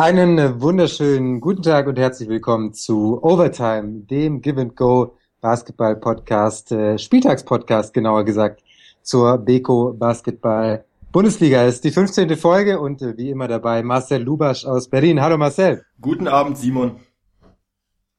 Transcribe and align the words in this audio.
Einen 0.00 0.38
äh, 0.38 0.60
wunderschönen 0.60 1.40
guten 1.40 1.60
Tag 1.60 1.88
und 1.88 1.98
herzlich 1.98 2.28
willkommen 2.28 2.72
zu 2.72 3.20
Overtime, 3.20 4.02
dem 4.02 4.40
Give 4.40 4.60
and 4.60 4.76
Go 4.76 5.16
Basketball 5.40 5.96
Podcast, 5.96 6.70
äh, 6.70 6.96
Spieltagspodcast 6.96 7.92
genauer 7.92 8.24
gesagt, 8.24 8.62
zur 9.02 9.38
Beko 9.38 9.92
Basketball 9.94 10.84
Bundesliga. 11.10 11.64
Es 11.64 11.74
ist 11.74 11.84
die 11.84 11.90
15. 11.90 12.36
Folge 12.36 12.78
und 12.78 13.02
äh, 13.02 13.16
wie 13.16 13.30
immer 13.30 13.48
dabei 13.48 13.82
Marcel 13.82 14.22
Lubasch 14.22 14.64
aus 14.64 14.86
Berlin. 14.86 15.20
Hallo 15.20 15.36
Marcel. 15.36 15.84
Guten 16.00 16.28
Abend, 16.28 16.56
Simon. 16.58 17.00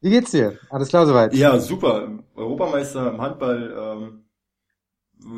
Wie 0.01 0.09
geht's 0.09 0.31
dir? 0.31 0.59
Alles 0.69 0.89
klar 0.89 1.05
soweit? 1.05 1.33
Ja, 1.33 1.57
super. 1.59 2.09
Europameister 2.35 3.13
im 3.13 3.21
Handball. 3.21 3.73
Ähm, 3.77 4.25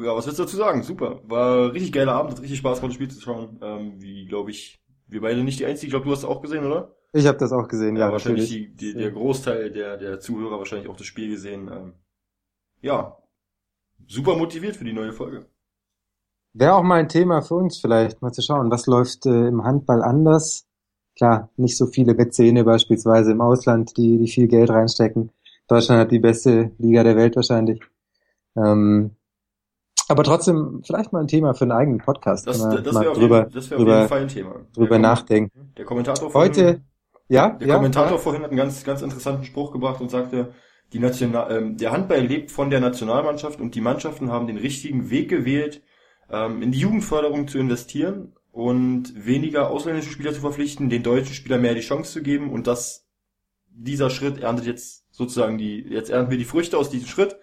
ja, 0.04 0.16
was 0.16 0.26
willst 0.26 0.40
du 0.40 0.44
dazu 0.46 0.58
sagen? 0.58 0.82
Super. 0.82 1.20
War 1.24 1.72
richtig 1.72 1.92
geiler 1.92 2.14
Abend, 2.14 2.32
hat 2.32 2.42
richtig 2.42 2.58
Spaß 2.58 2.80
gemacht, 2.80 2.90
das 2.90 2.96
Spiel 2.96 3.12
zu 3.12 3.22
schauen. 3.22 3.60
Ähm, 3.62 3.94
wie, 4.00 4.26
glaube 4.26 4.50
ich, 4.50 4.81
wir 5.12 5.22
beide 5.22 5.44
nicht 5.44 5.60
die 5.60 5.66
Einzigen. 5.66 5.88
Ich 5.88 5.92
glaube, 5.92 6.06
du 6.06 6.12
hast 6.12 6.20
es 6.20 6.26
auch 6.26 6.42
gesehen, 6.42 6.66
oder? 6.66 6.96
Ich 7.14 7.28
habe 7.28 7.38
das 7.38 7.52
auch 7.52 7.68
gesehen, 7.68 7.98
ja. 7.98 8.08
ja 8.08 8.12
wahrscheinlich 8.12 8.50
die, 8.50 8.74
die, 8.74 8.94
der 8.94 9.12
Großteil 9.12 9.70
der, 9.70 9.98
der 9.98 10.20
Zuhörer 10.22 10.58
wahrscheinlich 10.58 10.88
auch 10.88 10.96
das 10.96 11.06
Spiel 11.06 11.30
gesehen. 11.30 11.70
Ähm, 11.72 11.94
ja, 12.82 13.18
super 14.08 14.38
motiviert 14.38 14.78
für 14.78 14.86
die 14.86 14.94
neue 14.94 15.12
Folge. 15.12 15.46
Wäre 16.54 16.76
auch 16.76 16.84
mal 16.84 17.00
ein 17.00 17.10
Thema 17.10 17.42
für 17.42 17.56
uns 17.56 17.78
vielleicht, 17.78 18.22
mal 18.22 18.32
zu 18.32 18.42
schauen, 18.42 18.72
was 18.72 18.88
läuft 18.88 19.26
äh, 19.26 19.48
im 19.48 19.64
Handball 19.64 20.02
anders. 20.02 20.66
Klar, 21.18 21.50
nicht 21.58 21.78
so 21.78 21.88
viele 21.88 22.14
Mäzene 22.14 22.64
beispielsweise 22.64 23.32
im 23.32 23.42
Ausland, 23.42 23.98
die, 23.98 24.18
die 24.18 24.32
viel 24.32 24.48
Geld 24.48 24.70
reinstecken. 24.70 25.32
Deutschland 25.68 26.00
hat 26.00 26.12
die 26.12 26.20
beste 26.20 26.72
Liga 26.78 27.04
der 27.04 27.18
Welt 27.18 27.36
wahrscheinlich. 27.36 27.82
Ähm, 28.56 29.12
aber 30.08 30.24
trotzdem, 30.24 30.82
vielleicht 30.86 31.14
mal 31.14 31.22
ein 31.22 31.28
Thema 31.28 31.54
für 31.54 31.64
einen 31.64 31.72
eigenen 31.72 32.00
Podcast. 32.00 32.48
Das, 32.48 32.60
das 32.60 32.96
wäre 32.96 33.12
auf, 33.12 33.18
drüber, 33.18 33.48
jeden, 33.50 33.70
wär 33.70 33.78
auf 33.78 33.88
jeden 33.88 34.08
Fall 34.08 34.22
ein 34.22 34.28
Thema. 34.28 34.56
Drüber 34.74 35.00
nachdenken. 35.00 35.74
Der 35.78 35.86
Kommentator 35.86 36.30
vorhin, 36.30 36.52
Heute, 36.52 36.82
ja, 37.30 37.50
der 37.50 37.68
ja, 37.68 37.76
Kommentator 37.76 38.12
ja. 38.12 38.18
vorhin 38.18 38.44
hat 38.44 38.50
einen 38.50 38.58
ganz, 38.58 38.84
ganz 38.84 39.02
interessanten 39.02 39.46
Spruch 39.46 39.72
gebracht 39.72 40.02
und 40.02 40.12
sagte, 40.12 40.54
die 40.94 41.00
National, 41.00 41.52
ähm, 41.56 41.78
der 41.78 41.92
Handball 41.92 42.20
lebt 42.22 42.52
von 42.52 42.70
der 42.70 42.82
Nationalmannschaft 42.82 43.62
und 43.62 43.76
die 43.76 43.82
Mannschaften 43.82 44.32
haben 44.32 44.48
den 44.48 44.58
richtigen 44.58 45.10
Weg 45.10 45.30
gewählt, 45.30 45.82
ähm, 46.30 46.62
in 46.62 46.72
die 46.72 46.80
Jugendförderung 46.80 47.48
zu 47.48 47.58
investieren 47.58 48.34
und 48.52 49.14
weniger 49.16 49.70
ausländische 49.70 50.12
Spieler 50.12 50.34
zu 50.34 50.42
verpflichten, 50.42 50.90
den 50.90 51.04
deutschen 51.04 51.34
Spielern 51.34 51.62
mehr 51.62 51.76
die 51.76 51.82
Chance 51.82 52.12
zu 52.12 52.22
geben 52.22 52.52
und 52.52 52.68
das, 52.68 53.08
dieser 53.70 54.10
Schritt 54.10 54.40
erntet 54.40 54.66
jetzt 54.66 55.06
sozusagen 55.12 55.58
die, 55.58 55.80
jetzt 55.80 56.10
ernten 56.10 56.32
wir 56.32 56.38
die 56.38 56.46
Früchte 56.46 56.78
aus 56.78 56.90
diesem 56.90 57.08
Schritt 57.08 57.38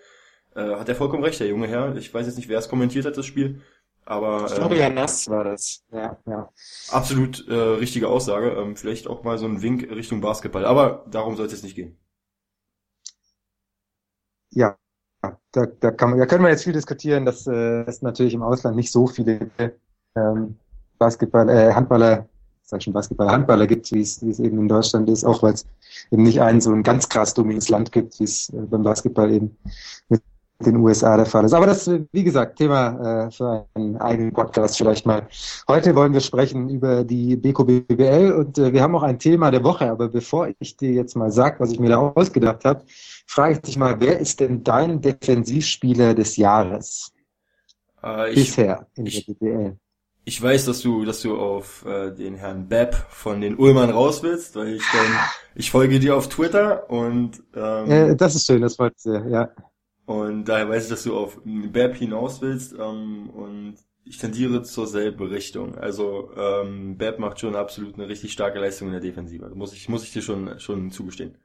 äh, 0.58 0.74
hat 0.74 0.88
er 0.88 0.96
vollkommen 0.96 1.22
recht, 1.22 1.38
der 1.40 1.46
junge 1.46 1.68
Herr. 1.68 1.94
Ich 1.96 2.12
weiß 2.12 2.26
jetzt 2.26 2.36
nicht, 2.36 2.48
wer 2.48 2.58
es 2.58 2.68
kommentiert 2.68 3.06
hat, 3.06 3.16
das 3.16 3.26
Spiel. 3.26 3.60
Aber 4.04 4.46
ich 4.46 4.54
glaube, 4.54 4.76
ähm, 4.76 4.94
Nass 4.94 5.28
war 5.28 5.44
das. 5.44 5.84
Ja, 5.92 6.18
ja. 6.26 6.48
Absolut 6.90 7.46
äh, 7.46 7.54
richtige 7.54 8.08
Aussage. 8.08 8.50
Ähm, 8.52 8.74
vielleicht 8.74 9.06
auch 9.06 9.22
mal 9.22 9.38
so 9.38 9.46
ein 9.46 9.62
Wink 9.62 9.88
Richtung 9.90 10.20
Basketball. 10.20 10.64
Aber 10.64 11.04
darum 11.10 11.36
soll 11.36 11.46
es 11.46 11.52
jetzt 11.52 11.62
nicht 11.62 11.76
gehen. 11.76 11.96
Ja, 14.50 14.78
da, 15.52 15.66
da, 15.80 15.90
kann 15.90 16.10
man, 16.10 16.18
da 16.18 16.26
können 16.26 16.42
wir 16.42 16.50
jetzt 16.50 16.64
viel 16.64 16.72
diskutieren, 16.72 17.24
dass 17.24 17.46
äh, 17.46 17.82
es 17.82 18.02
natürlich 18.02 18.34
im 18.34 18.42
Ausland 18.42 18.76
nicht 18.76 18.90
so 18.90 19.06
viele 19.06 19.50
ähm, 20.16 20.56
Basketball, 20.98 21.48
äh, 21.48 21.72
Handballer, 21.72 22.26
sag 22.62 22.82
schon 22.82 22.92
Basketball, 22.92 23.30
Handballer 23.30 23.66
gibt, 23.66 23.92
wie 23.92 24.00
es, 24.00 24.24
wie 24.24 24.30
es 24.30 24.40
eben 24.40 24.58
in 24.58 24.68
Deutschland 24.68 25.08
ist, 25.10 25.24
auch 25.24 25.42
weil 25.42 25.54
es 25.54 25.66
eben 26.10 26.22
nicht 26.22 26.40
ein 26.40 26.60
so 26.60 26.72
ein 26.72 26.82
ganz 26.82 27.08
krass 27.08 27.34
dominantes 27.34 27.68
Land 27.68 27.92
gibt, 27.92 28.18
wie 28.20 28.24
es 28.24 28.48
äh, 28.50 28.56
beim 28.56 28.82
Basketball 28.82 29.30
eben 29.30 29.56
mit 30.08 30.22
den 30.60 30.76
USA 30.76 31.16
der 31.16 31.26
Fall 31.26 31.44
ist. 31.44 31.52
Aber 31.52 31.66
das, 31.66 31.88
wie 31.88 32.24
gesagt, 32.24 32.58
Thema 32.58 33.26
äh, 33.26 33.30
für 33.30 33.66
einen 33.74 33.96
eigenen 33.98 34.32
Podcast 34.32 34.76
vielleicht 34.76 35.06
mal. 35.06 35.28
Heute 35.68 35.94
wollen 35.94 36.12
wir 36.12 36.20
sprechen 36.20 36.68
über 36.68 37.04
die 37.04 37.36
BKBBL 37.36 38.32
und 38.32 38.58
äh, 38.58 38.72
wir 38.72 38.82
haben 38.82 38.96
auch 38.96 39.04
ein 39.04 39.18
Thema 39.18 39.50
der 39.50 39.62
Woche. 39.62 39.88
Aber 39.88 40.08
bevor 40.08 40.48
ich 40.58 40.76
dir 40.76 40.92
jetzt 40.92 41.14
mal 41.14 41.30
sage, 41.30 41.60
was 41.60 41.70
ich 41.70 41.78
mir 41.78 41.90
da 41.90 41.98
ausgedacht 41.98 42.64
habe, 42.64 42.82
frage 43.26 43.54
ich 43.54 43.60
dich 43.60 43.76
mal, 43.76 44.00
wer 44.00 44.18
ist 44.18 44.40
denn 44.40 44.64
dein 44.64 45.00
Defensivspieler 45.00 46.14
des 46.14 46.36
Jahres? 46.36 47.12
Äh, 48.02 48.30
ich, 48.30 48.34
Bisher 48.34 48.86
in 48.96 49.06
ich, 49.06 49.26
der 49.26 49.34
BBL. 49.34 49.76
Ich 50.24 50.42
weiß, 50.42 50.64
dass 50.64 50.80
du, 50.80 51.04
dass 51.04 51.22
du 51.22 51.38
auf 51.38 51.86
äh, 51.86 52.10
den 52.10 52.34
Herrn 52.34 52.68
Bepp 52.68 52.94
von 53.10 53.40
den 53.40 53.56
Ullmann 53.56 53.90
raus 53.90 54.24
willst, 54.24 54.56
weil 54.56 54.74
ich 54.74 54.82
dann, 54.92 55.18
ich 55.54 55.70
folge 55.70 56.00
dir 56.00 56.16
auf 56.16 56.28
Twitter 56.28 56.90
und 56.90 57.42
ähm, 57.54 57.90
äh, 57.90 58.16
das 58.16 58.34
ist 58.34 58.46
schön, 58.46 58.60
das 58.60 58.76
freut 58.76 58.98
sehr, 58.98 59.24
ja. 59.28 59.48
Und 60.08 60.46
daher 60.46 60.70
weiß 60.70 60.84
ich, 60.84 60.88
dass 60.88 61.02
du 61.02 61.14
auf 61.14 61.38
Bab 61.44 61.94
hinaus 61.94 62.40
willst 62.40 62.72
ähm, 62.72 63.28
und 63.28 63.74
ich 64.04 64.16
tendiere 64.16 64.62
zur 64.62 64.86
selben 64.86 65.22
Richtung. 65.26 65.74
Also 65.74 66.30
ähm, 66.34 66.96
Bab 66.96 67.18
macht 67.18 67.40
schon 67.40 67.54
absolut 67.54 67.96
eine 67.96 68.08
richtig 68.08 68.32
starke 68.32 68.58
Leistung 68.58 68.88
in 68.88 68.92
der 68.92 69.02
Defensive. 69.02 69.50
Muss 69.54 69.74
ich, 69.74 69.86
muss 69.90 70.04
ich 70.04 70.12
dir 70.14 70.22
schon, 70.22 70.58
schon 70.60 70.90
zugestehen. 70.92 71.36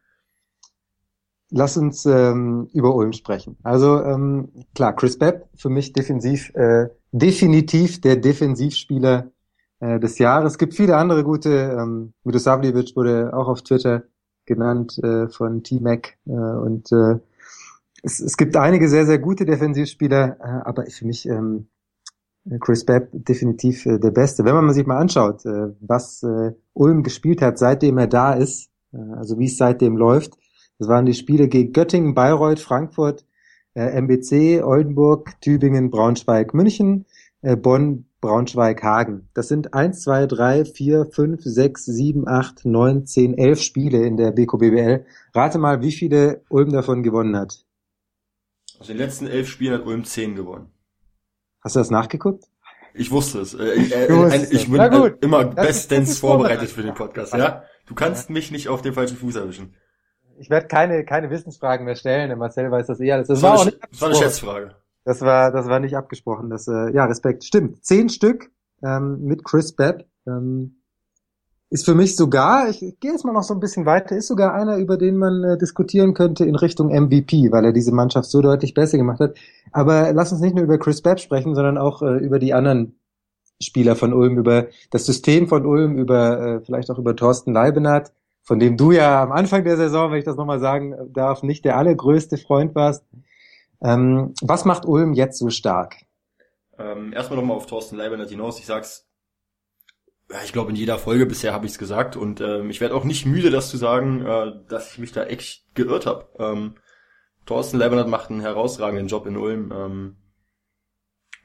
Lass 1.49 1.75
uns 1.75 2.05
ähm, 2.05 2.69
über 2.71 2.95
Ulm 2.95 3.11
sprechen. 3.11 3.57
Also 3.63 4.01
ähm, 4.01 4.47
klar, 4.73 4.95
Chris 4.95 5.19
Bepp 5.19 5.49
für 5.55 5.69
mich 5.69 5.91
defensiv 5.91 6.55
äh, 6.55 6.87
definitiv 7.11 7.99
der 7.99 8.15
Defensivspieler 8.15 9.29
äh, 9.81 9.99
des 9.99 10.19
Jahres. 10.19 10.53
Es 10.53 10.57
gibt 10.57 10.73
viele 10.73 10.95
andere 10.95 11.25
gute. 11.25 11.49
Ähm, 11.77 12.13
Milosavljevic 12.23 12.95
wurde 12.95 13.33
auch 13.33 13.49
auf 13.49 13.61
Twitter 13.61 14.03
genannt 14.45 14.97
äh, 15.03 15.27
von 15.27 15.63
T-Mac 15.63 16.17
äh, 16.27 16.31
und 16.31 16.89
äh, 16.93 17.19
es, 18.03 18.19
es 18.19 18.37
gibt 18.37 18.55
einige 18.55 18.89
sehr, 18.89 19.05
sehr 19.05 19.17
gute 19.17 19.45
Defensivspieler, 19.45 20.37
äh, 20.39 20.67
aber 20.67 20.85
für 20.85 21.05
mich 21.05 21.27
ähm, 21.27 21.67
Chris 22.59 22.85
Bepp 22.85 23.09
definitiv 23.13 23.85
äh, 23.85 23.97
der 23.97 24.11
Beste. 24.11 24.43
Wenn 24.43 24.55
man 24.55 24.73
sich 24.73 24.85
mal 24.85 24.97
anschaut, 24.97 25.45
äh, 25.45 25.69
was 25.79 26.21
äh, 26.23 26.51
Ulm 26.73 27.03
gespielt 27.03 27.41
hat, 27.41 27.57
seitdem 27.57 27.97
er 27.97 28.07
da 28.07 28.33
ist, 28.33 28.69
äh, 28.93 28.97
also 29.17 29.39
wie 29.39 29.45
es 29.45 29.57
seitdem 29.57 29.95
läuft, 29.95 30.37
das 30.79 30.89
waren 30.89 31.05
die 31.05 31.13
Spiele 31.13 31.47
gegen 31.47 31.71
Göttingen, 31.71 32.13
Bayreuth, 32.13 32.59
Frankfurt, 32.59 33.25
äh, 33.73 34.01
MBC, 34.01 34.61
Oldenburg, 34.63 35.39
Tübingen, 35.39 35.89
Braunschweig, 35.89 36.53
München, 36.53 37.05
äh, 37.41 37.55
Bonn, 37.55 38.05
Braunschweig, 38.19 38.83
Hagen. 38.83 39.29
Das 39.33 39.47
sind 39.47 39.73
eins, 39.73 40.01
zwei, 40.01 40.27
drei, 40.27 40.65
vier, 40.65 41.05
fünf, 41.05 41.41
sechs, 41.43 41.85
sieben, 41.85 42.27
acht, 42.27 42.65
neun, 42.65 43.05
zehn, 43.05 43.37
elf 43.37 43.61
Spiele 43.61 44.05
in 44.05 44.17
der 44.17 44.31
BKBBL. 44.31 45.05
Rate 45.33 45.57
mal, 45.57 45.81
wie 45.81 45.91
viele 45.91 46.41
Ulm 46.49 46.71
davon 46.71 47.03
gewonnen 47.03 47.37
hat. 47.37 47.65
Aus 48.83 48.87
den 48.87 48.97
letzten 48.97 49.27
elf 49.27 49.47
Spielen 49.47 49.73
hat 49.75 49.85
Ulm 49.85 50.03
zehn 50.03 50.35
gewonnen. 50.35 50.69
Hast 51.61 51.77
du 51.77 51.79
das 51.79 51.89
nachgeguckt? 51.89 52.43
Ich 52.93 53.11
wusste 53.11 53.39
es. 53.39 53.53
Äh, 53.53 53.75
ich, 53.75 53.95
äh, 53.95 54.47
ich 54.51 54.69
bin 54.69 54.81
äh, 54.81 55.13
immer 55.21 55.45
das 55.45 55.67
bestens 55.67 56.19
vorbereitet 56.19 56.69
für 56.69 56.83
den 56.83 56.93
Podcast, 56.93 57.33
ja? 57.33 57.63
Du 57.85 57.95
kannst 57.95 58.29
mich 58.29 58.51
nicht 58.51 58.67
auf 58.67 58.81
den 58.81 58.93
falschen 58.93 59.15
Fuß 59.15 59.37
erwischen. 59.37 59.73
Ich 60.37 60.49
werde 60.49 60.67
keine, 60.67 61.05
keine 61.05 61.29
Wissensfragen 61.29 61.85
mehr 61.85 61.95
stellen, 61.95 62.27
der 62.27 62.35
Marcel 62.35 62.69
weiß 62.69 62.87
das 62.87 62.99
eher. 62.99 63.19
Das, 63.19 63.29
das, 63.29 63.41
war, 63.41 63.61
eine, 63.61 63.71
das 63.71 64.01
war 64.01 64.09
eine 64.09 64.17
Schätzfrage. 64.17 64.75
Das 65.05 65.21
war, 65.21 65.53
das 65.53 65.67
war 65.67 65.79
nicht 65.79 65.95
abgesprochen. 65.95 66.49
Das, 66.49 66.67
äh, 66.67 66.93
ja, 66.93 67.05
Respekt. 67.05 67.45
Stimmt. 67.45 67.85
Zehn 67.85 68.09
Stück 68.09 68.51
ähm, 68.83 69.21
mit 69.21 69.45
Chris 69.45 69.73
Bepp. 69.73 70.09
Ähm, 70.27 70.82
ist 71.73 71.85
für 71.85 71.95
mich 71.95 72.15
sogar, 72.15 72.69
ich, 72.69 72.83
ich 72.83 72.99
gehe 72.99 73.13
jetzt 73.13 73.25
mal 73.25 73.33
noch 73.33 73.41
so 73.41 73.55
ein 73.55 73.59
bisschen 73.59 73.87
weiter, 73.87 74.15
ist 74.15 74.27
sogar 74.27 74.53
einer, 74.53 74.77
über 74.77 74.95
den 74.95 75.17
man 75.17 75.43
äh, 75.43 75.57
diskutieren 75.57 76.13
könnte 76.13 76.45
in 76.45 76.53
Richtung 76.53 76.89
MVP, 76.89 77.51
weil 77.51 77.65
er 77.65 77.73
diese 77.73 77.91
Mannschaft 77.91 78.29
so 78.29 78.43
deutlich 78.43 78.75
besser 78.75 78.99
gemacht 78.99 79.19
hat. 79.19 79.35
Aber 79.71 80.13
lass 80.13 80.31
uns 80.31 80.39
nicht 80.39 80.53
nur 80.53 80.65
über 80.65 80.77
Chris 80.77 81.01
Bepp 81.01 81.19
sprechen, 81.19 81.55
sondern 81.55 81.79
auch 81.79 82.03
äh, 82.03 82.17
über 82.17 82.37
die 82.37 82.53
anderen 82.53 82.99
Spieler 83.59 83.95
von 83.95 84.13
Ulm, 84.13 84.37
über 84.37 84.67
das 84.91 85.07
System 85.07 85.47
von 85.47 85.65
Ulm, 85.65 85.97
über 85.97 86.39
äh, 86.39 86.61
vielleicht 86.63 86.91
auch 86.91 86.99
über 86.99 87.15
Thorsten 87.15 87.53
Leibenhardt, 87.53 88.11
von 88.43 88.59
dem 88.59 88.77
du 88.77 88.91
ja 88.91 89.23
am 89.23 89.31
Anfang 89.31 89.63
der 89.63 89.75
Saison, 89.75 90.11
wenn 90.11 90.19
ich 90.19 90.25
das 90.25 90.35
nochmal 90.35 90.59
sagen 90.59 90.95
darf, 91.11 91.41
nicht 91.41 91.65
der 91.65 91.75
allergrößte 91.77 92.37
Freund 92.37 92.75
warst. 92.75 93.03
Ähm, 93.81 94.35
was 94.43 94.63
macht 94.65 94.85
Ulm 94.85 95.13
jetzt 95.13 95.39
so 95.39 95.49
stark? 95.49 95.95
Ähm, 96.77 97.13
erstmal 97.13 97.39
nochmal 97.39 97.57
auf 97.57 97.65
Thorsten 97.65 97.95
Leibenhardt 97.95 98.29
hinaus. 98.29 98.59
Ich 98.59 98.67
sag's 98.67 99.07
ja, 100.33 100.39
ich 100.43 100.51
glaube, 100.51 100.71
in 100.71 100.75
jeder 100.75 100.97
Folge 100.97 101.27
bisher 101.27 101.53
habe 101.53 101.67
ich 101.67 101.73
es 101.73 101.77
gesagt 101.77 102.15
und 102.15 102.41
ähm, 102.41 102.71
ich 102.71 102.81
werde 102.81 102.95
auch 102.95 103.03
nicht 103.03 103.27
müde, 103.27 103.51
das 103.51 103.69
zu 103.69 103.77
sagen, 103.77 104.25
äh, 104.25 104.51
dass 104.67 104.91
ich 104.91 104.97
mich 104.97 105.11
da 105.11 105.25
echt 105.25 105.63
geirrt 105.75 106.07
habe. 106.07 106.27
Ähm, 106.39 106.75
Thorsten 107.45 107.77
Leibniz 107.77 108.07
macht 108.07 108.31
einen 108.31 108.41
herausragenden 108.41 109.07
Job 109.07 109.27
in 109.27 109.37
Ulm. 109.37 109.71
Ähm, 109.71 110.15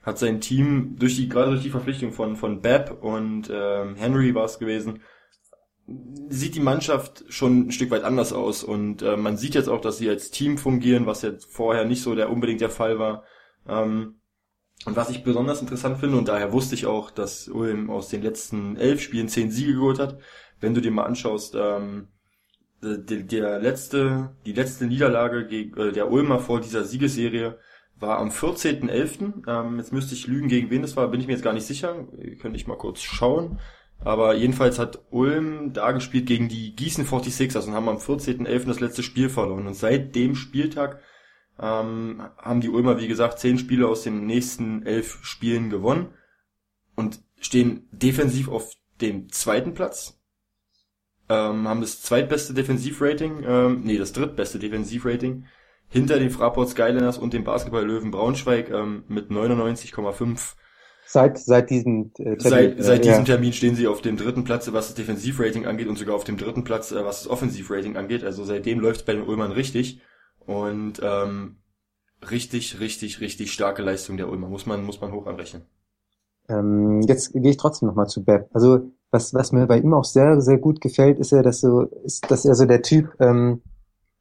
hat 0.01 0.17
sein 0.17 0.41
Team 0.41 0.95
durch 0.97 1.17
die 1.17 1.29
gerade 1.29 1.51
durch 1.51 1.61
die 1.61 1.69
Verpflichtung 1.69 2.13
von 2.13 2.35
von 2.35 2.61
Bab 2.61 3.03
und 3.03 3.51
ähm, 3.53 3.95
Henry 3.95 4.33
war 4.33 4.45
es 4.45 4.57
gewesen, 4.57 5.03
sieht 6.29 6.55
die 6.55 6.59
Mannschaft 6.59 7.25
schon 7.29 7.67
ein 7.67 7.71
Stück 7.71 7.91
weit 7.91 8.03
anders 8.03 8.33
aus 8.33 8.63
und 8.63 9.03
äh, 9.03 9.17
man 9.17 9.37
sieht 9.37 9.53
jetzt 9.53 9.69
auch, 9.69 9.81
dass 9.81 9.99
sie 9.99 10.09
als 10.09 10.31
Team 10.31 10.57
fungieren, 10.57 11.05
was 11.05 11.21
jetzt 11.21 11.53
vorher 11.53 11.85
nicht 11.85 12.01
so 12.01 12.15
der 12.15 12.31
unbedingt 12.31 12.61
der 12.61 12.71
Fall 12.71 12.97
war. 12.97 13.23
Ähm, 13.67 14.18
und 14.85 14.95
was 14.95 15.09
ich 15.09 15.23
besonders 15.23 15.61
interessant 15.61 15.99
finde, 15.99 16.17
und 16.17 16.27
daher 16.27 16.53
wusste 16.53 16.75
ich 16.75 16.85
auch, 16.85 17.11
dass 17.11 17.47
Ulm 17.47 17.89
aus 17.89 18.09
den 18.09 18.21
letzten 18.21 18.77
elf 18.77 19.01
Spielen 19.01 19.27
zehn 19.27 19.51
Siege 19.51 19.73
geholt 19.73 19.99
hat, 19.99 20.17
wenn 20.61 20.73
du 20.73 20.81
dir 20.81 20.91
mal 20.91 21.03
anschaust, 21.03 21.55
ähm, 21.55 22.07
der, 22.81 23.23
der 23.23 23.59
letzte, 23.59 24.35
die 24.45 24.53
letzte 24.53 24.85
Niederlage 24.85 25.47
gegen 25.47 25.77
äh, 25.77 25.91
der 25.91 26.11
Ulmer 26.11 26.39
vor 26.39 26.61
dieser 26.61 26.85
Siegesserie 26.85 27.57
war 27.97 28.19
am 28.19 28.29
14.11. 28.29 29.47
Ähm, 29.47 29.77
jetzt 29.77 29.91
müsste 29.91 30.15
ich 30.15 30.27
lügen, 30.27 30.47
gegen 30.47 30.69
wen 30.69 30.81
das 30.81 30.95
war, 30.95 31.09
bin 31.09 31.19
ich 31.19 31.27
mir 31.27 31.33
jetzt 31.33 31.43
gar 31.43 31.53
nicht 31.53 31.65
sicher. 31.65 32.07
Könnte 32.41 32.55
ich 32.55 32.67
mal 32.67 32.77
kurz 32.77 33.01
schauen. 33.01 33.59
Aber 34.01 34.33
jedenfalls 34.33 34.79
hat 34.79 34.99
Ulm 35.09 35.73
da 35.73 35.91
gespielt 35.91 36.25
gegen 36.25 36.47
die 36.47 36.73
Gießen 36.73 37.05
46ers 37.05 37.67
und 37.67 37.73
haben 37.73 37.89
am 37.89 37.97
14.11. 37.97 38.65
das 38.65 38.79
letzte 38.79 39.03
Spiel 39.03 39.27
verloren. 39.27 39.67
Und 39.67 39.73
seit 39.73 40.15
dem 40.15 40.35
Spieltag 40.35 41.01
ähm, 41.61 42.21
haben 42.37 42.61
die 42.61 42.69
Ulmer, 42.69 42.99
wie 42.99 43.07
gesagt, 43.07 43.39
zehn 43.39 43.57
Spiele 43.57 43.87
aus 43.87 44.03
den 44.03 44.25
nächsten 44.25 44.83
elf 44.85 45.19
Spielen 45.23 45.69
gewonnen 45.69 46.13
und 46.95 47.21
stehen 47.39 47.87
defensiv 47.91 48.49
auf 48.49 48.73
dem 49.01 49.29
zweiten 49.31 49.73
Platz. 49.73 50.19
Ähm, 51.29 51.67
haben 51.67 51.81
das 51.81 52.01
zweitbeste 52.01 52.53
Defensivrating, 52.53 53.43
ähm, 53.45 53.81
nee, 53.83 53.97
das 53.97 54.13
drittbeste 54.13 54.59
Defensivrating 54.59 55.45
hinter 55.87 56.19
den 56.19 56.29
Fraport 56.29 56.69
Skyliners 56.69 57.17
und 57.17 57.33
dem 57.33 57.43
Basketball-Löwen 57.43 58.11
Braunschweig 58.11 58.69
ähm, 58.69 59.03
mit 59.07 59.29
99,5 59.29 60.55
Seit, 61.11 61.39
seit 61.39 61.71
diesem 61.71 62.11
äh, 62.19 62.37
Termin. 62.37 62.39
Seit, 62.39 62.83
seit 62.83 63.03
diesem 63.03 63.25
Termin 63.25 63.51
stehen 63.51 63.73
sie 63.73 63.87
auf 63.87 64.01
dem 64.01 64.15
dritten 64.15 64.43
Platz, 64.43 64.71
was 64.71 64.89
das 64.89 64.93
Defensivrating 64.93 65.65
angeht 65.65 65.87
und 65.87 65.97
sogar 65.97 66.15
auf 66.15 66.23
dem 66.23 66.37
dritten 66.37 66.63
Platz, 66.63 66.91
äh, 66.91 67.03
was 67.03 67.23
das 67.23 67.31
Offensivrating 67.31 67.97
angeht. 67.97 68.23
Also 68.23 68.43
seitdem 68.43 68.79
läuft 68.79 68.99
es 68.99 69.05
bei 69.07 69.13
den 69.13 69.23
Ulmern 69.23 69.51
richtig. 69.51 70.01
Und 70.49 70.99
ähm, 71.03 71.57
richtig, 72.31 72.79
richtig, 72.79 73.21
richtig 73.21 73.53
starke 73.53 73.83
Leistung 73.83 74.17
der 74.17 74.29
Ulmer. 74.29 74.49
Muss 74.49 74.65
man, 74.65 74.83
muss 74.83 74.99
man 74.99 75.11
hoch 75.11 75.27
anrechnen. 75.27 75.61
Ähm, 76.49 77.01
jetzt 77.01 77.33
gehe 77.33 77.51
ich 77.51 77.57
trotzdem 77.57 77.87
nochmal 77.87 78.07
zu 78.07 78.25
Beb. 78.25 78.47
Also 78.51 78.91
was, 79.11 79.31
was 79.35 79.51
mir 79.51 79.67
bei 79.67 79.77
ihm 79.77 79.93
auch 79.93 80.05
sehr, 80.05 80.41
sehr 80.41 80.57
gut 80.57 80.81
gefällt, 80.81 81.19
ist 81.19 81.33
ja, 81.33 81.43
dass 81.43 81.61
so, 81.61 81.83
ist, 82.03 82.31
dass 82.31 82.45
er 82.45 82.55
so 82.55 82.65
der 82.65 82.81
Typ 82.81 83.13
ähm, 83.19 83.61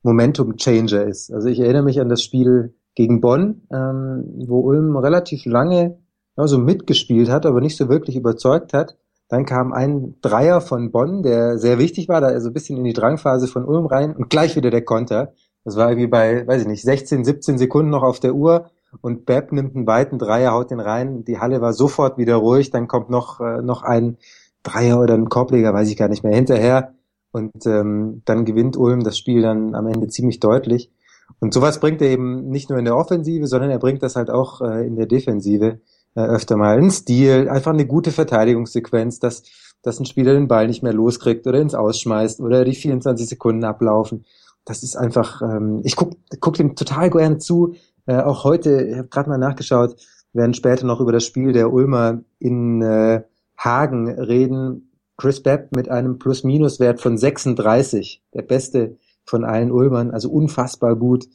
Momentum 0.03 0.59
Changer 0.59 1.05
ist. 1.05 1.33
Also 1.33 1.49
ich 1.49 1.61
erinnere 1.61 1.85
mich 1.85 1.99
an 1.99 2.11
das 2.11 2.23
Spiel 2.23 2.75
gegen 2.95 3.23
Bonn, 3.23 3.63
ähm, 3.73 4.45
wo 4.49 4.61
Ulm 4.61 4.99
relativ 4.99 5.47
lange 5.47 5.99
ja, 6.37 6.47
so 6.47 6.59
mitgespielt 6.59 7.31
hat, 7.31 7.47
aber 7.47 7.63
nicht 7.63 7.79
so 7.79 7.89
wirklich 7.89 8.17
überzeugt 8.17 8.75
hat. 8.75 8.99
Dann 9.31 9.47
kam 9.47 9.73
ein 9.73 10.17
Dreier 10.21 10.61
von 10.61 10.93
Bonn, 10.93 11.23
der 11.23 11.57
sehr 11.57 11.79
wichtig 11.79 12.07
war, 12.09 12.21
da 12.21 12.27
also 12.27 12.49
ein 12.49 12.55
bisschen 12.55 12.77
in 12.77 12.85
die 12.85 12.93
Drangphase 12.93 13.47
von 13.47 13.65
Ulm 13.65 13.87
rein 13.87 14.15
und 14.15 14.29
gleich 14.29 14.57
wieder 14.57 14.71
der 14.71 14.85
Konter. 14.85 15.33
Das 15.69 15.76
war 15.76 15.91
irgendwie 15.91 16.06
bei, 16.06 16.47
weiß 16.47 16.62
ich 16.62 16.67
nicht, 16.67 16.81
16, 16.81 17.26
17 17.26 17.59
Sekunden 17.59 17.91
noch 17.91 18.03
auf 18.03 18.20
der 18.20 18.35
Uhr 18.35 18.70
und 19.03 19.26
Bepp 19.26 19.53
nimmt 19.53 19.76
einen 19.76 19.87
weiten 19.87 20.19
Dreier, 20.19 20.53
haut 20.53 20.70
den 20.70 20.81
rein. 20.81 21.25
Die 21.25 21.38
Halle 21.38 21.61
war 21.61 21.75
sofort 21.75 22.17
wieder 22.17 22.37
ruhig. 22.37 22.70
Dann 22.70 22.88
kommt 22.88 23.11
noch, 23.11 23.38
äh, 23.41 23.61
noch 23.61 23.82
ein 23.82 24.17
Dreier 24.62 24.99
oder 24.99 25.12
ein 25.12 25.29
Korbleger, 25.29 25.75
weiß 25.75 25.91
ich 25.91 25.99
gar 25.99 26.09
nicht 26.09 26.25
mehr, 26.25 26.35
hinterher. 26.35 26.94
Und 27.32 27.67
ähm, 27.67 28.23
dann 28.25 28.47
gewinnt 28.47 28.79
Ulm 28.79 29.05
das 29.05 29.19
Spiel 29.19 29.43
dann 29.43 29.75
am 29.75 29.87
Ende 29.87 30.09
ziemlich 30.09 30.41
deutlich. 30.41 30.91
Und 31.38 31.53
sowas 31.53 31.81
bringt 31.81 32.00
er 32.00 32.09
eben 32.09 32.49
nicht 32.49 32.71
nur 32.71 32.79
in 32.79 32.87
der 32.87 32.97
Offensive, 32.97 33.47
sondern 33.47 33.71
er 33.71 33.79
bringt 33.79 34.03
das 34.03 34.17
halt 34.17 34.31
auch 34.31 34.62
äh, 34.62 34.87
in 34.87 34.97
der 34.97 35.05
Defensive 35.05 35.81
äh, 36.14 36.21
öfter 36.21 36.56
mal. 36.56 36.79
Ein 36.79 36.91
Stil, 36.91 37.50
einfach 37.50 37.75
eine 37.75 37.87
gute 37.87 38.11
Verteidigungssequenz, 38.11 39.19
dass, 39.19 39.43
dass 39.82 40.00
ein 40.00 40.06
Spieler 40.06 40.32
den 40.32 40.49
Ball 40.49 40.67
nicht 40.67 40.82
mehr 40.82 40.94
loskriegt 40.94 41.47
oder 41.47 41.61
ins 41.61 41.75
Ausschmeißt 41.75 42.41
oder 42.41 42.64
die 42.64 42.75
24 42.75 43.29
Sekunden 43.29 43.64
ablaufen. 43.64 44.25
Das 44.69 44.82
ist 44.82 44.97
einfach, 44.97 45.41
ähm, 45.41 45.81
ich 45.82 45.97
guck, 45.97 46.12
guck 46.41 46.55
dem 46.55 46.76
total 46.76 47.09
gerne 47.09 47.38
zu. 47.38 47.75
Äh, 48.05 48.20
auch 48.20 48.44
heute, 48.44 48.82
ich 48.82 48.99
habe 48.99 49.09
gerade 49.09 49.31
mal 49.31 49.38
nachgeschaut, 49.38 49.97
werden 50.35 50.53
später 50.53 50.85
noch 50.87 51.00
über 51.00 51.11
das 51.11 51.25
Spiel 51.25 51.53
der 51.53 51.73
Ulmer 51.73 52.20
in 52.38 52.82
äh, 52.82 53.23
Hagen 53.56 54.11
reden. 54.11 54.93
Chris 55.17 55.43
Bepp 55.43 55.75
mit 55.75 55.88
einem 55.88 56.19
Plus-Minus-Wert 56.19 57.00
von 57.00 57.17
36, 57.17 58.23
der 58.35 58.43
beste 58.43 58.99
von 59.25 59.44
allen 59.44 59.73
Ulmern, 59.73 60.11
also 60.11 60.31
unfassbar 60.31 60.97
gut. 60.97 61.26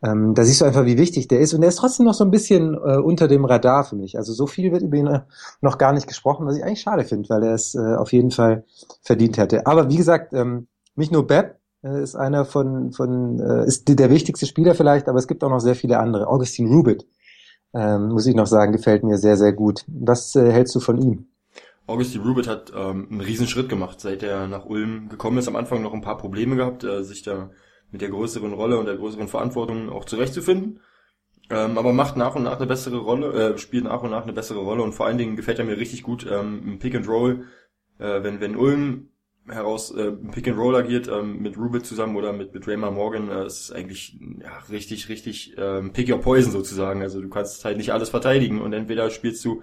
Ähm, 0.00 0.34
da 0.34 0.44
siehst 0.44 0.60
du 0.60 0.64
einfach, 0.64 0.86
wie 0.86 0.96
wichtig 0.96 1.26
der 1.26 1.40
ist. 1.40 1.54
Und 1.54 1.62
der 1.62 1.68
ist 1.68 1.76
trotzdem 1.76 2.06
noch 2.06 2.14
so 2.14 2.24
ein 2.24 2.30
bisschen 2.30 2.74
äh, 2.74 2.96
unter 2.96 3.26
dem 3.26 3.44
Radar 3.44 3.84
für 3.84 3.96
mich. 3.96 4.16
Also 4.16 4.32
so 4.32 4.46
viel 4.46 4.70
wird 4.70 4.82
über 4.82 4.96
ihn 4.96 5.08
äh, 5.08 5.20
noch 5.60 5.78
gar 5.78 5.92
nicht 5.92 6.06
gesprochen, 6.06 6.46
was 6.46 6.56
ich 6.56 6.64
eigentlich 6.64 6.80
schade 6.80 7.04
finde, 7.04 7.28
weil 7.28 7.42
er 7.42 7.54
es 7.54 7.74
äh, 7.74 7.96
auf 7.96 8.12
jeden 8.12 8.30
Fall 8.30 8.64
verdient 9.02 9.36
hätte. 9.36 9.66
Aber 9.66 9.90
wie 9.90 9.96
gesagt, 9.96 10.32
ähm, 10.32 10.68
nicht 10.94 11.10
nur 11.10 11.26
Bepp 11.26 11.57
ist 11.82 12.16
einer 12.16 12.44
von, 12.44 12.92
von 12.92 13.38
äh, 13.40 13.66
ist 13.66 13.88
der 13.88 14.10
wichtigste 14.10 14.46
Spieler 14.46 14.74
vielleicht, 14.74 15.08
aber 15.08 15.18
es 15.18 15.28
gibt 15.28 15.44
auch 15.44 15.50
noch 15.50 15.60
sehr 15.60 15.74
viele 15.74 15.98
andere. 15.98 16.26
Augustin 16.26 16.66
Rubit, 16.68 17.06
ähm, 17.74 18.08
muss 18.08 18.26
ich 18.26 18.34
noch 18.34 18.46
sagen, 18.46 18.72
gefällt 18.72 19.04
mir 19.04 19.18
sehr, 19.18 19.36
sehr 19.36 19.52
gut. 19.52 19.84
Was 19.86 20.34
äh, 20.34 20.50
hältst 20.50 20.74
du 20.74 20.80
von 20.80 21.00
ihm? 21.00 21.28
Augustin 21.86 22.22
Rubit 22.22 22.48
hat 22.48 22.72
ähm, 22.76 23.08
einen 23.10 23.20
riesen 23.20 23.46
Schritt 23.46 23.68
gemacht, 23.68 24.00
seit 24.00 24.22
er 24.22 24.46
nach 24.46 24.66
Ulm 24.66 25.08
gekommen 25.08 25.38
ist. 25.38 25.48
Am 25.48 25.56
Anfang 25.56 25.82
noch 25.82 25.94
ein 25.94 26.02
paar 26.02 26.18
Probleme 26.18 26.56
gehabt, 26.56 26.84
äh, 26.84 27.02
sich 27.02 27.22
da 27.22 27.50
mit 27.90 28.02
der 28.02 28.10
größeren 28.10 28.52
Rolle 28.52 28.78
und 28.78 28.86
der 28.86 28.96
größeren 28.96 29.28
Verantwortung 29.28 29.88
auch 29.88 30.04
zurechtzufinden. 30.04 30.80
Ähm, 31.50 31.78
aber 31.78 31.94
macht 31.94 32.16
nach 32.16 32.34
und 32.34 32.42
nach 32.42 32.58
eine 32.58 32.66
bessere 32.66 32.98
Rolle, 32.98 33.54
äh, 33.54 33.58
spielt 33.58 33.84
nach 33.84 34.02
und 34.02 34.10
nach 34.10 34.24
eine 34.24 34.34
bessere 34.34 34.58
Rolle 34.58 34.82
und 34.82 34.92
vor 34.92 35.06
allen 35.06 35.16
Dingen 35.16 35.36
gefällt 35.36 35.58
er 35.58 35.64
mir 35.64 35.78
richtig 35.78 36.02
gut 36.02 36.26
ähm, 36.30 36.62
im 36.66 36.78
Pick 36.78 36.94
and 36.94 37.08
Roll, 37.08 37.44
äh, 37.98 38.22
wenn 38.22 38.40
wenn 38.42 38.56
Ulm 38.56 39.08
heraus 39.50 39.90
äh, 39.90 40.12
Pick 40.12 40.48
and 40.48 40.58
Roll 40.58 40.76
agiert 40.76 41.08
ähm, 41.08 41.40
mit 41.40 41.56
Rubit 41.56 41.86
zusammen 41.86 42.16
oder 42.16 42.32
mit 42.32 42.54
mit 42.54 42.66
Raymar 42.66 42.90
Morgan, 42.90 43.30
äh, 43.30 43.46
ist 43.46 43.72
eigentlich 43.72 44.18
ja 44.40 44.58
richtig 44.70 45.08
richtig 45.08 45.54
ähm, 45.56 45.92
Pick 45.92 46.10
Your 46.10 46.20
Poison 46.20 46.52
sozusagen. 46.52 47.02
Also 47.02 47.20
du 47.20 47.28
kannst 47.28 47.64
halt 47.64 47.76
nicht 47.76 47.92
alles 47.92 48.10
verteidigen 48.10 48.60
und 48.60 48.72
entweder 48.72 49.10
spielst 49.10 49.44
du 49.44 49.62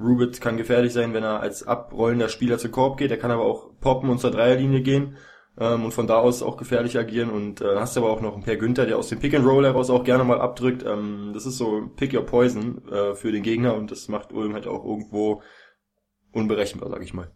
Rubit 0.00 0.40
kann 0.40 0.56
gefährlich 0.56 0.92
sein, 0.92 1.14
wenn 1.14 1.22
er 1.22 1.40
als 1.40 1.66
abrollender 1.66 2.28
Spieler 2.28 2.58
zu 2.58 2.70
Korb 2.70 2.98
geht. 2.98 3.10
Er 3.10 3.18
kann 3.18 3.30
aber 3.30 3.44
auch 3.44 3.70
poppen 3.80 4.10
und 4.10 4.18
zur 4.18 4.30
Dreierlinie 4.30 4.82
gehen 4.82 5.16
ähm, 5.58 5.84
und 5.84 5.92
von 5.92 6.06
da 6.06 6.18
aus 6.18 6.42
auch 6.42 6.56
gefährlich 6.56 6.98
agieren. 6.98 7.30
Und 7.30 7.60
äh, 7.60 7.76
hast 7.76 7.96
aber 7.96 8.10
auch 8.10 8.20
noch 8.20 8.34
einen 8.34 8.42
Per 8.42 8.56
Günther, 8.56 8.86
der 8.86 8.98
aus 8.98 9.08
dem 9.08 9.20
Pick 9.20 9.34
and 9.34 9.46
Roll 9.46 9.64
heraus 9.64 9.90
auch 9.90 10.04
gerne 10.04 10.24
mal 10.24 10.40
abdrückt. 10.40 10.84
Ähm, 10.86 11.30
das 11.34 11.46
ist 11.46 11.58
so 11.58 11.88
Pick 11.96 12.14
Your 12.14 12.26
Poison 12.26 12.82
äh, 12.88 13.14
für 13.14 13.32
den 13.32 13.42
Gegner 13.42 13.74
und 13.74 13.90
das 13.90 14.08
macht 14.08 14.32
Ulm 14.32 14.54
halt 14.54 14.66
auch 14.66 14.84
irgendwo 14.84 15.42
unberechenbar, 16.32 16.88
sag 16.90 17.02
ich 17.02 17.14
mal. 17.14 17.30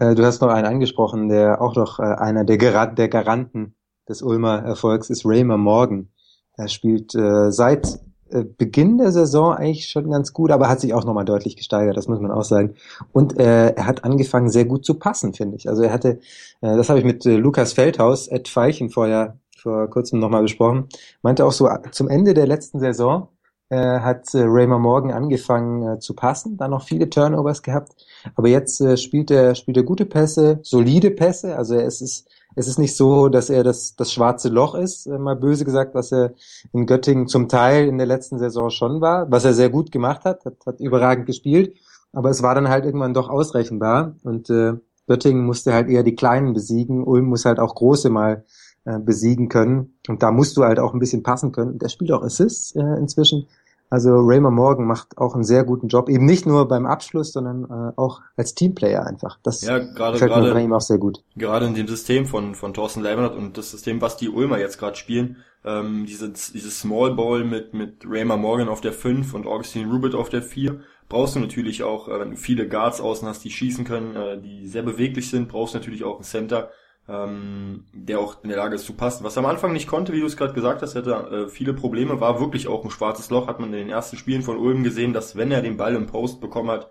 Äh, 0.00 0.14
du 0.14 0.24
hast 0.24 0.40
noch 0.40 0.48
einen 0.48 0.66
angesprochen, 0.66 1.28
der 1.28 1.60
auch 1.60 1.74
noch 1.74 1.98
äh, 1.98 2.02
einer 2.02 2.44
der, 2.44 2.58
Gar 2.58 2.94
der 2.94 3.08
Garanten 3.08 3.74
des 4.08 4.22
Ulmer 4.22 4.62
Erfolgs 4.62 5.10
ist 5.10 5.24
Raymer 5.24 5.56
Morgan. 5.56 6.08
Er 6.56 6.68
spielt 6.68 7.14
äh, 7.14 7.50
seit 7.52 8.00
Beginn 8.30 8.98
der 8.98 9.10
Saison 9.10 9.54
eigentlich 9.54 9.88
schon 9.88 10.10
ganz 10.10 10.32
gut, 10.32 10.50
aber 10.50 10.68
hat 10.68 10.80
sich 10.80 10.92
auch 10.92 11.04
nochmal 11.04 11.24
deutlich 11.24 11.56
gesteigert, 11.56 11.96
das 11.96 12.08
muss 12.08 12.20
man 12.20 12.30
auch 12.30 12.44
sagen. 12.44 12.74
Und 13.12 13.38
äh, 13.38 13.70
er 13.70 13.86
hat 13.86 14.04
angefangen 14.04 14.50
sehr 14.50 14.66
gut 14.66 14.84
zu 14.84 14.98
passen, 14.98 15.32
finde 15.32 15.56
ich. 15.56 15.68
Also 15.68 15.82
er 15.82 15.92
hatte, 15.92 16.20
äh, 16.60 16.76
das 16.76 16.88
habe 16.88 16.98
ich 16.98 17.04
mit 17.04 17.24
äh, 17.24 17.36
Lukas 17.36 17.72
Feldhaus, 17.72 18.28
Ed 18.28 18.48
Feichen 18.48 18.90
vorher 18.90 19.38
vor 19.56 19.88
kurzem 19.88 20.20
nochmal 20.20 20.42
besprochen, 20.42 20.88
meinte 21.22 21.44
auch 21.44 21.52
so 21.52 21.68
zum 21.90 22.08
Ende 22.08 22.34
der 22.34 22.46
letzten 22.46 22.80
Saison 22.80 23.28
hat 23.76 24.34
äh, 24.34 24.42
Raymer 24.44 24.78
Morgan 24.78 25.12
angefangen 25.12 25.96
äh, 25.96 25.98
zu 25.98 26.14
passen, 26.14 26.56
dann 26.56 26.70
noch 26.70 26.82
viele 26.82 27.10
Turnovers 27.10 27.62
gehabt, 27.62 27.92
aber 28.34 28.48
jetzt 28.48 28.80
äh, 28.80 28.96
spielt 28.96 29.30
er 29.30 29.54
spielt 29.54 29.76
er 29.76 29.82
gute 29.82 30.06
Pässe, 30.06 30.60
solide 30.62 31.10
Pässe, 31.10 31.56
also 31.56 31.74
es 31.74 32.00
ist 32.00 32.28
es 32.54 32.66
ist 32.66 32.78
nicht 32.78 32.96
so, 32.96 33.28
dass 33.28 33.50
er 33.50 33.62
das, 33.62 33.94
das 33.94 34.12
schwarze 34.12 34.48
Loch 34.48 34.74
ist, 34.74 35.06
äh, 35.06 35.18
mal 35.18 35.36
böse 35.36 35.64
gesagt, 35.64 35.94
was 35.94 36.12
er 36.12 36.32
in 36.72 36.86
Göttingen 36.86 37.28
zum 37.28 37.48
Teil 37.48 37.86
in 37.86 37.98
der 37.98 38.06
letzten 38.06 38.38
Saison 38.38 38.70
schon 38.70 39.00
war, 39.00 39.30
was 39.30 39.44
er 39.44 39.54
sehr 39.54 39.70
gut 39.70 39.92
gemacht 39.92 40.24
hat, 40.24 40.44
hat, 40.44 40.56
hat 40.66 40.80
überragend 40.80 41.26
gespielt, 41.26 41.76
aber 42.12 42.30
es 42.30 42.42
war 42.42 42.54
dann 42.54 42.68
halt 42.68 42.84
irgendwann 42.84 43.14
doch 43.14 43.28
ausrechenbar. 43.28 44.16
Und 44.24 44.50
äh, 44.50 44.74
Göttingen 45.06 45.44
musste 45.44 45.72
halt 45.72 45.88
eher 45.88 46.02
die 46.02 46.14
Kleinen 46.14 46.52
besiegen, 46.52 47.04
Ulm 47.04 47.26
muss 47.26 47.44
halt 47.44 47.60
auch 47.60 47.74
große 47.74 48.10
mal 48.10 48.44
äh, 48.88 48.98
besiegen 48.98 49.48
können 49.48 49.98
und 50.08 50.22
da 50.22 50.30
musst 50.30 50.56
du 50.56 50.64
halt 50.64 50.78
auch 50.78 50.94
ein 50.94 50.98
bisschen 50.98 51.22
passen 51.22 51.52
können. 51.52 51.78
Der 51.78 51.88
spielt 51.88 52.10
auch 52.12 52.22
Assists 52.22 52.74
äh, 52.74 52.80
inzwischen, 52.98 53.46
also 53.90 54.10
Raymer 54.20 54.50
Morgan 54.50 54.86
macht 54.86 55.18
auch 55.18 55.34
einen 55.34 55.44
sehr 55.44 55.64
guten 55.64 55.88
Job, 55.88 56.08
eben 56.08 56.24
nicht 56.24 56.46
nur 56.46 56.68
beim 56.68 56.86
Abschluss, 56.86 57.32
sondern 57.32 57.64
äh, 57.64 57.92
auch 57.96 58.20
als 58.36 58.54
Teamplayer 58.54 59.06
einfach. 59.06 59.38
Das 59.42 59.62
ja, 59.62 59.78
gerade, 59.78 60.12
gefällt 60.12 60.32
gerade, 60.32 60.46
mir 60.48 60.54
bei 60.54 60.62
ihm 60.62 60.72
auch 60.72 60.80
sehr 60.80 60.98
gut. 60.98 61.22
Gerade 61.36 61.66
in 61.66 61.74
dem 61.74 61.88
System 61.88 62.26
von, 62.26 62.54
von 62.54 62.72
Thorsten 62.74 63.02
Leibniz 63.02 63.32
und 63.32 63.58
das 63.58 63.70
System, 63.70 64.00
was 64.00 64.16
die 64.16 64.28
Ulmer 64.28 64.58
jetzt 64.58 64.78
gerade 64.78 64.96
spielen, 64.96 65.36
ähm, 65.64 66.06
diese, 66.06 66.30
dieses 66.30 66.80
Small 66.80 67.14
Ball 67.14 67.44
mit, 67.44 67.74
mit 67.74 68.04
Raymer 68.06 68.36
Morgan 68.36 68.68
auf 68.68 68.80
der 68.80 68.92
5 68.92 69.34
und 69.34 69.46
Augustine 69.46 69.90
Rubit 69.90 70.14
auf 70.14 70.28
der 70.28 70.42
4, 70.42 70.80
brauchst 71.08 71.36
du 71.36 71.40
natürlich 71.40 71.82
auch, 71.82 72.08
äh, 72.08 72.20
wenn 72.20 72.30
du 72.30 72.36
viele 72.36 72.68
Guards 72.68 73.00
außen 73.00 73.26
hast, 73.26 73.44
die 73.44 73.50
schießen 73.50 73.84
können, 73.84 74.16
äh, 74.16 74.40
die 74.40 74.66
sehr 74.66 74.82
beweglich 74.82 75.30
sind, 75.30 75.48
brauchst 75.48 75.74
du 75.74 75.78
natürlich 75.78 76.04
auch 76.04 76.16
einen 76.16 76.24
Center, 76.24 76.70
ähm, 77.08 77.84
der 77.92 78.20
auch 78.20 78.42
in 78.42 78.50
der 78.50 78.58
Lage 78.58 78.74
ist 78.74 78.84
zu 78.84 78.92
passen. 78.92 79.24
Was 79.24 79.36
er 79.36 79.40
am 79.40 79.50
Anfang 79.50 79.72
nicht 79.72 79.88
konnte, 79.88 80.12
wie 80.12 80.20
du 80.20 80.26
es 80.26 80.36
gerade 80.36 80.52
gesagt 80.52 80.82
hast, 80.82 80.94
hatte 80.94 81.12
äh, 81.12 81.48
viele 81.48 81.72
Probleme, 81.72 82.20
war 82.20 82.40
wirklich 82.40 82.68
auch 82.68 82.84
ein 82.84 82.90
schwarzes 82.90 83.30
Loch, 83.30 83.46
hat 83.46 83.60
man 83.60 83.72
in 83.72 83.78
den 83.78 83.90
ersten 83.90 84.16
Spielen 84.16 84.42
von 84.42 84.58
Ulm 84.58 84.84
gesehen, 84.84 85.12
dass 85.12 85.36
wenn 85.36 85.50
er 85.50 85.62
den 85.62 85.76
Ball 85.76 85.94
im 85.94 86.06
Post 86.06 86.40
bekommen 86.40 86.70
hat 86.70 86.90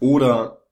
oder 0.00 0.62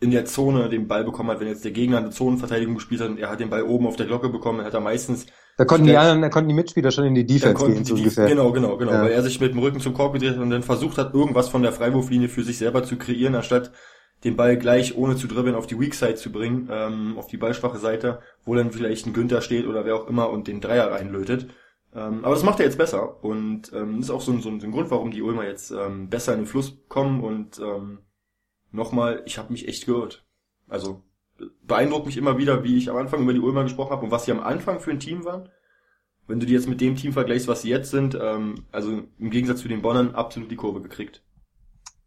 in 0.00 0.10
der 0.10 0.26
Zone 0.26 0.68
den 0.68 0.88
Ball 0.88 1.04
bekommen 1.04 1.30
hat, 1.30 1.40
wenn 1.40 1.48
jetzt 1.48 1.64
der 1.64 1.72
Gegner 1.72 1.98
eine 1.98 2.10
Zonenverteidigung 2.10 2.74
gespielt 2.74 3.00
hat 3.00 3.08
und 3.08 3.18
er 3.18 3.30
hat 3.30 3.40
den 3.40 3.50
Ball 3.50 3.62
oben 3.62 3.86
auf 3.86 3.96
der 3.96 4.06
Glocke 4.06 4.28
bekommen, 4.28 4.64
hat 4.64 4.74
er 4.74 4.80
meistens 4.80 5.26
da 5.56 5.64
konnten 5.64 5.86
die 5.86 5.96
anderen, 5.96 6.20
da 6.20 6.28
konnten 6.28 6.50
die 6.50 6.54
Mitspieler 6.54 6.90
schon 6.90 7.06
in 7.06 7.14
die 7.14 7.24
Defense 7.24 7.66
gehen, 7.66 7.84
so 7.84 7.94
ungefähr. 7.94 8.28
Genau, 8.28 8.52
genau, 8.52 8.76
genau, 8.76 8.92
ja. 8.92 9.02
weil 9.04 9.12
er 9.12 9.22
sich 9.22 9.40
mit 9.40 9.52
dem 9.52 9.58
Rücken 9.60 9.80
zum 9.80 9.94
Korb 9.94 10.12
gedreht 10.12 10.32
hat 10.32 10.38
und 10.38 10.50
dann 10.50 10.62
versucht 10.62 10.98
hat, 10.98 11.14
irgendwas 11.14 11.48
von 11.48 11.62
der 11.62 11.72
Freiwurflinie 11.72 12.28
für 12.28 12.42
sich 12.42 12.58
selber 12.58 12.84
zu 12.84 12.96
kreieren, 12.96 13.34
anstatt 13.34 13.70
den 14.24 14.36
Ball 14.36 14.56
gleich 14.56 14.96
ohne 14.96 15.16
zu 15.16 15.26
dribbeln 15.26 15.54
auf 15.54 15.66
die 15.66 15.78
Weak 15.78 15.94
Side 15.94 16.16
zu 16.16 16.32
bringen, 16.32 16.68
ähm, 16.70 17.18
auf 17.18 17.26
die 17.26 17.36
ballschwache 17.36 17.78
Seite, 17.78 18.20
wo 18.44 18.54
dann 18.54 18.72
vielleicht 18.72 19.06
ein 19.06 19.12
Günther 19.12 19.40
steht 19.40 19.66
oder 19.66 19.84
wer 19.84 19.96
auch 19.96 20.08
immer 20.08 20.30
und 20.30 20.48
den 20.48 20.60
Dreier 20.60 20.90
reinlötet. 20.90 21.48
Ähm, 21.94 22.24
aber 22.24 22.34
das 22.34 22.42
macht 22.42 22.60
er 22.60 22.66
jetzt 22.66 22.78
besser 22.78 23.22
und 23.24 23.72
ähm, 23.72 24.00
ist 24.00 24.10
auch 24.10 24.20
so, 24.20 24.32
so, 24.38 24.58
so 24.58 24.66
ein 24.66 24.72
Grund, 24.72 24.90
warum 24.90 25.10
die 25.10 25.22
Ulmer 25.22 25.46
jetzt 25.46 25.70
ähm, 25.70 26.08
besser 26.08 26.32
in 26.32 26.40
den 26.40 26.46
Fluss 26.46 26.76
kommen 26.88 27.22
und 27.22 27.58
ähm, 27.58 28.00
nochmal, 28.72 29.22
ich 29.26 29.38
habe 29.38 29.52
mich 29.52 29.68
echt 29.68 29.86
gehört. 29.86 30.24
Also 30.68 31.02
beeindruckt 31.62 32.06
mich 32.06 32.16
immer 32.16 32.38
wieder, 32.38 32.64
wie 32.64 32.76
ich 32.76 32.90
am 32.90 32.96
Anfang 32.96 33.22
über 33.22 33.32
die 33.32 33.40
Ulmer 33.40 33.64
gesprochen 33.64 33.90
habe 33.90 34.04
und 34.04 34.10
was 34.10 34.24
sie 34.24 34.32
am 34.32 34.40
Anfang 34.40 34.80
für 34.80 34.90
ein 34.90 35.00
Team 35.00 35.24
waren. 35.24 35.48
Wenn 36.26 36.40
du 36.40 36.46
die 36.46 36.54
jetzt 36.54 36.68
mit 36.68 36.80
dem 36.80 36.96
Team 36.96 37.12
vergleichst, 37.12 37.48
was 37.48 37.62
sie 37.62 37.70
jetzt 37.70 37.90
sind, 37.90 38.18
ähm, 38.20 38.64
also 38.72 39.02
im 39.18 39.30
Gegensatz 39.30 39.60
zu 39.60 39.68
den 39.68 39.82
Bonnern 39.82 40.14
absolut 40.14 40.50
die 40.50 40.56
Kurve 40.56 40.80
gekriegt. 40.80 41.22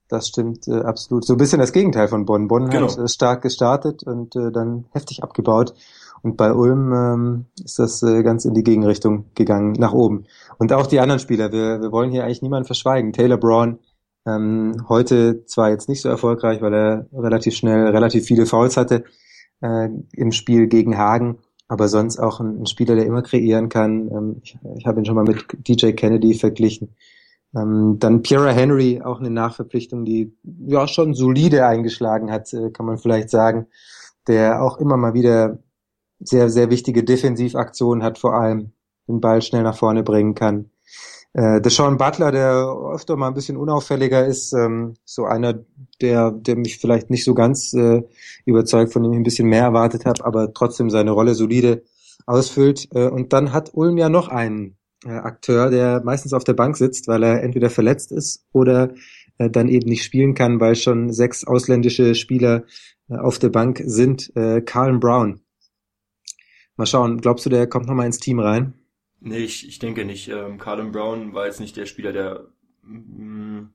Das 0.10 0.28
stimmt 0.28 0.68
äh, 0.68 0.82
absolut. 0.82 1.24
So 1.24 1.36
ein 1.36 1.38
bisschen 1.38 1.60
das 1.60 1.72
Gegenteil 1.72 2.08
von 2.08 2.26
Bonn. 2.26 2.48
Bonn 2.48 2.70
genau. 2.70 2.90
hat 2.90 2.98
äh, 2.98 3.08
stark 3.08 3.44
gestartet 3.44 4.04
und 4.04 4.36
äh, 4.36 4.52
dann 4.52 4.86
heftig 4.92 5.24
abgebaut. 5.24 5.74
Und 6.22 6.36
bei 6.36 6.52
Ulm 6.52 6.92
ähm, 6.92 7.46
ist 7.64 7.80
das 7.80 8.04
äh, 8.04 8.24
ganz 8.24 8.44
in 8.44 8.54
die 8.54 8.64
Gegenrichtung 8.64 9.26
gegangen, 9.36 9.74
nach 9.74 9.94
oben. 9.94 10.26
Und 10.58 10.74
auch 10.74 10.88
die 10.88 11.00
anderen 11.00 11.20
Spieler. 11.20 11.52
Wir, 11.52 11.80
wir 11.82 11.92
wollen 11.92 12.12
hier 12.12 12.26
eigentlich 12.26 12.42
niemanden 12.42 12.66
verschweigen. 12.66 13.14
Taylor 13.14 13.38
Braun, 13.38 13.80
ähm, 14.26 14.86
heute 14.90 15.46
zwar 15.46 15.70
jetzt 15.70 15.88
nicht 15.88 16.02
so 16.02 16.10
erfolgreich, 16.10 16.62
weil 16.62 16.74
er 16.74 17.06
relativ 17.14 17.56
schnell 17.56 17.88
relativ 17.88 18.26
viele 18.26 18.46
Fouls 18.46 18.76
hatte 18.78 19.04
äh, 19.62 19.90
im 20.14 20.32
Spiel 20.32 20.68
gegen 20.68 20.98
Hagen, 20.98 21.38
aber 21.68 21.88
sonst 21.88 22.20
auch 22.20 22.40
ein, 22.40 22.62
ein 22.62 22.66
Spieler, 22.66 22.96
der 22.96 23.06
immer 23.06 23.22
kreieren 23.22 23.70
kann. 23.70 24.10
Ähm, 24.12 24.36
ich 24.44 24.58
ich 24.78 24.86
habe 24.86 25.00
ihn 25.00 25.06
schon 25.06 25.16
mal 25.16 25.24
mit 25.24 25.46
DJ 25.68 25.92
Kennedy 25.92 26.34
verglichen. 26.34 26.96
Ähm, 27.56 27.98
dann 28.00 28.22
Pierre 28.22 28.54
Henry, 28.54 29.02
auch 29.02 29.20
eine 29.20 29.32
Nachverpflichtung, 29.32 30.06
die 30.06 30.36
ja 30.44 30.88
schon 30.88 31.14
solide 31.14 31.66
eingeschlagen 31.66 32.32
hat, 32.32 32.54
äh, 32.54 32.70
kann 32.72 32.86
man 32.86 32.98
vielleicht 32.98 33.30
sagen, 33.30 33.68
der 34.28 34.62
auch 34.62 34.78
immer 34.78 34.98
mal 34.98 35.14
wieder 35.14 35.60
sehr, 36.20 36.50
sehr 36.50 36.70
wichtige 36.70 37.04
Defensivaktionen 37.04 38.04
hat, 38.04 38.20
vor 38.20 38.36
allem 38.36 38.74
den 39.08 39.22
Ball 39.22 39.42
schnell 39.42 39.64
nach 39.64 39.78
vorne 39.78 40.04
bringen 40.04 40.36
kann. 40.36 40.70
Äh, 41.34 41.62
Deshaun 41.62 41.98
Butler, 41.98 42.32
der 42.32 42.68
öfter 42.94 43.16
mal 43.16 43.28
ein 43.28 43.34
bisschen 43.34 43.58
unauffälliger 43.58 44.26
ist, 44.26 44.52
ähm, 44.54 44.96
so 45.06 45.26
einer, 45.26 45.60
der, 46.02 46.32
der 46.32 46.56
mich 46.56 46.78
vielleicht 46.80 47.10
nicht 47.10 47.24
so 47.24 47.34
ganz 47.34 47.74
äh, 47.74 48.02
überzeugt, 48.46 48.94
von 48.94 49.04
dem 49.04 49.12
ich 49.14 49.20
ein 49.20 49.24
bisschen 49.24 49.48
mehr 49.48 49.64
erwartet 49.64 50.06
habe, 50.06 50.26
aber 50.26 50.54
trotzdem 50.54 50.90
seine 50.90 51.12
Rolle 51.12 51.36
solide 51.36 51.84
ausfüllt. 52.26 52.88
Äh, 52.94 53.10
und 53.10 53.32
dann 53.32 53.54
hat 53.54 53.72
Ulm 53.74 53.98
ja 53.98 54.10
noch 54.10 54.28
einen 54.30 54.79
Akteur, 55.06 55.70
der 55.70 56.02
meistens 56.04 56.34
auf 56.34 56.44
der 56.44 56.54
Bank 56.54 56.76
sitzt, 56.78 57.08
weil 57.08 57.24
er 57.24 57.42
entweder 57.42 57.70
verletzt 57.70 58.12
ist 58.12 58.46
oder 58.52 58.94
äh, 59.38 59.50
dann 59.50 59.70
eben 59.70 59.88
nicht 59.88 60.04
spielen 60.04 60.34
kann, 60.34 60.60
weil 60.60 60.76
schon 60.76 61.14
sechs 61.14 61.46
ausländische 61.46 62.16
Spieler 62.16 62.66
äh, 63.10 63.16
auf 63.16 63.40
der 63.40 63.50
Bank 63.50 63.82
sind. 63.86 64.36
Äh, 64.36 64.62
Carl 64.62 64.98
Brown. 65.00 65.42
Mal 66.76 66.86
schauen, 66.86 67.20
glaubst 67.20 67.46
du, 67.46 67.50
der 67.50 67.68
kommt 67.68 67.88
nochmal 67.88 68.06
ins 68.06 68.20
Team 68.20 68.40
rein? 68.40 68.74
Nee, 69.22 69.40
ich, 69.40 69.68
ich 69.68 69.80
denke 69.80 70.06
nicht. 70.06 70.30
Ähm, 70.30 70.58
Carlin 70.58 70.92
Brown 70.92 71.34
war 71.34 71.46
jetzt 71.46 71.60
nicht 71.60 71.76
der 71.76 71.86
Spieler, 71.86 72.14
der 72.14 72.48
mh, 72.84 73.62
mm, 73.62 73.74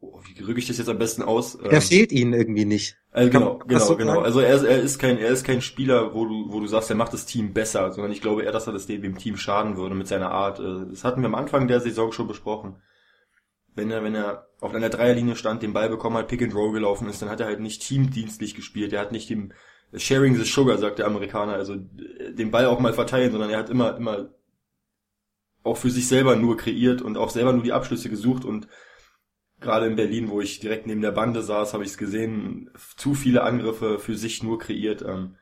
oh, 0.00 0.20
wie 0.24 0.42
rücke 0.42 0.58
ich 0.58 0.66
das 0.66 0.78
jetzt 0.78 0.88
am 0.88 0.98
besten 0.98 1.22
aus? 1.22 1.56
Ähm, 1.56 1.70
er 1.70 1.80
fehlt 1.80 2.12
ihnen 2.12 2.32
irgendwie 2.32 2.64
nicht. 2.64 2.96
Also 3.12 3.30
genau, 3.30 3.58
Kann, 3.58 3.68
genau, 3.68 3.96
genau. 3.96 4.20
Also 4.20 4.40
er, 4.40 4.62
er 4.64 4.80
ist 4.80 4.98
kein, 4.98 5.18
er 5.18 5.30
ist 5.30 5.44
kein 5.44 5.60
Spieler, 5.60 6.14
wo 6.14 6.26
du, 6.26 6.52
wo 6.52 6.60
du 6.60 6.66
sagst, 6.66 6.90
er 6.90 6.96
macht 6.96 7.12
das 7.12 7.26
Team 7.26 7.52
besser, 7.52 7.92
sondern 7.92 8.12
ich 8.12 8.20
glaube 8.20 8.42
eher, 8.42 8.52
dass 8.52 8.66
er 8.66 8.72
das 8.72 8.86
dem 8.86 9.18
Team 9.18 9.36
schaden 9.36 9.76
würde 9.76 9.94
mit 9.94 10.08
seiner 10.08 10.30
Art. 10.30 10.60
Äh, 10.60 10.86
das 10.90 11.04
hatten 11.04 11.22
wir 11.22 11.28
am 11.28 11.34
Anfang 11.34 11.68
der 11.68 11.80
Saison 11.80 12.12
schon 12.12 12.28
besprochen. 12.28 12.76
Wenn 13.74 13.90
er, 13.90 14.02
wenn 14.02 14.14
er 14.14 14.48
auf 14.60 14.74
einer 14.74 14.88
Dreierlinie 14.88 15.36
stand, 15.36 15.62
den 15.62 15.72
Ball 15.72 15.88
bekommen 15.88 16.16
hat, 16.16 16.28
Pick 16.28 16.42
and 16.42 16.54
Roll 16.54 16.72
gelaufen 16.72 17.08
ist, 17.08 17.22
dann 17.22 17.28
hat 17.28 17.40
er 17.40 17.46
halt 17.46 17.60
nicht 17.60 17.82
teamdienstlich 17.82 18.54
gespielt. 18.54 18.92
Er 18.92 19.00
hat 19.00 19.12
nicht 19.12 19.30
dem, 19.30 19.52
Sharing 19.94 20.36
the 20.36 20.44
Sugar, 20.44 20.78
sagt 20.78 20.98
der 20.98 21.06
Amerikaner, 21.06 21.54
also 21.54 21.74
den 21.76 22.50
Ball 22.50 22.66
auch 22.66 22.80
mal 22.80 22.92
verteilen, 22.92 23.32
sondern 23.32 23.50
er 23.50 23.58
hat 23.58 23.70
immer, 23.70 23.96
immer 23.96 24.28
auch 25.62 25.76
für 25.76 25.90
sich 25.90 26.06
selber 26.08 26.36
nur 26.36 26.56
kreiert 26.56 27.02
und 27.02 27.16
auch 27.16 27.30
selber 27.30 27.52
nur 27.52 27.62
die 27.62 27.72
Abschlüsse 27.72 28.08
gesucht 28.08 28.44
und 28.44 28.68
gerade 29.60 29.86
in 29.86 29.96
Berlin, 29.96 30.30
wo 30.30 30.40
ich 30.40 30.60
direkt 30.60 30.86
neben 30.86 31.02
der 31.02 31.12
Bande 31.12 31.42
saß, 31.42 31.74
habe 31.74 31.84
ich 31.84 31.90
es 31.90 31.98
gesehen, 31.98 32.70
zu 32.96 33.14
viele 33.14 33.42
Angriffe 33.42 33.98
für 33.98 34.16
sich 34.16 34.42
nur 34.42 34.58
kreiert. 34.58 35.02
Ähm, 35.02 35.36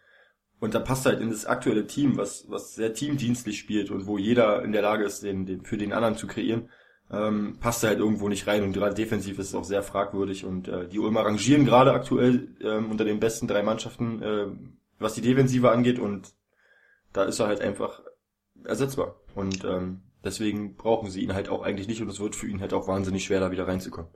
und 0.61 0.75
da 0.75 0.81
passt 0.81 1.07
halt 1.07 1.21
in 1.21 1.31
das 1.31 1.47
aktuelle 1.47 1.87
Team, 1.87 2.17
was, 2.17 2.51
was 2.51 2.75
sehr 2.75 2.93
teamdienstlich 2.93 3.59
spielt 3.59 3.91
und 3.91 4.07
wo 4.07 4.19
jeder 4.19 4.63
in 4.63 4.73
der 4.73 4.83
Lage 4.83 5.05
ist, 5.05 5.23
den, 5.23 5.47
den 5.47 5.65
für 5.65 5.77
den 5.77 5.93
anderen 5.93 6.17
zu 6.17 6.27
kreieren, 6.27 6.69
ähm, 7.11 7.59
passt 7.61 7.85
halt 7.85 8.01
irgendwo 8.01 8.29
nicht 8.29 8.47
rein 8.47 8.65
und 8.65 8.73
gerade 8.73 8.95
defensiv 8.95 9.39
ist 9.39 9.49
es 9.49 9.55
auch 9.55 9.65
sehr 9.65 9.83
fragwürdig 9.83 10.45
und 10.45 10.69
äh, 10.69 10.89
die 10.89 10.99
Ulmer 10.99 11.25
rangieren 11.25 11.65
gerade 11.65 11.93
aktuell 11.93 12.55
ähm, 12.61 12.91
unter 12.91 13.05
den 13.05 13.21
besten 13.21 13.47
drei 13.47 13.63
Mannschaften, 13.63 14.23
äh, 14.23 14.47
was 14.99 15.15
die 15.15 15.23
Defensive 15.23 15.71
angeht 15.71 15.99
und 15.99 16.35
da 17.13 17.25
ist 17.25 17.39
er 17.39 17.47
halt 17.47 17.61
einfach 17.61 18.03
ersetzbar 18.65 19.15
und 19.35 19.65
ähm, 19.65 20.03
deswegen 20.25 20.77
brauchen 20.77 21.11
sie 21.11 21.23
ihn 21.23 21.35
halt 21.35 21.49
auch 21.49 21.63
eigentlich 21.63 21.89
nicht 21.89 22.03
und 22.03 22.09
es 22.09 22.21
wird 22.21 22.37
für 22.37 22.47
ihn 22.47 22.61
halt 22.61 22.73
auch 22.73 22.89
wahnsinnig 22.89 23.25
schwer, 23.25 23.41
da 23.41 23.51
wieder 23.51 23.67
reinzukommen. 23.67 24.11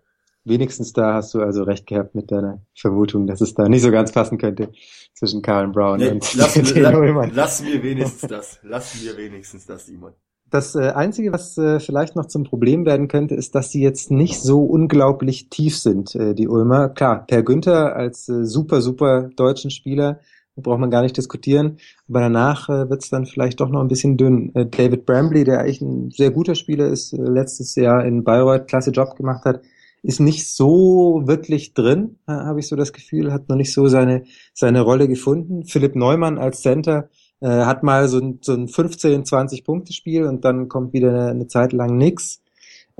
Wenigstens 0.45 0.93
da 0.93 1.15
hast 1.15 1.35
du 1.35 1.41
also 1.41 1.63
recht 1.63 1.87
gehabt 1.87 2.17
mit 2.17 2.33
deiner 2.33 2.63
Vermutung, 2.75 3.29
dass 3.29 3.41
es 3.41 3.55
da 3.55 3.69
nicht 3.69 3.83
so 3.83 3.93
ganz 3.93 4.11
passen 4.11 4.39
könnte 4.39 4.73
zwischen 5.15 5.41
Karl 5.41 5.69
Brown 5.69 5.99
nee, 5.99 6.09
und 6.09 6.35
lass, 6.35 6.57
la, 6.75 6.91
lass 7.33 7.63
mir 7.63 7.83
wenigstens 7.83 8.29
das. 8.29 8.59
Lass 8.63 9.01
mir 9.01 9.17
wenigstens 9.17 9.67
das, 9.67 9.87
Simon. 9.87 10.15
Das 10.51 10.75
äh, 10.75 10.91
Einzige, 10.91 11.33
was 11.33 11.57
äh, 11.57 11.81
vielleicht 11.81 12.15
noch 12.15 12.27
zum 12.27 12.45
Problem 12.45 12.85
werden 12.85 13.09
könnte, 13.09 13.35
ist, 13.35 13.55
dass 13.55 13.71
sie 13.71 13.81
jetzt 13.81 14.11
nicht 14.11 14.39
so 14.39 14.65
unglaublich 14.65 15.49
tief 15.49 15.79
sind, 15.79 16.15
äh, 16.15 16.35
die 16.35 16.47
Ulmer. 16.47 16.91
Klar, 16.91 17.25
Per 17.27 17.43
Günther 17.43 17.97
als 17.97 18.29
äh, 18.29 18.45
super, 18.45 18.83
super 18.83 19.31
deutschen 19.35 19.71
Spieler 19.71 20.21
braucht 20.57 20.81
man 20.81 20.91
gar 20.91 21.03
nicht 21.03 21.17
diskutieren. 21.17 21.79
Aber 22.09 22.21
danach 22.21 22.69
äh, 22.69 22.91
wird 22.91 23.03
es 23.03 23.11
dann 23.11 23.27
vielleicht 23.27 23.61
doch 23.61 23.69
noch 23.69 23.81
ein 23.81 23.89
bisschen 23.89 24.17
dünn. 24.17 24.55
Äh, 24.55 24.67
David 24.67 25.07
Brambley, 25.07 25.45
der 25.45 25.61
eigentlich 25.61 25.81
ein 25.81 26.11
sehr 26.11 26.31
guter 26.31 26.55
Spieler 26.55 26.87
ist, 26.89 27.13
äh, 27.13 27.17
letztes 27.17 27.75
Jahr 27.75 28.05
in 28.05 28.25
Bayreuth 28.25 28.69
klasse 28.69 28.91
Job 28.91 29.17
gemacht 29.17 29.45
hat, 29.45 29.63
ist 30.03 30.21
nicht 30.21 30.49
so 30.49 31.23
wirklich 31.27 31.75
drin, 31.75 32.19
äh, 32.27 32.33
habe 32.33 32.61
ich 32.61 32.69
so 32.69 32.77
das 32.77 32.93
Gefühl, 32.93 33.33
hat 33.33 33.49
noch 33.49 33.57
nicht 33.57 33.73
so 33.73 33.87
seine, 33.87 34.25
seine 34.53 34.81
Rolle 34.81 35.09
gefunden. 35.09 35.65
Philipp 35.65 35.95
Neumann 35.95 36.39
als 36.39 36.61
Center 36.61 37.09
äh, 37.41 37.49
hat 37.49 37.83
mal 37.83 38.09
so 38.09 38.19
ein, 38.19 38.39
so 38.43 38.53
ein 38.53 38.69
15, 38.69 39.25
20 39.25 39.65
Punkte 39.65 39.93
Spiel 39.93 40.25
und 40.25 40.45
dann 40.45 40.69
kommt 40.69 40.93
wieder 40.93 41.11
eine, 41.11 41.31
eine 41.31 41.47
Zeit 41.47 41.73
lang 41.73 41.97
nix. 41.97 42.43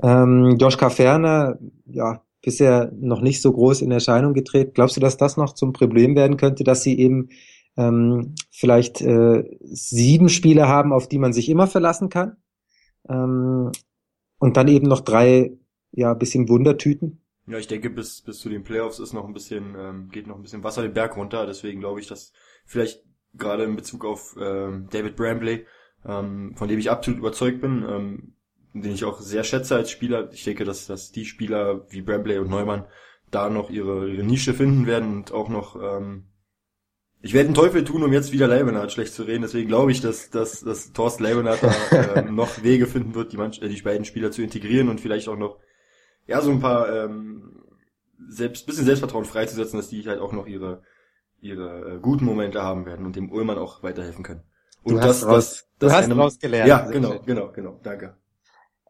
Ähm, 0.01 0.57
Joschka 0.59 0.89
Ferner, 0.89 1.57
ja, 1.85 2.21
bisher 2.43 2.91
noch 2.99 3.21
nicht 3.21 3.41
so 3.41 3.51
groß 3.51 3.81
in 3.81 3.91
Erscheinung 3.91 4.33
getreten. 4.33 4.73
Glaubst 4.75 4.95
du, 4.97 5.01
dass 5.01 5.17
das 5.17 5.37
noch 5.37 5.53
zum 5.53 5.73
Problem 5.73 6.15
werden 6.15 6.37
könnte, 6.37 6.63
dass 6.63 6.83
sie 6.83 6.99
eben 6.99 7.29
ähm, 7.77 8.35
vielleicht 8.51 9.01
äh, 9.01 9.43
sieben 9.61 10.29
Spieler 10.29 10.67
haben, 10.67 10.93
auf 10.93 11.07
die 11.07 11.17
man 11.17 11.33
sich 11.33 11.49
immer 11.49 11.65
verlassen 11.65 12.09
kann? 12.09 12.37
Ähm, 13.09 13.71
und 14.37 14.57
dann 14.57 14.67
eben 14.67 14.87
noch 14.87 15.01
drei, 15.01 15.57
ja, 15.91 16.13
bisschen 16.13 16.49
Wundertüten? 16.49 17.21
Ja, 17.47 17.57
ich 17.57 17.67
denke, 17.67 17.89
bis, 17.89 18.21
bis 18.21 18.39
zu 18.39 18.49
den 18.49 18.63
Playoffs 18.63 18.99
ist 18.99 19.13
noch 19.13 19.25
ein 19.25 19.33
bisschen, 19.33 19.75
ähm, 19.77 20.09
geht 20.09 20.27
noch 20.27 20.35
ein 20.35 20.41
bisschen 20.41 20.63
Wasser 20.63 20.81
den 20.81 20.93
Berg 20.93 21.17
runter. 21.17 21.45
Deswegen 21.45 21.79
glaube 21.79 21.99
ich, 21.99 22.07
dass 22.07 22.33
vielleicht 22.65 23.03
gerade 23.33 23.63
in 23.63 23.75
Bezug 23.75 24.05
auf 24.05 24.35
ähm, 24.39 24.87
David 24.91 25.15
Brambley, 25.15 25.65
ähm, 26.05 26.53
von 26.55 26.67
dem 26.67 26.79
ich 26.79 26.91
absolut 26.91 27.19
überzeugt 27.19 27.61
bin, 27.61 27.85
ähm, 27.87 28.35
den 28.73 28.93
ich 28.93 29.05
auch 29.05 29.19
sehr 29.19 29.43
schätze 29.43 29.75
als 29.75 29.91
Spieler. 29.91 30.29
Ich 30.31 30.43
denke, 30.43 30.65
dass, 30.65 30.87
dass 30.87 31.11
die 31.11 31.25
Spieler 31.25 31.85
wie 31.89 32.01
Brambley 32.01 32.39
und 32.39 32.49
Neumann 32.49 32.85
da 33.31 33.49
noch 33.49 33.69
ihre, 33.69 34.09
ihre 34.09 34.23
Nische 34.23 34.53
finden 34.53 34.85
werden 34.87 35.17
und 35.17 35.31
auch 35.31 35.49
noch 35.49 35.75
ähm, 35.75 36.25
ich 37.25 37.33
werde 37.33 37.47
einen 37.47 37.55
Teufel 37.55 37.85
tun, 37.85 38.03
um 38.03 38.11
jetzt 38.11 38.33
wieder 38.33 38.49
Leibniz 38.49 38.91
schlecht 38.91 39.13
zu 39.13 39.23
reden. 39.23 39.43
Deswegen 39.43 39.69
glaube 39.69 39.93
ich, 39.93 40.01
dass, 40.01 40.29
dass, 40.29 40.59
dass 40.59 40.91
Thorsten 40.91 41.23
Leibniz 41.23 41.61
da 41.61 42.15
äh, 42.15 42.21
noch 42.23 42.63
Wege 42.63 42.85
finden 42.85 43.15
wird, 43.15 43.31
die, 43.31 43.37
Mann, 43.37 43.53
äh, 43.53 43.69
die 43.69 43.81
beiden 43.81 44.03
Spieler 44.03 44.31
zu 44.31 44.41
integrieren 44.41 44.89
und 44.89 44.99
vielleicht 44.99 45.29
auch 45.29 45.37
noch 45.37 45.57
ja 46.27 46.41
so 46.41 46.51
ein 46.51 46.59
paar 46.59 46.93
ähm, 46.93 47.63
selbst 48.27 48.65
bisschen 48.65 48.83
Selbstvertrauen 48.83 49.23
freizusetzen, 49.23 49.79
dass 49.79 49.87
die 49.87 50.05
halt 50.05 50.19
auch 50.19 50.33
noch 50.33 50.47
ihre 50.47 50.83
ihre 51.39 51.95
äh, 51.95 51.99
guten 51.99 52.25
Momente 52.25 52.61
haben 52.61 52.85
werden 52.85 53.05
und 53.05 53.15
dem 53.15 53.31
Ullmann 53.31 53.57
auch 53.57 53.83
weiterhelfen 53.83 54.23
können. 54.23 54.43
Und 54.83 54.95
du 54.95 54.99
das, 54.99 55.07
hast, 55.07 55.25
raus, 55.25 55.33
das, 55.33 55.67
das 55.79 55.91
du 55.91 55.95
hast 55.95 56.03
einem, 56.05 56.19
rausgelernt. 56.19 56.67
Ja, 56.67 56.89
genau, 56.89 57.19
genau, 57.25 57.51
genau. 57.53 57.79
Danke. 57.83 58.17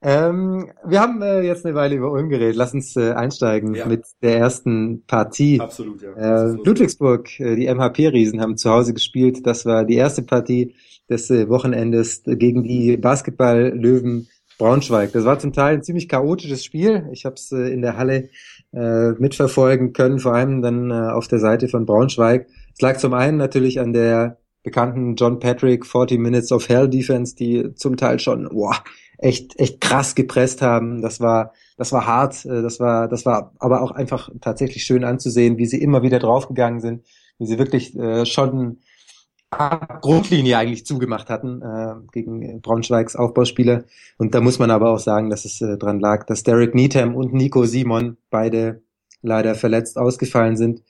Ähm, 0.03 0.69
wir 0.85 0.99
haben 0.99 1.21
äh, 1.21 1.41
jetzt 1.41 1.65
eine 1.65 1.75
Weile 1.75 1.95
über 1.95 2.11
Ulm 2.11 2.27
geredet. 2.27 2.57
Lass 2.57 2.73
uns 2.73 2.95
äh, 2.97 3.13
einsteigen 3.13 3.73
ja. 3.73 3.85
mit 3.85 4.03
der 4.21 4.37
ersten 4.37 5.03
Partie. 5.07 5.61
Absolut, 5.61 6.01
ja. 6.01 6.13
Äh, 6.13 6.51
Ludwigsburg, 6.63 7.39
äh, 7.39 7.55
die 7.55 7.73
MHP-Riesen 7.73 8.41
haben 8.41 8.57
zu 8.57 8.69
Hause 8.69 8.93
gespielt. 8.93 9.47
Das 9.47 9.65
war 9.65 9.85
die 9.85 9.95
erste 9.95 10.21
Partie 10.21 10.75
des 11.09 11.29
äh, 11.29 11.47
Wochenendes 11.47 12.23
gegen 12.25 12.63
die 12.63 12.97
Basketball-Löwen 12.97 14.27
Braunschweig. 14.57 15.13
Das 15.13 15.23
war 15.23 15.39
zum 15.39 15.53
Teil 15.53 15.75
ein 15.75 15.83
ziemlich 15.83 16.09
chaotisches 16.09 16.65
Spiel. 16.65 17.07
Ich 17.13 17.23
habe 17.23 17.35
es 17.35 17.51
äh, 17.53 17.73
in 17.73 17.81
der 17.81 17.97
Halle 17.97 18.29
mitverfolgen 18.75 19.93
können, 19.93 20.17
vor 20.17 20.33
allem 20.33 20.63
dann 20.63 20.91
auf 20.91 21.27
der 21.27 21.37
Seite 21.37 21.67
von 21.67 21.85
Braunschweig. 21.85 22.47
Es 22.73 22.81
lag 22.81 22.97
zum 22.97 23.13
einen 23.13 23.37
natürlich 23.37 23.79
an 23.79 23.93
der 23.93 24.39
bekannten 24.63 25.15
John 25.15 25.39
Patrick 25.39 25.85
40 25.85 26.19
Minutes 26.19 26.51
of 26.51 26.67
Hell 26.69 26.89
Defense, 26.89 27.35
die 27.35 27.75
zum 27.75 27.97
Teil 27.97 28.19
schon 28.19 28.49
boah, 28.49 28.75
echt 29.23 29.59
echt 29.59 29.81
krass 29.81 30.15
gepresst 30.15 30.61
haben. 30.61 31.01
Das 31.01 31.19
war 31.19 31.53
das 31.77 31.91
war 31.91 32.05
hart, 32.05 32.45
äh, 32.45 32.61
das 32.61 32.79
war 32.79 33.07
das 33.07 33.25
war 33.25 33.53
aber 33.59 33.81
auch 33.81 33.91
einfach 33.91 34.29
tatsächlich 34.41 34.83
schön 34.83 35.03
anzusehen, 35.03 35.57
wie 35.57 35.65
sie 35.65 35.81
immer 35.81 36.03
wieder 36.03 36.19
draufgegangen 36.19 36.81
sind, 36.81 37.05
wie 37.39 37.45
sie 37.45 37.57
wirklich 37.59 37.95
äh, 37.95 38.25
schon 38.25 38.79
Grundlinie 40.01 40.57
eigentlich 40.57 40.85
zugemacht 40.85 41.29
hatten 41.29 41.61
äh, 41.61 41.93
gegen 42.11 42.61
Braunschweigs 42.61 43.15
Aufbauspieler. 43.15 43.83
Und 44.17 44.33
da 44.33 44.41
muss 44.41 44.59
man 44.59 44.71
aber 44.71 44.91
auch 44.91 44.99
sagen, 44.99 45.29
dass 45.29 45.45
es 45.45 45.61
äh, 45.61 45.77
dran 45.77 45.99
lag, 45.99 46.25
dass 46.25 46.43
Derek 46.43 46.73
Needham 46.75 47.15
und 47.15 47.33
Nico 47.33 47.65
Simon 47.65 48.17
beide 48.29 48.81
leider 49.21 49.55
verletzt 49.55 49.97
ausgefallen 49.97 50.57
sind. 50.57 50.81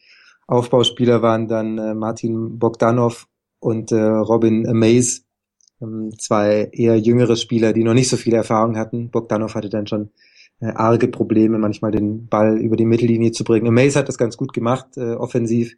Aufbauspieler 0.48 1.22
waren 1.22 1.48
dann 1.48 1.78
äh, 1.78 1.94
Martin 1.94 2.60
Bogdanov 2.60 3.28
und 3.60 3.92
äh, 3.92 4.02
Robin 4.02 4.64
Mays, 4.74 5.26
zwei 6.18 6.70
eher 6.72 6.98
jüngere 6.98 7.36
Spieler, 7.36 7.74
die 7.74 7.84
noch 7.84 7.94
nicht 7.94 8.10
so 8.10 8.18
viel 8.18 8.34
Erfahrung 8.34 8.78
hatten. 8.78 9.10
Bogdanov 9.10 9.56
hatte 9.56 9.70
dann 9.70 9.88
schon 9.88 10.10
äh, 10.60 10.68
arge 10.68 11.08
Probleme, 11.08 11.58
manchmal 11.58 11.92
den 11.92 12.28
Ball 12.28 12.58
über 12.58 12.76
die 12.76 12.86
Mittellinie 12.86 13.32
zu 13.32 13.44
bringen. 13.44 13.74
Mays 13.74 13.96
hat 13.96 14.08
das 14.08 14.18
ganz 14.18 14.38
gut 14.38 14.54
gemacht, 14.54 14.98
äh, 14.98 15.14
offensiv, 15.14 15.76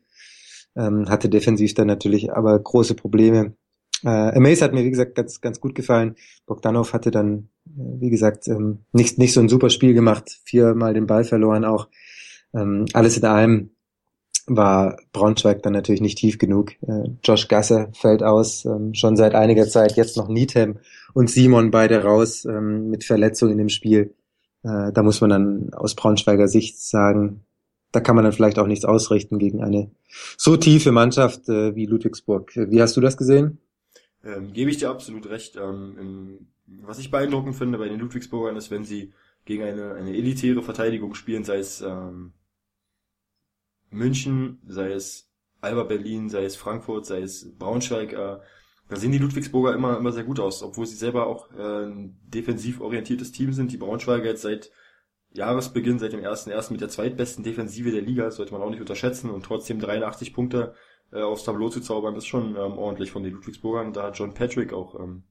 ähm, 0.76 1.10
hatte 1.10 1.30
defensiv 1.30 1.74
dann 1.74 1.88
natürlich 1.88 2.32
aber 2.32 2.58
große 2.60 2.96
Probleme. 2.96 3.56
Äh, 4.04 4.40
Mays 4.40 4.62
hat 4.62 4.74
mir, 4.74 4.84
wie 4.84 4.92
gesagt, 4.92 5.16
ganz, 5.16 5.42
ganz 5.42 5.60
gut 5.60 5.74
gefallen. 5.74 6.16
Bogdanov 6.46 6.94
hatte 6.94 7.12
dann, 7.12 7.50
äh, 7.66 8.00
wie 8.00 8.10
gesagt, 8.10 8.48
ähm, 8.48 8.80
nicht, 8.92 9.18
nicht 9.18 9.34
so 9.34 9.40
ein 9.40 9.50
super 9.50 9.70
Spiel 9.70 9.94
gemacht, 9.94 10.40
viermal 10.44 10.94
den 10.94 11.08
Ball 11.08 11.24
verloren 11.24 11.66
auch. 11.66 11.90
Ähm, 12.54 12.86
alles 12.94 13.18
in 13.18 13.26
allem 13.26 13.75
war 14.48 14.98
Braunschweig 15.12 15.64
dann 15.64 15.74
natürlich 15.74 16.02
nicht 16.02 16.18
tief 16.18 16.38
genug. 16.38 16.74
Äh, 16.82 17.10
Josh 17.24 17.48
Gasser 17.48 17.90
fällt 17.94 18.24
aus, 18.24 18.66
ähm, 18.66 18.94
schon 18.94 19.16
seit 19.16 19.34
einiger 19.34 19.68
Zeit, 19.68 19.96
jetzt 19.98 20.18
noch 20.18 20.28
Needham 20.28 20.78
und 21.14 21.30
Simon 21.30 21.72
beide 21.72 22.04
raus 22.04 22.46
ähm, 22.46 22.90
mit 22.90 23.04
Verletzungen 23.04 23.58
im 23.60 23.70
Spiel. 23.70 24.14
Äh, 24.64 24.92
da 24.92 25.04
muss 25.04 25.22
man 25.22 25.30
dann 25.30 25.74
aus 25.74 25.96
Braunschweiger 25.96 26.48
Sicht 26.48 26.80
sagen, 26.80 27.42
da 27.92 28.02
kann 28.02 28.16
man 28.16 28.26
dann 28.26 28.34
vielleicht 28.34 28.60
auch 28.60 28.68
nichts 28.68 28.86
ausrichten 28.86 29.40
gegen 29.40 29.64
eine 29.64 29.90
so 30.38 30.58
tiefe 30.58 30.92
Mannschaft 30.92 31.48
äh, 31.50 31.76
wie 31.76 31.86
Ludwigsburg. 31.86 32.52
Wie 32.56 32.82
hast 32.82 32.98
du 32.98 33.02
das 33.02 33.18
gesehen? 33.18 33.60
Ähm, 34.24 34.54
gebe 34.54 34.70
ich 34.70 34.78
dir 34.78 34.90
absolut 34.90 35.30
recht. 35.30 35.56
Ähm, 35.56 36.48
was 36.68 37.00
ich 37.00 37.12
beeindruckend 37.12 37.56
finde 37.56 37.78
bei 37.78 37.88
den 37.88 38.00
Ludwigsburgern 38.00 38.58
ist, 38.58 38.72
wenn 38.72 38.84
sie 38.84 39.14
gegen 39.46 39.64
eine, 39.64 39.94
eine 39.94 40.12
elitäre 40.12 40.62
Verteidigung 40.62 41.14
spielen, 41.14 41.44
sei 41.44 41.58
es 41.58 41.82
ähm, 41.82 42.34
München, 43.96 44.62
sei 44.68 44.92
es 44.92 45.32
Alba 45.62 45.84
Berlin, 45.84 46.30
sei 46.30 46.46
es 46.46 46.56
Frankfurt, 46.56 47.06
sei 47.06 47.22
es 47.22 47.58
Braunschweig, 47.58 48.14
äh, 48.14 48.38
da 48.88 48.96
sehen 48.98 49.12
die 49.12 49.18
Ludwigsburger 49.18 49.74
immer, 49.74 49.98
immer 49.98 50.12
sehr 50.12 50.24
gut 50.24 50.40
aus, 50.40 50.62
obwohl 50.62 50.86
sie 50.86 50.96
selber 50.96 51.26
auch 51.26 51.52
äh, 51.54 51.86
ein 51.86 52.20
defensiv 52.28 52.82
orientiertes 52.82 53.32
Team 53.32 53.52
sind. 53.52 53.72
Die 53.72 53.78
Braunschweiger 53.78 54.26
jetzt 54.26 54.44
seit 54.44 54.72
Jahresbeginn, 55.34 55.98
seit 55.98 56.14
dem 56.14 56.20
ersten 56.20 56.52
ersten 56.52 56.76
mit 56.76 56.82
der 56.82 56.90
zweitbesten 56.90 57.44
Defensive 57.44 57.92
der 57.92 58.02
Liga, 58.02 58.26
das 58.26 58.36
sollte 58.36 58.54
man 58.54 58.62
auch 58.62 58.70
nicht 58.70 58.82
unterschätzen 58.82 59.32
und 59.32 59.44
trotzdem 59.44 59.80
83 59.80 60.34
Punkte 60.34 60.76
äh, 61.12 61.22
aufs 61.22 61.44
Tableau 61.44 61.70
zu 61.70 61.82
zaubern, 61.82 62.16
ist 62.16 62.28
schon 62.28 62.56
ähm, 62.56 62.78
ordentlich 62.78 63.12
von 63.12 63.24
den 63.24 63.34
Ludwigsburgern. 63.34 63.92
Da 63.92 64.04
hat 64.04 64.20
John 64.20 64.34
Patrick 64.34 64.72
auch 64.72 65.00
ähm, 65.00 65.24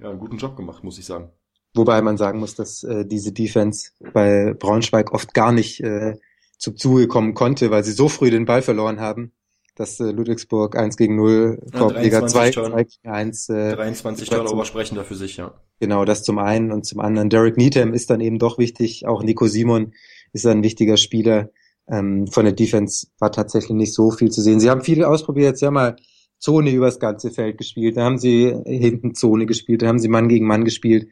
ja, 0.00 0.10
einen 0.10 0.18
guten 0.18 0.38
Job 0.38 0.56
gemacht, 0.56 0.82
muss 0.82 0.98
ich 0.98 1.06
sagen. 1.06 1.30
Wobei 1.74 2.02
man 2.02 2.16
sagen 2.16 2.40
muss, 2.40 2.54
dass 2.56 2.82
äh, 2.82 3.06
diese 3.06 3.32
Defense 3.32 3.92
bei 4.12 4.54
Braunschweig 4.58 5.12
oft 5.12 5.34
gar 5.34 5.52
nicht 5.52 5.80
äh, 5.80 6.16
zum 6.58 6.76
Zuge 6.76 7.08
kommen 7.08 7.34
konnte, 7.34 7.70
weil 7.70 7.84
sie 7.84 7.92
so 7.92 8.08
früh 8.08 8.30
den 8.30 8.44
Ball 8.44 8.62
verloren 8.62 9.00
haben, 9.00 9.32
dass 9.76 10.00
äh, 10.00 10.10
Ludwigsburg 10.10 10.76
1 10.76 10.96
gegen 10.96 11.16
0, 11.16 11.60
Korbjäger 11.72 12.26
2, 12.26 12.50
2 12.50 12.84
gegen 12.84 13.08
1. 13.08 13.48
Äh, 13.48 13.76
23 13.76 14.28
Turnover 14.28 14.64
sprechen 14.64 14.96
da 14.96 15.04
für 15.04 15.14
sich, 15.14 15.36
ja. 15.36 15.54
Genau, 15.80 16.04
das 16.04 16.24
zum 16.24 16.38
einen 16.38 16.72
und 16.72 16.84
zum 16.84 17.00
anderen. 17.00 17.30
Derek 17.30 17.56
Needham 17.56 17.94
ist 17.94 18.10
dann 18.10 18.20
eben 18.20 18.38
doch 18.38 18.58
wichtig, 18.58 19.06
auch 19.06 19.22
Nico 19.22 19.46
Simon 19.46 19.92
ist 20.32 20.46
ein 20.46 20.62
wichtiger 20.62 20.96
Spieler. 20.96 21.50
Ähm, 21.88 22.26
von 22.26 22.44
der 22.44 22.54
Defense 22.54 23.06
war 23.18 23.32
tatsächlich 23.32 23.76
nicht 23.76 23.94
so 23.94 24.10
viel 24.10 24.30
zu 24.30 24.42
sehen. 24.42 24.60
Sie 24.60 24.68
haben 24.68 24.82
viel 24.82 25.04
ausprobiert, 25.04 25.56
sie 25.56 25.66
haben 25.66 25.74
mal 25.74 25.96
Zone 26.38 26.70
übers 26.70 26.98
ganze 26.98 27.30
Feld 27.30 27.58
gespielt, 27.58 27.96
da 27.96 28.04
haben 28.04 28.18
sie 28.18 28.54
hinten 28.66 29.14
Zone 29.14 29.46
gespielt, 29.46 29.82
da 29.82 29.88
haben 29.88 29.98
sie 29.98 30.08
Mann 30.08 30.28
gegen 30.28 30.46
Mann 30.46 30.64
gespielt. 30.64 31.08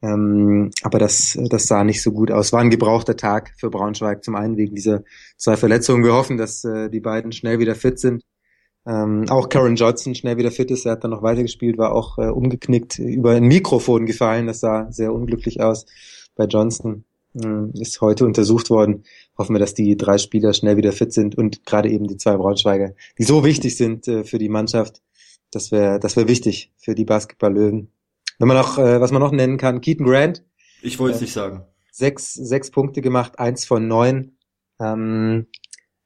Ähm, 0.00 0.70
aber 0.82 0.98
das, 0.98 1.38
das 1.48 1.64
sah 1.64 1.82
nicht 1.84 2.02
so 2.02 2.12
gut 2.12 2.30
aus. 2.30 2.52
War 2.52 2.60
ein 2.60 2.70
gebrauchter 2.70 3.16
Tag 3.16 3.52
für 3.58 3.70
Braunschweig. 3.70 4.24
Zum 4.24 4.36
einen 4.36 4.56
wegen 4.56 4.74
dieser 4.74 5.02
zwei 5.36 5.56
Verletzungen. 5.56 6.04
Wir 6.04 6.14
hoffen, 6.14 6.36
dass 6.36 6.64
äh, 6.64 6.88
die 6.88 7.00
beiden 7.00 7.32
schnell 7.32 7.58
wieder 7.58 7.74
fit 7.74 7.98
sind. 7.98 8.22
Ähm, 8.86 9.26
auch 9.28 9.48
Karen 9.48 9.76
Johnson 9.76 10.14
schnell 10.14 10.38
wieder 10.38 10.50
fit 10.50 10.70
ist. 10.70 10.86
Er 10.86 10.92
hat 10.92 11.04
dann 11.04 11.10
noch 11.10 11.22
weitergespielt, 11.22 11.78
war 11.78 11.92
auch 11.92 12.16
äh, 12.18 12.28
umgeknickt, 12.28 12.98
über 12.98 13.32
ein 13.32 13.44
Mikrofon 13.44 14.06
gefallen. 14.06 14.46
Das 14.46 14.60
sah 14.60 14.90
sehr 14.90 15.12
unglücklich 15.12 15.60
aus 15.60 15.84
bei 16.36 16.44
Johnston. 16.44 17.04
Ähm, 17.34 17.72
ist 17.74 18.00
heute 18.00 18.24
untersucht 18.24 18.70
worden. 18.70 19.04
Hoffen 19.36 19.54
wir, 19.54 19.60
dass 19.60 19.74
die 19.74 19.96
drei 19.96 20.16
Spieler 20.16 20.54
schnell 20.54 20.76
wieder 20.76 20.92
fit 20.92 21.12
sind 21.12 21.36
und 21.36 21.66
gerade 21.66 21.90
eben 21.90 22.06
die 22.06 22.16
zwei 22.16 22.36
Braunschweiger, 22.36 22.94
die 23.18 23.24
so 23.24 23.44
wichtig 23.44 23.76
sind 23.76 24.08
äh, 24.08 24.24
für 24.24 24.38
die 24.38 24.48
Mannschaft. 24.48 25.02
Das 25.50 25.70
wäre 25.72 25.98
das 26.00 26.16
wäre 26.16 26.28
wichtig 26.28 26.72
für 26.78 26.94
die 26.94 27.04
Basketball-Löwen. 27.04 27.90
Wenn 28.38 28.48
man 28.48 28.56
noch, 28.56 28.78
äh, 28.78 29.00
was 29.00 29.10
man 29.10 29.20
noch 29.20 29.32
nennen 29.32 29.58
kann, 29.58 29.80
Keaton 29.80 30.06
Grant. 30.06 30.44
Ich 30.82 30.98
wollte 30.98 31.16
es 31.16 31.20
äh, 31.20 31.24
nicht 31.24 31.32
sagen. 31.32 31.62
Sechs, 31.90 32.34
sechs 32.34 32.70
Punkte 32.70 33.00
gemacht, 33.00 33.38
eins 33.38 33.64
von 33.64 33.88
neun. 33.88 34.36
Ähm, 34.80 35.46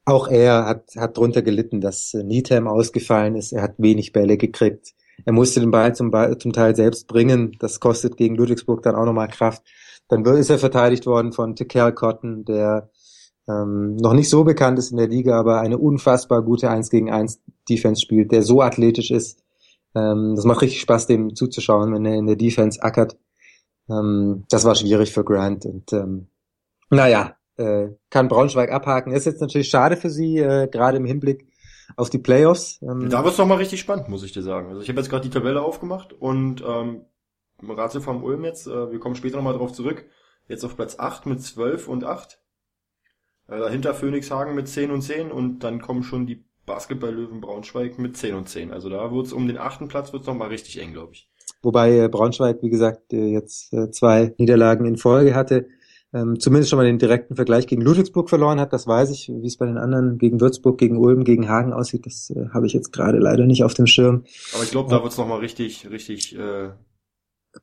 auch 0.04 0.28
er 0.28 0.66
hat, 0.66 0.96
hat 0.96 1.16
drunter 1.16 1.42
gelitten, 1.42 1.80
dass 1.80 2.14
äh, 2.14 2.24
Needham 2.24 2.66
ausgefallen 2.66 3.36
ist. 3.36 3.52
Er 3.52 3.62
hat 3.62 3.74
wenig 3.78 4.12
Bälle 4.12 4.36
gekriegt. 4.36 4.94
Er 5.24 5.32
musste 5.32 5.60
den 5.60 5.70
Ball 5.70 5.94
zum, 5.94 6.10
zum 6.38 6.52
Teil 6.52 6.74
selbst 6.74 7.06
bringen. 7.06 7.56
Das 7.60 7.80
kostet 7.80 8.16
gegen 8.16 8.34
Ludwigsburg 8.34 8.82
dann 8.82 8.96
auch 8.96 9.04
nochmal 9.04 9.28
Kraft. 9.28 9.62
Dann 10.08 10.24
ist 10.24 10.50
er 10.50 10.58
verteidigt 10.58 11.06
worden 11.06 11.32
von 11.32 11.54
Tekel 11.54 11.92
Cotton, 11.92 12.44
der 12.44 12.90
ähm, 13.48 13.96
noch 13.96 14.14
nicht 14.14 14.28
so 14.28 14.44
bekannt 14.44 14.78
ist 14.78 14.90
in 14.90 14.96
der 14.96 15.08
Liga, 15.08 15.38
aber 15.38 15.60
eine 15.60 15.78
unfassbar 15.78 16.42
gute 16.42 16.70
1 16.70 16.90
gegen 16.90 17.10
1 17.10 17.40
Defense 17.68 18.00
spielt, 18.00 18.32
der 18.32 18.42
so 18.42 18.62
athletisch 18.62 19.10
ist, 19.10 19.41
ähm, 19.94 20.34
das 20.36 20.44
macht 20.44 20.62
richtig 20.62 20.80
Spaß, 20.80 21.06
dem 21.06 21.34
zuzuschauen, 21.34 21.92
wenn 21.94 22.06
er 22.06 22.14
in 22.14 22.26
der 22.26 22.36
Defense 22.36 22.82
ackert. 22.82 23.16
Ähm, 23.88 24.44
das 24.48 24.64
war 24.64 24.74
schwierig 24.74 25.12
für 25.12 25.24
Grant 25.24 25.66
und 25.66 25.92
ähm, 25.92 26.28
naja, 26.90 27.36
äh, 27.56 27.88
kann 28.10 28.28
Braunschweig 28.28 28.70
abhaken. 28.70 29.12
Ist 29.12 29.26
jetzt 29.26 29.40
natürlich 29.40 29.68
schade 29.68 29.96
für 29.96 30.10
sie, 30.10 30.38
äh, 30.38 30.68
gerade 30.68 30.98
im 30.98 31.04
Hinblick 31.04 31.46
auf 31.96 32.10
die 32.10 32.18
Playoffs. 32.18 32.80
Ähm, 32.82 33.08
da 33.10 33.24
wird's 33.24 33.38
noch 33.38 33.46
mal 33.46 33.56
richtig 33.56 33.80
spannend, 33.80 34.08
muss 34.08 34.22
ich 34.22 34.32
dir 34.32 34.42
sagen. 34.42 34.68
Also 34.68 34.80
ich 34.80 34.88
habe 34.88 35.00
jetzt 35.00 35.10
gerade 35.10 35.22
die 35.22 35.30
Tabelle 35.30 35.62
aufgemacht 35.62 36.12
und 36.12 36.62
ähm, 36.66 37.02
Ratio 37.62 38.00
vom 38.00 38.22
Ulm 38.22 38.44
jetzt, 38.44 38.66
äh, 38.66 38.90
wir 38.90 38.98
kommen 38.98 39.14
später 39.14 39.36
nochmal 39.36 39.54
drauf 39.54 39.72
zurück, 39.72 40.04
jetzt 40.48 40.64
auf 40.64 40.76
Platz 40.76 40.98
8 40.98 41.26
mit 41.26 41.42
12 41.42 41.88
und 41.88 42.04
8. 42.04 42.40
Äh, 43.48 43.58
dahinter 43.58 43.94
Phoenixhagen 43.94 44.54
mit 44.54 44.68
10 44.68 44.90
und 44.90 45.02
10 45.02 45.30
und 45.30 45.60
dann 45.60 45.80
kommen 45.80 46.02
schon 46.02 46.26
die 46.26 46.44
Basketball-Löwen 46.66 47.40
Braunschweig 47.40 47.98
mit 47.98 48.16
10 48.16 48.34
und 48.34 48.48
10. 48.48 48.72
Also 48.72 48.88
da 48.88 49.12
wird's 49.12 49.32
um 49.32 49.46
den 49.46 49.58
achten 49.58 49.88
Platz 49.88 50.12
wird's 50.12 50.26
noch 50.26 50.34
mal 50.34 50.48
richtig 50.48 50.80
eng, 50.80 50.92
glaube 50.92 51.12
ich. 51.12 51.28
Wobei 51.62 51.98
äh, 51.98 52.08
Braunschweig, 52.08 52.62
wie 52.62 52.70
gesagt, 52.70 53.12
äh, 53.12 53.26
jetzt 53.26 53.72
äh, 53.72 53.90
zwei 53.90 54.34
Niederlagen 54.38 54.86
in 54.86 54.96
Folge 54.96 55.34
hatte. 55.34 55.68
Ähm, 56.14 56.38
zumindest 56.38 56.68
schon 56.68 56.76
mal 56.76 56.84
den 56.84 56.98
direkten 56.98 57.36
Vergleich 57.36 57.66
gegen 57.66 57.80
Ludwigsburg 57.80 58.28
verloren 58.28 58.60
hat, 58.60 58.72
das 58.72 58.86
weiß 58.86 59.10
ich. 59.10 59.28
Wie 59.28 59.46
es 59.46 59.56
bei 59.56 59.64
den 59.64 59.78
anderen 59.78 60.18
gegen 60.18 60.40
Würzburg, 60.40 60.76
gegen 60.76 60.98
Ulm, 60.98 61.24
gegen 61.24 61.48
Hagen 61.48 61.72
aussieht, 61.72 62.04
das 62.04 62.30
habe 62.52 62.66
ich 62.66 62.74
jetzt 62.74 62.92
gerade 62.92 63.18
leider 63.18 63.46
nicht 63.46 63.64
auf 63.64 63.72
dem 63.72 63.86
Schirm. 63.86 64.24
Aber 64.54 64.62
ich 64.62 64.70
glaube, 64.70 64.90
da 64.90 65.02
wird's 65.02 65.16
noch 65.16 65.26
mal 65.26 65.38
richtig, 65.38 65.88
richtig. 65.90 66.36
Äh, 66.36 66.72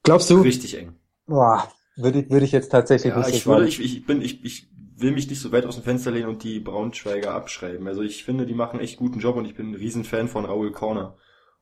Glaubst 0.03 0.29
du? 0.29 0.41
Richtig 0.41 0.77
eng. 0.79 0.93
Boah, 1.27 1.67
würde 1.95 2.21
ich, 2.21 2.29
würde 2.31 2.45
ich 2.45 2.51
jetzt 2.51 2.69
tatsächlich 2.69 3.13
ja, 3.13 3.19
nicht 3.19 3.35
ich 3.35 3.45
würde, 3.45 3.67
ich, 3.67 3.79
ich 3.79 4.05
bin, 4.05 4.21
ich, 4.21 4.43
ich 4.43 4.67
will 5.01 5.11
mich 5.11 5.29
nicht 5.29 5.41
so 5.41 5.51
weit 5.51 5.65
aus 5.65 5.75
dem 5.75 5.83
Fenster 5.83 6.11
lehnen 6.11 6.29
und 6.29 6.43
die 6.43 6.59
Braunschweiger 6.59 7.33
abschreiben. 7.33 7.87
Also 7.87 8.01
ich 8.01 8.23
finde, 8.23 8.45
die 8.45 8.53
machen 8.53 8.79
echt 8.79 8.97
guten 8.97 9.19
Job 9.19 9.35
und 9.35 9.45
ich 9.45 9.55
bin 9.55 9.71
ein 9.71 9.75
Riesenfan 9.75 10.27
von 10.27 10.45
Raoul 10.45 10.71
Corner. 10.71 11.15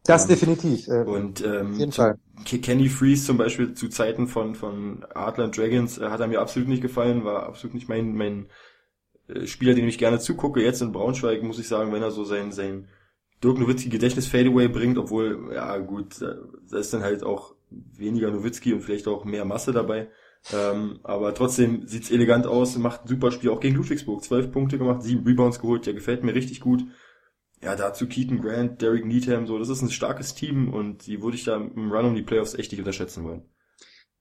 Das 0.04 0.24
und, 0.24 0.32
definitiv. 0.32 0.88
Äh, 0.88 1.04
und 1.04 1.44
ähm, 1.44 1.74
jeden 1.74 1.92
Fall. 1.92 2.18
Kenny 2.46 2.90
Freeze 2.90 3.26
zum 3.26 3.38
Beispiel 3.38 3.74
zu 3.74 3.90
Zeiten 3.90 4.28
von 4.28 4.56
von 4.56 5.06
Adler 5.14 5.50
Dragons 5.50 5.98
äh, 5.98 6.10
hat 6.10 6.20
er 6.20 6.28
mir 6.28 6.40
absolut 6.40 6.70
nicht 6.70 6.82
gefallen, 6.82 7.26
war 7.26 7.44
absolut 7.44 7.74
nicht 7.74 7.90
mein 7.90 8.16
mein 8.16 8.48
äh, 9.28 9.46
Spieler, 9.46 9.74
den 9.74 9.88
ich 9.88 9.98
gerne 9.98 10.20
zugucke. 10.20 10.64
Jetzt 10.64 10.82
in 10.82 10.92
Braunschweig 10.92 11.44
muss 11.44 11.60
ich 11.60 11.68
sagen, 11.68 11.92
wenn 11.92 12.04
er 12.04 12.12
so 12.12 12.24
sein 12.24 12.52
sein 12.52 12.88
Dirk 13.44 13.60
Nowitzki 13.60 13.90
Gedächtnis 13.90 14.28
Fadeaway 14.28 14.68
bringt, 14.68 14.98
obwohl 14.98 15.52
ja 15.54 15.78
gut, 15.78 16.22
da 16.22 16.78
ist 16.78 16.94
dann 16.94 17.04
halt 17.04 17.24
auch 17.24 17.54
weniger 17.70 18.32
Nowitzki 18.32 18.74
und 18.74 18.82
vielleicht 18.82 19.08
auch 19.08 19.26
mehr 19.26 19.46
Masse 19.46 19.74
dabei. 19.74 20.10
Ähm, 20.54 21.00
aber 21.04 21.34
trotzdem 21.34 21.88
sieht's 21.88 22.12
elegant 22.12 22.48
aus, 22.48 22.78
macht 22.78 23.04
ein 23.04 23.08
super 23.08 23.32
Spiel, 23.32 23.50
auch 23.50 23.60
gegen 23.60 23.76
Ludwigsburg. 23.76 24.24
Zwölf 24.24 24.52
Punkte 24.52 24.78
gemacht, 24.78 25.04
sieben 25.04 25.26
Rebounds 25.26 25.60
geholt, 25.60 25.86
der 25.86 25.94
gefällt 25.94 26.24
mir 26.24 26.36
richtig 26.36 26.62
gut. 26.62 26.86
Ja, 27.64 27.76
dazu 27.76 28.08
Keaton 28.08 28.40
Grant, 28.40 28.82
Derek 28.82 29.06
Needham, 29.06 29.48
so, 29.48 29.58
das 29.58 29.70
ist 29.70 29.82
ein 29.82 29.90
starkes 29.90 30.36
Team 30.36 30.72
und 30.74 31.08
die 31.08 31.22
würde 31.22 31.36
ich 31.36 31.44
da 31.44 31.56
im 31.56 31.92
Run 31.92 32.06
um 32.06 32.16
die 32.16 32.22
Playoffs 32.22 32.54
echt 32.54 32.72
nicht 32.72 32.80
unterschätzen 32.80 33.24
wollen. 33.24 33.44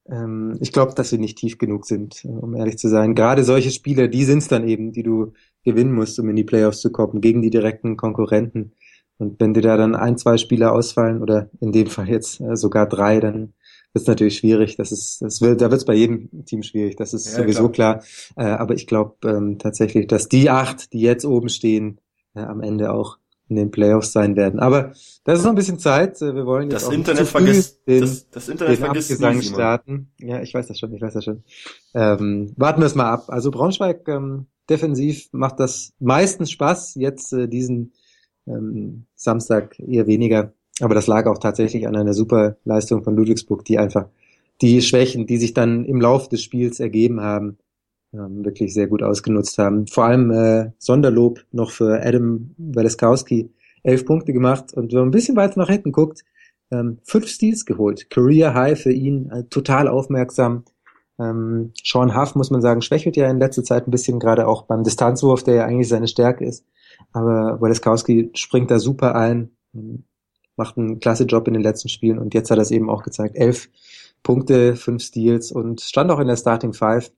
Ähm, 0.09 0.57
ich 0.59 0.71
glaube, 0.71 0.93
dass 0.95 1.09
sie 1.09 1.17
nicht 1.17 1.37
tief 1.37 1.57
genug 1.57 1.85
sind, 1.85 2.23
äh, 2.25 2.29
um 2.29 2.55
ehrlich 2.55 2.77
zu 2.77 2.89
sein. 2.89 3.13
Gerade 3.15 3.43
solche 3.43 3.71
Spieler, 3.71 4.07
die 4.07 4.23
sind's 4.23 4.47
dann 4.47 4.67
eben, 4.67 4.91
die 4.91 5.03
du 5.03 5.33
gewinnen 5.63 5.93
musst, 5.93 6.19
um 6.19 6.29
in 6.29 6.35
die 6.35 6.43
Playoffs 6.43 6.81
zu 6.81 6.91
kommen, 6.91 7.21
gegen 7.21 7.41
die 7.41 7.49
direkten 7.49 7.97
Konkurrenten. 7.97 8.73
Und 9.17 9.39
wenn 9.39 9.53
dir 9.53 9.61
da 9.61 9.77
dann 9.77 9.95
ein, 9.95 10.17
zwei 10.17 10.37
Spieler 10.37 10.71
ausfallen, 10.71 11.21
oder 11.21 11.49
in 11.59 11.71
dem 11.71 11.87
Fall 11.87 12.09
jetzt 12.09 12.39
äh, 12.39 12.55
sogar 12.55 12.87
drei, 12.87 13.19
dann 13.19 13.53
ist 14.01 14.07
natürlich 14.07 14.37
schwierig. 14.37 14.75
Das 14.77 14.91
ist, 14.91 15.21
das 15.21 15.41
wird, 15.41 15.61
da 15.61 15.69
wird 15.69 15.81
es 15.81 15.85
bei 15.85 15.93
jedem 15.93 16.45
Team 16.45 16.63
schwierig. 16.63 16.95
Das 16.95 17.13
ist 17.13 17.27
ja, 17.27 17.41
sowieso 17.41 17.69
klar. 17.69 17.99
klar. 18.35 18.47
Äh, 18.47 18.51
aber 18.57 18.75
ich 18.75 18.87
glaube 18.87 19.15
ähm, 19.25 19.59
tatsächlich, 19.59 20.07
dass 20.07 20.29
die 20.29 20.49
acht, 20.49 20.93
die 20.93 21.01
jetzt 21.01 21.25
oben 21.25 21.49
stehen, 21.49 21.99
äh, 22.35 22.41
am 22.41 22.61
Ende 22.61 22.91
auch 22.91 23.17
in 23.49 23.55
den 23.55 23.71
Playoffs 23.71 24.11
sein 24.11 24.35
werden. 24.35 24.59
Aber 24.59 24.91
das 25.23 25.39
ist 25.39 25.43
noch 25.43 25.51
ein 25.51 25.55
bisschen 25.55 25.79
Zeit. 25.79 26.21
Äh, 26.21 26.35
wir 26.35 26.45
wollen 26.45 26.69
jetzt 26.69 26.85
das 26.85 26.93
Internet 26.93 27.27
vergisst 27.27 27.87
den, 27.87 28.01
das, 28.01 28.29
das 28.29 28.49
Internet 28.49 28.77
den 28.77 28.83
vergisst 28.83 29.11
Abgesang 29.11 29.41
starten. 29.41 30.11
Ja, 30.19 30.41
ich 30.41 30.53
weiß 30.53 30.67
das 30.67 30.79
schon, 30.79 30.93
ich 30.93 31.01
weiß 31.01 31.13
das 31.13 31.23
schon. 31.23 31.43
Ähm, 31.93 32.53
warten 32.57 32.81
wir 32.81 32.85
es 32.87 32.95
mal 32.95 33.09
ab. 33.09 33.25
Also 33.29 33.51
Braunschweig 33.51 34.07
ähm, 34.07 34.47
defensiv 34.69 35.29
macht 35.31 35.59
das 35.59 35.93
meistens 35.99 36.51
Spaß. 36.51 36.95
Jetzt 36.95 37.31
äh, 37.33 37.47
diesen 37.47 37.93
ähm, 38.47 39.05
Samstag 39.15 39.79
eher 39.79 40.07
weniger. 40.07 40.53
Aber 40.81 40.93
das 40.95 41.07
lag 41.07 41.25
auch 41.25 41.39
tatsächlich 41.39 41.87
an 41.87 41.95
einer 41.95 42.13
super 42.13 42.57
Leistung 42.63 43.03
von 43.03 43.15
Ludwigsburg, 43.15 43.65
die 43.65 43.79
einfach 43.79 44.07
die 44.61 44.81
Schwächen, 44.81 45.27
die 45.27 45.37
sich 45.37 45.53
dann 45.53 45.85
im 45.85 46.01
Lauf 46.01 46.29
des 46.29 46.43
Spiels 46.43 46.79
ergeben 46.79 47.21
haben, 47.21 47.57
ähm, 48.13 48.45
wirklich 48.45 48.73
sehr 48.73 48.87
gut 48.87 49.03
ausgenutzt 49.03 49.57
haben. 49.57 49.87
Vor 49.87 50.05
allem 50.05 50.31
äh, 50.31 50.71
Sonderlob 50.77 51.43
noch 51.51 51.71
für 51.71 52.01
Adam 52.03 52.51
Waleskowski. 52.57 53.51
Elf 53.83 54.05
Punkte 54.05 54.33
gemacht 54.33 54.73
und 54.73 54.91
wenn 54.91 54.99
man 54.99 55.07
ein 55.09 55.11
bisschen 55.11 55.37
weiter 55.37 55.59
nach 55.59 55.69
hinten 55.69 55.93
guckt, 55.93 56.25
ähm, 56.71 56.97
fünf 57.03 57.27
Steals 57.27 57.65
geholt. 57.65 58.09
Career 58.09 58.53
High 58.53 58.77
für 58.77 58.91
ihn, 58.91 59.29
äh, 59.31 59.43
total 59.45 59.87
aufmerksam. 59.87 60.65
Ähm, 61.19 61.71
Sean 61.83 62.15
Huff, 62.19 62.35
muss 62.35 62.51
man 62.51 62.61
sagen, 62.61 62.81
schwächelt 62.81 63.15
ja 63.15 63.29
in 63.29 63.39
letzter 63.39 63.63
Zeit 63.63 63.87
ein 63.87 63.91
bisschen, 63.91 64.19
gerade 64.19 64.47
auch 64.47 64.63
beim 64.63 64.83
Distanzwurf, 64.83 65.43
der 65.43 65.55
ja 65.55 65.65
eigentlich 65.65 65.87
seine 65.87 66.07
Stärke 66.07 66.45
ist. 66.45 66.65
Aber 67.13 67.61
Waleskowski 67.61 68.31
springt 68.33 68.71
da 68.71 68.79
super 68.79 69.15
ein, 69.15 69.51
macht 70.57 70.77
einen 70.77 70.99
klasse 70.99 71.23
Job 71.23 71.47
in 71.47 71.53
den 71.53 71.63
letzten 71.63 71.89
Spielen 71.89 72.19
und 72.19 72.33
jetzt 72.33 72.51
hat 72.51 72.57
er 72.57 72.63
es 72.63 72.71
eben 72.71 72.89
auch 72.89 73.03
gezeigt. 73.03 73.35
Elf 73.35 73.69
Punkte, 74.23 74.75
fünf 74.75 75.03
Steals 75.03 75.51
und 75.51 75.81
stand 75.81 76.11
auch 76.11 76.19
in 76.19 76.27
der 76.27 76.35
Starting 76.35 76.73
Five. 76.73 77.11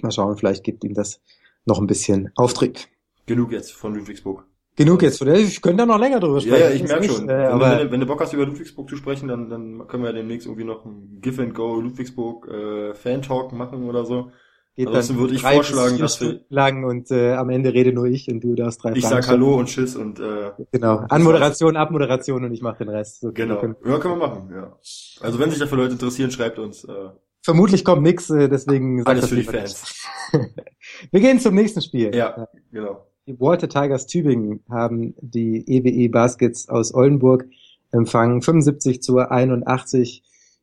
Mal 0.00 0.10
schauen, 0.10 0.36
vielleicht 0.36 0.64
gibt 0.64 0.82
ihm 0.84 0.94
das 0.94 1.20
noch 1.64 1.78
ein 1.78 1.86
bisschen 1.86 2.32
Auftrieb. 2.34 2.78
Genug 3.26 3.52
jetzt 3.52 3.72
von 3.72 3.94
Ludwigsburg. 3.94 4.44
Genug 4.74 5.02
jetzt. 5.02 5.20
Ich 5.20 5.60
könnte 5.60 5.78
da 5.78 5.86
noch 5.86 5.98
länger 5.98 6.18
drüber 6.18 6.40
sprechen. 6.40 6.58
Ja, 6.58 6.68
ja 6.70 6.74
ich 6.74 6.82
merke 6.82 7.04
schon. 7.04 7.28
Äh, 7.28 7.38
wenn, 7.38 7.46
aber 7.46 7.78
wenn, 7.78 7.90
wenn, 7.92 8.00
du 8.00 8.06
Bock 8.06 8.20
hast, 8.20 8.32
über 8.32 8.46
Ludwigsburg 8.46 8.88
zu 8.88 8.96
sprechen, 8.96 9.28
dann, 9.28 9.50
dann 9.50 9.86
können 9.86 10.02
wir 10.02 10.10
ja 10.10 10.16
demnächst 10.16 10.46
irgendwie 10.46 10.64
noch 10.64 10.86
ein 10.86 11.18
Give 11.20 11.42
and 11.42 11.54
Go 11.54 11.78
Ludwigsburg 11.78 12.48
äh, 12.48 12.94
Fan 12.94 13.20
Talk 13.20 13.52
machen 13.52 13.84
oder 13.84 14.06
so. 14.06 14.32
Geht 14.74 14.86
Ansonsten 14.86 15.18
würde 15.18 15.34
ich 15.34 15.42
vorschlagen, 15.42 15.98
dass 15.98 16.18
wir 16.22 16.40
lang 16.48 16.84
und 16.84 17.10
äh, 17.10 17.34
am 17.34 17.50
Ende 17.50 17.74
rede 17.74 17.92
nur 17.92 18.06
ich 18.06 18.28
und 18.28 18.42
du 18.42 18.54
darfst 18.54 18.82
drei 18.82 18.92
Ich 18.92 19.04
Fragen 19.04 19.22
sag 19.22 19.30
Hallo 19.30 19.58
und 19.58 19.66
Tschüss 19.66 19.96
und 19.96 20.18
äh, 20.18 20.50
genau 20.70 21.04
Anmoderation, 21.10 21.76
Abmoderation 21.76 22.44
und 22.44 22.52
ich 22.52 22.62
mache 22.62 22.78
den 22.78 22.88
Rest. 22.88 23.20
So 23.20 23.32
genau. 23.32 23.60
Können. 23.60 23.76
Ja, 23.84 23.98
können 23.98 24.18
wir 24.18 24.28
machen. 24.28 24.50
Ja. 24.50 24.74
Also 25.20 25.38
wenn 25.38 25.50
sich 25.50 25.58
dafür 25.58 25.76
Leute 25.76 25.92
interessieren, 25.92 26.30
schreibt 26.30 26.58
uns. 26.58 26.84
Äh, 26.84 27.10
Vermutlich 27.42 27.84
kommt 27.84 28.02
nix, 28.02 28.30
äh, 28.30 28.48
deswegen 28.48 29.04
alles 29.04 29.28
für 29.28 29.36
die 29.36 29.42
Fans. 29.42 30.06
wir 31.10 31.20
gehen 31.20 31.38
zum 31.38 31.54
nächsten 31.54 31.82
Spiel. 31.82 32.14
Ja, 32.14 32.48
genau. 32.70 33.06
Die 33.26 33.38
Walter 33.38 33.68
Tigers 33.68 34.06
Tübingen 34.06 34.64
haben 34.70 35.14
die 35.20 35.64
EWE 35.68 36.08
Baskets 36.08 36.70
aus 36.70 36.94
Oldenburg 36.94 37.44
empfangen. 37.90 38.40
75 38.40 39.02
zu 39.02 39.18
81 39.18 40.22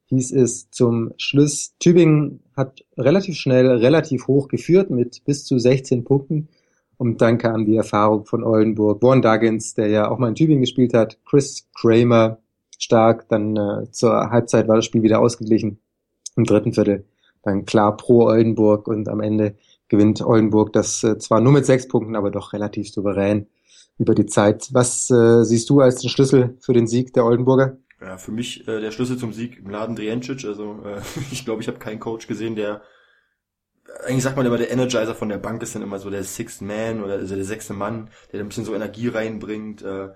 hieß 0.10 0.32
es 0.34 0.70
zum 0.72 1.14
Schluss. 1.18 1.74
Tübingen 1.80 2.42
hat 2.56 2.84
relativ 2.98 3.36
schnell, 3.36 3.68
relativ 3.68 4.28
hoch 4.28 4.48
geführt 4.48 4.90
mit 4.90 5.24
bis 5.26 5.46
zu 5.46 5.58
16 5.58 6.04
Punkten. 6.04 6.50
Und 6.98 7.22
dann 7.22 7.38
kam 7.38 7.66
die 7.66 7.78
Erfahrung 7.78 8.26
von 8.26 8.44
Oldenburg. 8.44 9.02
Warren 9.02 9.22
Duggins, 9.22 9.74
der 9.74 9.88
ja 9.88 10.10
auch 10.10 10.18
mal 10.18 10.30
in 10.30 10.36
Tübingen 10.36 10.62
gespielt 10.62 10.94
hat, 10.94 11.18
Chris 11.26 11.68
Kramer 11.80 12.40
stark. 12.78 13.30
Dann 13.30 13.56
äh, 13.56 13.92
zur 13.92 14.32
Halbzeit 14.32 14.68
war 14.68 14.76
das 14.76 14.86
Spiel 14.86 15.04
wieder 15.04 15.22
ausgeglichen. 15.22 15.80
Im 16.36 16.44
dritten 16.44 16.74
Viertel 16.74 17.06
dann 17.42 17.66
klar 17.66 17.96
pro 17.96 18.26
Oldenburg 18.26 18.88
und 18.88 19.08
am 19.08 19.22
Ende 19.22 19.56
gewinnt 19.88 20.22
Oldenburg 20.22 20.74
das 20.74 21.04
äh, 21.04 21.18
zwar 21.18 21.40
nur 21.42 21.54
mit 21.54 21.66
sechs 21.66 21.88
Punkten, 21.88 22.16
aber 22.16 22.32
doch 22.32 22.54
relativ 22.54 22.92
souverän 22.92 23.48
über 23.98 24.16
die 24.16 24.26
Zeit. 24.26 24.70
Was 24.72 25.10
äh, 25.10 25.44
siehst 25.44 25.70
du 25.70 25.82
als 25.82 26.02
den 26.02 26.10
Schlüssel 26.10 26.58
für 26.60 26.74
den 26.74 26.88
Sieg 26.88 27.14
der 27.14 27.26
Oldenburger? 27.26 27.78
Ja, 28.02 28.18
für 28.18 28.32
mich 28.32 28.68
äh, 28.68 28.80
der 28.80 28.92
Schlüssel 28.92 29.18
zum 29.18 29.34
Sieg 29.34 29.66
Mladen 29.66 29.96
Drijancic. 29.96 30.46
Also 30.46 30.84
äh, 30.86 31.02
ich 31.32 31.46
glaube, 31.46 31.62
ich 31.62 31.68
habe 31.68 31.80
keinen 31.80 32.00
Coach 32.00 32.28
gesehen, 32.28 32.56
der 32.56 32.82
eigentlich 34.06 34.24
sagt 34.24 34.38
man 34.38 34.46
immer, 34.46 34.58
der 34.58 34.72
Energizer 34.72 35.16
von 35.16 35.30
der 35.30 35.38
Bank 35.38 35.62
ist 35.64 35.76
dann 35.76 35.82
immer 35.82 36.00
so 36.00 36.10
der 36.10 36.24
Sixth 36.24 36.62
Man 36.62 37.04
oder 37.04 37.14
also 37.14 37.36
der 37.36 37.46
sechste 37.46 37.74
Mann, 37.74 38.10
der 38.32 38.40
ein 38.40 38.48
bisschen 38.48 38.66
so 38.66 38.76
Energie 38.76 39.08
reinbringt. 39.08 39.82
Äh, 39.82 40.10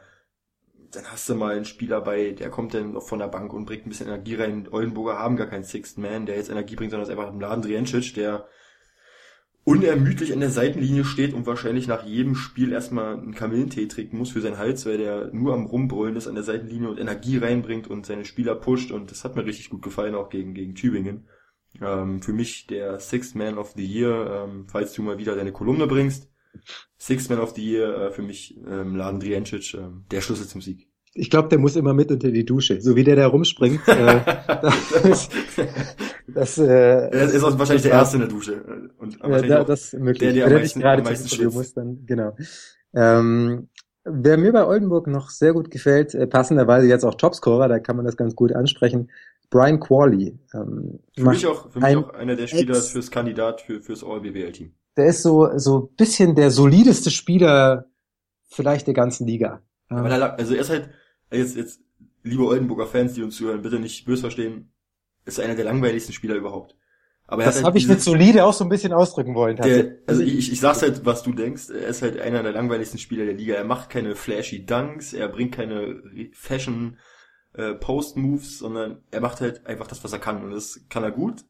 dann 0.91 1.11
hast 1.11 1.27
du 1.27 1.35
mal 1.35 1.55
einen 1.55 1.65
Spieler 1.65 2.01
bei, 2.01 2.31
der 2.31 2.51
kommt 2.51 2.75
dann 2.75 3.01
von 3.01 3.17
der 3.17 3.27
Bank 3.27 3.51
und 3.51 3.65
bringt 3.65 3.85
ein 3.85 3.89
bisschen 3.89 4.07
Energie 4.07 4.35
rein. 4.35 4.67
Oldenburger 4.69 5.17
haben 5.17 5.37
gar 5.37 5.47
keinen 5.47 5.63
Sixth 5.63 5.97
Man, 5.97 6.27
der 6.27 6.35
jetzt 6.35 6.51
Energie 6.51 6.75
bringt, 6.75 6.91
sondern 6.91 7.09
ist 7.09 7.17
einfach 7.17 7.33
Mladen 7.33 7.63
Drijancic, 7.63 8.13
der 8.13 8.47
unermüdlich 9.65 10.33
an 10.33 10.41
der 10.41 10.49
Seitenlinie 10.49 11.05
steht 11.05 11.33
und 11.33 11.45
wahrscheinlich 11.45 11.87
nach 11.87 12.05
jedem 12.05 12.35
Spiel 12.35 12.73
erstmal 12.73 13.17
einen 13.17 13.33
Kamillentee 13.33 13.87
trinken 13.87 14.17
muss 14.17 14.31
für 14.31 14.41
seinen 14.41 14.57
Hals, 14.57 14.85
weil 14.85 14.97
der 14.97 15.29
nur 15.33 15.53
am 15.53 15.65
Rumbrüllen 15.65 16.17
ist 16.17 16.27
an 16.27 16.35
der 16.35 16.43
Seitenlinie 16.43 16.89
und 16.89 16.99
Energie 16.99 17.37
reinbringt 17.37 17.87
und 17.87 18.05
seine 18.05 18.25
Spieler 18.25 18.55
pusht 18.55 18.91
und 18.91 19.11
das 19.11 19.23
hat 19.23 19.35
mir 19.35 19.45
richtig 19.45 19.69
gut 19.69 19.81
gefallen, 19.81 20.15
auch 20.15 20.29
gegen, 20.29 20.53
gegen 20.53 20.75
Tübingen. 20.75 21.27
Ähm, 21.81 22.21
für 22.21 22.33
mich 22.33 22.67
der 22.67 22.99
Sixth 22.99 23.35
Man 23.35 23.57
of 23.57 23.73
the 23.75 23.85
Year, 23.85 24.45
ähm, 24.47 24.67
falls 24.67 24.93
du 24.93 25.01
mal 25.01 25.17
wieder 25.17 25.35
deine 25.35 25.53
Kolumne 25.53 25.87
bringst. 25.87 26.29
Sixth 26.97 27.29
Man 27.29 27.39
of 27.39 27.55
the 27.55 27.63
Year, 27.65 27.97
äh, 27.97 28.11
für 28.11 28.21
mich 28.21 28.57
ähm, 28.67 28.95
Laden 28.95 29.19
Drijancic, 29.19 29.73
äh, 29.75 29.87
der 30.11 30.21
Schlüssel 30.21 30.47
zum 30.47 30.61
Sieg 30.61 30.87
ich 31.15 31.29
glaube, 31.29 31.47
der 31.49 31.59
muss 31.59 31.75
immer 31.75 31.93
mit 31.93 32.11
unter 32.11 32.31
die 32.31 32.43
Dusche. 32.43 32.81
So 32.81 32.95
wie 32.95 33.03
der 33.03 33.15
da 33.15 33.27
rumspringt. 33.27 33.87
äh, 33.87 34.19
das, 36.27 36.57
äh, 36.57 36.65
er 36.65 37.11
ist 37.11 37.43
auch 37.43 37.57
wahrscheinlich 37.57 37.83
der 37.83 37.91
Erste 37.91 38.17
in 38.17 38.21
der 38.21 38.29
Dusche. 38.29 38.89
Und 38.97 39.19
ja, 39.19 39.41
da, 39.41 39.63
das 39.63 39.93
ist 39.93 39.99
möglich. 39.99 40.19
Der, 40.19 40.33
der, 40.33 40.47
der 40.47 40.55
am 40.55 40.61
meisten, 40.61 40.79
gerade 40.79 41.01
am 41.01 41.07
meisten 41.07 41.45
muss, 41.45 41.73
dann, 41.73 42.05
genau. 42.05 42.35
Ähm, 42.93 43.69
wer 44.05 44.37
mir 44.37 44.53
bei 44.53 44.65
Oldenburg 44.65 45.07
noch 45.07 45.29
sehr 45.29 45.53
gut 45.53 45.71
gefällt, 45.71 46.13
äh, 46.13 46.27
passenderweise 46.27 46.87
jetzt 46.87 47.03
auch 47.03 47.15
Topscorer, 47.15 47.67
da 47.67 47.79
kann 47.79 47.95
man 47.95 48.05
das 48.05 48.17
ganz 48.17 48.35
gut 48.35 48.53
ansprechen, 48.53 49.09
Brian 49.49 49.79
Qualley. 49.79 50.39
Ähm, 50.53 50.99
für 51.15 51.29
mich 51.29 51.45
auch, 51.45 51.71
für 51.71 51.79
mich 51.79 51.95
auch 51.95 52.13
einer 52.13 52.35
der 52.35 52.47
Spieler 52.47 52.75
Ex 52.75 52.89
fürs 52.89 53.11
Kandidat 53.11 53.61
für, 53.61 53.81
fürs 53.81 54.03
All-BWL-Team. 54.03 54.73
Der 54.97 55.07
ist 55.07 55.23
so, 55.23 55.49
so 55.57 55.91
bisschen 55.97 56.35
der 56.35 56.51
solideste 56.51 57.11
Spieler 57.11 57.85
vielleicht 58.49 58.87
der 58.87 58.93
ganzen 58.93 59.27
Liga. 59.27 59.61
Aber 59.89 60.09
er, 60.09 60.39
also 60.39 60.53
er 60.53 60.61
ist 60.61 60.69
halt, 60.69 60.89
jetzt, 61.31 61.55
jetzt, 61.55 61.81
liebe 62.23 62.45
Oldenburger 62.45 62.87
Fans, 62.87 63.13
die 63.13 63.23
uns 63.23 63.35
zuhören, 63.35 63.61
bitte 63.61 63.79
nicht 63.79 64.05
böse 64.05 64.21
verstehen, 64.21 64.71
ist 65.25 65.39
einer 65.39 65.55
der 65.55 65.65
langweiligsten 65.65 66.13
Spieler 66.13 66.35
überhaupt. 66.35 66.75
Aber 67.25 67.45
das 67.45 67.55
halt 67.55 67.65
habe 67.65 67.77
ich 67.77 67.87
mit 67.87 68.01
solide 68.01 68.45
auch 68.45 68.53
so 68.53 68.65
ein 68.65 68.69
bisschen 68.69 68.91
ausdrücken 68.93 69.33
wollen. 69.33 69.55
Der, 69.57 69.95
also 70.07 70.21
ich, 70.21 70.51
ich 70.51 70.59
sag's 70.59 70.81
halt, 70.81 71.05
was 71.05 71.23
du 71.23 71.31
denkst. 71.31 71.69
Er 71.69 71.87
ist 71.87 72.01
halt 72.01 72.19
einer 72.19 72.43
der 72.43 72.51
langweiligsten 72.51 72.99
Spieler 72.99 73.25
der 73.25 73.33
Liga. 73.33 73.55
Er 73.55 73.63
macht 73.63 73.89
keine 73.89 74.15
flashy 74.15 74.65
Dunks, 74.65 75.13
er 75.13 75.29
bringt 75.29 75.53
keine 75.53 76.03
Fashion 76.33 76.97
äh, 77.53 77.73
Post 77.75 78.17
Moves, 78.17 78.59
sondern 78.59 79.03
er 79.11 79.21
macht 79.21 79.41
halt 79.41 79.65
einfach 79.65 79.87
das, 79.87 80.03
was 80.03 80.11
er 80.11 80.19
kann. 80.19 80.43
Und 80.43 80.51
das 80.51 80.85
kann 80.89 81.03
er 81.03 81.11
gut. 81.11 81.45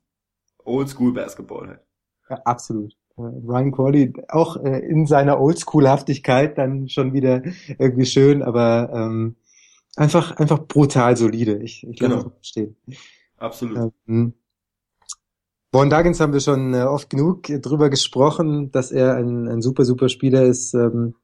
Old 0.64 0.90
School 0.90 1.14
Basketball 1.14 1.68
halt. 1.68 1.82
Ja, 2.30 2.38
absolut. 2.46 2.94
Äh, 3.18 3.22
Ryan 3.22 3.72
Crawley 3.72 4.14
auch 4.30 4.58
äh, 4.64 4.80
in 4.80 5.06
seiner 5.06 5.40
Oldschool-Haftigkeit 5.40 6.58
dann 6.58 6.88
schon 6.88 7.14
wieder 7.14 7.44
irgendwie 7.78 8.06
schön, 8.06 8.44
aber 8.44 8.92
ähm, 8.94 9.36
einfach, 9.96 10.38
einfach 10.38 10.68
brutal 10.68 11.18
solide. 11.18 11.58
Ich, 11.64 11.86
ich 11.88 12.00
genau. 12.00 12.30
verstehen. 12.30 12.78
Absolut. 13.44 13.92
Ähm, 14.08 14.34
Von 15.72 15.90
Duggins 15.90 16.20
haben 16.22 16.32
wir 16.32 16.40
schon 16.40 16.74
äh, 16.74 16.84
oft 16.84 17.10
genug 17.10 17.44
drüber 17.44 17.90
gesprochen, 17.90 18.72
dass 18.72 18.92
er 18.92 19.16
ein, 19.16 19.50
ein 19.50 19.62
super, 19.62 19.84
super 19.84 20.08
Spieler 20.08 20.44
ist. 20.44 20.74
Ähm, 20.74 21.16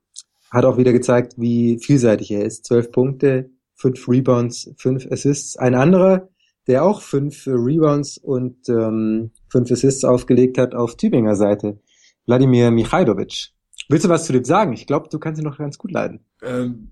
hat 0.51 0.65
auch 0.65 0.77
wieder 0.77 0.91
gezeigt, 0.91 1.35
wie 1.37 1.79
vielseitig 1.79 2.31
er 2.31 2.43
ist. 2.43 2.65
Zwölf 2.65 2.91
Punkte, 2.91 3.51
fünf 3.75 4.09
Rebounds, 4.09 4.73
fünf 4.77 5.09
Assists. 5.09 5.55
Ein 5.55 5.75
anderer, 5.75 6.27
der 6.67 6.83
auch 6.83 7.01
fünf 7.01 7.47
Rebounds 7.47 8.17
und 8.17 8.67
ähm, 8.67 9.31
fünf 9.49 9.71
Assists 9.71 10.03
aufgelegt 10.03 10.57
hat 10.57 10.75
auf 10.75 10.97
Tübinger 10.97 11.35
Seite. 11.35 11.79
Wladimir 12.25 12.69
Michailovic. 12.71 13.51
Willst 13.87 14.05
du 14.05 14.09
was 14.09 14.25
zu 14.25 14.33
dem 14.33 14.43
sagen? 14.43 14.73
Ich 14.73 14.87
glaube, 14.87 15.07
du 15.09 15.19
kannst 15.19 15.39
ihn 15.39 15.47
noch 15.47 15.57
ganz 15.57 15.77
gut 15.77 15.91
leiden. 15.91 16.25
Ähm, 16.41 16.91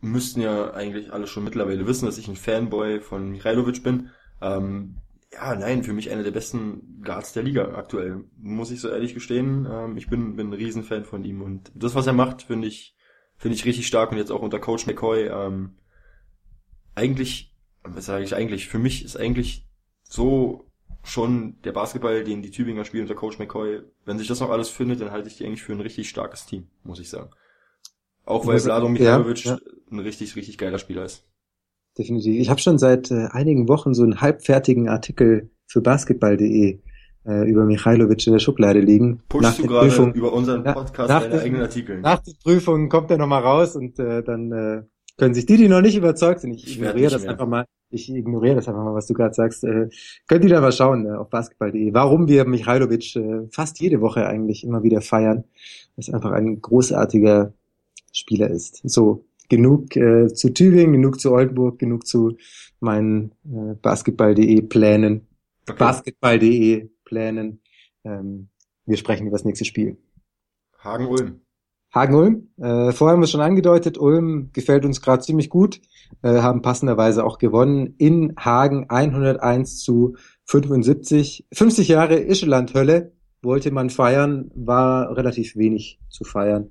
müssten 0.00 0.40
ja 0.40 0.72
eigentlich 0.72 1.12
alle 1.12 1.26
schon 1.26 1.42
mittlerweile 1.42 1.86
wissen, 1.86 2.06
dass 2.06 2.18
ich 2.18 2.28
ein 2.28 2.36
Fanboy 2.36 3.00
von 3.00 3.30
Michailovic 3.30 3.82
bin. 3.82 4.10
Ähm, 4.40 4.96
ja, 5.32 5.54
nein, 5.54 5.84
für 5.84 5.92
mich 5.92 6.10
einer 6.10 6.22
der 6.22 6.32
besten 6.32 7.02
Guards 7.04 7.32
der 7.32 7.42
Liga 7.42 7.74
aktuell, 7.74 8.24
muss 8.36 8.70
ich 8.70 8.80
so 8.80 8.88
ehrlich 8.88 9.14
gestehen. 9.14 9.66
Ähm, 9.70 9.96
ich 9.96 10.08
bin, 10.08 10.36
bin 10.36 10.48
ein 10.48 10.54
Riesenfan 10.54 11.04
von 11.04 11.24
ihm 11.24 11.42
und 11.42 11.70
das, 11.74 11.94
was 11.94 12.06
er 12.06 12.12
macht, 12.12 12.42
finde 12.42 12.66
ich, 12.66 12.96
finde 13.36 13.56
ich 13.56 13.64
richtig 13.64 13.86
stark 13.86 14.10
und 14.10 14.18
jetzt 14.18 14.32
auch 14.32 14.42
unter 14.42 14.58
Coach 14.58 14.86
McCoy. 14.86 15.28
Ähm, 15.28 15.76
eigentlich, 16.94 17.54
was 17.84 18.06
sage 18.06 18.24
ich 18.24 18.34
eigentlich, 18.34 18.68
für 18.68 18.78
mich 18.78 19.04
ist 19.04 19.16
eigentlich 19.16 19.68
so 20.02 20.66
schon 21.02 21.60
der 21.62 21.72
Basketball, 21.72 22.24
den 22.24 22.42
die 22.42 22.50
Tübinger 22.50 22.84
spielen 22.84 23.04
unter 23.04 23.14
Coach 23.14 23.38
McCoy, 23.38 23.82
wenn 24.04 24.18
sich 24.18 24.28
das 24.28 24.40
noch 24.40 24.50
alles 24.50 24.68
findet, 24.68 25.00
dann 25.00 25.12
halte 25.12 25.28
ich 25.28 25.36
die 25.36 25.46
eigentlich 25.46 25.62
für 25.62 25.72
ein 25.72 25.80
richtig 25.80 26.08
starkes 26.08 26.44
Team, 26.44 26.68
muss 26.82 27.00
ich 27.00 27.08
sagen. 27.08 27.30
Auch 28.24 28.46
weil 28.46 28.60
Vlado 28.60 28.88
Mihailovic 28.88 29.44
ja, 29.44 29.54
ja. 29.54 29.58
ein 29.90 29.98
richtig, 30.00 30.36
richtig 30.36 30.58
geiler 30.58 30.78
Spieler 30.78 31.04
ist. 31.04 31.26
Definitiv. 31.98 32.40
Ich 32.40 32.50
habe 32.50 32.60
schon 32.60 32.78
seit 32.78 33.10
äh, 33.10 33.28
einigen 33.30 33.68
Wochen 33.68 33.94
so 33.94 34.02
einen 34.02 34.20
halbfertigen 34.20 34.88
Artikel 34.88 35.50
für 35.66 35.80
basketball.de 35.80 36.80
äh, 37.26 37.50
über 37.50 37.64
Michailovic 37.64 38.26
in 38.26 38.32
der 38.32 38.40
Schublade 38.40 38.80
liegen. 38.80 39.22
Pushst 39.28 39.58
du 39.58 39.66
gerade 39.66 39.88
Prüfung, 39.88 40.14
über 40.14 40.32
unseren 40.32 40.64
Podcast 40.64 41.08
nach, 41.08 41.22
deine 41.22 41.40
eigenen 41.40 41.62
Artikel? 41.62 42.00
Nach 42.00 42.20
der 42.20 42.32
Prüfung 42.42 42.88
kommt 42.88 43.10
er 43.10 43.18
nochmal 43.18 43.42
raus 43.42 43.76
und 43.76 43.98
äh, 43.98 44.22
dann 44.22 44.52
äh, 44.52 44.82
können 45.18 45.34
sich 45.34 45.46
die, 45.46 45.56
die 45.56 45.68
noch 45.68 45.82
nicht 45.82 45.96
überzeugt 45.96 46.40
sind, 46.40 46.52
ich, 46.52 46.66
ich 46.66 46.76
ignoriere 46.78 47.10
das 47.10 47.22
mehr. 47.22 47.32
einfach 47.32 47.46
mal, 47.46 47.66
ich 47.90 48.08
ignoriere 48.08 48.54
das 48.54 48.68
einfach 48.68 48.82
mal, 48.82 48.94
was 48.94 49.06
du 49.06 49.14
gerade 49.14 49.34
sagst. 49.34 49.64
Äh, 49.64 49.90
könnt 50.28 50.44
ihr 50.44 50.50
da 50.50 50.60
mal 50.60 50.72
schauen 50.72 51.06
äh, 51.06 51.10
auf 51.10 51.28
basketball.de, 51.28 51.92
warum 51.92 52.26
wir 52.28 52.46
Michailovic 52.46 53.16
äh, 53.16 53.48
fast 53.52 53.80
jede 53.80 54.00
Woche 54.00 54.26
eigentlich 54.26 54.64
immer 54.64 54.82
wieder 54.82 55.02
feiern. 55.02 55.44
Das 55.96 56.08
ist 56.08 56.14
einfach 56.14 56.30
ein 56.30 56.60
großartiger 56.60 57.52
Spieler 58.12 58.48
ist. 58.48 58.80
So, 58.88 59.26
genug 59.50 59.94
äh, 59.96 60.32
zu 60.32 60.54
Tübingen, 60.54 60.92
genug 60.92 61.20
zu 61.20 61.32
Oldenburg, 61.32 61.78
genug 61.78 62.06
zu 62.06 62.38
meinen 62.80 63.32
äh, 63.44 63.74
basketball.de 63.82 64.62
Plänen. 64.62 65.26
Okay. 65.68 65.78
Basketball.de 65.78 66.88
Plänen. 67.04 67.60
Ähm, 68.04 68.48
wir 68.86 68.96
sprechen 68.96 69.26
über 69.26 69.36
das 69.36 69.44
nächste 69.44 69.66
Spiel. 69.66 69.98
Hagen-Ulm. 70.82 71.42
Hagen-Ulm. 71.94 72.48
Äh, 72.56 72.92
vorher 72.92 73.14
haben 73.14 73.20
wir 73.20 73.26
schon 73.26 73.40
angedeutet, 73.40 73.98
Ulm 73.98 74.50
gefällt 74.52 74.84
uns 74.84 75.02
gerade 75.02 75.22
ziemlich 75.22 75.50
gut, 75.50 75.80
äh, 76.22 76.40
haben 76.40 76.62
passenderweise 76.62 77.24
auch 77.24 77.38
gewonnen 77.38 77.94
in 77.98 78.34
Hagen 78.38 78.88
101 78.88 79.80
zu 79.80 80.16
75. 80.44 81.46
50 81.52 81.88
Jahre 81.88 82.20
Ischeland-Hölle 82.22 83.12
wollte 83.42 83.72
man 83.72 83.90
feiern, 83.90 84.50
war 84.54 85.16
relativ 85.16 85.56
wenig 85.56 86.00
zu 86.08 86.24
feiern. 86.24 86.70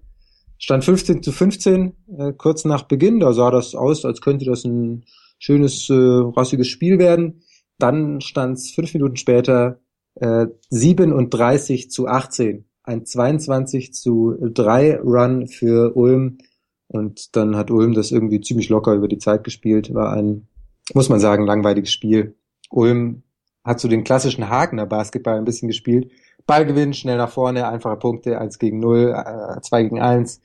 Stand 0.59 0.85
15 0.85 1.23
zu 1.23 1.31
15, 1.31 1.93
äh, 2.17 2.33
kurz 2.33 2.65
nach 2.65 2.83
Beginn, 2.83 3.19
da 3.19 3.33
sah 3.33 3.49
das 3.49 3.73
aus, 3.75 4.05
als 4.05 4.21
könnte 4.21 4.45
das 4.45 4.65
ein 4.65 5.05
schönes, 5.39 5.89
äh, 5.89 5.93
rassiges 5.93 6.67
Spiel 6.67 6.99
werden. 6.99 7.41
Dann 7.77 8.21
stand 8.21 8.57
es 8.57 8.71
fünf 8.71 8.93
Minuten 8.93 9.15
später 9.15 9.79
äh, 10.15 10.47
37 10.69 11.89
zu 11.89 12.07
18 12.07 12.65
ein 12.89 13.05
22 13.05 13.93
zu 13.93 14.35
3 14.41 14.99
Run 15.01 15.47
für 15.47 15.95
Ulm. 15.95 16.39
Und 16.87 17.35
dann 17.35 17.55
hat 17.55 17.69
Ulm 17.69 17.93
das 17.93 18.11
irgendwie 18.11 18.41
ziemlich 18.41 18.69
locker 18.69 18.93
über 18.93 19.07
die 19.07 19.19
Zeit 19.19 19.43
gespielt. 19.43 19.93
War 19.93 20.13
ein, 20.13 20.47
muss 20.93 21.07
man 21.07 21.19
sagen, 21.19 21.45
langweiliges 21.45 21.91
Spiel. 21.91 22.35
Ulm 22.71 23.21
hat 23.63 23.79
so 23.79 23.87
den 23.87 24.03
klassischen 24.03 24.49
Hagener 24.49 24.87
Basketball 24.87 25.37
ein 25.37 25.45
bisschen 25.45 25.67
gespielt. 25.67 26.11
Ballgewinn, 26.47 26.95
schnell 26.95 27.17
nach 27.17 27.29
vorne, 27.29 27.67
einfache 27.67 27.97
Punkte, 27.97 28.39
1 28.39 28.57
gegen 28.57 28.79
0, 28.79 29.13
äh, 29.15 29.61
2 29.61 29.83
gegen 29.83 29.99
1. 29.99 30.41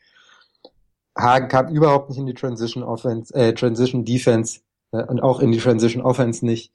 Hagen 1.16 1.48
kam 1.48 1.68
überhaupt 1.68 2.10
nicht 2.10 2.18
in 2.18 2.26
die 2.26 2.34
Transition 2.34 2.82
Offense, 2.82 3.32
äh, 3.34 3.54
Transition 3.54 4.04
Defense 4.04 4.60
äh, 4.92 5.04
und 5.04 5.22
auch 5.22 5.40
in 5.40 5.52
die 5.52 5.58
Transition 5.58 6.02
Offense 6.02 6.44
nicht. 6.44 6.72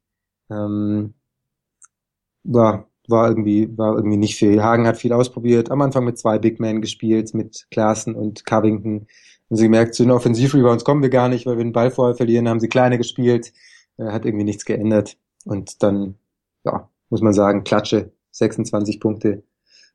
Ähm, 0.49 1.13
war 2.43 2.89
war 3.09 3.27
irgendwie, 3.27 3.77
war 3.77 3.95
irgendwie 3.95 4.17
nicht 4.17 4.35
viel. 4.35 4.63
Hagen 4.63 4.87
hat 4.87 4.97
viel 4.97 5.13
ausprobiert. 5.13 5.71
Am 5.71 5.81
Anfang 5.81 6.05
mit 6.05 6.17
zwei 6.17 6.37
Big 6.39 6.59
Men 6.59 6.81
gespielt, 6.81 7.33
mit 7.33 7.67
Klaassen 7.71 8.15
und 8.15 8.45
Covington. 8.45 9.07
Und 9.49 9.57
sie 9.57 9.63
gemerkt, 9.63 9.95
zu 9.95 10.03
den 10.03 10.11
Offensivrebounds 10.11 10.83
kommen 10.83 11.01
wir 11.01 11.09
gar 11.09 11.27
nicht, 11.27 11.45
weil 11.45 11.57
wir 11.57 11.63
den 11.63 11.73
Ball 11.73 11.91
vorher 11.91 12.15
verlieren, 12.15 12.47
haben 12.47 12.59
sie 12.59 12.69
kleine 12.69 12.97
gespielt. 12.97 13.51
Äh, 13.97 14.11
hat 14.11 14.25
irgendwie 14.25 14.45
nichts 14.45 14.65
geändert. 14.65 15.17
Und 15.45 15.81
dann, 15.83 16.15
ja, 16.63 16.89
muss 17.09 17.21
man 17.21 17.33
sagen, 17.33 17.63
Klatsche, 17.63 18.11
26 18.31 18.99
Punkte 18.99 19.43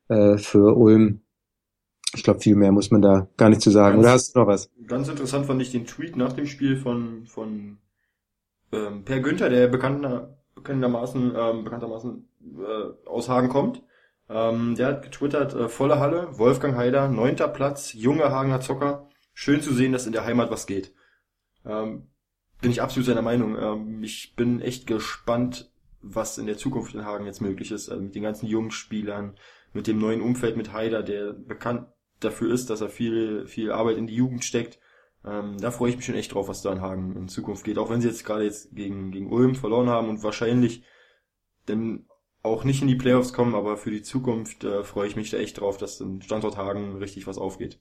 äh, 0.09 0.37
für 0.37 0.75
Ulm. 0.75 1.21
Ich 2.15 2.23
glaube, 2.23 2.39
viel 2.39 2.55
mehr 2.55 2.71
muss 2.71 2.91
man 2.91 3.01
da 3.01 3.27
gar 3.37 3.49
nicht 3.49 3.61
zu 3.61 3.69
sagen. 3.69 3.95
Ganz, 3.95 4.03
Oder 4.03 4.13
hast 4.13 4.35
du 4.35 4.39
noch 4.39 4.47
was? 4.47 4.71
Ganz 4.87 5.07
interessant 5.07 5.45
fand 5.45 5.61
ich 5.61 5.71
den 5.71 5.85
Tweet 5.85 6.15
nach 6.15 6.33
dem 6.33 6.47
Spiel 6.47 6.77
von, 6.77 7.25
von 7.25 7.77
ähm, 8.71 9.03
Per 9.03 9.19
Günther, 9.19 9.49
der 9.49 9.67
bekannter, 9.67 10.37
bekanntermaßen, 10.55 11.33
ähm, 11.35 11.63
bekanntermaßen 11.63 12.27
äh, 12.57 13.07
aus 13.07 13.29
Hagen 13.29 13.49
kommt. 13.49 13.83
Ähm, 14.29 14.75
der 14.75 14.87
hat 14.87 15.03
getwittert, 15.03 15.53
äh, 15.53 15.69
volle 15.69 15.99
Halle, 15.99 16.29
Wolfgang 16.37 16.75
Haider, 16.75 17.07
neunter 17.09 17.47
Platz, 17.47 17.93
junge 17.93 18.31
Hagener 18.31 18.61
Zocker. 18.61 19.09
Schön 19.33 19.61
zu 19.61 19.73
sehen, 19.73 19.91
dass 19.91 20.07
in 20.07 20.13
der 20.13 20.25
Heimat 20.25 20.49
was 20.49 20.65
geht. 20.65 20.93
Ähm, 21.65 22.07
bin 22.61 22.71
ich 22.71 22.81
absolut 22.81 23.05
seiner 23.05 23.21
Meinung. 23.21 23.57
Ähm, 23.57 24.03
ich 24.03 24.35
bin 24.35 24.61
echt 24.61 24.87
gespannt, 24.87 25.71
was 26.01 26.37
in 26.37 26.45
der 26.45 26.57
Zukunft 26.57 26.95
in 26.95 27.05
Hagen 27.05 27.25
jetzt 27.25 27.41
möglich 27.41 27.71
ist. 27.71 27.89
Also 27.89 28.01
mit 28.01 28.15
den 28.15 28.23
ganzen 28.23 28.47
jungen 28.47 28.71
Spielern, 28.71 29.35
mit 29.73 29.87
dem 29.87 29.99
neuen 29.99 30.21
Umfeld 30.21 30.55
mit 30.57 30.71
Haider, 30.71 31.03
der 31.03 31.33
bekannt 31.33 31.87
dafür 32.19 32.53
ist, 32.53 32.69
dass 32.69 32.81
er 32.81 32.89
viel, 32.89 33.45
viel 33.47 33.71
Arbeit 33.71 33.97
in 33.97 34.07
die 34.07 34.15
Jugend 34.15 34.43
steckt. 34.43 34.79
Ähm, 35.25 35.57
da 35.59 35.71
freue 35.71 35.89
ich 35.89 35.95
mich 35.95 36.05
schon 36.05 36.15
echt 36.15 36.33
drauf, 36.33 36.47
was 36.47 36.61
da 36.61 36.71
in 36.71 36.81
Hagen 36.81 37.15
in 37.15 37.27
Zukunft 37.27 37.63
geht. 37.63 37.77
Auch 37.77 37.89
wenn 37.89 38.01
sie 38.01 38.07
jetzt 38.07 38.25
gerade 38.25 38.43
jetzt 38.43 38.75
gegen, 38.75 39.11
gegen 39.11 39.31
Ulm 39.31 39.55
verloren 39.55 39.89
haben 39.89 40.09
und 40.09 40.23
wahrscheinlich 40.23 40.83
denn 41.67 42.05
auch 42.43 42.63
nicht 42.63 42.81
in 42.81 42.87
die 42.87 42.95
Playoffs 42.95 43.33
kommen, 43.33 43.55
aber 43.55 43.75
für 43.75 43.89
die 43.89 44.03
Zukunft 44.03 44.63
äh, 44.63 44.83
freue 44.83 45.07
ich 45.07 45.15
mich 45.15 45.31
da 45.31 45.37
echt 45.37 45.59
drauf, 45.59 45.77
dass 45.77 45.99
in 45.99 46.21
Standort 46.21 46.57
Hagen 46.57 46.97
richtig 46.97 47.25
was 47.25 47.39
aufgeht. 47.39 47.79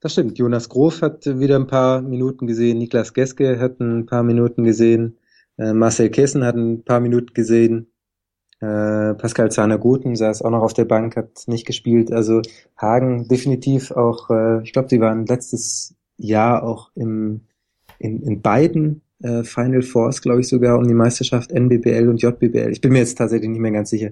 Das 0.00 0.12
stimmt. 0.12 0.38
Jonas 0.38 0.68
Grof 0.68 1.02
hat 1.02 1.26
wieder 1.26 1.56
ein 1.56 1.66
paar 1.66 2.02
Minuten 2.02 2.46
gesehen, 2.46 2.78
Niklas 2.78 3.14
Geske 3.14 3.58
hat 3.58 3.80
ein 3.80 4.06
paar 4.06 4.22
Minuten 4.22 4.62
gesehen, 4.62 5.18
äh, 5.56 5.72
Marcel 5.72 6.10
Kessen 6.10 6.44
hat 6.44 6.54
ein 6.54 6.84
paar 6.84 7.00
Minuten 7.00 7.34
gesehen, 7.34 7.90
äh, 8.64 9.14
Pascal 9.14 9.50
Zahner-Guten 9.50 10.16
saß 10.16 10.42
auch 10.42 10.50
noch 10.50 10.62
auf 10.62 10.72
der 10.72 10.86
Bank, 10.86 11.16
hat 11.16 11.44
nicht 11.46 11.66
gespielt. 11.66 12.12
Also 12.12 12.40
Hagen 12.76 13.28
definitiv 13.28 13.90
auch, 13.90 14.30
äh, 14.30 14.62
ich 14.62 14.72
glaube, 14.72 14.88
sie 14.88 15.00
waren 15.00 15.26
letztes 15.26 15.94
Jahr 16.16 16.62
auch 16.62 16.90
im, 16.94 17.42
in, 17.98 18.22
in 18.22 18.40
beiden 18.40 19.02
äh, 19.22 19.44
Final 19.44 19.82
Fours, 19.82 20.22
glaube 20.22 20.40
ich 20.40 20.48
sogar, 20.48 20.78
um 20.78 20.86
die 20.86 20.94
Meisterschaft 20.94 21.52
NBBL 21.52 22.08
und 22.08 22.22
JBBL. 22.22 22.70
Ich 22.70 22.80
bin 22.80 22.92
mir 22.92 22.98
jetzt 22.98 23.18
tatsächlich 23.18 23.50
nicht 23.50 23.60
mehr 23.60 23.72
ganz 23.72 23.90
sicher. 23.90 24.10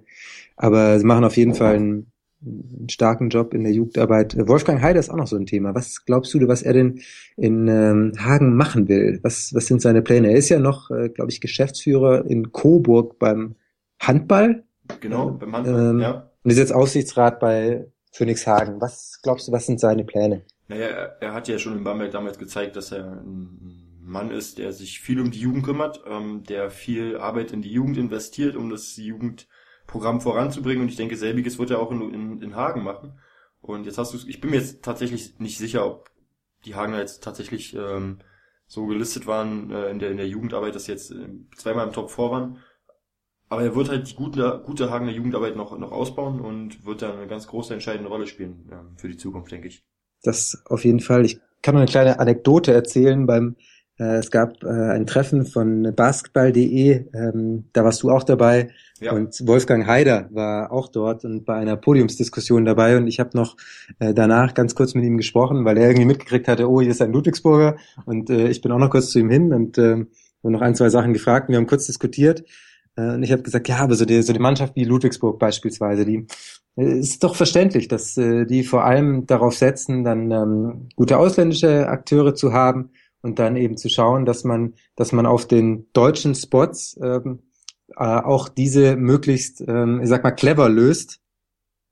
Aber 0.57 0.99
sie 0.99 1.07
machen 1.07 1.25
auf 1.25 1.37
jeden 1.37 1.55
Fall 1.55 1.77
einen, 1.77 2.07
einen 2.45 2.89
starken 2.89 3.31
Job 3.31 3.55
in 3.55 3.65
der 3.65 3.73
Jugendarbeit. 3.73 4.37
Wolfgang 4.49 4.83
Heider 4.83 5.01
ist 5.01 5.11
auch 5.11 5.17
noch 5.17 5.27
so 5.27 5.37
ein 5.37 5.47
Thema. 5.47 5.75
Was 5.75 6.05
glaubst 6.05 6.35
du, 6.35 6.49
was 6.49 6.63
er 6.63 6.73
denn 6.73 7.01
in 7.37 7.69
ähm, 7.69 8.13
Hagen 8.19 8.57
machen 8.57 8.89
will? 8.89 9.21
Was, 9.23 9.55
was 9.55 9.67
sind 9.67 9.81
seine 9.81 10.03
Pläne? 10.03 10.31
Er 10.31 10.37
ist 10.37 10.49
ja 10.49 10.59
noch, 10.59 10.91
äh, 10.91 11.09
glaube 11.09 11.31
ich, 11.31 11.41
Geschäftsführer 11.41 12.27
in 12.27 12.53
Coburg 12.53 13.19
beim 13.19 13.55
Handball. 14.03 14.65
Genau, 15.01 15.31
beim 15.31 15.55
Handball, 15.55 15.91
ähm, 15.91 16.01
ja. 16.01 16.31
Und 16.43 16.51
ist 16.51 16.59
jetzt 16.59 16.73
Aussichtsrat 16.73 17.41
bei 17.41 17.87
Phoenix 18.13 18.47
Hagen. 18.47 18.81
Was 18.81 19.21
glaubst 19.23 19.49
du, 19.49 19.53
was 19.53 19.67
sind 19.67 19.81
seine 19.81 20.05
Pläne? 20.05 20.43
Naja, 20.69 20.87
er, 20.87 21.23
er 21.23 21.35
hat 21.35 21.49
ja 21.49 21.59
schon 21.59 21.77
in 21.77 21.85
Bamberg 21.85 22.11
damals 22.11 22.39
gezeigt, 22.39 22.77
dass 22.77 22.93
er 22.93 23.05
ein 23.05 24.01
Mann 24.01 24.31
ist, 24.31 24.59
der 24.59 24.73
sich 24.73 25.01
viel 25.01 25.21
um 25.21 25.31
die 25.31 25.41
Jugend 25.41 25.65
kümmert, 25.65 26.03
ähm, 26.07 26.43
der 26.45 26.71
viel 26.71 27.17
Arbeit 27.17 27.53
in 27.53 27.63
die 27.63 27.73
Jugend 27.73 27.97
investiert, 27.97 28.57
um 28.57 28.71
das 28.71 28.97
Jugendprogramm 28.97 30.21
voranzubringen. 30.21 30.83
Und 30.83 30.89
ich 30.89 30.97
denke, 30.97 31.17
selbiges 31.17 31.59
wird 31.59 31.71
er 31.71 31.79
auch 31.79 31.93
in, 31.93 32.13
in, 32.13 32.43
in 32.43 32.57
Hagen 32.57 32.83
machen. 32.83 33.19
Und 33.61 33.87
jetzt 33.87 33.99
hast 33.99 34.13
du, 34.13 34.19
ich 34.27 34.41
bin 34.41 34.51
mir 34.51 34.57
jetzt 34.57 34.83
tatsächlich 34.83 35.39
nicht 35.39 35.59
sicher, 35.59 35.87
ob 35.87 36.11
die 36.65 36.75
Hagener 36.75 36.99
jetzt 36.99 37.23
tatsächlich 37.23 37.75
ähm, 37.75 38.19
so 38.67 38.87
gelistet 38.87 39.27
waren 39.27 39.71
äh, 39.71 39.91
in 39.91 39.99
der 39.99 40.11
in 40.11 40.17
der 40.17 40.29
Jugendarbeit, 40.29 40.75
dass 40.75 40.87
jetzt 40.87 41.13
äh, 41.13 41.29
zweimal 41.57 41.87
im 41.87 41.93
Top 41.93 42.11
4 42.11 42.31
waren. 42.31 42.59
Aber 43.53 43.65
er 43.65 43.77
wird 43.77 43.91
halt 43.91 44.09
die 44.09 44.15
gute, 44.15 44.63
gute 44.65 44.91
Hagener 44.91 45.13
Jugendarbeit 45.13 45.57
noch, 45.57 45.79
noch 45.79 45.93
ausbauen 45.93 46.41
und 46.41 46.87
wird 46.87 47.03
dann 47.03 47.19
eine 47.19 47.27
ganz 47.27 47.47
große 47.47 47.75
entscheidende 47.75 48.09
Rolle 48.09 48.27
spielen 48.27 48.67
äh, 48.71 48.99
für 48.99 49.09
die 49.09 49.19
Zukunft, 49.19 49.53
denke 49.53 49.69
ich. 49.69 49.85
Das 50.23 50.63
auf 50.65 50.87
jeden 50.87 51.01
Fall. 51.01 51.27
Ich 51.27 51.39
kann 51.61 51.75
noch 51.75 51.83
eine 51.83 51.91
kleine 51.91 52.19
Anekdote 52.19 52.73
erzählen 52.73 53.27
beim 53.27 53.57
äh, 53.99 54.17
es 54.17 54.31
gab 54.31 54.65
äh, 54.65 54.69
ein 54.69 55.07
Treffen 55.07 55.45
von 55.45 55.95
basketball.de, 55.95 57.09
ähm, 57.13 57.65
da 57.75 57.85
warst 57.85 58.03
du 58.03 58.11
auch 58.11 58.23
dabei 58.23 58.71
ja. 59.03 59.13
und 59.13 59.47
Wolfgang 59.47 59.87
Haider 59.87 60.31
war 60.31 60.73
auch 60.73 60.89
dort 60.89 61.27
und 61.27 61.45
bei 61.45 61.57
einer 61.57 61.77
Podiumsdiskussion 61.77 62.65
dabei 62.65 62.97
und 62.97 63.07
ich 63.07 63.21
habe 63.21 63.37
noch 63.37 63.59
äh, 63.99 64.15
danach 64.15 64.55
ganz 64.55 64.75
kurz 64.75 64.95
mit 64.95 65.05
ihm 65.05 65.19
gesprochen, 65.19 65.67
weil 65.67 65.77
er 65.77 65.89
irgendwie 65.89 66.07
mitgekriegt 66.07 66.49
hatte, 66.49 66.71
oh, 66.71 66.81
hier 66.81 66.93
ist 66.93 67.03
ein 67.03 67.13
Ludwigsburger 67.13 67.77
und 68.07 68.31
äh, 68.31 68.49
ich 68.49 68.63
bin 68.63 68.73
auch 68.73 68.79
noch 68.79 68.89
kurz 68.89 69.11
zu 69.11 69.19
ihm 69.19 69.29
hin 69.29 69.53
und 69.53 69.77
äh, 69.77 70.07
noch 70.43 70.63
ein, 70.63 70.75
zwei 70.75 70.89
Sachen 70.89 71.13
gefragt 71.13 71.49
und 71.49 71.53
wir 71.53 71.59
haben 71.59 71.67
kurz 71.67 71.85
diskutiert 71.85 72.45
und 72.97 73.23
ich 73.23 73.33
habe 73.33 73.43
gesagt, 73.43 73.69
ja, 73.69 73.79
aber 73.79 73.95
so 73.95 74.05
die, 74.05 74.23
so 74.23 74.33
die 74.33 74.39
Mannschaft 74.39 74.77
wie 74.77 74.85
Ludwigsburg 74.85 75.39
beispielsweise, 75.39 76.05
die 76.05 76.27
äh, 76.77 76.99
ist 76.99 77.25
doch 77.25 77.37
verständlich, 77.37 77.89
dass 77.89 78.17
äh, 78.17 78.45
die 78.47 78.65
vor 78.65 78.85
allem 78.85 79.27
darauf 79.27 79.57
setzen, 79.57 80.05
dann 80.05 80.31
ähm, 80.31 80.89
gute 80.97 81.19
ausländische 81.19 81.89
Akteure 81.89 82.35
zu 82.35 82.53
haben, 82.53 82.91
und 83.23 83.39
dann 83.39 83.57
eben 83.57 83.77
zu 83.77 83.89
schauen, 83.89 84.27
dass 84.27 84.45
man, 84.45 84.75
dass 84.97 85.13
man 85.13 85.27
auf 85.27 85.47
den 85.47 85.87
deutschen 85.93 86.35
Spots 86.35 86.99
ähm, 87.03 87.41
äh, 87.97 88.05
auch 88.05 88.49
diese 88.49 88.97
möglichst, 88.97 89.63
ähm, 89.67 90.01
ich 90.03 90.09
sag 90.09 90.25
mal, 90.25 90.33
clever 90.33 90.69
löst. 90.69 91.21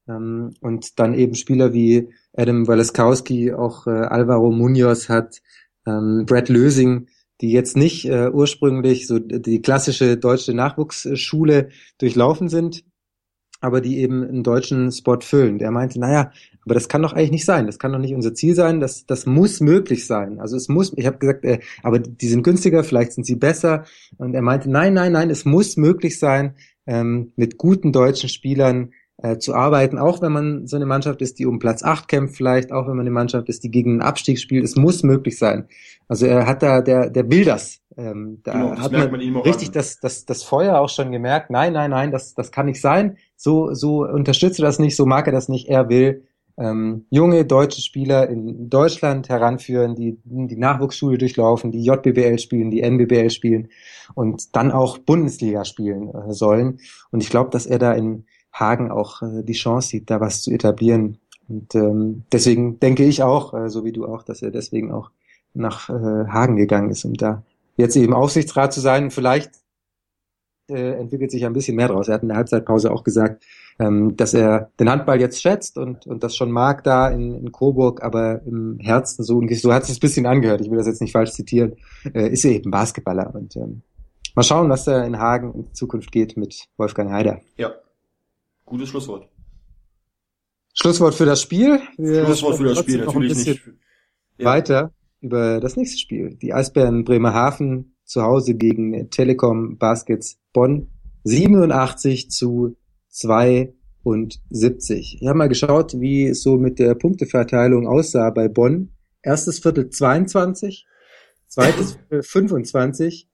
Ähm, 0.09 0.55
und 0.61 0.99
dann 0.99 1.15
eben 1.15 1.35
Spieler 1.35 1.73
wie 1.73 2.13
Adam 2.37 2.67
Waleskowski, 2.67 3.53
auch 3.53 3.87
äh, 3.87 3.91
Alvaro 3.91 4.51
Munoz 4.51 5.09
hat, 5.09 5.41
ähm, 5.87 6.25
Brad 6.27 6.49
Lösing, 6.49 7.07
die 7.41 7.53
jetzt 7.53 7.77
nicht 7.77 8.07
äh, 8.07 8.31
ursprünglich 8.31 9.07
so 9.07 9.19
die 9.19 9.63
klassische 9.63 10.17
deutsche 10.17 10.55
Nachwuchsschule 10.55 11.71
durchlaufen 11.99 12.49
sind, 12.49 12.85
aber 13.61 13.81
die 13.81 13.99
eben 13.99 14.23
einen 14.23 14.43
deutschen 14.43 14.91
Spot 14.91 15.21
füllen. 15.21 15.59
Der 15.59 15.71
meinte, 15.71 16.01
naja, 16.01 16.33
aber 16.65 16.75
das 16.75 16.89
kann 16.89 17.03
doch 17.03 17.13
eigentlich 17.13 17.31
nicht 17.31 17.45
sein. 17.45 17.67
Das 17.67 17.79
kann 17.79 17.93
doch 17.93 17.99
nicht 17.99 18.15
unser 18.15 18.35
Ziel 18.35 18.55
sein. 18.55 18.81
Das, 18.81 19.07
das 19.07 19.27
muss 19.27 19.61
möglich 19.61 20.07
sein. 20.07 20.41
Also 20.41 20.57
es 20.57 20.69
muss, 20.69 20.93
ich 20.97 21.07
habe 21.07 21.19
gesagt, 21.19 21.45
äh, 21.45 21.61
aber 21.83 21.99
die 21.99 22.29
sind 22.29 22.43
günstiger, 22.43 22.85
vielleicht 22.85 23.13
sind 23.13 23.25
sie 23.27 23.37
besser. 23.37 23.85
Und 24.19 24.35
er 24.35 24.43
meinte, 24.43 24.71
nein, 24.71 24.95
nein, 24.95 25.13
nein, 25.13 25.31
es 25.31 25.45
muss 25.45 25.77
möglich 25.77 26.19
sein, 26.19 26.55
ähm, 26.87 27.33
mit 27.37 27.59
guten 27.59 27.93
deutschen 27.93 28.29
Spielern 28.29 28.93
äh, 29.23 29.39
zu 29.39 29.55
arbeiten, 29.55 29.99
auch 29.99 30.23
wenn 30.23 30.33
man 30.33 30.67
so 30.67 30.77
eine 30.77 30.87
Mannschaft 30.87 31.21
ist, 31.21 31.39
die 31.39 31.47
um 31.47 31.59
Platz 31.59 31.83
8 31.83 32.09
kämpft, 32.09 32.37
vielleicht, 32.37 32.73
auch 32.73 32.87
wenn 32.87 32.97
man 32.97 33.01
eine 33.01 33.11
Mannschaft 33.11 33.49
ist, 33.49 33.63
die 33.65 33.71
gegen 33.71 33.93
einen 33.93 34.03
Abstieg 34.03 34.39
spielt. 34.39 34.65
Es 34.65 34.77
muss 34.77 35.03
möglich 35.03 35.39
sein. 35.39 35.67
Also 36.09 36.27
er 36.27 36.47
hat 36.47 36.63
da, 36.63 36.81
der, 36.81 37.11
der 37.11 37.31
will 37.31 37.45
das. 37.45 37.81
Ähm, 37.97 38.41
da 38.45 38.53
genau, 38.53 38.77
hat 38.79 38.93
man, 38.93 39.33
man 39.33 39.43
richtig 39.43 39.73
das, 39.73 40.01
das, 40.01 40.25
das 40.25 40.43
Feuer 40.43 40.79
auch 40.79 40.89
schon 40.89 41.13
gemerkt. 41.13 41.51
Nein, 41.51 41.73
nein, 41.73 41.91
nein, 41.91 42.11
das, 42.11 42.35
das 42.35 42.51
kann 42.51 42.67
nicht 42.67 42.81
sein. 42.81 43.17
So, 43.37 43.75
so 43.75 44.05
unterstütze 44.05 44.63
das 44.63 44.79
nicht, 44.79 44.97
so 44.97 45.07
mag 45.07 45.27
er 45.27 45.33
das 45.33 45.49
nicht. 45.49 45.69
Er 45.69 45.89
will 45.89 46.25
ähm, 46.59 47.07
junge 47.11 47.45
deutsche 47.45 47.81
Spieler 47.81 48.29
in 48.29 48.69
Deutschland 48.69 49.29
heranführen, 49.29 49.95
die 49.95 50.19
die 50.25 50.57
Nachwuchsschule 50.57 51.19
durchlaufen, 51.19 51.73
die 51.73 51.85
JBBL 51.85 52.39
spielen, 52.39 52.71
die 52.71 52.83
NBBL 52.83 53.31
spielen 53.31 53.69
und 54.15 54.57
dann 54.57 54.71
auch 54.71 54.99
Bundesliga 54.99 55.65
spielen 55.65 56.09
äh, 56.09 56.33
sollen. 56.33 56.81
Und 57.11 57.23
ich 57.23 57.31
glaube, 57.31 57.51
dass 57.51 57.67
er 57.67 57.79
da 57.79 57.93
in 57.93 58.25
Hagen 58.53 58.91
auch 58.91 59.23
äh, 59.23 59.43
die 59.43 59.53
Chance 59.53 59.89
sieht, 59.89 60.11
da 60.11 60.21
was 60.21 60.43
zu 60.43 60.51
etablieren. 60.51 61.19
Und 61.49 61.75
ähm, 61.75 62.25
deswegen 62.33 62.79
denke 62.79 63.05
ich 63.05 63.23
auch, 63.23 63.55
äh, 63.55 63.69
so 63.69 63.85
wie 63.85 63.93
du 63.93 64.07
auch, 64.07 64.23
dass 64.23 64.43
er 64.43 64.51
deswegen 64.51 64.93
auch 64.93 65.11
nach 65.55 65.91
äh, 65.91 65.93
Hagen 66.29 66.57
gegangen 66.57 66.91
ist, 66.91 67.05
um 67.05 67.15
da 67.15 67.43
jetzt 67.77 67.97
eben 67.97 68.15
Aufsichtsrat 68.15 68.73
zu 68.73 68.81
sein. 68.81 69.11
Vielleicht 69.11 69.51
äh, 70.69 70.93
entwickelt 70.93 71.31
sich 71.31 71.45
ein 71.45 71.53
bisschen 71.53 71.77
mehr 71.77 71.89
draus. 71.89 72.09
Er 72.09 72.15
hat 72.15 72.23
in 72.23 72.29
der 72.29 72.37
Halbzeitpause 72.37 72.93
auch 72.93 73.03
gesagt, 73.03 73.45
ähm, 73.79 74.17
dass 74.17 74.35
er 74.35 74.71
den 74.79 74.91
Handball 74.91 75.21
jetzt 75.21 75.43
schätzt 75.43 75.79
und, 75.79 76.07
und 76.07 76.23
das 76.23 76.37
schon 76.37 76.51
mag 76.51 76.85
da 76.85 77.09
in, 77.09 77.35
in 77.35 77.51
Coburg, 77.51 78.03
aber 78.03 78.43
im 78.43 78.79
Herzen 78.79 79.25
so, 79.25 79.39
und 79.39 79.53
so 79.55 79.73
hat 79.73 79.85
es 79.85 79.91
ein 79.91 80.01
bisschen 80.01 80.27
angehört, 80.27 80.61
ich 80.61 80.71
will 80.71 80.79
das 80.79 80.87
jetzt 80.87 81.01
nicht 81.01 81.13
falsch 81.13 81.33
zitieren, 81.33 81.77
äh, 82.15 82.29
ist 82.29 82.45
er 82.45 82.53
eben 82.53 82.71
Basketballer. 82.71 83.35
Und 83.35 83.57
ähm, 83.57 83.83
mal 84.35 84.43
schauen, 84.43 84.69
was 84.71 84.85
da 84.85 85.03
in 85.05 85.19
Hagen 85.19 85.55
in 85.55 85.75
Zukunft 85.75 86.13
geht 86.13 86.37
mit 86.37 86.69
Wolfgang 86.77 87.11
Heider. 87.11 87.41
Ja, 87.57 87.73
gutes 88.71 88.89
Schlusswort. 88.89 89.29
Schlusswort 90.73 91.15
für 91.15 91.27
das 91.27 91.43
Spiel. 91.43 91.81
Wir 91.99 92.25
Schlusswort 92.25 92.57
für 92.57 92.65
das 92.65 92.79
Spiel, 92.79 93.05
natürlich 93.05 93.47
nicht. 93.47 93.61
Ja. 94.39 94.47
Weiter 94.47 94.95
über 95.21 95.61
das 95.61 95.77
nächste 95.77 95.99
Spiel. 95.99 96.37
Die 96.37 96.55
Eisbären 96.55 97.05
Bremerhaven 97.05 97.97
zu 98.05 98.23
Hause 98.23 98.55
gegen 98.55 99.11
Telekom 99.11 99.77
Baskets 99.77 100.41
Bonn 100.55 100.89
87 101.25 102.31
zu 102.31 102.77
72. 103.09 105.19
Ich 105.21 105.29
habe 105.29 105.37
mal 105.37 105.49
geschaut, 105.49 106.01
wie 106.01 106.27
es 106.27 106.43
so 106.43 106.57
mit 106.57 106.79
der 106.79 106.95
Punkteverteilung 106.95 107.87
aussah 107.87 108.31
bei 108.31 108.49
Bonn. 108.49 108.93
Erstes 109.23 109.59
Viertel 109.59 109.91
22, 109.91 110.87
zweites 111.49 111.93
Viertel 111.93 112.23
25, 112.23 113.29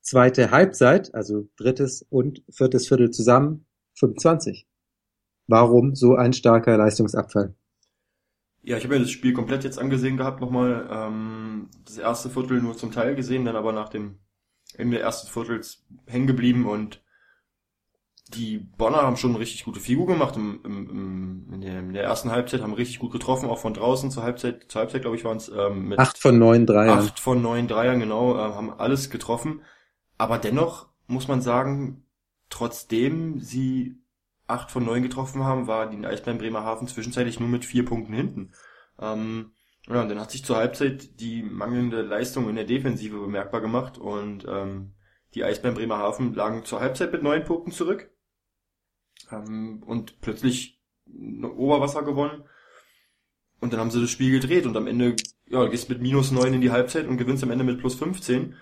zweite 0.00 0.52
Halbzeit, 0.52 1.12
also 1.14 1.48
drittes 1.56 2.06
und 2.08 2.44
viertes 2.50 2.86
Viertel 2.86 3.10
zusammen 3.10 3.66
25. 3.98 4.68
Warum 5.46 5.94
so 5.94 6.14
ein 6.14 6.32
starker 6.32 6.76
Leistungsabfall? 6.76 7.54
Ja, 8.62 8.78
ich 8.78 8.84
habe 8.84 8.94
mir 8.94 9.00
das 9.00 9.10
Spiel 9.10 9.34
komplett 9.34 9.64
jetzt 9.64 9.78
angesehen 9.78 10.16
gehabt 10.16 10.40
nochmal. 10.40 10.88
Ähm, 10.90 11.68
das 11.84 11.98
erste 11.98 12.30
Viertel 12.30 12.62
nur 12.62 12.76
zum 12.76 12.92
Teil 12.92 13.14
gesehen, 13.14 13.44
dann 13.44 13.56
aber 13.56 13.72
nach 13.72 13.90
dem 13.90 14.18
Ende 14.76 14.96
des 14.96 15.04
ersten 15.04 15.30
Viertels 15.30 15.84
hängen 16.06 16.26
geblieben 16.26 16.66
und 16.66 17.02
die 18.28 18.58
Bonner 18.58 19.02
haben 19.02 19.18
schon 19.18 19.30
eine 19.30 19.38
richtig 19.38 19.64
gute 19.64 19.80
Figur 19.80 20.06
gemacht 20.06 20.36
im, 20.36 20.60
im, 20.64 20.90
im, 20.90 21.54
in, 21.54 21.60
der, 21.60 21.78
in 21.80 21.92
der 21.92 22.04
ersten 22.04 22.30
Halbzeit, 22.30 22.62
haben 22.62 22.72
richtig 22.72 22.98
gut 22.98 23.12
getroffen, 23.12 23.50
auch 23.50 23.58
von 23.58 23.74
draußen 23.74 24.10
zur 24.10 24.22
Halbzeit, 24.22 24.64
zur 24.68 24.80
Halbzeit 24.80 25.02
glaube 25.02 25.16
ich 25.16 25.24
waren 25.24 25.36
es 25.36 25.50
ähm, 25.50 25.88
mit 25.88 25.98
acht 25.98 26.16
von 26.18 26.38
neun 26.38 26.64
Dreiern. 26.64 26.98
Acht 27.00 27.20
von 27.20 27.42
neun 27.42 27.68
Dreiern, 27.68 28.00
genau, 28.00 28.34
äh, 28.34 28.38
haben 28.38 28.72
alles 28.72 29.10
getroffen. 29.10 29.60
Aber 30.16 30.38
dennoch 30.38 30.88
muss 31.06 31.28
man 31.28 31.42
sagen, 31.42 32.04
trotzdem 32.48 33.40
sie 33.40 33.98
acht 34.46 34.70
von 34.70 34.84
neun 34.84 35.02
getroffen 35.02 35.44
haben, 35.44 35.66
war 35.66 35.88
die 35.88 36.04
Eisbären 36.04 36.38
Bremerhaven 36.38 36.88
zwischenzeitlich 36.88 37.40
nur 37.40 37.48
mit 37.48 37.64
vier 37.64 37.84
Punkten 37.84 38.12
hinten. 38.12 38.52
Ähm, 38.98 39.52
ja, 39.88 40.02
und 40.02 40.08
dann 40.08 40.20
hat 40.20 40.30
sich 40.30 40.44
zur 40.44 40.56
Halbzeit 40.56 41.20
die 41.20 41.42
mangelnde 41.42 42.02
Leistung 42.02 42.48
in 42.48 42.56
der 42.56 42.64
Defensive 42.64 43.18
bemerkbar 43.18 43.60
gemacht 43.60 43.98
und 43.98 44.46
ähm, 44.48 44.94
die 45.34 45.44
Eisbären 45.44 45.76
Bremerhaven 45.76 46.34
lagen 46.34 46.64
zur 46.64 46.80
Halbzeit 46.80 47.12
mit 47.12 47.22
neun 47.22 47.44
Punkten 47.44 47.72
zurück 47.72 48.10
ähm, 49.30 49.82
und 49.84 50.20
plötzlich 50.20 50.80
Oberwasser 51.06 52.02
gewonnen. 52.02 52.44
Und 53.60 53.72
dann 53.72 53.80
haben 53.80 53.90
sie 53.90 54.00
das 54.00 54.10
Spiel 54.10 54.30
gedreht 54.30 54.66
und 54.66 54.76
am 54.76 54.86
Ende, 54.86 55.16
ja, 55.48 55.66
gehst 55.66 55.88
mit 55.88 56.00
minus 56.00 56.30
neun 56.30 56.54
in 56.54 56.60
die 56.60 56.70
Halbzeit 56.70 57.06
und 57.06 57.16
gewinnst 57.16 57.42
am 57.42 57.50
Ende 57.50 57.64
mit 57.64 57.78
plus 57.78 57.94
15 57.94 58.54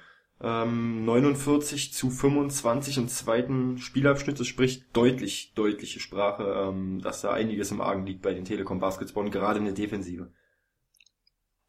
ähm, 0.43 1.05
49 1.05 1.93
zu 1.93 2.11
25 2.11 2.99
im 2.99 3.09
zweiten 3.09 3.79
Spielabschnitt. 3.79 4.41
Das 4.41 4.47
spricht 4.47 4.85
deutlich, 4.93 5.53
deutliche 5.55 6.01
Sprache, 6.01 6.69
ähm, 6.69 7.01
dass 7.01 7.21
da 7.21 7.33
einiges 7.33 7.71
im 7.71 7.81
Argen 7.81 8.05
liegt 8.07 8.23
bei 8.23 8.35
den 8.35 8.45
Telekom 8.45 8.81
Basketball, 8.81 9.31
gerade 9.31 9.61
in 9.61 9.67
der 9.67 9.75
Defensive. 9.75 10.29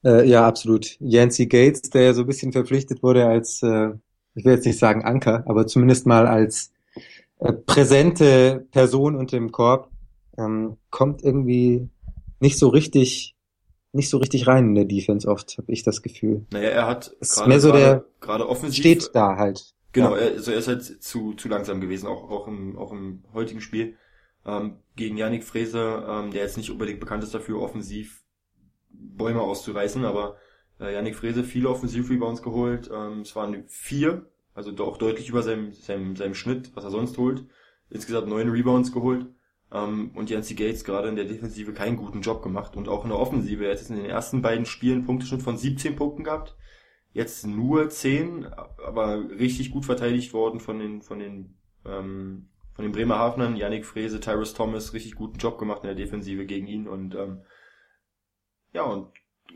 Äh, 0.04 0.28
ja, 0.28 0.48
absolut. 0.48 0.98
Yancy 1.00 1.46
Gates, 1.46 1.90
der 1.90 2.14
so 2.14 2.22
ein 2.22 2.28
bisschen 2.28 2.52
verpflichtet 2.52 3.04
wurde 3.04 3.26
als, 3.26 3.62
äh, 3.64 3.92
ich 4.36 4.44
will 4.44 4.54
jetzt 4.54 4.66
nicht 4.66 4.80
sagen 4.80 5.04
Anker, 5.04 5.44
aber 5.48 5.68
zumindest 5.68 6.08
mal 6.08 6.28
als 6.28 6.74
äh, 7.40 7.54
präsente 7.54 8.68
Person 8.72 9.16
unter 9.16 9.38
dem 9.38 9.52
Korb, 9.52 9.90
ähm, 10.38 10.78
kommt 10.90 11.24
irgendwie 11.24 11.90
nicht 12.40 12.58
so 12.58 12.70
richtig 12.70 13.36
nicht 13.94 14.10
so 14.10 14.18
richtig 14.18 14.48
rein 14.48 14.70
in 14.70 14.76
der 14.76 14.86
Defense 14.86 15.28
oft, 15.28 15.58
habe 15.58 15.72
ich 15.72 15.84
das 15.84 16.02
Gefühl. 16.02 16.46
Naja, 16.52 16.70
er 16.70 16.88
hat 16.88 17.16
gerade 17.22 17.50
mehr 17.50 17.60
so 17.60 17.72
der 17.72 18.06
gerade 18.20 18.48
offensiv 18.48 18.80
steht 18.80 19.12
da 19.14 19.38
halt. 19.38 19.74
Genau, 19.92 20.16
ja. 20.16 20.24
er, 20.24 20.32
also 20.34 20.52
er 20.52 20.58
ist 20.58 20.68
halt 20.68 20.84
zu 20.84 21.34
zu 21.34 21.48
langsam 21.48 21.80
gewesen, 21.80 22.08
auch 22.08 22.30
auch 22.30 22.48
im 22.48 22.78
auch 22.78 22.92
im 22.92 23.24
heutigen 23.34 23.62
Spiel 23.62 23.96
ähm, 24.46 24.78
gegen 24.96 25.18
Yannick 25.18 25.44
Frese, 25.44 26.06
ähm, 26.08 26.32
der 26.32 26.44
jetzt 26.44 26.58
nicht 26.58 26.70
unbedingt 26.70 27.00
bekannt 27.00 27.24
ist 27.24 27.34
dafür, 27.34 27.62
offensiv 27.62 28.24
Bäume 28.90 29.42
auszureißen, 29.42 30.06
aber 30.06 30.38
äh, 30.80 30.94
Yannick 30.94 31.16
Frese 31.16 31.44
viele 31.44 31.70
Offensiv-Rebounds 31.70 32.42
geholt. 32.42 32.90
Ähm, 32.94 33.22
es 33.22 33.36
waren 33.36 33.64
vier, 33.68 34.26
also 34.54 34.72
doch 34.72 34.98
deutlich 34.98 35.30
über 35.30 35.44
seinem, 35.44 35.72
seinem, 35.74 36.16
seinem 36.16 36.36
Schnitt, 36.36 36.72
was 36.76 36.84
er 36.84 36.92
sonst 36.92 37.18
holt. 37.18 37.46
Insgesamt 37.90 38.28
neun 38.28 38.50
Rebounds 38.50 38.92
geholt. 38.92 39.28
Ähm, 39.74 40.12
und 40.14 40.30
Yancy 40.30 40.54
Gates 40.54 40.84
gerade 40.84 41.10
in 41.10 41.16
der 41.16 41.26
Defensive 41.26 41.74
keinen 41.74 41.98
guten 41.98 42.22
Job 42.22 42.44
gemacht 42.44 42.78
und 42.78 42.88
auch 42.88 43.04
in 43.04 43.10
der 43.10 43.20
Offensive. 43.20 43.66
Er 43.66 43.72
hat 43.72 43.80
jetzt 43.80 43.90
in 43.90 43.98
den 43.98 44.06
ersten 44.06 44.42
beiden 44.42 44.66
Spielen 44.66 45.06
Punkteschnitt 45.06 45.42
von 45.42 45.58
17 45.58 45.96
Punkten 45.96 46.24
gehabt. 46.24 46.56
Jetzt 47.12 47.46
nur 47.46 47.90
10, 47.90 48.46
aber 48.46 49.30
richtig 49.30 49.72
gut 49.72 49.86
verteidigt 49.86 50.34
worden 50.34 50.60
von 50.60 50.80
den, 50.80 51.02
von 51.02 51.20
den, 51.20 51.58
ähm, 51.86 52.50
von 52.74 52.84
den 52.84 52.92
Bremerhavenern. 52.92 53.56
Yannick 53.56 53.86
Frese, 53.86 54.20
Tyrus 54.20 54.54
Thomas, 54.54 54.94
richtig 54.94 55.16
guten 55.16 55.38
Job 55.38 55.58
gemacht 55.58 55.84
in 55.84 55.88
der 55.88 55.96
Defensive 55.96 56.46
gegen 56.46 56.68
ihn 56.68 56.88
und, 56.88 57.16
ähm, 57.16 57.42
ja, 58.74 58.84
und 58.84 59.12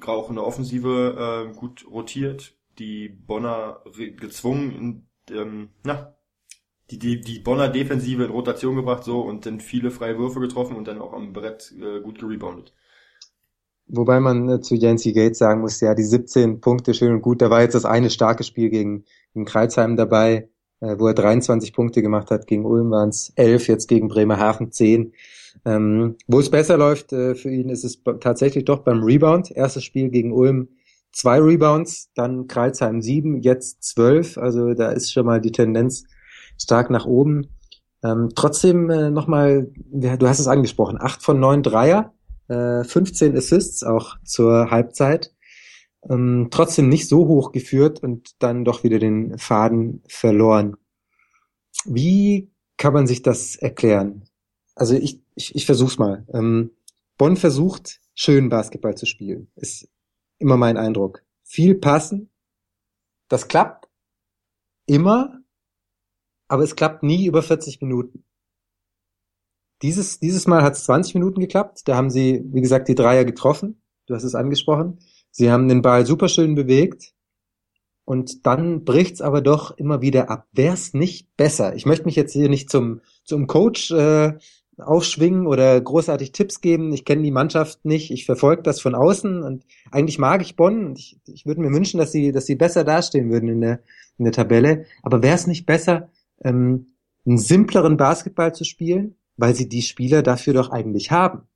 auch 0.06 0.30
in 0.30 0.36
der 0.36 0.46
Offensive 0.46 1.48
äh, 1.50 1.56
gut 1.56 1.86
rotiert. 1.90 2.56
Die 2.78 3.10
Bonner 3.10 3.82
gezwungen, 4.18 5.08
in, 5.30 5.36
ähm, 5.36 5.70
na, 5.84 6.17
die, 6.92 7.00
die, 7.00 7.22
die 7.22 7.40
Bonner 7.40 7.70
Defensive 7.70 8.24
in 8.24 8.32
Rotation 8.32 8.76
gebracht 8.76 9.04
so 9.04 9.22
und 9.22 9.46
dann 9.46 9.60
viele 9.60 9.92
freie 9.92 10.18
Würfe 10.18 10.40
getroffen 10.40 10.76
und 10.76 10.88
dann 10.88 11.02
auch 11.02 11.14
am 11.14 11.34
Brett 11.34 11.74
äh, 11.80 12.02
gut 12.02 12.20
gereboundet. 12.20 12.74
Wobei 13.88 14.20
man 14.20 14.50
äh, 14.50 14.62
zu 14.62 14.76
Yancy 14.76 15.14
Gates 15.14 15.38
sagen 15.38 15.62
muss, 15.62 15.80
ja, 15.80 15.96
die 15.96 16.04
17 16.04 16.60
Punkte 16.62 16.94
schön 16.94 17.14
und 17.14 17.22
gut. 17.22 17.42
Da 17.42 17.50
war 17.50 17.62
jetzt 17.62 17.76
das 17.76 17.86
eine 17.86 18.10
starke 18.10 18.44
Spiel 18.44 18.70
gegen, 18.70 19.06
gegen 19.34 19.46
Kreuzheim 19.46 19.96
dabei, 19.96 20.50
äh, 20.82 20.96
wo 20.98 21.08
er 21.08 21.14
23 21.14 21.74
Punkte 21.74 22.02
gemacht 22.02 22.32
hat. 22.32 22.48
Gegen 22.48 22.66
Ulm 22.66 22.92
waren 22.92 23.10
es 23.10 23.32
11, 23.36 23.68
jetzt 23.68 23.88
gegen 23.88 24.08
Bremerhaven 24.10 24.72
10. 24.72 25.14
Ähm, 25.66 26.16
wo 26.28 26.40
es 26.40 26.50
besser 26.50 26.78
läuft 26.78 27.14
äh, 27.14 27.36
für 27.36 27.50
ihn, 27.50 27.70
ist 27.70 27.84
es 27.84 28.02
tatsächlich 28.20 28.66
doch 28.66 28.80
beim 28.80 29.04
Rebound. 29.04 29.52
Erstes 29.52 29.84
Spiel 29.84 30.10
gegen 30.10 30.34
Ulm 30.34 30.70
zwei 31.12 31.40
Rebounds, 31.40 32.12
dann 32.14 32.48
Kreuzheim 32.48 33.02
sieben, 33.02 33.42
jetzt 33.42 33.84
zwölf. 33.84 34.38
Also 34.38 34.74
da 34.74 34.92
ist 34.92 35.12
schon 35.12 35.26
mal 35.26 35.42
die 35.42 35.52
Tendenz 35.52 36.06
stark 36.58 36.90
nach 36.90 37.06
oben. 37.06 37.48
Ähm, 38.04 38.30
trotzdem 38.36 38.90
äh, 38.90 39.10
nochmal, 39.10 39.72
du 39.74 40.28
hast 40.28 40.40
es 40.40 40.48
angesprochen, 40.48 40.98
acht 41.00 41.24
von 41.24 41.40
neun 41.40 41.64
Dreier, 41.64 42.14
äh, 42.48 42.84
15 42.84 43.36
Assists 43.36 43.84
auch 43.84 44.18
zur 44.24 44.70
Halbzeit. 44.72 45.34
Ähm, 46.10 46.50
trotzdem 46.52 46.90
nicht 46.90 47.08
so 47.08 47.28
hoch 47.28 47.52
geführt 47.52 48.02
und 48.02 48.36
dann 48.40 48.64
doch 48.64 48.84
wieder 48.84 49.00
den 49.00 49.38
Faden 49.38 50.04
verloren. 50.08 50.78
Wie 51.86 52.52
kann 52.78 52.94
man 52.94 53.08
sich 53.08 53.24
das 53.24 53.56
erklären? 53.56 54.24
Also 54.76 54.96
ich, 54.96 55.22
ich, 55.36 55.56
ich 55.56 55.66
versuch's 55.66 55.98
mal. 55.98 56.26
Ähm, 56.34 56.72
Bonn 57.18 57.36
versucht, 57.36 58.00
schön 58.14 58.50
Basketball 58.50 58.96
zu 58.96 59.06
spielen. 59.06 59.50
Ist 59.56 59.90
immer 60.38 60.56
mein 60.56 60.78
Eindruck. 60.78 61.24
Viel 61.44 61.76
passen. 61.76 62.30
Das 63.28 63.48
klappt. 63.48 63.90
Immer 64.86 65.40
aber 66.48 66.64
es 66.64 66.76
klappt 66.76 67.04
nie 67.04 67.26
über 67.26 67.42
40 67.42 67.82
Minuten. 67.82 68.24
Dieses, 69.82 70.20
dieses 70.20 70.48
Mal 70.48 70.64
hat 70.64 70.74
es 70.74 70.86
20 70.86 71.16
Minuten 71.16 71.40
geklappt. 71.40 71.82
Da 71.86 71.96
haben 71.96 72.10
sie, 72.10 72.44
wie 72.46 72.62
gesagt, 72.62 72.88
die 72.88 72.96
Dreier 72.96 73.26
getroffen. 73.26 73.82
Du 74.08 74.16
hast 74.16 74.24
es 74.24 74.36
angesprochen. 74.36 75.00
Sie 75.30 75.52
haben 75.52 75.68
den 75.68 75.82
Ball 75.82 76.06
super 76.06 76.30
schön 76.30 76.56
bewegt. 76.56 77.14
Und 78.06 78.46
dann 78.46 78.86
bricht's 78.86 79.22
aber 79.22 79.42
doch 79.42 79.78
immer 79.78 80.02
wieder 80.02 80.30
ab. 80.30 80.48
Wär's 80.54 80.94
nicht 80.94 81.36
besser? 81.36 81.76
Ich 81.76 81.86
möchte 81.86 82.06
mich 82.06 82.16
jetzt 82.16 82.34
hier 82.34 82.50
nicht 82.50 82.70
zum, 82.70 83.02
zum 83.26 83.48
Coach 83.48 83.92
äh, 83.92 84.38
aufschwingen 84.78 85.46
oder 85.46 85.80
großartig 85.82 86.32
Tipps 86.32 86.62
geben. 86.62 86.94
Ich 86.94 87.04
kenne 87.04 87.24
die 87.24 87.32
Mannschaft 87.32 87.84
nicht, 87.84 88.12
ich 88.12 88.26
verfolge 88.26 88.64
das 88.64 88.80
von 88.80 88.96
außen 88.96 89.44
und 89.44 89.66
eigentlich 89.92 90.20
mag 90.20 90.42
ich 90.42 90.56
Bonn 90.56 90.86
und 90.86 91.00
ich, 91.00 91.20
ich 91.28 91.46
würde 91.46 91.62
mir 91.62 91.72
wünschen, 91.72 91.98
dass 91.98 92.12
sie, 92.12 92.32
dass 92.32 92.46
sie 92.46 92.56
besser 92.56 92.84
dastehen 92.84 93.30
würden 93.30 93.50
in 93.50 93.62
der, 93.62 93.80
in 94.18 94.26
der 94.26 94.34
Tabelle. 94.34 94.86
Aber 95.02 95.22
wäre 95.22 95.36
es 95.36 95.48
nicht 95.48 95.66
besser, 95.66 96.10
ähm, 96.44 96.88
einen 97.26 97.38
simpleren 97.38 97.98
Basketball 97.98 98.54
zu 98.54 98.64
spielen, 98.64 99.16
weil 99.36 99.56
sie 99.56 99.70
die 99.70 99.82
Spieler 99.82 100.24
dafür 100.24 100.54
doch 100.54 100.72
eigentlich 100.72 101.12
haben? 101.12 101.48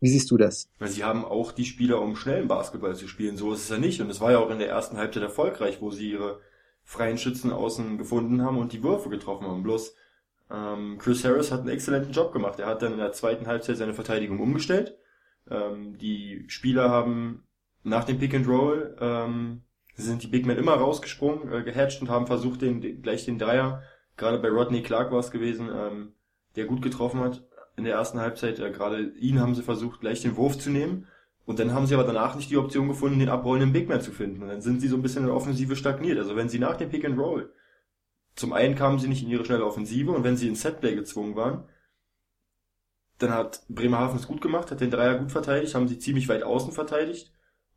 Wie 0.00 0.08
siehst 0.08 0.30
du 0.30 0.36
das? 0.36 0.70
Sie 0.80 1.02
haben 1.02 1.24
auch 1.24 1.52
die 1.52 1.64
Spieler, 1.64 2.00
um 2.00 2.14
schnellen 2.14 2.46
Basketball 2.46 2.94
zu 2.94 3.08
spielen. 3.08 3.36
So 3.36 3.52
ist 3.52 3.64
es 3.64 3.68
ja 3.68 3.78
nicht. 3.78 4.00
Und 4.00 4.10
es 4.10 4.20
war 4.20 4.30
ja 4.30 4.38
auch 4.38 4.50
in 4.50 4.60
der 4.60 4.68
ersten 4.68 4.96
Halbzeit 4.96 5.24
erfolgreich, 5.24 5.78
wo 5.80 5.90
sie 5.90 6.12
ihre 6.12 6.40
freien 6.84 7.18
Schützen 7.18 7.52
außen 7.52 7.98
gefunden 7.98 8.42
haben 8.42 8.58
und 8.58 8.72
die 8.72 8.82
Würfe 8.82 9.08
getroffen 9.10 9.46
haben. 9.46 9.62
Bloß 9.62 9.94
ähm, 10.50 10.98
Chris 10.98 11.24
Harris 11.24 11.50
hat 11.50 11.60
einen 11.60 11.68
exzellenten 11.70 12.12
Job 12.12 12.32
gemacht. 12.32 12.60
Er 12.60 12.66
hat 12.66 12.82
dann 12.82 12.92
in 12.92 12.98
der 12.98 13.12
zweiten 13.12 13.46
Halbzeit 13.46 13.76
seine 13.76 13.92
Verteidigung 13.92 14.38
umgestellt. 14.38 14.96
Ähm, 15.50 15.98
die 15.98 16.44
Spieler 16.48 16.90
haben 16.90 17.44
nach 17.82 18.04
dem 18.04 18.18
Pick 18.18 18.34
and 18.34 18.46
Roll 18.46 18.96
ähm, 19.00 19.62
sind 19.94 20.22
die 20.22 20.28
Big 20.28 20.46
Men 20.46 20.56
immer 20.56 20.74
rausgesprungen, 20.74 21.52
äh, 21.52 21.62
gehatcht 21.64 22.00
und 22.00 22.08
haben 22.08 22.26
versucht, 22.26 22.62
den, 22.62 22.80
den 22.80 23.02
gleich 23.02 23.24
den 23.24 23.38
Dreier, 23.38 23.82
gerade 24.18 24.38
bei 24.38 24.50
Rodney 24.50 24.82
Clark 24.82 25.10
war 25.10 25.20
es 25.20 25.30
gewesen, 25.30 25.70
ähm, 25.72 26.12
der 26.56 26.66
gut 26.66 26.82
getroffen 26.82 27.20
hat 27.20 27.46
in 27.76 27.84
der 27.84 27.94
ersten 27.94 28.20
Halbzeit. 28.20 28.58
Äh, 28.58 28.70
gerade 28.70 29.12
ihn 29.16 29.40
haben 29.40 29.54
sie 29.54 29.62
versucht, 29.62 30.00
gleich 30.00 30.20
den 30.20 30.36
Wurf 30.36 30.58
zu 30.58 30.68
nehmen. 30.68 31.06
Und 31.46 31.58
dann 31.58 31.72
haben 31.72 31.86
sie 31.86 31.94
aber 31.94 32.04
danach 32.04 32.36
nicht 32.36 32.50
die 32.50 32.58
Option 32.58 32.88
gefunden, 32.88 33.20
den 33.20 33.30
abrollenden 33.30 33.72
Big 33.72 33.88
Man 33.88 34.02
zu 34.02 34.12
finden. 34.12 34.42
Und 34.42 34.48
dann 34.48 34.60
sind 34.60 34.82
sie 34.82 34.88
so 34.88 34.96
ein 34.96 35.02
bisschen 35.02 35.22
in 35.22 35.28
der 35.28 35.36
Offensive 35.36 35.76
stagniert. 35.76 36.18
Also 36.18 36.36
wenn 36.36 36.50
sie 36.50 36.58
nach 36.58 36.76
dem 36.76 36.90
Pick 36.90 37.06
and 37.06 37.18
Roll 37.18 37.50
zum 38.38 38.52
einen 38.52 38.76
kamen 38.76 39.00
sie 39.00 39.08
nicht 39.08 39.24
in 39.24 39.30
ihre 39.30 39.44
schnelle 39.44 39.66
Offensive 39.66 40.12
und 40.12 40.22
wenn 40.22 40.36
sie 40.36 40.46
in 40.46 40.54
Setplay 40.54 40.94
gezwungen 40.94 41.34
waren, 41.34 41.64
dann 43.18 43.30
hat 43.30 43.64
Bremerhaven 43.68 44.16
es 44.16 44.28
gut 44.28 44.40
gemacht, 44.40 44.70
hat 44.70 44.80
den 44.80 44.92
Dreier 44.92 45.18
gut 45.18 45.32
verteidigt, 45.32 45.74
haben 45.74 45.88
sie 45.88 45.98
ziemlich 45.98 46.28
weit 46.28 46.44
außen 46.44 46.72
verteidigt 46.72 47.32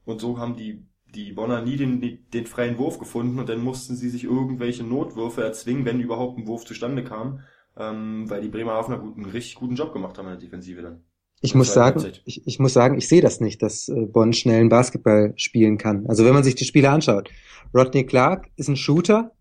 und 0.06 0.22
so 0.22 0.38
haben 0.38 0.56
die 0.56 0.86
die 1.14 1.34
Bonner 1.34 1.62
nie 1.62 1.78
den, 1.78 2.20
den 2.34 2.46
freien 2.46 2.78
Wurf 2.78 3.00
gefunden 3.00 3.40
und 3.40 3.50
dann 3.50 3.62
mussten 3.62 3.96
sie 3.96 4.10
sich 4.10 4.24
irgendwelche 4.24 4.84
Notwürfe 4.84 5.44
erzwingen, 5.44 5.86
wenn 5.86 6.00
überhaupt 6.00 6.38
ein 6.38 6.48
Wurf 6.48 6.66
zustande 6.66 7.04
kam, 7.04 7.42
ähm, 7.78 8.30
weil 8.30 8.42
die 8.42 8.48
Bremerhavener 8.48 9.00
gut, 9.00 9.18
einen 9.18 9.26
richtig 9.26 9.56
guten 9.56 9.76
Job 9.76 9.94
gemacht 9.94 10.18
haben 10.18 10.26
in 10.26 10.32
der 10.32 10.40
Defensive 10.40 10.82
dann. 10.82 11.04
Ich 11.44 11.56
muss 11.56 11.74
sagen, 11.74 12.06
ich, 12.26 12.46
ich 12.46 12.60
muss 12.60 12.74
sagen, 12.74 12.98
ich 12.98 13.08
sehe 13.08 13.22
das 13.22 13.42
nicht, 13.42 13.64
dass 13.64 13.90
äh, 13.90 14.06
Bonn 14.06 14.32
schnellen 14.32 14.70
Basketball 14.70 15.34
spielen 15.38 15.78
kann. 15.80 16.06
Also 16.08 16.24
wenn 16.24 16.34
man 16.34 16.44
sich 16.44 16.54
die 16.54 16.66
Spiele 16.66 16.90
anschaut, 16.92 17.32
Rodney 17.74 18.06
Clark 18.06 18.50
ist 18.58 18.68
ein 18.68 18.76
Shooter, 18.76 19.32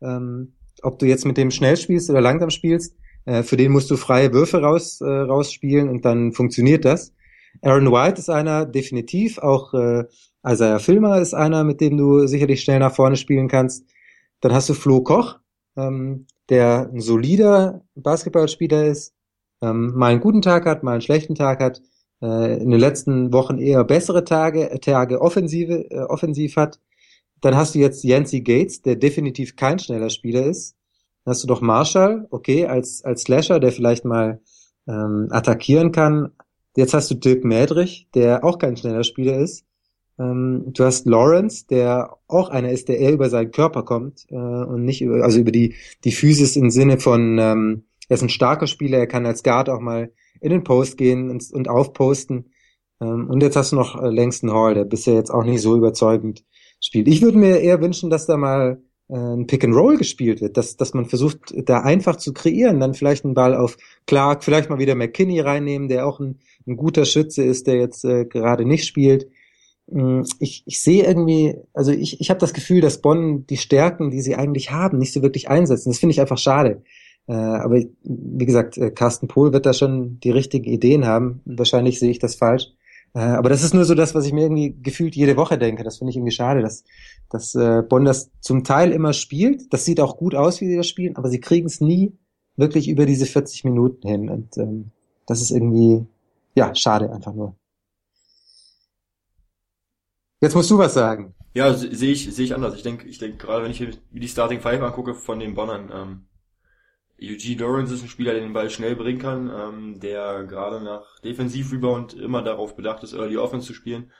ähm, 0.00 0.54
ob 0.82 0.98
du 0.98 1.06
jetzt 1.06 1.26
mit 1.26 1.36
dem 1.36 1.50
schnell 1.50 1.76
spielst 1.76 2.08
oder 2.08 2.22
langsam 2.22 2.48
spielst, 2.48 2.96
äh, 3.26 3.42
für 3.42 3.56
den 3.56 3.70
musst 3.70 3.90
du 3.90 3.96
freie 3.96 4.32
Würfe 4.32 4.62
raus, 4.62 5.00
äh, 5.02 5.04
rausspielen 5.04 5.88
und 5.90 6.04
dann 6.04 6.32
funktioniert 6.32 6.84
das. 6.86 7.12
Aaron 7.60 7.92
White 7.92 8.18
ist 8.18 8.30
einer, 8.30 8.64
definitiv. 8.66 9.38
Auch 9.38 9.74
äh, 9.74 10.04
Isaiah 10.46 10.78
Filmer 10.78 11.20
ist 11.20 11.34
einer, 11.34 11.64
mit 11.64 11.80
dem 11.80 11.96
du 11.96 12.26
sicherlich 12.26 12.62
schnell 12.62 12.78
nach 12.78 12.94
vorne 12.94 13.16
spielen 13.16 13.48
kannst. 13.48 13.84
Dann 14.40 14.52
hast 14.52 14.68
du 14.68 14.74
Flo 14.74 15.02
Koch, 15.02 15.38
ähm, 15.76 16.26
der 16.48 16.90
ein 16.92 17.00
solider 17.00 17.82
Basketballspieler 17.94 18.86
ist, 18.86 19.14
ähm, 19.60 19.92
mal 19.94 20.10
einen 20.10 20.20
guten 20.20 20.42
Tag 20.42 20.66
hat, 20.66 20.82
mal 20.82 20.92
einen 20.92 21.00
schlechten 21.00 21.34
Tag 21.34 21.60
hat, 21.60 21.80
äh, 22.20 22.60
in 22.60 22.70
den 22.70 22.80
letzten 22.80 23.32
Wochen 23.32 23.58
eher 23.58 23.84
bessere 23.84 24.24
Tage, 24.24 24.78
Tage 24.80 25.20
offensive, 25.20 25.90
äh, 25.90 26.00
offensiv 26.00 26.56
hat. 26.56 26.80
Dann 27.40 27.56
hast 27.56 27.74
du 27.74 27.78
jetzt 27.78 28.04
Yancy 28.04 28.40
Gates, 28.40 28.82
der 28.82 28.96
definitiv 28.96 29.56
kein 29.56 29.78
schneller 29.78 30.10
Spieler 30.10 30.44
ist. 30.44 30.76
Dann 31.24 31.32
hast 31.32 31.42
du 31.42 31.48
doch 31.48 31.60
Marshall, 31.60 32.26
okay, 32.30 32.66
als, 32.66 33.04
als 33.04 33.22
Slasher, 33.22 33.60
der 33.60 33.72
vielleicht 33.72 34.04
mal 34.04 34.40
ähm, 34.88 35.28
attackieren 35.30 35.92
kann. 35.92 36.32
Jetzt 36.76 36.94
hast 36.94 37.10
du 37.10 37.14
Dirk 37.14 37.44
Mädrich, 37.44 38.08
der 38.14 38.44
auch 38.44 38.58
kein 38.58 38.76
schneller 38.76 39.04
Spieler 39.04 39.38
ist. 39.38 39.64
Ähm, 40.18 40.64
du 40.72 40.84
hast 40.84 41.06
Lawrence, 41.06 41.66
der 41.66 42.16
auch 42.28 42.48
einer 42.50 42.70
ist, 42.70 42.88
der 42.88 42.98
eher 42.98 43.12
über 43.12 43.28
seinen 43.30 43.50
Körper 43.50 43.82
kommt 43.82 44.26
äh, 44.30 44.34
und 44.34 44.84
nicht 44.84 45.02
über, 45.02 45.24
also 45.24 45.38
über 45.38 45.52
die, 45.52 45.74
die 46.04 46.12
Physis 46.12 46.56
im 46.56 46.70
Sinne 46.70 46.98
von, 46.98 47.38
ähm, 47.38 47.84
er 48.08 48.14
ist 48.14 48.22
ein 48.22 48.28
starker 48.28 48.66
Spieler, 48.66 48.98
er 48.98 49.06
kann 49.06 49.26
als 49.26 49.42
Guard 49.42 49.68
auch 49.68 49.80
mal 49.80 50.12
in 50.40 50.50
den 50.50 50.64
Post 50.64 50.98
gehen 50.98 51.30
und, 51.30 51.50
und 51.52 51.68
aufposten. 51.68 52.52
Ähm, 53.00 53.28
und 53.28 53.42
jetzt 53.42 53.56
hast 53.56 53.72
du 53.72 53.76
noch 53.76 54.00
äh, 54.00 54.08
Langston 54.08 54.52
Hall, 54.52 54.74
der 54.74 54.84
bisher 54.84 55.14
jetzt 55.14 55.30
auch 55.30 55.44
nicht 55.44 55.62
so 55.62 55.76
überzeugend 55.76 56.44
spielt. 56.80 57.08
Ich 57.08 57.22
würde 57.22 57.38
mir 57.38 57.60
eher 57.60 57.80
wünschen, 57.80 58.10
dass 58.10 58.26
da 58.26 58.36
mal 58.36 58.82
ein 59.14 59.46
Pick 59.46 59.64
and 59.64 59.74
Roll 59.74 59.98
gespielt 59.98 60.40
wird, 60.40 60.56
dass, 60.56 60.76
dass 60.76 60.94
man 60.94 61.04
versucht, 61.04 61.54
da 61.66 61.80
einfach 61.80 62.16
zu 62.16 62.32
kreieren, 62.32 62.80
dann 62.80 62.94
vielleicht 62.94 63.24
einen 63.24 63.34
Ball 63.34 63.54
auf 63.54 63.76
Clark, 64.06 64.42
vielleicht 64.42 64.70
mal 64.70 64.78
wieder 64.78 64.94
McKinney 64.94 65.40
reinnehmen, 65.40 65.88
der 65.88 66.06
auch 66.06 66.18
ein, 66.18 66.38
ein 66.66 66.76
guter 66.76 67.04
Schütze 67.04 67.42
ist, 67.42 67.66
der 67.66 67.76
jetzt 67.76 68.04
äh, 68.04 68.24
gerade 68.24 68.64
nicht 68.64 68.86
spielt. 68.86 69.28
Mm, 69.90 70.22
ich, 70.38 70.62
ich 70.66 70.80
sehe 70.80 71.04
irgendwie, 71.04 71.56
also 71.74 71.92
ich, 71.92 72.20
ich 72.20 72.30
habe 72.30 72.40
das 72.40 72.54
Gefühl, 72.54 72.80
dass 72.80 73.02
Bonn 73.02 73.46
die 73.46 73.58
Stärken, 73.58 74.10
die 74.10 74.22
sie 74.22 74.36
eigentlich 74.36 74.70
haben, 74.70 74.98
nicht 74.98 75.12
so 75.12 75.22
wirklich 75.22 75.48
einsetzen. 75.48 75.90
Das 75.90 75.98
finde 75.98 76.12
ich 76.12 76.20
einfach 76.20 76.38
schade. 76.38 76.82
Äh, 77.28 77.34
aber 77.34 77.82
wie 78.02 78.46
gesagt, 78.46 78.78
äh, 78.78 78.90
Carsten 78.90 79.28
Pohl 79.28 79.52
wird 79.52 79.66
da 79.66 79.74
schon 79.74 80.20
die 80.20 80.30
richtigen 80.30 80.64
Ideen 80.70 81.06
haben. 81.06 81.42
Wahrscheinlich 81.44 81.98
sehe 81.98 82.10
ich 82.10 82.18
das 82.18 82.34
falsch. 82.34 82.72
Äh, 83.14 83.20
aber 83.20 83.48
das 83.48 83.62
ist 83.62 83.74
nur 83.74 83.84
so 83.84 83.94
das, 83.94 84.14
was 84.14 84.26
ich 84.26 84.32
mir 84.32 84.42
irgendwie 84.42 84.74
gefühlt 84.82 85.14
jede 85.14 85.36
Woche 85.36 85.58
denke. 85.58 85.84
Das 85.84 85.98
finde 85.98 86.10
ich 86.10 86.16
irgendwie 86.16 86.32
schade, 86.32 86.62
dass, 86.62 86.84
dass 87.30 87.54
äh, 87.54 87.82
Bonn 87.82 88.04
das 88.04 88.30
zum 88.40 88.64
Teil 88.64 88.92
immer 88.92 89.12
spielt. 89.12 89.72
Das 89.72 89.84
sieht 89.84 90.00
auch 90.00 90.16
gut 90.16 90.34
aus, 90.34 90.60
wie 90.60 90.68
sie 90.68 90.76
das 90.76 90.88
spielen, 90.88 91.16
aber 91.16 91.28
sie 91.28 91.40
kriegen 91.40 91.66
es 91.66 91.80
nie 91.80 92.12
wirklich 92.56 92.88
über 92.88 93.06
diese 93.06 93.26
40 93.26 93.64
Minuten 93.64 94.08
hin. 94.08 94.28
Und 94.28 94.56
ähm, 94.56 94.90
das 95.26 95.40
ist 95.42 95.50
irgendwie, 95.50 96.06
ja, 96.54 96.74
schade 96.74 97.12
einfach 97.12 97.34
nur. 97.34 97.54
Jetzt 100.40 100.54
musst 100.54 100.70
du 100.70 100.78
was 100.78 100.94
sagen. 100.94 101.34
Ja, 101.54 101.72
sehe 101.74 102.12
ich, 102.12 102.34
sehe 102.34 102.46
ich 102.46 102.54
anders. 102.54 102.74
Ich 102.74 102.82
denke, 102.82 103.06
ich 103.06 103.18
denke 103.18 103.36
gerade, 103.36 103.62
wenn 103.62 103.70
ich 103.70 103.80
mir 103.80 103.92
die 104.10 104.28
Starting 104.28 104.60
Five 104.60 104.82
angucke 104.82 105.14
von 105.14 105.38
den 105.38 105.54
Bonnern, 105.54 105.90
ähm, 105.94 106.26
Eugene 107.22 107.60
Lawrence 107.60 107.94
ist 107.94 108.02
ein 108.02 108.08
Spieler, 108.08 108.32
der 108.32 108.42
den 108.42 108.52
Ball 108.52 108.70
schnell 108.70 108.96
bringen 108.96 109.20
kann, 109.20 109.50
ähm, 109.54 110.00
der 110.00 110.44
gerade 110.44 110.82
nach 110.82 111.20
Defensiv-Rebound 111.20 112.14
immer 112.14 112.42
darauf 112.42 112.74
bedacht 112.74 113.02
ist, 113.04 113.12
Early 113.12 113.36
Offense 113.36 113.66
zu 113.66 113.74
spielen, 113.74 114.10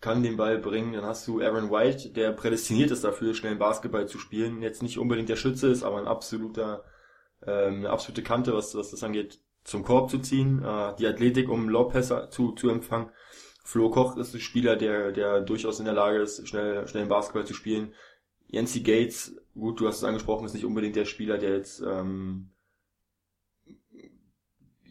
kann 0.00 0.22
den 0.22 0.36
Ball 0.36 0.58
bringen. 0.58 0.92
Dann 0.92 1.04
hast 1.04 1.26
du 1.26 1.40
Aaron 1.40 1.70
White, 1.70 2.10
der 2.10 2.32
prädestiniert 2.32 2.90
ist 2.90 3.04
dafür, 3.04 3.34
schnell 3.34 3.56
Basketball 3.56 4.06
zu 4.06 4.18
spielen. 4.18 4.62
Jetzt 4.62 4.82
nicht 4.82 4.98
unbedingt 4.98 5.28
der 5.28 5.36
Schütze 5.36 5.68
ist, 5.68 5.82
aber 5.82 5.98
ein 5.98 6.06
absoluter, 6.06 6.84
ähm, 7.46 7.78
eine 7.78 7.90
absolute 7.90 8.22
Kante, 8.22 8.54
was, 8.54 8.74
was 8.74 8.90
das 8.90 9.02
angeht, 9.02 9.40
zum 9.64 9.82
Korb 9.82 10.10
zu 10.10 10.18
ziehen, 10.18 10.62
äh, 10.64 10.94
die 10.98 11.06
Athletik, 11.06 11.48
um 11.48 11.68
Lobpässe 11.68 12.28
zu, 12.30 12.52
zu 12.52 12.70
empfangen. 12.70 13.10
Flo 13.64 13.90
Koch 13.90 14.16
ist 14.16 14.34
ein 14.34 14.40
Spieler, 14.40 14.76
der, 14.76 15.12
der 15.12 15.42
durchaus 15.42 15.78
in 15.78 15.84
der 15.84 15.94
Lage 15.94 16.20
ist, 16.20 16.48
schnell, 16.48 16.88
schnell 16.88 17.04
Basketball 17.04 17.44
zu 17.44 17.52
spielen. 17.52 17.92
Yancy 18.46 18.80
Gates, 18.80 19.36
gut, 19.58 19.80
du 19.80 19.86
hast 19.86 19.98
es 19.98 20.04
angesprochen, 20.04 20.46
ist 20.46 20.54
nicht 20.54 20.64
unbedingt 20.64 20.96
der 20.96 21.04
Spieler, 21.04 21.38
der 21.38 21.56
jetzt 21.56 21.80
ähm, 21.80 22.50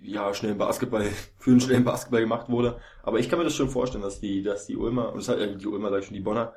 ja 0.01 0.33
schnellen 0.33 0.57
Basketball 0.57 1.03
für 1.37 1.51
einen 1.51 1.59
schnellen 1.59 1.83
Basketball 1.83 2.21
gemacht 2.21 2.49
wurde. 2.49 2.79
Aber 3.03 3.19
ich 3.19 3.29
kann 3.29 3.39
mir 3.39 3.45
das 3.45 3.55
schon 3.55 3.69
vorstellen, 3.69 4.03
dass 4.03 4.19
die, 4.19 4.43
dass 4.43 4.65
die 4.65 4.77
Ulmer, 4.77 5.09
und 5.09 5.17
das 5.17 5.29
hat 5.29 5.39
äh, 5.39 5.55
die 5.55 5.67
Ulmer, 5.67 5.89
sag 5.89 5.99
ich 5.99 6.05
schon, 6.05 6.15
die 6.15 6.21
Bonner, 6.21 6.53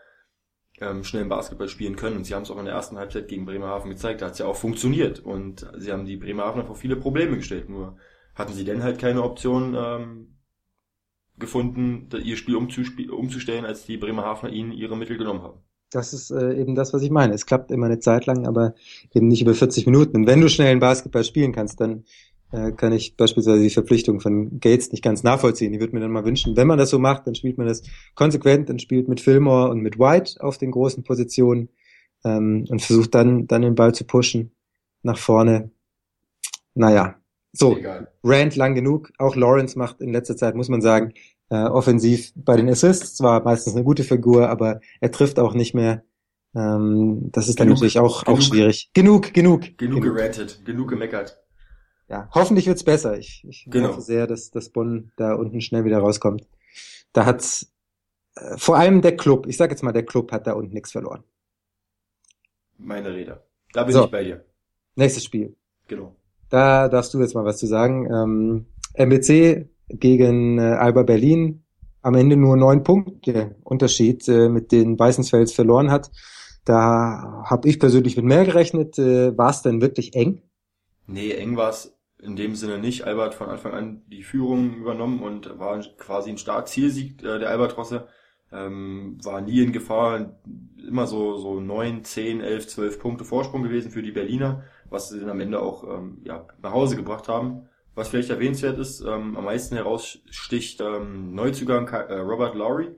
ähm, 0.80 1.04
schnellen 1.04 1.28
Basketball 1.28 1.68
spielen 1.68 1.96
können. 1.96 2.16
Und 2.16 2.24
sie 2.24 2.34
haben 2.34 2.42
es 2.42 2.50
auch 2.50 2.58
in 2.58 2.64
der 2.64 2.74
ersten 2.74 2.96
Halbzeit 2.96 3.28
gegen 3.28 3.44
Bremerhaven 3.44 3.90
gezeigt. 3.90 4.22
Da 4.22 4.26
hat 4.26 4.32
es 4.32 4.38
ja 4.38 4.46
auch 4.46 4.56
funktioniert. 4.56 5.20
Und 5.20 5.70
sie 5.76 5.92
haben 5.92 6.06
die 6.06 6.16
Bremerhavener 6.16 6.64
vor 6.64 6.76
viele 6.76 6.96
Probleme 6.96 7.36
gestellt. 7.36 7.68
Nur 7.68 7.96
hatten 8.34 8.52
sie 8.52 8.64
denn 8.64 8.82
halt 8.82 8.98
keine 8.98 9.22
Option, 9.22 9.74
ähm, 9.76 10.36
gefunden, 11.40 12.08
ihr 12.22 12.36
Spiel 12.36 12.54
umzustellen, 12.54 13.64
als 13.64 13.86
die 13.86 13.96
Bremerhavener 13.96 14.52
ihnen 14.52 14.72
ihre 14.72 14.96
Mittel 14.96 15.16
genommen 15.16 15.42
haben. 15.42 15.62
Das 15.90 16.12
ist 16.12 16.30
äh, 16.30 16.54
eben 16.54 16.74
das, 16.74 16.92
was 16.92 17.02
ich 17.02 17.10
meine. 17.10 17.34
Es 17.34 17.46
klappt 17.46 17.70
immer 17.70 17.86
eine 17.86 17.98
Zeit 17.98 18.26
lang, 18.26 18.46
aber 18.46 18.74
eben 19.12 19.28
nicht 19.28 19.42
über 19.42 19.54
40 19.54 19.86
Minuten. 19.86 20.16
Und 20.16 20.26
wenn 20.26 20.40
du 20.40 20.48
schnell 20.48 20.70
einen 20.70 20.80
Basketball 20.80 21.24
spielen 21.24 21.52
kannst, 21.52 21.80
dann 21.80 22.04
äh, 22.52 22.72
kann 22.72 22.92
ich 22.92 23.16
beispielsweise 23.16 23.62
die 23.62 23.70
Verpflichtung 23.70 24.20
von 24.20 24.60
Gates 24.60 24.92
nicht 24.92 25.02
ganz 25.02 25.22
nachvollziehen. 25.22 25.72
Ich 25.74 25.80
würde 25.80 25.94
mir 25.94 26.00
dann 26.00 26.12
mal 26.12 26.24
wünschen, 26.24 26.56
wenn 26.56 26.66
man 26.66 26.78
das 26.78 26.90
so 26.90 26.98
macht, 26.98 27.26
dann 27.26 27.34
spielt 27.34 27.58
man 27.58 27.66
das 27.66 27.82
konsequent, 28.14 28.68
dann 28.68 28.78
spielt 28.78 29.08
mit 29.08 29.20
Fillmore 29.20 29.70
und 29.70 29.80
mit 29.80 29.98
White 29.98 30.40
auf 30.40 30.58
den 30.58 30.70
großen 30.70 31.02
Positionen 31.02 31.68
ähm, 32.24 32.64
und 32.68 32.82
versucht 32.82 33.14
dann, 33.14 33.46
dann 33.46 33.62
den 33.62 33.74
Ball 33.74 33.94
zu 33.94 34.04
pushen 34.04 34.52
nach 35.02 35.18
vorne. 35.18 35.70
Naja, 36.74 37.16
so, 37.52 37.76
Egal. 37.76 38.08
Rand 38.22 38.56
lang 38.56 38.74
genug. 38.74 39.10
Auch 39.18 39.34
Lawrence 39.34 39.76
macht 39.78 40.00
in 40.00 40.12
letzter 40.12 40.36
Zeit, 40.36 40.54
muss 40.54 40.68
man 40.68 40.82
sagen, 40.82 41.12
äh, 41.50 41.64
offensiv 41.64 42.32
bei 42.36 42.56
den 42.56 42.68
Assists 42.68 43.16
zwar 43.16 43.42
meistens 43.42 43.74
eine 43.74 43.84
gute 43.84 44.04
Figur, 44.04 44.48
aber 44.48 44.80
er 45.00 45.10
trifft 45.10 45.38
auch 45.38 45.52
nicht 45.52 45.74
mehr. 45.74 46.04
Ähm, 46.54 47.30
das 47.32 47.48
ist 47.48 47.56
genug, 47.56 47.58
dann 47.58 47.68
natürlich 47.74 47.98
auch, 47.98 48.24
genug, 48.24 48.38
auch 48.38 48.42
schwierig. 48.42 48.90
Genug, 48.94 49.34
genug. 49.34 49.62
Genug, 49.76 50.02
genug. 50.02 50.02
gerantet, 50.02 50.64
genug 50.64 50.88
gemeckert. 50.88 51.38
Ja, 52.08 52.28
hoffentlich 52.34 52.66
wird's 52.66 52.82
besser. 52.82 53.18
Ich, 53.18 53.44
ich 53.48 53.66
genau. 53.68 53.88
hoffe 53.88 54.00
sehr, 54.00 54.26
dass, 54.26 54.50
dass 54.50 54.70
Bonn 54.70 55.12
da 55.16 55.34
unten 55.34 55.60
schnell 55.60 55.84
wieder 55.84 55.98
rauskommt. 55.98 56.46
Da 57.12 57.24
hat 57.24 57.66
äh, 58.36 58.56
vor 58.56 58.76
allem 58.76 59.00
der 59.00 59.16
Club, 59.16 59.46
ich 59.46 59.56
sag 59.56 59.70
jetzt 59.70 59.82
mal, 59.82 59.92
der 59.92 60.04
Club 60.04 60.32
hat 60.32 60.46
da 60.46 60.52
unten 60.52 60.74
nichts 60.74 60.92
verloren. 60.92 61.22
Meine 62.78 63.12
Rede. 63.12 63.42
Da 63.72 63.84
bin 63.84 63.92
so. 63.92 64.04
ich 64.04 64.10
bei 64.10 64.24
dir. 64.24 64.44
Nächstes 64.96 65.24
Spiel. 65.24 65.54
Genau. 65.86 66.16
Da 66.48 66.88
darfst 66.88 67.14
du 67.14 67.20
jetzt 67.20 67.34
mal 67.34 67.44
was 67.44 67.58
zu 67.58 67.66
sagen. 67.66 68.06
Ähm, 68.12 68.66
MBC 68.94 69.68
gegen 69.92 70.58
äh, 70.58 70.62
Alba 70.62 71.02
Berlin 71.02 71.64
am 72.02 72.14
Ende 72.14 72.36
nur 72.36 72.56
neun 72.56 72.82
Punkte 72.82 73.56
Unterschied 73.62 74.26
äh, 74.28 74.48
mit 74.48 74.72
den 74.72 74.98
Weißensfels 74.98 75.52
verloren 75.52 75.90
hat. 75.90 76.10
Da 76.64 77.42
habe 77.44 77.68
ich 77.68 77.78
persönlich 77.78 78.16
mit 78.16 78.24
mehr 78.24 78.44
gerechnet. 78.44 78.98
Äh, 78.98 79.36
war 79.36 79.50
es 79.50 79.62
denn 79.62 79.80
wirklich 79.80 80.14
eng? 80.14 80.42
Nee, 81.06 81.32
eng 81.32 81.56
war 81.56 81.70
es 81.70 81.96
in 82.22 82.36
dem 82.36 82.54
Sinne 82.54 82.78
nicht. 82.78 83.04
Alba 83.04 83.24
hat 83.24 83.34
von 83.34 83.48
Anfang 83.48 83.72
an 83.72 84.02
die 84.08 84.22
Führung 84.22 84.76
übernommen 84.76 85.20
und 85.20 85.58
war 85.58 85.80
quasi 85.98 86.30
ein 86.30 86.38
stark 86.38 86.68
Zielsieg 86.68 87.22
äh, 87.22 87.38
der 87.38 87.50
Albatrosse. 87.50 88.08
Ähm, 88.52 89.18
war 89.22 89.40
nie 89.40 89.62
in 89.62 89.72
Gefahr, 89.72 90.40
immer 90.86 91.06
so, 91.06 91.36
so 91.36 91.60
neun, 91.60 92.02
zehn, 92.02 92.40
elf, 92.40 92.66
zwölf 92.66 92.98
Punkte 92.98 93.24
Vorsprung 93.24 93.62
gewesen 93.62 93.92
für 93.92 94.02
die 94.02 94.10
Berliner, 94.10 94.64
was 94.88 95.08
sie 95.08 95.20
dann 95.20 95.30
am 95.30 95.40
Ende 95.40 95.62
auch 95.62 95.84
ähm, 95.84 96.18
ja, 96.24 96.46
nach 96.60 96.72
Hause 96.72 96.96
gebracht 96.96 97.28
haben. 97.28 97.68
Was 98.00 98.08
vielleicht 98.08 98.30
erwähnenswert 98.30 98.78
ist, 98.78 99.02
ähm, 99.02 99.36
am 99.36 99.44
meisten 99.44 99.76
heraussticht 99.76 100.80
ähm, 100.80 101.34
Neuzugang 101.34 101.86
äh, 101.88 102.14
Robert 102.14 102.54
Lowry 102.54 102.96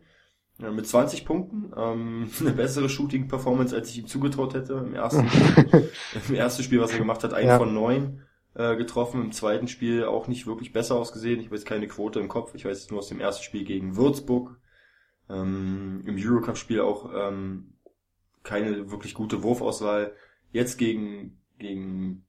äh, 0.61 0.71
mit 0.71 0.87
20 0.87 1.25
Punkten. 1.25 1.73
Ähm, 1.77 2.31
eine 2.41 2.53
bessere 2.53 2.89
Shooting-Performance, 2.89 3.75
als 3.75 3.91
ich 3.91 3.99
ihm 3.99 4.07
zugetraut 4.07 4.55
hätte 4.55 4.75
im 4.75 4.95
ersten, 4.95 5.27
im 6.29 6.35
ersten 6.37 6.63
Spiel, 6.63 6.81
was 6.81 6.93
er 6.93 6.99
gemacht 6.99 7.25
hat, 7.25 7.35
einen 7.35 7.49
ja. 7.49 7.59
von 7.59 7.75
neun 7.75 8.23
äh, 8.55 8.77
getroffen. 8.77 9.23
Im 9.23 9.33
zweiten 9.33 9.67
Spiel 9.67 10.05
auch 10.05 10.29
nicht 10.29 10.47
wirklich 10.47 10.73
besser 10.73 10.95
ausgesehen. 10.95 11.41
Ich 11.41 11.51
weiß 11.51 11.65
keine 11.65 11.89
Quote 11.89 12.21
im 12.21 12.29
Kopf. 12.29 12.55
Ich 12.55 12.65
weiß 12.65 12.79
es 12.79 12.91
nur 12.93 13.01
aus 13.01 13.09
dem 13.09 13.19
ersten 13.19 13.43
Spiel 13.43 13.65
gegen 13.65 13.97
Würzburg. 13.97 14.57
Ähm, 15.29 16.05
Im 16.07 16.15
Eurocup-Spiel 16.17 16.81
auch 16.81 17.11
ähm, 17.13 17.73
keine 18.45 18.93
wirklich 18.93 19.15
gute 19.15 19.43
Wurfauswahl. 19.43 20.13
Jetzt 20.53 20.79
gegen, 20.79 21.41
gegen 21.59 22.25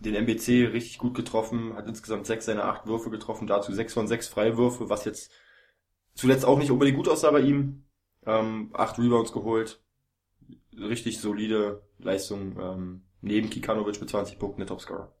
den 0.00 0.14
MBC 0.14 0.72
richtig 0.72 0.98
gut 0.98 1.14
getroffen, 1.14 1.74
hat 1.74 1.86
insgesamt 1.86 2.26
sechs 2.26 2.46
seiner 2.46 2.64
acht 2.64 2.86
Würfe 2.86 3.10
getroffen, 3.10 3.46
dazu 3.46 3.72
sechs 3.72 3.94
von 3.94 4.08
sechs 4.08 4.28
Freiwürfe, 4.28 4.88
was 4.88 5.04
jetzt 5.04 5.30
zuletzt 6.14 6.44
auch 6.44 6.58
nicht 6.58 6.70
unbedingt 6.70 6.96
gut 6.96 7.08
aussah 7.08 7.30
bei 7.30 7.40
ihm. 7.40 7.84
Ähm, 8.26 8.70
acht 8.74 8.98
Rebounds 8.98 9.32
geholt, 9.32 9.82
richtig 10.76 11.20
solide 11.20 11.82
Leistung 11.98 12.56
ähm, 12.60 13.02
neben 13.22 13.50
Kikanovic 13.50 14.00
mit 14.00 14.10
20 14.10 14.38
Punkten 14.38 14.60
der 14.60 14.68
Topscorer. 14.68 15.12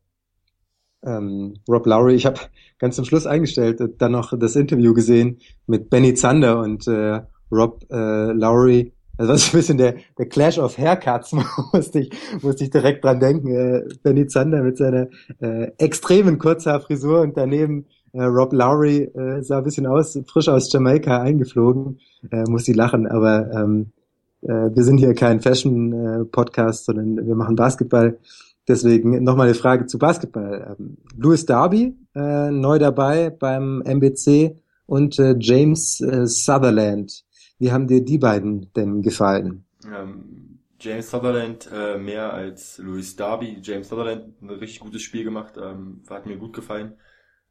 Ähm, 1.02 1.54
Rob 1.66 1.86
Lowry, 1.86 2.14
ich 2.14 2.26
habe 2.26 2.40
ganz 2.78 2.96
zum 2.96 3.06
Schluss 3.06 3.26
eingestellt, 3.26 3.80
dann 3.98 4.12
noch 4.12 4.38
das 4.38 4.54
Interview 4.54 4.92
gesehen 4.92 5.38
mit 5.66 5.88
Benny 5.88 6.14
Zander 6.14 6.60
und 6.60 6.86
äh, 6.88 7.22
Rob 7.50 7.84
äh, 7.90 8.32
Lowry 8.32 8.92
also 9.20 9.32
das 9.34 9.42
ist 9.42 9.52
ein 9.52 9.58
bisschen 9.58 9.76
der, 9.76 9.96
der 10.16 10.26
Clash 10.30 10.58
of 10.58 10.78
Haircuts, 10.78 11.32
musste 11.74 12.00
ich, 12.00 12.10
musste 12.40 12.64
ich 12.64 12.70
direkt 12.70 13.04
dran 13.04 13.20
denken. 13.20 13.48
Äh, 13.48 13.82
Benny 14.02 14.26
Zander 14.26 14.62
mit 14.62 14.78
seiner 14.78 15.08
äh, 15.40 15.72
extremen 15.76 16.38
Kurzhaarfrisur 16.38 17.20
und 17.20 17.36
daneben 17.36 17.84
äh, 18.14 18.22
Rob 18.22 18.54
Lowry 18.54 19.02
äh, 19.02 19.42
sah 19.42 19.58
ein 19.58 19.64
bisschen 19.64 19.86
aus, 19.86 20.18
frisch 20.26 20.48
aus 20.48 20.72
Jamaika 20.72 21.20
eingeflogen. 21.20 21.98
Äh, 22.30 22.44
muss 22.48 22.66
ich 22.66 22.74
lachen, 22.74 23.06
aber 23.06 23.52
ähm, 23.52 23.92
äh, 24.40 24.70
wir 24.74 24.84
sind 24.84 24.96
hier 24.96 25.12
kein 25.12 25.40
Fashion-Podcast, 25.40 26.80
äh, 26.80 26.84
sondern 26.86 27.26
wir 27.26 27.34
machen 27.34 27.56
Basketball. 27.56 28.18
Deswegen 28.66 29.22
nochmal 29.22 29.48
eine 29.48 29.54
Frage 29.54 29.84
zu 29.84 29.98
Basketball. 29.98 30.76
Ähm, 30.78 30.96
Louis 31.18 31.44
Darby, 31.44 31.94
äh, 32.14 32.50
neu 32.50 32.78
dabei 32.78 33.28
beim 33.28 33.82
MBC 33.82 34.56
und 34.86 35.18
äh, 35.18 35.36
James 35.38 36.00
äh, 36.00 36.26
Sutherland 36.26 37.22
wie 37.60 37.70
haben 37.70 37.86
dir 37.86 38.04
die 38.04 38.18
beiden 38.18 38.72
denn 38.74 39.02
gefallen? 39.02 39.64
Ähm, 39.84 40.58
James 40.80 41.10
Sutherland 41.10 41.68
äh, 41.72 41.98
mehr 41.98 42.32
als 42.32 42.78
Louis 42.78 43.14
Darby. 43.14 43.58
James 43.62 43.88
Sutherland 43.88 44.40
ein 44.40 44.50
richtig 44.50 44.80
gutes 44.80 45.02
Spiel 45.02 45.24
gemacht, 45.24 45.54
ähm, 45.62 46.02
hat 46.08 46.26
mir 46.26 46.38
gut 46.38 46.54
gefallen. 46.54 46.94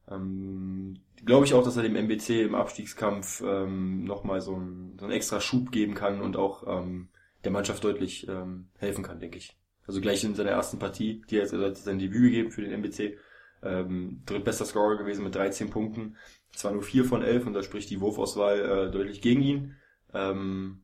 Ähm, 0.10 0.96
Glaube 1.24 1.46
ich 1.46 1.54
auch, 1.54 1.64
dass 1.64 1.78
er 1.78 1.84
dem 1.84 1.96
MBC 1.96 2.42
im 2.42 2.56
Abstiegskampf 2.56 3.44
ähm, 3.46 4.04
nochmal 4.06 4.42
so, 4.42 4.54
so 4.98 5.06
einen 5.06 5.14
extra 5.14 5.40
Schub 5.40 5.72
geben 5.72 5.94
kann 5.94 6.22
und 6.22 6.38
auch 6.38 6.64
ähm, 6.68 7.10
der 7.44 7.52
Mannschaft 7.52 7.84
deutlich 7.84 8.28
ähm, 8.28 8.70
helfen 8.78 9.04
kann, 9.04 9.20
denke 9.20 9.38
ich. 9.38 9.58
Also 9.86 10.02
gleich 10.02 10.24
in 10.24 10.36
seiner 10.36 10.52
ersten 10.52 10.80
Partie, 10.80 11.22
die 11.30 11.38
er 11.38 11.52
hat 11.52 11.78
sein 11.78 12.00
Debüt 12.00 12.32
gegeben 12.32 12.52
für 12.52 12.62
den 12.62 12.72
MBC, 12.72 13.18
ähm, 13.62 14.22
drittbester 14.26 14.66
Scorer 14.66 14.98
gewesen 14.98 15.24
mit 15.24 15.36
13 15.36 15.70
Punkten. 15.70 16.16
Zwar 16.56 16.72
nur 16.72 16.84
4 16.84 17.06
von 17.06 17.22
11 17.22 17.46
und 17.46 17.54
da 17.54 17.62
spricht 17.62 17.90
die 17.90 18.00
Wurfauswahl 18.02 18.60
äh, 18.60 18.92
deutlich 18.92 19.22
gegen 19.22 19.42
ihn. 19.42 19.76
Ähm, 20.14 20.82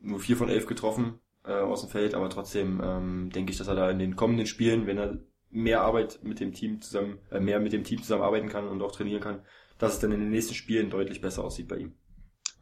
nur 0.00 0.20
vier 0.20 0.36
von 0.36 0.48
elf 0.48 0.66
getroffen 0.66 1.20
äh, 1.44 1.52
aus 1.52 1.80
dem 1.80 1.90
Feld, 1.90 2.14
aber 2.14 2.28
trotzdem 2.30 2.80
ähm, 2.82 3.30
denke 3.30 3.52
ich, 3.52 3.58
dass 3.58 3.68
er 3.68 3.74
da 3.74 3.90
in 3.90 3.98
den 3.98 4.16
kommenden 4.16 4.46
Spielen, 4.46 4.86
wenn 4.86 4.98
er 4.98 5.18
mehr 5.50 5.82
Arbeit 5.82 6.20
mit 6.22 6.40
dem 6.40 6.52
Team 6.52 6.80
zusammen, 6.80 7.18
äh, 7.30 7.40
mehr 7.40 7.60
mit 7.60 7.72
dem 7.72 7.84
Team 7.84 8.02
zusammenarbeiten 8.02 8.48
kann 8.48 8.68
und 8.68 8.82
auch 8.82 8.92
trainieren 8.92 9.20
kann, 9.20 9.40
dass 9.78 9.94
es 9.94 10.00
dann 10.00 10.12
in 10.12 10.20
den 10.20 10.30
nächsten 10.30 10.54
Spielen 10.54 10.90
deutlich 10.90 11.20
besser 11.20 11.44
aussieht 11.44 11.68
bei 11.68 11.76
ihm. 11.76 11.92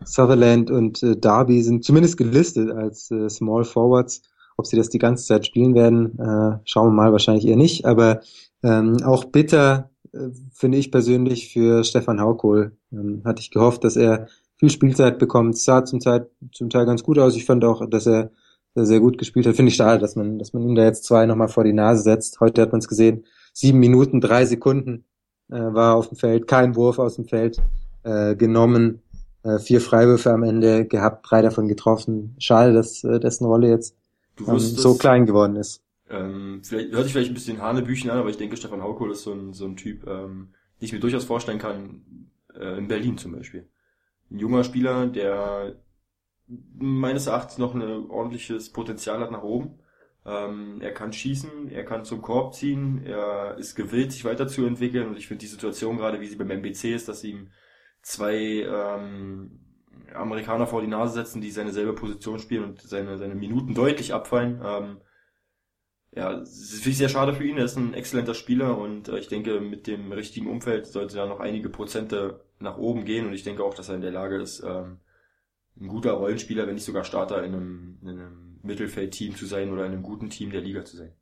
Sutherland 0.04 0.70
und 0.70 1.02
äh, 1.02 1.16
Darby 1.16 1.62
sind 1.62 1.84
zumindest 1.84 2.16
gelistet 2.16 2.70
als 2.70 3.10
äh, 3.10 3.28
Small 3.28 3.64
Forwards. 3.64 4.22
Ob 4.56 4.66
sie 4.66 4.76
das 4.76 4.90
die 4.90 4.98
ganze 4.98 5.24
Zeit 5.24 5.46
spielen 5.46 5.74
werden, 5.74 6.18
äh, 6.18 6.58
schauen 6.64 6.88
wir 6.88 6.92
mal, 6.92 7.12
wahrscheinlich 7.12 7.46
eher 7.46 7.56
nicht. 7.56 7.86
Aber 7.86 8.20
ähm, 8.62 8.98
auch 9.04 9.24
bitter 9.24 9.90
äh, 10.12 10.28
finde 10.52 10.78
ich 10.78 10.90
persönlich 10.90 11.52
für 11.52 11.84
Stefan 11.84 12.20
Haukohl. 12.20 12.76
Ähm, 12.92 13.22
hatte 13.24 13.40
ich 13.40 13.50
gehofft, 13.50 13.84
dass 13.84 13.96
er 13.96 14.28
viel 14.58 14.70
Spielzeit 14.70 15.18
bekommt. 15.18 15.54
Es 15.54 15.64
sah 15.64 15.84
zum 15.84 16.00
Teil, 16.00 16.28
zum 16.52 16.70
Teil 16.70 16.86
ganz 16.86 17.02
gut 17.02 17.18
aus. 17.18 17.36
Ich 17.36 17.44
fand 17.44 17.64
auch, 17.64 17.88
dass 17.88 18.06
er 18.06 18.30
sehr 18.74 19.00
gut 19.00 19.18
gespielt 19.18 19.46
hat. 19.46 19.56
Finde 19.56 19.70
ich 19.70 19.76
schade, 19.76 20.00
dass 20.00 20.16
man, 20.16 20.38
dass 20.38 20.52
man 20.52 20.62
ihm 20.62 20.74
da 20.74 20.84
jetzt 20.84 21.04
zwei 21.04 21.26
nochmal 21.26 21.48
vor 21.48 21.64
die 21.64 21.72
Nase 21.72 22.02
setzt. 22.02 22.40
Heute 22.40 22.62
hat 22.62 22.72
man 22.72 22.78
es 22.78 22.88
gesehen. 22.88 23.24
Sieben 23.52 23.78
Minuten, 23.78 24.20
drei 24.20 24.46
Sekunden 24.46 25.04
äh, 25.50 25.56
war 25.56 25.96
auf 25.96 26.08
dem 26.08 26.16
Feld, 26.16 26.46
kein 26.46 26.74
Wurf 26.74 26.98
aus 26.98 27.16
dem 27.16 27.26
Feld 27.26 27.60
äh, 28.02 28.34
genommen, 28.34 29.02
äh, 29.42 29.58
vier 29.58 29.80
Freiwürfe 29.80 30.32
am 30.32 30.42
Ende 30.42 30.86
gehabt, 30.86 31.26
drei 31.28 31.42
davon 31.42 31.68
getroffen. 31.68 32.34
Schade, 32.38 32.72
dass 32.72 33.04
äh, 33.04 33.20
dessen 33.20 33.44
Rolle 33.44 33.68
jetzt 33.68 33.94
ähm, 34.46 34.58
so 34.58 34.94
klein 34.94 35.26
geworden 35.26 35.56
ist. 35.56 35.82
Ähm, 36.08 36.60
vielleicht, 36.62 36.92
hört 36.92 37.04
sich 37.04 37.12
vielleicht 37.12 37.30
ein 37.30 37.34
bisschen 37.34 37.60
Hanebüchen 37.60 38.10
an, 38.10 38.18
aber 38.18 38.30
ich 38.30 38.38
denke, 38.38 38.56
Stefan 38.56 38.82
Haukohl 38.82 39.12
ist 39.12 39.22
so 39.22 39.32
ein, 39.32 39.52
so 39.52 39.66
ein 39.66 39.76
Typ, 39.76 40.06
ähm, 40.06 40.48
den 40.80 40.86
ich 40.86 40.92
mir 40.92 41.00
durchaus 41.00 41.24
vorstellen 41.24 41.58
kann, 41.58 42.28
äh, 42.58 42.78
in 42.78 42.88
Berlin 42.88 43.18
zum 43.18 43.32
Beispiel 43.32 43.66
ein 44.32 44.38
junger 44.38 44.64
Spieler, 44.64 45.06
der 45.06 45.76
meines 46.46 47.26
Erachtens 47.26 47.58
noch 47.58 47.74
ein 47.74 47.82
ordentliches 48.10 48.72
Potenzial 48.72 49.20
hat 49.20 49.30
nach 49.30 49.42
oben. 49.42 49.78
Ähm, 50.24 50.80
er 50.80 50.92
kann 50.92 51.12
schießen, 51.12 51.70
er 51.70 51.84
kann 51.84 52.04
zum 52.04 52.22
Korb 52.22 52.54
ziehen, 52.54 53.04
er 53.04 53.56
ist 53.58 53.74
gewillt, 53.74 54.12
sich 54.12 54.24
weiterzuentwickeln 54.24 55.08
und 55.08 55.18
ich 55.18 55.26
finde 55.26 55.40
die 55.40 55.48
Situation 55.48 55.96
gerade, 55.96 56.20
wie 56.20 56.26
sie 56.26 56.36
beim 56.36 56.50
MBC 56.50 56.94
ist, 56.94 57.08
dass 57.08 57.24
ihm 57.24 57.50
zwei 58.02 58.36
ähm, 58.36 59.60
Amerikaner 60.14 60.66
vor 60.66 60.80
die 60.80 60.88
Nase 60.88 61.14
setzen, 61.14 61.40
die 61.40 61.50
seine 61.50 61.72
selbe 61.72 61.94
Position 61.94 62.38
spielen 62.38 62.64
und 62.64 62.80
seine, 62.80 63.18
seine 63.18 63.34
Minuten 63.34 63.74
deutlich 63.74 64.14
abfallen. 64.14 64.60
Ähm, 64.64 65.00
ja, 66.14 66.40
es 66.40 66.86
ist 66.86 66.98
sehr 66.98 67.08
schade 67.08 67.34
für 67.34 67.44
ihn. 67.44 67.56
Er 67.56 67.64
ist 67.64 67.76
ein 67.76 67.94
exzellenter 67.94 68.34
Spieler 68.34 68.76
und 68.76 69.08
äh, 69.08 69.18
ich 69.18 69.28
denke, 69.28 69.60
mit 69.60 69.86
dem 69.86 70.12
richtigen 70.12 70.46
Umfeld 70.48 70.86
sollte 70.86 71.18
er 71.18 71.26
noch 71.26 71.40
einige 71.40 71.70
Prozente 71.70 72.40
nach 72.58 72.76
oben 72.76 73.04
gehen 73.04 73.26
und 73.26 73.32
ich 73.32 73.44
denke 73.44 73.64
auch, 73.64 73.74
dass 73.74 73.88
er 73.88 73.94
in 73.94 74.02
der 74.02 74.12
Lage 74.12 74.36
ist, 74.36 74.62
ähm, 74.62 74.98
ein 75.80 75.88
guter 75.88 76.12
Rollenspieler, 76.12 76.66
wenn 76.66 76.74
nicht 76.74 76.84
sogar 76.84 77.04
Starter 77.04 77.42
in 77.42 77.54
einem, 77.54 77.98
in 78.02 78.08
einem 78.08 78.58
Mittelfeldteam 78.62 79.36
zu 79.36 79.46
sein 79.46 79.72
oder 79.72 79.86
in 79.86 79.92
einem 79.92 80.02
guten 80.02 80.28
Team 80.28 80.50
der 80.50 80.60
Liga 80.60 80.84
zu 80.84 80.98
sein. 80.98 81.12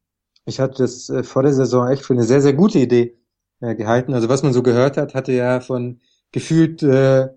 Ich 0.44 0.58
hatte 0.58 0.82
das 0.82 1.08
äh, 1.08 1.22
vor 1.22 1.44
der 1.44 1.52
Saison 1.52 1.88
echt 1.88 2.04
für 2.04 2.14
eine 2.14 2.24
sehr, 2.24 2.40
sehr 2.40 2.54
gute 2.54 2.80
Idee 2.80 3.16
äh, 3.60 3.76
gehalten. 3.76 4.12
Also 4.12 4.28
was 4.28 4.42
man 4.42 4.52
so 4.52 4.62
gehört 4.62 4.96
hat, 4.96 5.14
hatte 5.14 5.32
ja 5.32 5.60
von 5.60 6.00
gefühlt 6.32 6.82
äh, 6.82 7.28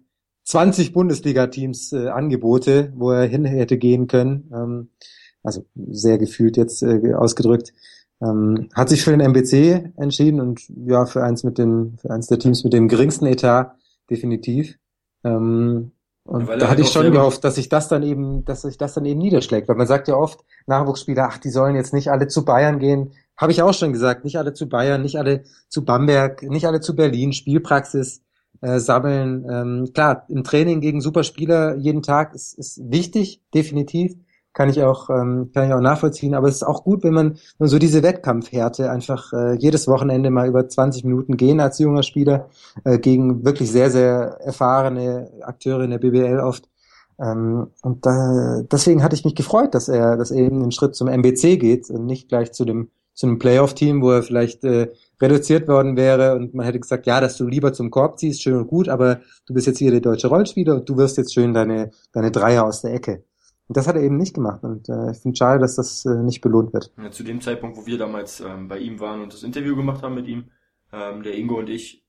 20 0.45 0.91
Bundesliga-Teams 0.91 1.93
äh, 1.93 2.09
Angebote, 2.09 2.91
wo 2.95 3.11
er 3.11 3.27
hin 3.27 3.45
hätte 3.45 3.77
gehen 3.77 4.07
können. 4.07 4.51
Ähm, 4.53 4.89
also 5.43 5.65
sehr 5.75 6.17
gefühlt 6.17 6.57
jetzt 6.57 6.81
äh, 6.81 7.13
ausgedrückt. 7.13 7.73
Ähm, 8.21 8.69
hat 8.73 8.89
sich 8.89 9.03
für 9.03 9.11
den 9.11 9.19
MBC 9.19 9.91
entschieden 9.97 10.39
und 10.39 10.61
ja, 10.85 11.05
für 11.05 11.23
eins 11.23 11.43
mit 11.43 11.57
dem, 11.57 11.97
für 11.97 12.09
eins 12.09 12.27
der 12.27 12.39
Teams 12.39 12.63
mit 12.63 12.73
dem 12.73 12.87
geringsten 12.87 13.25
Etat, 13.25 13.75
definitiv. 14.09 14.77
Ähm, 15.23 15.91
und 16.25 16.47
ja, 16.47 16.55
da 16.55 16.69
hatte 16.69 16.81
ich 16.81 16.89
schon 16.89 17.11
gehofft, 17.11 17.43
dass 17.43 17.55
sich 17.55 17.67
das 17.67 17.89
dann 17.89 18.01
eben, 18.01 18.45
dass 18.45 18.61
sich 18.61 18.77
das 18.77 18.93
dann 18.93 19.03
eben 19.03 19.19
niederschlägt. 19.19 19.67
Weil 19.67 19.75
man 19.75 19.87
sagt 19.87 20.07
ja 20.07 20.15
oft, 20.15 20.39
Nachwuchsspieler, 20.67 21.27
ach, 21.29 21.37
die 21.37 21.49
sollen 21.49 21.75
jetzt 21.75 21.93
nicht 21.93 22.11
alle 22.11 22.27
zu 22.27 22.45
Bayern 22.45 22.79
gehen. 22.79 23.11
Habe 23.35 23.51
ich 23.51 23.61
auch 23.61 23.73
schon 23.73 23.91
gesagt, 23.91 24.23
nicht 24.23 24.37
alle 24.37 24.53
zu 24.53 24.69
Bayern, 24.69 25.01
nicht 25.01 25.17
alle 25.17 25.43
zu 25.67 25.83
Bamberg, 25.83 26.43
nicht 26.43 26.65
alle 26.65 26.79
zu 26.79 26.95
Berlin, 26.95 27.33
Spielpraxis 27.33 28.21
äh, 28.61 28.79
sammeln. 28.79 29.45
Ähm, 29.49 29.91
klar, 29.93 30.25
im 30.29 30.45
Training 30.45 30.79
gegen 30.79 31.01
Superspieler 31.01 31.75
jeden 31.75 32.03
Tag 32.03 32.33
ist, 32.33 32.57
ist 32.57 32.79
wichtig, 32.89 33.41
definitiv 33.53 34.15
kann 34.53 34.69
ich 34.69 34.81
auch 34.83 35.09
ähm, 35.09 35.51
kann 35.53 35.67
ich 35.67 35.73
auch 35.73 35.81
nachvollziehen. 35.81 36.33
Aber 36.35 36.47
es 36.47 36.55
ist 36.55 36.63
auch 36.63 36.83
gut, 36.83 37.03
wenn 37.03 37.13
man, 37.13 37.37
so 37.59 37.79
diese 37.79 38.03
Wettkampfhärte 38.03 38.91
einfach 38.91 39.33
äh, 39.33 39.55
jedes 39.55 39.87
Wochenende 39.87 40.29
mal 40.29 40.47
über 40.47 40.67
20 40.67 41.03
Minuten 41.03 41.37
gehen 41.37 41.59
als 41.59 41.79
junger 41.79 42.03
Spieler 42.03 42.49
äh, 42.83 42.99
gegen 42.99 43.43
wirklich 43.45 43.71
sehr 43.71 43.89
sehr 43.89 44.37
erfahrene 44.41 45.31
Akteure 45.41 45.83
in 45.83 45.91
der 45.91 45.99
BBL 45.99 46.39
oft. 46.39 46.69
Ähm, 47.19 47.67
und 47.81 48.05
da, 48.05 48.61
deswegen 48.71 49.03
hatte 49.03 49.15
ich 49.15 49.25
mich 49.25 49.35
gefreut, 49.35 49.75
dass 49.75 49.87
er, 49.87 50.17
dass 50.17 50.31
er 50.31 50.37
eben 50.37 50.61
einen 50.61 50.71
Schritt 50.71 50.95
zum 50.95 51.07
MBC 51.07 51.59
geht 51.59 51.89
und 51.89 52.05
nicht 52.05 52.29
gleich 52.29 52.51
zu 52.51 52.65
dem 52.65 52.89
zu 53.13 53.27
einem 53.27 53.39
Playoff-Team, 53.39 54.01
wo 54.01 54.11
er 54.11 54.23
vielleicht 54.23 54.63
äh, 54.63 54.91
reduziert 55.21 55.67
worden 55.67 55.95
wäre 55.95 56.35
und 56.35 56.53
man 56.53 56.65
hätte 56.65 56.79
gesagt, 56.79 57.05
ja, 57.05 57.21
dass 57.21 57.37
du 57.37 57.47
lieber 57.47 57.71
zum 57.73 57.91
Korb 57.91 58.19
ziehst, 58.19 58.41
schön 58.41 58.57
und 58.57 58.67
gut, 58.67 58.89
aber 58.89 59.21
du 59.45 59.53
bist 59.53 59.67
jetzt 59.67 59.77
hier 59.77 59.91
der 59.91 60.01
deutsche 60.01 60.27
Rollspieler 60.27 60.75
und 60.75 60.89
du 60.89 60.97
wirst 60.97 61.17
jetzt 61.17 61.33
schön 61.33 61.53
deine, 61.53 61.91
deine 62.11 62.31
Dreier 62.31 62.65
aus 62.65 62.81
der 62.81 62.93
Ecke. 62.93 63.23
Und 63.67 63.77
das 63.77 63.87
hat 63.87 63.95
er 63.95 64.01
eben 64.01 64.17
nicht 64.17 64.33
gemacht 64.33 64.63
und 64.63 64.89
äh, 64.89 65.11
ich 65.11 65.19
finde 65.19 65.37
schade, 65.37 65.59
dass 65.59 65.75
das 65.75 66.05
äh, 66.05 66.21
nicht 66.21 66.41
belohnt 66.41 66.73
wird. 66.73 66.91
Ja, 66.97 67.11
zu 67.11 67.23
dem 67.23 67.39
Zeitpunkt, 67.39 67.77
wo 67.77 67.85
wir 67.85 67.97
damals 67.97 68.41
ähm, 68.41 68.67
bei 68.67 68.77
ihm 68.79 68.99
waren 68.99 69.21
und 69.21 69.33
das 69.33 69.43
Interview 69.43 69.75
gemacht 69.75 70.03
haben 70.03 70.15
mit 70.15 70.27
ihm, 70.27 70.51
ähm, 70.91 71.23
der 71.23 71.37
Ingo 71.37 71.57
und 71.57 71.69
ich, 71.69 72.05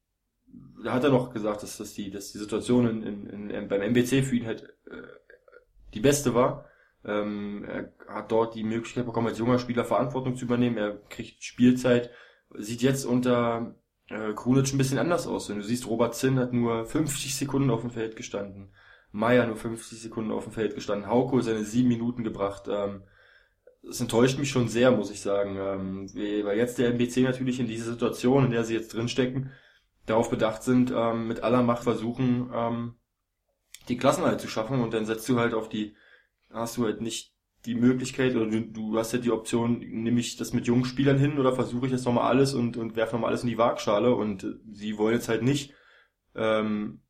da 0.85 0.93
hat 0.93 1.05
er 1.05 1.11
noch 1.11 1.33
gesagt, 1.33 1.63
dass, 1.63 1.77
dass, 1.79 1.95
die, 1.95 2.11
dass 2.11 2.33
die 2.33 2.39
Situation 2.39 2.89
in, 2.89 3.27
in, 3.27 3.51
in, 3.51 3.69
beim 3.69 3.83
MBC 3.83 4.25
für 4.25 4.37
ihn 4.37 4.47
halt 4.47 4.65
äh, 4.91 4.97
die 5.95 6.01
beste 6.01 6.35
war. 6.35 6.67
Ähm, 7.05 7.65
er 7.65 7.93
hat 8.09 8.33
dort 8.33 8.55
die 8.55 8.65
Möglichkeit 8.65 9.07
bekommen, 9.07 9.29
als 9.29 9.39
junger 9.39 9.59
Spieler 9.59 9.85
Verantwortung 9.85 10.37
zu 10.37 10.47
übernehmen. 10.47 10.77
Er 10.77 10.97
kriegt 11.09 11.43
Spielzeit. 11.43 12.11
Sieht 12.57 12.83
jetzt 12.83 13.05
unter 13.05 13.75
äh, 14.09 14.33
Krunic 14.35 14.73
ein 14.73 14.79
bisschen 14.79 14.99
anders 14.99 15.27
aus. 15.27 15.49
Wenn 15.49 15.59
du 15.59 15.65
siehst, 15.65 15.87
Robert 15.87 16.15
Zinn 16.15 16.39
hat 16.39 16.53
nur 16.53 16.85
50 16.85 17.37
Sekunden 17.37 17.71
auf 17.71 17.83
dem 17.83 17.91
Feld 17.91 18.17
gestanden. 18.17 18.73
Meier 19.15 19.47
nur 19.47 19.57
50 19.57 20.01
Sekunden 20.01 20.33
auf 20.33 20.45
dem 20.45 20.53
Feld 20.53 20.75
gestanden. 20.75 21.09
Hauko 21.09 21.41
seine 21.41 21.65
sieben 21.65 21.89
Minuten 21.89 22.25
gebracht. 22.25 22.65
Ähm, 22.69 23.03
das 23.83 24.01
enttäuscht 24.01 24.39
mich 24.39 24.51
schon 24.51 24.69
sehr, 24.69 24.91
muss 24.91 25.11
ich 25.11 25.21
sagen. 25.21 25.57
Ähm, 25.57 26.09
weil 26.45 26.59
jetzt 26.59 26.79
der 26.79 26.91
MBC 26.91 27.19
natürlich 27.19 27.61
in 27.61 27.67
dieser 27.67 27.93
Situation, 27.93 28.47
in 28.47 28.51
der 28.51 28.65
sie 28.65 28.75
jetzt 28.75 28.93
drinstecken, 28.93 29.51
darauf 30.07 30.31
bedacht 30.31 30.63
sind, 30.63 30.93
ähm, 30.95 31.29
mit 31.29 31.43
aller 31.43 31.63
Macht 31.63 31.85
versuchen, 31.85 32.97
die 33.89 33.97
Klassenhalt 33.97 34.41
zu 34.41 34.49
schaffen 34.49 34.83
und 34.83 34.95
dann 34.95 35.05
setzt 35.05 35.29
du 35.29 35.39
halt 35.39 35.55
auf 35.55 35.69
die, 35.69 35.95
hast 36.51 36.77
du 36.77 36.85
halt 36.85 37.01
nicht 37.01 37.35
die 37.67 37.75
Möglichkeit 37.75 38.35
oder 38.35 38.47
du, 38.47 38.61
du 38.61 38.99
hast 38.99 39.13
ja 39.13 39.19
die 39.19 39.31
Option, 39.31 39.79
nehme 39.79 40.21
ich 40.21 40.37
das 40.37 40.53
mit 40.53 40.67
jungen 40.67 40.85
Spielern 40.85 41.19
hin 41.19 41.39
oder 41.39 41.53
versuche 41.53 41.87
ich 41.87 41.93
jetzt 41.93 42.05
nochmal 42.05 42.29
alles 42.29 42.55
und, 42.55 42.77
und 42.77 42.97
werfe 42.97 43.15
nochmal 43.15 43.31
alles 43.31 43.43
in 43.43 43.49
die 43.49 43.59
Waagschale 43.59 44.15
und 44.15 44.47
sie 44.71 44.99
wollen 44.99 45.15
jetzt 45.15 45.29
halt 45.29 45.43
nicht, 45.43 45.73
ähm, 46.35 47.01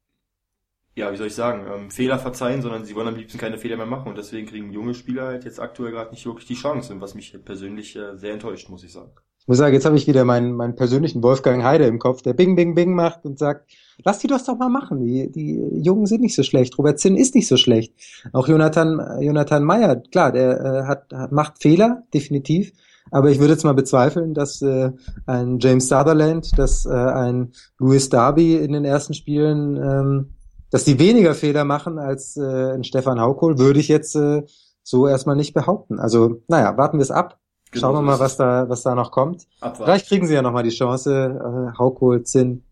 ja, 0.97 1.13
wie 1.13 1.17
soll 1.17 1.27
ich 1.27 1.35
sagen, 1.35 1.67
ähm, 1.73 1.91
Fehler 1.91 2.19
verzeihen, 2.19 2.63
sondern 2.63 2.85
sie 2.85 2.95
wollen 2.95 3.09
am 3.09 3.17
liebsten 3.17 3.39
keine 3.39 3.59
Fehler 3.59 3.77
mehr 3.77 3.87
machen 3.87 4.09
und 4.09 4.19
deswegen 4.19 4.47
kriegen 4.47 4.73
junge 4.73 4.95
Spieler 4.95 5.27
halt 5.27 5.45
jetzt 5.45 5.61
aktuell 5.61 5.93
gerade 5.93 6.11
nicht 6.11 6.25
wirklich 6.25 6.47
die 6.47 6.55
Chance, 6.55 6.95
was 7.01 7.15
mich 7.15 7.37
persönlich 7.45 7.97
äh, 7.97 8.17
sehr 8.17 8.33
enttäuscht, 8.33 8.69
muss 8.69 8.85
ich 8.85 8.93
sagen. 8.93 9.11
Ich 9.41 9.49
muss 9.49 9.59
sagen, 9.59 9.75
jetzt 9.75 9.85
habe 9.85 9.97
ich 9.97 10.07
wieder 10.07 10.25
meinen, 10.25 10.55
meinen 10.55 10.75
persönlichen 10.75 11.23
Wolfgang 11.23 11.63
Heide 11.65 11.85
im 11.85 11.99
Kopf, 11.99 12.23
der 12.23 12.33
Bing, 12.33 12.57
Bing, 12.57 12.75
Bing 12.75 12.95
macht 12.95 13.27
und 13.27 13.39
sagt, 13.39 13.71
lass 14.03 14.21
die 14.21 14.27
das 14.27 14.45
doch 14.45 14.57
mal 14.57 14.71
machen. 14.71 15.01
Die, 15.01 15.31
die 15.31 15.61
Jungen 15.83 16.07
sind 16.07 16.23
nicht 16.23 16.35
so 16.35 16.43
schlecht. 16.43 16.79
Robert 16.79 16.99
Zinn 16.99 17.15
ist 17.15 17.35
nicht 17.35 17.47
so 17.47 17.59
schlecht. 17.59 17.93
Auch 18.33 18.49
Jonathan, 18.49 19.21
Jonathan 19.21 19.63
Meyer, 19.63 19.97
klar, 19.97 20.33
der 20.33 20.61
äh, 20.61 20.83
hat, 20.85 21.13
hat, 21.13 21.31
macht 21.31 21.61
Fehler, 21.61 22.05
definitiv. 22.15 22.73
Aber 23.11 23.31
ich 23.31 23.39
würde 23.39 23.53
jetzt 23.53 23.65
mal 23.65 23.75
bezweifeln, 23.75 24.33
dass 24.33 24.63
äh, 24.63 24.93
ein 25.27 25.59
James 25.59 25.89
Sutherland, 25.89 26.57
dass 26.57 26.87
äh, 26.87 26.93
ein 26.93 27.53
Louis 27.79 28.09
Darby 28.09 28.57
in 28.57 28.73
den 28.73 28.87
ersten 28.87 29.13
Spielen, 29.13 29.77
ähm, 29.77 30.35
dass 30.75 30.83
die 30.83 30.99
weniger 30.99 31.37
Fehler 31.37 31.65
machen 31.65 32.01
als 32.01 32.37
äh, 32.37 32.73
ein 32.73 32.83
Stefan 32.83 33.21
Haukohl, 33.21 33.59
würde 33.61 33.79
ich 33.79 33.87
jetzt 33.87 34.17
äh, 34.17 34.43
so 34.83 35.07
erstmal 35.07 35.37
nicht 35.37 35.55
behaupten. 35.55 36.01
Also, 36.01 36.43
naja, 36.49 36.77
warten 36.77 36.99
wir 36.99 37.05
es 37.05 37.13
ab. 37.13 37.39
Genau 37.71 37.81
Schauen 37.81 37.95
wir 37.95 38.03
mal, 38.03 38.19
was 38.19 38.37
da, 38.37 38.69
was 38.69 38.83
da 38.83 38.97
noch 38.97 39.13
kommt. 39.13 39.47
Abwarten. 39.61 39.85
Vielleicht 39.85 40.09
kriegen 40.09 40.27
sie 40.27 40.35
ja 40.35 40.43
nochmal 40.43 40.65
die 40.65 40.71
Chance, 40.71 41.13
äh, 41.15 41.79
Haukohl, 41.79 42.25
Zinn, 42.25 42.65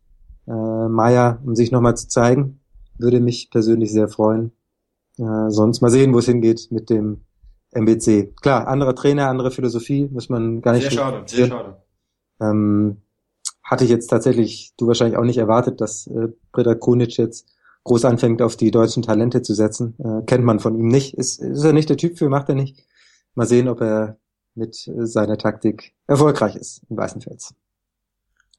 äh, 0.48 0.52
Meier, 0.52 1.38
um 1.46 1.54
sich 1.54 1.70
nochmal 1.70 1.96
zu 1.96 2.08
zeigen. 2.08 2.58
Würde 2.98 3.20
mich 3.20 3.50
persönlich 3.52 3.92
sehr 3.92 4.08
freuen. 4.08 4.50
Äh, 5.18 5.50
sonst 5.50 5.80
mal 5.80 5.90
sehen, 5.90 6.12
wo 6.12 6.18
es 6.18 6.26
hingeht 6.26 6.72
mit 6.72 6.90
dem 6.90 7.20
MBC. 7.70 8.34
Klar, 8.42 8.66
andere 8.66 8.96
Trainer, 8.96 9.28
andere 9.28 9.52
Philosophie, 9.52 10.08
muss 10.10 10.28
man 10.28 10.60
gar 10.60 10.72
nicht. 10.72 10.82
Sehr 10.82 10.90
schade, 10.90 11.22
sehr 11.26 11.46
schade. 11.46 11.76
Ähm, 12.40 12.96
hatte 13.62 13.84
ich 13.84 13.90
jetzt 13.90 14.08
tatsächlich, 14.08 14.72
du 14.76 14.88
wahrscheinlich 14.88 15.18
auch 15.18 15.24
nicht 15.24 15.38
erwartet, 15.38 15.80
dass 15.80 16.08
äh, 16.08 16.30
Britta 16.50 16.74
Krunic 16.74 17.16
jetzt 17.16 17.46
groß 17.84 18.04
anfängt, 18.04 18.42
auf 18.42 18.56
die 18.56 18.70
deutschen 18.70 19.02
Talente 19.02 19.42
zu 19.42 19.54
setzen. 19.54 19.94
Äh, 19.98 20.24
kennt 20.26 20.44
man 20.44 20.60
von 20.60 20.78
ihm 20.78 20.88
nicht. 20.88 21.14
Ist, 21.14 21.40
ist 21.40 21.64
er 21.64 21.72
nicht 21.72 21.88
der 21.88 21.96
Typ 21.96 22.18
für, 22.18 22.28
macht 22.28 22.48
er 22.48 22.54
nicht. 22.54 22.84
Mal 23.34 23.46
sehen, 23.46 23.68
ob 23.68 23.80
er 23.80 24.18
mit 24.54 24.88
äh, 24.88 25.06
seiner 25.06 25.38
Taktik 25.38 25.94
erfolgreich 26.06 26.56
ist 26.56 26.82
im 26.88 26.96
Weißenfels. 26.96 27.54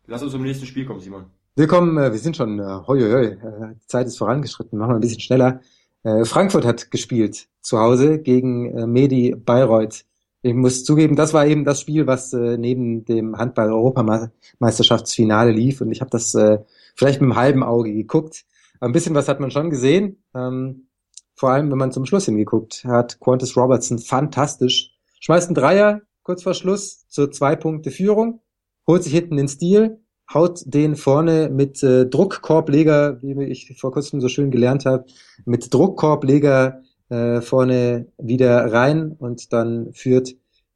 Lass 0.08 0.24
uns 0.24 0.32
zum 0.32 0.44
nächsten 0.44 0.66
Spiel 0.66 0.86
kommen, 0.86 1.00
Simon. 1.00 1.26
Wir 1.56 1.68
kommen, 1.68 1.98
äh, 1.98 2.12
wir 2.12 2.20
sind 2.20 2.36
schon, 2.36 2.60
äh, 2.60 2.80
hoi, 2.88 3.00
hoi, 3.00 3.26
äh, 3.26 3.38
die 3.76 3.88
Zeit 3.88 4.08
ist 4.08 4.18
vorangeschritten, 4.18 4.78
machen 4.78 4.92
wir 4.92 4.96
ein 4.96 5.02
bisschen 5.02 5.22
schneller. 5.22 5.62
Äh, 6.04 6.26
Frankfurt 6.26 6.66
hat 6.66 6.92
gespielt 6.92 7.48
zu 7.62 7.80
Hause 7.80 8.20
gegen 8.20 8.78
äh, 8.78 8.86
Medi 8.88 9.36
Bayreuth. 9.36 10.06
Ich 10.42 10.54
muss 10.54 10.84
zugeben, 10.84 11.16
das 11.16 11.34
war 11.34 11.46
eben 11.46 11.64
das 11.64 11.80
Spiel, 11.80 12.08
was 12.08 12.34
äh, 12.34 12.58
neben 12.58 13.06
dem 13.06 13.38
Handball-Europameisterschaftsfinale 13.38 15.52
lief 15.52 15.80
und 15.80 15.92
ich 15.92 16.02
habe 16.02 16.12
das 16.12 16.36
äh, 16.36 16.60
vielleicht 16.96 17.22
mit 17.22 17.32
einem 17.32 17.40
halben 17.40 17.64
Auge 17.64 17.94
geguckt. 17.94 18.44
Ein 18.80 18.92
bisschen 18.92 19.16
was 19.16 19.28
hat 19.28 19.40
man 19.40 19.52
schon 19.52 19.70
gesehen. 19.70 20.24
Ähm, 20.36 20.88
vor 21.36 21.52
allem, 21.52 21.72
wenn 21.72 21.78
man 21.78 21.92
zum 21.92 22.06
Schluss 22.06 22.26
hingeguckt 22.26 22.84
hat, 22.86 23.20
Qantas 23.20 23.58
Robertson 23.58 24.00
fantastisch 24.00 24.92
schmeißt 25.20 25.48
einen 25.48 25.56
Dreier 25.56 26.02
kurz 26.24 26.44
vor 26.44 26.54
Schluss 26.54 27.08
zur 27.10 27.32
zwei 27.32 27.56
Punkte 27.56 27.92
Führung, 27.92 28.42
holt 28.88 29.04
sich 29.04 29.14
hinten 29.14 29.38
den 29.38 29.48
Stil, 29.48 30.00
haut 30.34 30.62
den 30.66 30.96
vorne 30.96 31.50
mit 31.50 31.84
äh, 31.84 32.06
Druckkorbleger, 32.06 33.22
wie 33.22 33.44
ich 33.44 33.78
vor 33.78 33.92
kurzem 33.92 34.22
so 34.22 34.30
schön 34.30 34.52
gelernt 34.52 34.86
habe, 34.86 35.06
mit 35.46 35.74
Druckkorbleger 35.74 36.82
äh, 37.10 37.42
vorne 37.42 38.08
wieder 38.18 38.72
rein 38.72 39.12
und 39.12 39.54
dann 39.54 39.94
führt 39.94 40.36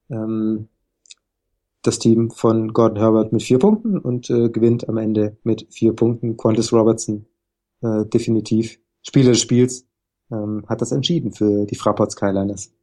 ähm, 0.10 0.68
das 1.82 2.00
Team 2.00 2.32
von 2.32 2.74
Gordon 2.74 2.98
Herbert 2.98 3.32
mit 3.32 3.44
vier 3.44 3.60
Punkten 3.60 3.98
und 3.98 4.30
äh, 4.30 4.50
gewinnt 4.50 4.90
am 4.90 4.98
Ende 4.98 5.38
mit 5.44 5.68
vier 5.70 5.94
Punkten. 5.94 6.36
Qantas 6.36 6.74
Robertson 6.74 7.26
äh, 7.82 8.06
definitiv 8.06 8.80
Spieler 9.02 9.32
des 9.32 9.42
Spiels 9.42 9.86
ähm, 10.32 10.66
hat 10.68 10.82
das 10.82 10.92
entschieden 10.92 11.32
für 11.32 11.66
die 11.66 11.76
Fraport 11.76 12.12
Skyliners. 12.12 12.74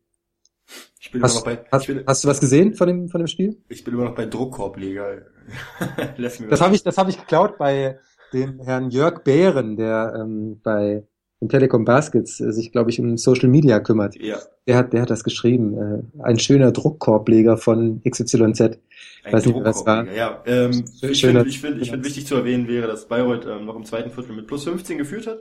Ich 0.99 1.11
bin 1.11 1.23
hast, 1.23 1.33
immer 1.45 1.55
noch 1.55 1.63
bei, 1.63 1.67
hast, 1.71 1.87
bin, 1.87 2.05
hast 2.07 2.25
du 2.25 2.29
was 2.29 2.41
gesehen 2.41 2.75
von 2.75 2.87
dem, 2.87 3.09
von 3.09 3.21
dem 3.21 3.27
Spiel? 3.27 3.63
Ich 3.69 3.85
bin 3.85 3.95
immer 3.95 4.05
noch 4.05 4.15
bei 4.15 4.27
Druckkorbleger. 4.27 5.27
das 6.19 6.61
habe 6.61 6.75
ich, 6.75 6.83
das 6.83 6.97
habe 6.97 7.11
ich 7.11 7.19
geklaut 7.19 7.59
bei 7.59 7.99
dem 8.33 8.61
Herrn 8.61 8.91
Jörg 8.91 9.23
Bären, 9.23 9.77
der 9.77 10.15
ähm, 10.19 10.61
bei 10.63 11.07
den 11.45 11.49
Telekom 11.51 11.85
Baskets 11.85 12.39
sich, 12.39 12.73
glaube 12.73 12.91
ich, 12.91 12.99
um 12.99 13.17
Social 13.19 13.49
Media 13.49 13.81
kümmert. 13.81 14.17
Ja. 14.17 14.39
Der 14.67 14.77
hat, 14.77 14.93
der 14.93 15.03
hat 15.03 15.11
das 15.11 15.25
geschrieben. 15.25 15.77
Äh, 15.77 16.23
ein 16.23 16.39
schöner 16.39 16.73
Druckkorbleger 16.73 17.59
von 17.59 18.01
XYZ. 18.09 18.61
Ein 19.25 19.33
Weiß 19.33 19.47
nicht, 19.47 19.57
was 19.63 19.85
war. 19.85 20.11
Ja, 20.13 20.43
ähm, 20.47 20.85
ich 21.03 21.21
finde, 21.21 21.47
ich 21.47 21.61
finde, 21.61 21.81
ich 21.81 21.91
finde 21.91 22.05
wichtig 22.05 22.27
zu 22.27 22.37
erwähnen 22.37 22.67
wäre, 22.67 22.87
dass 22.87 23.09
Bayreuth 23.09 23.47
ähm, 23.47 23.67
noch 23.67 23.77
im 23.77 23.85
zweiten 23.85 24.11
Viertel 24.11 24.35
mit 24.35 24.47
plus 24.47 24.65
15 24.65 24.97
geführt 24.97 25.27
hat. 25.27 25.41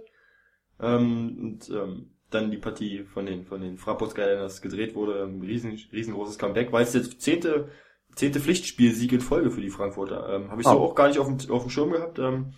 Ähm, 0.81 1.37
und 1.39 1.69
ähm, 1.69 2.09
dann 2.29 2.51
die 2.51 2.57
Partie 2.57 3.03
von 3.03 3.25
den, 3.25 3.45
von 3.45 3.61
den 3.61 3.77
Fraport 3.77 4.11
Skyliners 4.11 4.61
gedreht 4.61 4.95
wurde. 4.95 5.23
Ein 5.23 5.41
riesen, 5.41 5.79
riesengroßes 5.91 6.37
Comeback. 6.37 6.71
War 6.71 6.81
jetzt 6.81 6.95
der 6.95 7.03
zehnte, 7.03 7.69
zehnte 8.15 8.41
Pflichtspielsieg 8.41 9.13
in 9.13 9.21
Folge 9.21 9.51
für 9.51 9.61
die 9.61 9.69
Frankfurter. 9.69 10.27
Ähm, 10.29 10.51
Habe 10.51 10.61
ich 10.61 10.67
oh. 10.67 10.71
so 10.71 10.79
auch 10.79 10.95
gar 10.95 11.07
nicht 11.07 11.19
auf 11.19 11.27
dem, 11.27 11.51
auf 11.51 11.63
dem 11.63 11.69
Schirm 11.69 11.91
gehabt. 11.91 12.19
Ähm, 12.19 12.53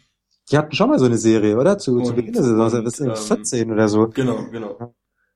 die 0.51 0.57
hatten 0.57 0.75
schon 0.75 0.89
mal 0.89 0.99
so 0.99 1.05
eine 1.05 1.17
Serie, 1.17 1.57
oder? 1.57 1.77
Zu, 1.77 1.97
und, 1.97 2.05
zu 2.05 2.13
Beginn 2.13 2.33
der 2.33 2.43
Saison, 2.43 2.83
bis 2.83 2.99
ähm, 2.99 3.15
14 3.15 3.71
oder 3.71 3.87
so. 3.87 4.07
Genau, 4.07 4.45
genau. 4.51 4.93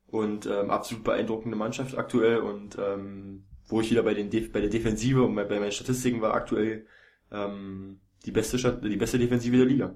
Und 0.08 0.46
ähm, 0.46 0.70
absolut 0.70 1.04
beeindruckende 1.04 1.58
Mannschaft 1.58 1.98
aktuell 1.98 2.40
und 2.40 2.78
ähm, 2.80 3.46
wo 3.68 3.82
ich 3.82 3.92
wieder 3.92 4.04
bei 4.04 4.14
den 4.14 4.30
bei 4.52 4.62
der 4.62 4.70
Defensive 4.70 5.24
und 5.24 5.36
bei, 5.36 5.44
bei 5.46 5.60
meinen 5.60 5.72
Statistiken 5.72 6.22
war 6.22 6.34
aktuell 6.34 6.86
ähm, 7.32 8.00
die 8.26 8.32
beste 8.32 8.58
die 8.58 8.98
beste 8.98 9.20
Defensive 9.20 9.56
der 9.56 9.66
Liga. 9.66 9.96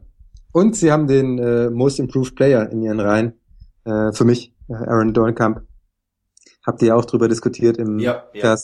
Und 0.51 0.75
sie 0.75 0.91
haben 0.91 1.07
den 1.07 1.39
äh, 1.39 1.69
Most 1.69 1.99
Improved 1.99 2.35
Player 2.35 2.69
in 2.71 2.83
ihren 2.83 2.99
Reihen 2.99 3.33
äh, 3.85 4.11
für 4.11 4.23
mich, 4.23 4.53
äh, 4.69 4.73
Aaron 4.73 5.13
Dornkamp. 5.13 5.61
Habt 6.65 6.81
ihr 6.83 6.95
auch 6.95 7.05
drüber 7.05 7.27
diskutiert 7.27 7.77
im 7.77 7.99
ja, 7.99 8.23
ja. 8.33 8.55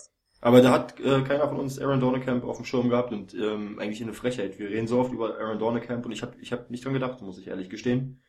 Aber 0.42 0.62
da 0.62 0.72
hat 0.72 1.00
äh, 1.00 1.22
keiner 1.22 1.50
von 1.50 1.60
uns 1.60 1.80
Aaron 1.80 2.00
Dornekamp 2.00 2.46
auf 2.46 2.58
dem 2.58 2.66
Schirm 2.66 2.90
gehabt 2.90 3.12
und 3.12 3.34
ähm, 3.34 3.78
eigentlich 3.80 4.02
eine 4.02 4.14
Frechheit. 4.14 4.58
Wir 4.58 4.70
reden 4.70 4.88
so 4.88 5.00
oft 5.00 5.12
über 5.12 5.38
Aaron 5.38 5.60
Dornekamp 5.60 6.06
und 6.06 6.14
ich 6.14 6.22
habe 6.22 6.34
ich 6.40 6.54
hab 6.54 6.70
nicht 6.70 6.86
dran 6.86 6.94
gedacht, 6.94 7.22
muss 7.22 7.40
ich 7.40 7.48
ehrlich 7.48 7.70
gestehen. 7.70 8.22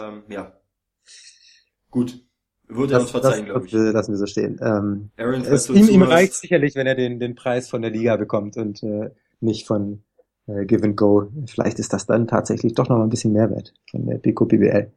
Ähm, 0.00 0.24
ja. 0.28 0.52
Gut. 1.90 2.24
Wird 2.66 2.90
er 2.90 3.00
uns 3.00 3.10
verzeihen, 3.10 3.44
glaube 3.44 3.66
ich. 3.66 3.72
Lassen 3.72 4.12
wir 4.12 4.18
so 4.18 4.26
stehen. 4.26 4.58
Ähm, 4.60 5.10
Aaron, 5.16 5.42
es, 5.42 5.68
ihm, 5.68 5.88
ihm 5.88 6.02
reicht 6.02 6.34
sicherlich, 6.34 6.74
wenn 6.74 6.86
er 6.86 6.94
den, 6.94 7.20
den 7.20 7.34
Preis 7.34 7.68
von 7.68 7.82
der 7.82 7.90
Liga 7.90 8.16
bekommt 8.16 8.56
und 8.56 8.82
äh, 8.82 9.10
nicht 9.40 9.66
von 9.66 10.02
äh, 10.46 10.64
Give 10.64 10.82
and 10.82 10.96
Go. 10.96 11.30
Vielleicht 11.46 11.78
ist 11.78 11.92
das 11.92 12.06
dann 12.06 12.26
tatsächlich 12.26 12.74
doch 12.74 12.88
noch 12.88 12.96
mal 12.96 13.04
ein 13.04 13.10
bisschen 13.10 13.32
Mehrwert 13.32 13.74
von 13.90 14.06
der 14.06 14.18
Pico 14.18 14.46
BBL. 14.46 14.90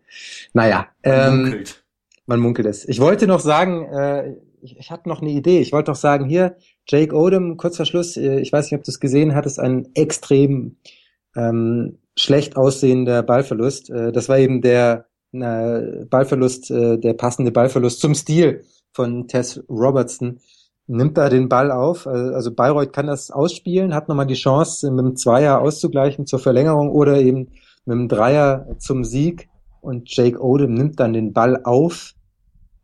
Naja, 0.53 0.87
ähm, 1.03 1.13
man 1.13 1.41
munkelt. 1.41 1.83
Man 2.25 2.39
munkelt 2.39 2.67
es. 2.67 2.87
Ich 2.87 2.99
wollte 2.99 3.27
noch 3.27 3.39
sagen, 3.39 3.85
äh, 3.85 4.35
ich, 4.61 4.77
ich 4.77 4.91
hatte 4.91 5.09
noch 5.09 5.21
eine 5.21 5.31
Idee. 5.31 5.59
Ich 5.59 5.71
wollte 5.71 5.91
doch 5.91 5.97
sagen, 5.97 6.25
hier, 6.25 6.57
Jake 6.87 7.15
Odom, 7.15 7.57
kurz 7.57 7.77
vor 7.77 7.85
Schluss, 7.85 8.17
äh, 8.17 8.39
ich 8.39 8.51
weiß 8.51 8.65
nicht, 8.65 8.79
ob 8.79 8.83
du 8.83 8.91
es 8.91 8.99
gesehen 8.99 9.35
hattest, 9.35 9.59
ein 9.59 9.89
extrem 9.93 10.77
ähm, 11.35 11.99
schlecht 12.17 12.57
aussehender 12.57 13.23
Ballverlust. 13.23 13.89
Äh, 13.89 14.11
das 14.11 14.29
war 14.29 14.39
eben 14.39 14.61
der 14.61 15.05
äh, 15.31 16.05
Ballverlust, 16.05 16.71
äh, 16.71 16.97
der 16.97 17.13
passende 17.13 17.51
Ballverlust 17.51 17.99
zum 17.99 18.15
Stil 18.15 18.63
von 18.93 19.27
Tess 19.27 19.63
Robertson. 19.69 20.39
nimmt 20.87 21.17
da 21.17 21.29
den 21.29 21.49
Ball 21.49 21.71
auf. 21.71 22.07
Also 22.07 22.51
Bayreuth 22.53 22.93
kann 22.93 23.07
das 23.07 23.29
ausspielen, 23.29 23.93
hat 23.93 24.07
nochmal 24.07 24.25
die 24.25 24.33
Chance, 24.33 24.89
mit 24.89 25.05
dem 25.05 25.15
Zweier 25.15 25.61
auszugleichen 25.61 26.25
zur 26.25 26.39
Verlängerung 26.39 26.89
oder 26.89 27.19
eben 27.19 27.49
mit 27.85 27.95
dem 27.95 28.07
Dreier 28.07 28.75
zum 28.79 29.03
Sieg. 29.03 29.49
Und 29.81 30.13
Jake 30.15 30.41
Odom 30.41 30.73
nimmt 30.73 30.99
dann 30.99 31.13
den 31.13 31.33
Ball 31.33 31.61
auf, 31.63 32.13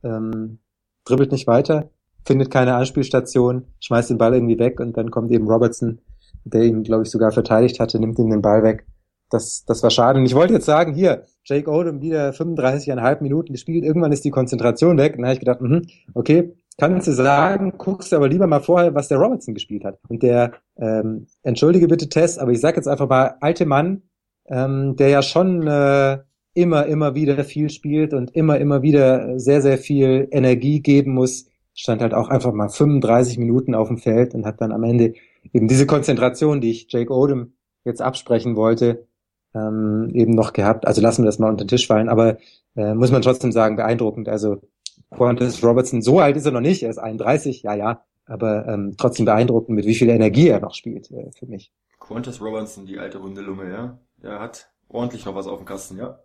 ähm, 0.03 0.59
dribbelt 1.05 1.31
nicht 1.31 1.47
weiter, 1.47 1.89
findet 2.25 2.51
keine 2.51 2.75
Anspielstation, 2.75 3.65
schmeißt 3.79 4.09
den 4.09 4.17
Ball 4.17 4.33
irgendwie 4.33 4.59
weg 4.59 4.79
und 4.79 4.97
dann 4.97 5.11
kommt 5.11 5.31
eben 5.31 5.49
Robertson, 5.49 5.99
der 6.45 6.63
ihn, 6.63 6.83
glaube 6.83 7.03
ich, 7.03 7.09
sogar 7.09 7.31
verteidigt 7.31 7.79
hatte, 7.79 7.99
nimmt 7.99 8.19
ihm 8.19 8.29
den 8.29 8.41
Ball 8.41 8.63
weg. 8.63 8.85
Das, 9.29 9.65
das 9.65 9.81
war 9.81 9.89
schade. 9.89 10.19
Und 10.19 10.25
ich 10.25 10.35
wollte 10.35 10.53
jetzt 10.53 10.65
sagen, 10.65 10.93
hier, 10.93 11.25
Jake 11.43 11.69
Odom 11.69 12.01
wieder 12.01 12.29
35,5 12.29 13.23
Minuten 13.23 13.53
gespielt, 13.53 13.83
irgendwann 13.83 14.11
ist 14.11 14.23
die 14.23 14.29
Konzentration 14.29 14.97
weg. 14.97 15.13
Und 15.13 15.21
dann 15.21 15.27
habe 15.27 15.33
ich 15.33 15.39
gedacht, 15.39 15.61
mh, 15.61 15.81
okay, 16.13 16.53
kannst 16.77 17.07
du 17.07 17.13
sagen, 17.13 17.73
guckst 17.77 18.13
aber 18.13 18.27
lieber 18.27 18.47
mal 18.47 18.61
vorher, 18.61 18.93
was 18.93 19.07
der 19.07 19.17
Robertson 19.17 19.53
gespielt 19.53 19.85
hat. 19.85 19.97
Und 20.07 20.21
der, 20.21 20.53
ähm, 20.77 21.27
entschuldige 21.41 21.87
bitte 21.87 22.09
Tess, 22.09 22.37
aber 22.37 22.51
ich 22.51 22.61
sag 22.61 22.75
jetzt 22.75 22.87
einfach 22.87 23.09
mal, 23.09 23.35
alte 23.41 23.65
Mann, 23.65 24.03
ähm, 24.47 24.95
der 24.97 25.09
ja 25.09 25.21
schon 25.21 25.65
äh, 25.67 26.19
immer, 26.53 26.85
immer 26.85 27.15
wieder 27.15 27.43
viel 27.43 27.69
spielt 27.69 28.13
und 28.13 28.35
immer, 28.35 28.59
immer 28.59 28.81
wieder 28.81 29.39
sehr, 29.39 29.61
sehr 29.61 29.77
viel 29.77 30.27
Energie 30.31 30.81
geben 30.81 31.13
muss, 31.13 31.47
stand 31.73 32.01
halt 32.01 32.13
auch 32.13 32.29
einfach 32.29 32.53
mal 32.53 32.69
35 32.69 33.37
Minuten 33.37 33.75
auf 33.75 33.87
dem 33.87 33.97
Feld 33.97 34.35
und 34.35 34.45
hat 34.45 34.61
dann 34.61 34.71
am 34.71 34.83
Ende 34.83 35.13
eben 35.51 35.67
diese 35.67 35.87
Konzentration, 35.87 36.61
die 36.61 36.71
ich 36.71 36.87
Jake 36.89 37.11
Odom 37.11 37.53
jetzt 37.83 38.01
absprechen 38.01 38.55
wollte, 38.55 39.07
ähm, 39.53 40.11
eben 40.13 40.33
noch 40.33 40.53
gehabt. 40.53 40.87
Also 40.87 41.01
lassen 41.01 41.23
wir 41.23 41.27
das 41.27 41.39
mal 41.39 41.49
unter 41.49 41.65
den 41.65 41.69
Tisch 41.69 41.87
fallen, 41.87 42.09
aber 42.09 42.37
äh, 42.75 42.93
muss 42.93 43.11
man 43.11 43.21
trotzdem 43.21 43.51
sagen, 43.51 43.75
beeindruckend. 43.75 44.29
Also 44.29 44.61
Qantas 45.09 45.63
Robertson, 45.63 46.01
so 46.01 46.19
alt 46.19 46.37
ist 46.37 46.45
er 46.45 46.51
noch 46.51 46.61
nicht, 46.61 46.83
er 46.83 46.89
ist 46.89 46.97
31, 46.97 47.63
ja, 47.63 47.75
ja, 47.75 48.03
aber 48.25 48.67
ähm, 48.67 48.95
trotzdem 48.97 49.25
beeindruckend, 49.25 49.75
mit 49.75 49.85
wie 49.85 49.95
viel 49.95 50.09
Energie 50.09 50.47
er 50.47 50.59
noch 50.59 50.73
spielt, 50.73 51.11
äh, 51.11 51.31
für 51.37 51.45
mich. 51.45 51.71
Qantas 51.99 52.41
Robertson, 52.41 52.85
die 52.85 52.99
alte 52.99 53.21
Hundelunge, 53.21 53.69
ja. 53.69 53.99
Er 54.21 54.39
hat 54.39 54.71
ordentlich 54.89 55.25
noch 55.25 55.35
was 55.35 55.47
auf 55.47 55.59
dem 55.59 55.65
Kasten, 55.65 55.97
ja. 55.97 56.19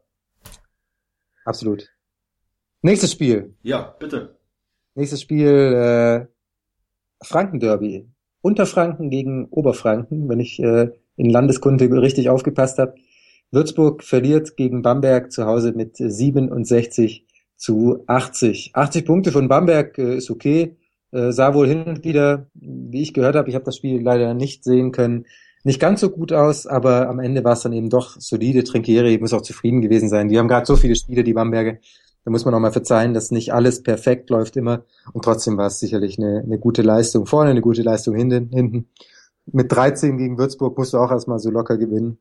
Absolut. 1.44 1.88
Nächstes 2.82 3.12
Spiel. 3.12 3.54
Ja, 3.62 3.96
bitte. 3.98 4.38
Nächstes 4.94 5.20
Spiel, 5.22 5.48
äh, 5.48 6.26
Franken-Derby. 7.24 8.08
Unterfranken 8.40 9.10
gegen 9.10 9.46
Oberfranken, 9.46 10.28
wenn 10.28 10.40
ich 10.40 10.60
äh, 10.60 10.90
in 11.16 11.30
Landeskunde 11.30 11.90
richtig 12.00 12.30
aufgepasst 12.30 12.78
habe. 12.78 12.94
Würzburg 13.50 14.04
verliert 14.04 14.56
gegen 14.56 14.82
Bamberg 14.82 15.32
zu 15.32 15.46
Hause 15.46 15.72
mit 15.72 15.96
67 15.96 17.26
zu 17.56 18.04
80. 18.06 18.70
80 18.74 19.04
Punkte 19.04 19.32
von 19.32 19.48
Bamberg 19.48 19.98
äh, 19.98 20.16
ist 20.16 20.30
okay. 20.30 20.76
Äh, 21.10 21.32
sah 21.32 21.54
wohl 21.54 21.66
hin 21.66 21.84
und 21.84 22.04
wieder, 22.04 22.46
wie 22.54 23.02
ich 23.02 23.14
gehört 23.14 23.34
habe, 23.34 23.48
ich 23.48 23.54
habe 23.54 23.64
das 23.64 23.76
Spiel 23.76 24.02
leider 24.02 24.34
nicht 24.34 24.62
sehen 24.62 24.92
können, 24.92 25.26
nicht 25.64 25.80
ganz 25.80 26.00
so 26.00 26.10
gut 26.10 26.32
aus, 26.32 26.66
aber 26.66 27.08
am 27.08 27.18
Ende 27.18 27.44
war 27.44 27.54
es 27.54 27.62
dann 27.62 27.72
eben 27.72 27.90
doch 27.90 28.16
solide. 28.18 28.64
Trinkieri 28.64 29.18
muss 29.18 29.32
auch 29.32 29.42
zufrieden 29.42 29.80
gewesen 29.80 30.08
sein. 30.08 30.28
Die 30.28 30.38
haben 30.38 30.48
gerade 30.48 30.66
so 30.66 30.76
viele 30.76 30.94
Spiele, 30.94 31.24
die 31.24 31.34
Bamberger. 31.34 31.78
Da 32.24 32.30
muss 32.30 32.44
man 32.44 32.54
auch 32.54 32.60
mal 32.60 32.72
verzeihen, 32.72 33.14
dass 33.14 33.30
nicht 33.30 33.52
alles 33.52 33.82
perfekt 33.82 34.30
läuft 34.30 34.56
immer. 34.56 34.84
Und 35.12 35.24
trotzdem 35.24 35.56
war 35.56 35.66
es 35.66 35.80
sicherlich 35.80 36.18
eine, 36.18 36.42
eine 36.44 36.58
gute 36.58 36.82
Leistung 36.82 37.26
vorne, 37.26 37.50
eine 37.50 37.60
gute 37.60 37.82
Leistung 37.82 38.14
hinten. 38.14 38.50
hinten. 38.52 38.88
Mit 39.46 39.72
13 39.72 40.18
gegen 40.18 40.38
Würzburg 40.38 40.76
musst 40.76 40.92
du 40.92 40.98
auch 40.98 41.10
erstmal 41.10 41.38
so 41.38 41.50
locker 41.50 41.78
gewinnen. 41.78 42.18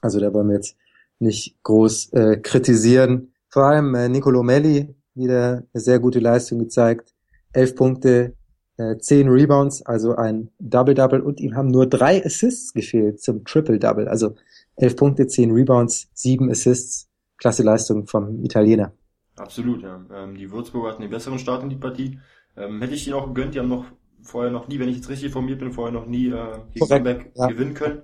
Also 0.00 0.20
da 0.20 0.32
wollen 0.32 0.48
wir 0.48 0.56
jetzt 0.56 0.76
nicht 1.18 1.62
groß 1.62 2.12
äh, 2.12 2.36
kritisieren. 2.38 3.32
Vor 3.48 3.64
allem 3.64 3.94
äh, 3.94 4.08
Nicolo 4.08 4.42
Melli 4.42 4.94
wieder 5.14 5.64
eine 5.72 5.80
sehr 5.80 5.98
gute 5.98 6.20
Leistung 6.20 6.58
gezeigt. 6.60 7.12
Elf 7.52 7.74
Punkte, 7.74 8.34
äh, 8.80 8.98
zehn 8.98 9.28
Rebounds, 9.28 9.82
also 9.82 10.16
ein 10.16 10.50
Double-Double 10.58 11.20
und 11.20 11.40
ihm 11.40 11.54
haben 11.54 11.68
nur 11.68 11.86
drei 11.86 12.24
Assists 12.24 12.72
gefehlt 12.72 13.20
zum 13.20 13.44
Triple-Double. 13.44 14.08
Also 14.08 14.34
elf 14.76 14.96
Punkte, 14.96 15.26
zehn 15.26 15.50
Rebounds, 15.52 16.08
sieben 16.14 16.50
Assists. 16.50 17.08
Klasse 17.36 17.62
Leistung 17.62 18.06
vom 18.06 18.44
Italiener. 18.44 18.92
Absolut, 19.36 19.82
ja. 19.82 20.04
Ähm, 20.12 20.36
die 20.36 20.50
Würzburger 20.50 20.90
hatten 20.90 21.02
den 21.02 21.10
besseren 21.10 21.38
Start 21.38 21.62
in 21.62 21.70
die 21.70 21.76
Partie. 21.76 22.18
Ähm, 22.54 22.82
hätte 22.82 22.94
ich 22.94 23.06
ihnen 23.06 23.16
auch 23.16 23.26
gegönnt, 23.28 23.54
die 23.54 23.58
haben 23.58 23.68
noch 23.68 23.86
vorher 24.22 24.50
noch 24.50 24.68
nie, 24.68 24.78
wenn 24.78 24.90
ich 24.90 24.96
jetzt 24.96 25.08
richtig 25.08 25.28
informiert 25.28 25.58
bin, 25.58 25.72
vorher 25.72 25.92
noch 25.92 26.06
nie 26.06 26.28
äh, 26.28 26.58
gegen 26.74 26.86
Comeback 26.86 27.32
ja. 27.34 27.46
gewinnen 27.46 27.72
können. 27.72 28.02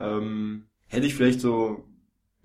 Ähm, 0.00 0.64
hätte 0.88 1.06
ich 1.06 1.14
vielleicht 1.14 1.40
so 1.40 1.84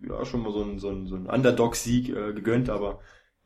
ja 0.07 0.25
schon 0.25 0.41
mal 0.41 0.51
so 0.51 0.63
ein, 0.63 0.79
so 0.79 0.89
ein, 0.89 1.07
so 1.07 1.15
ein 1.15 1.25
Underdog-Sieg 1.25 2.09
äh, 2.09 2.33
gegönnt, 2.33 2.69
aber 2.69 2.99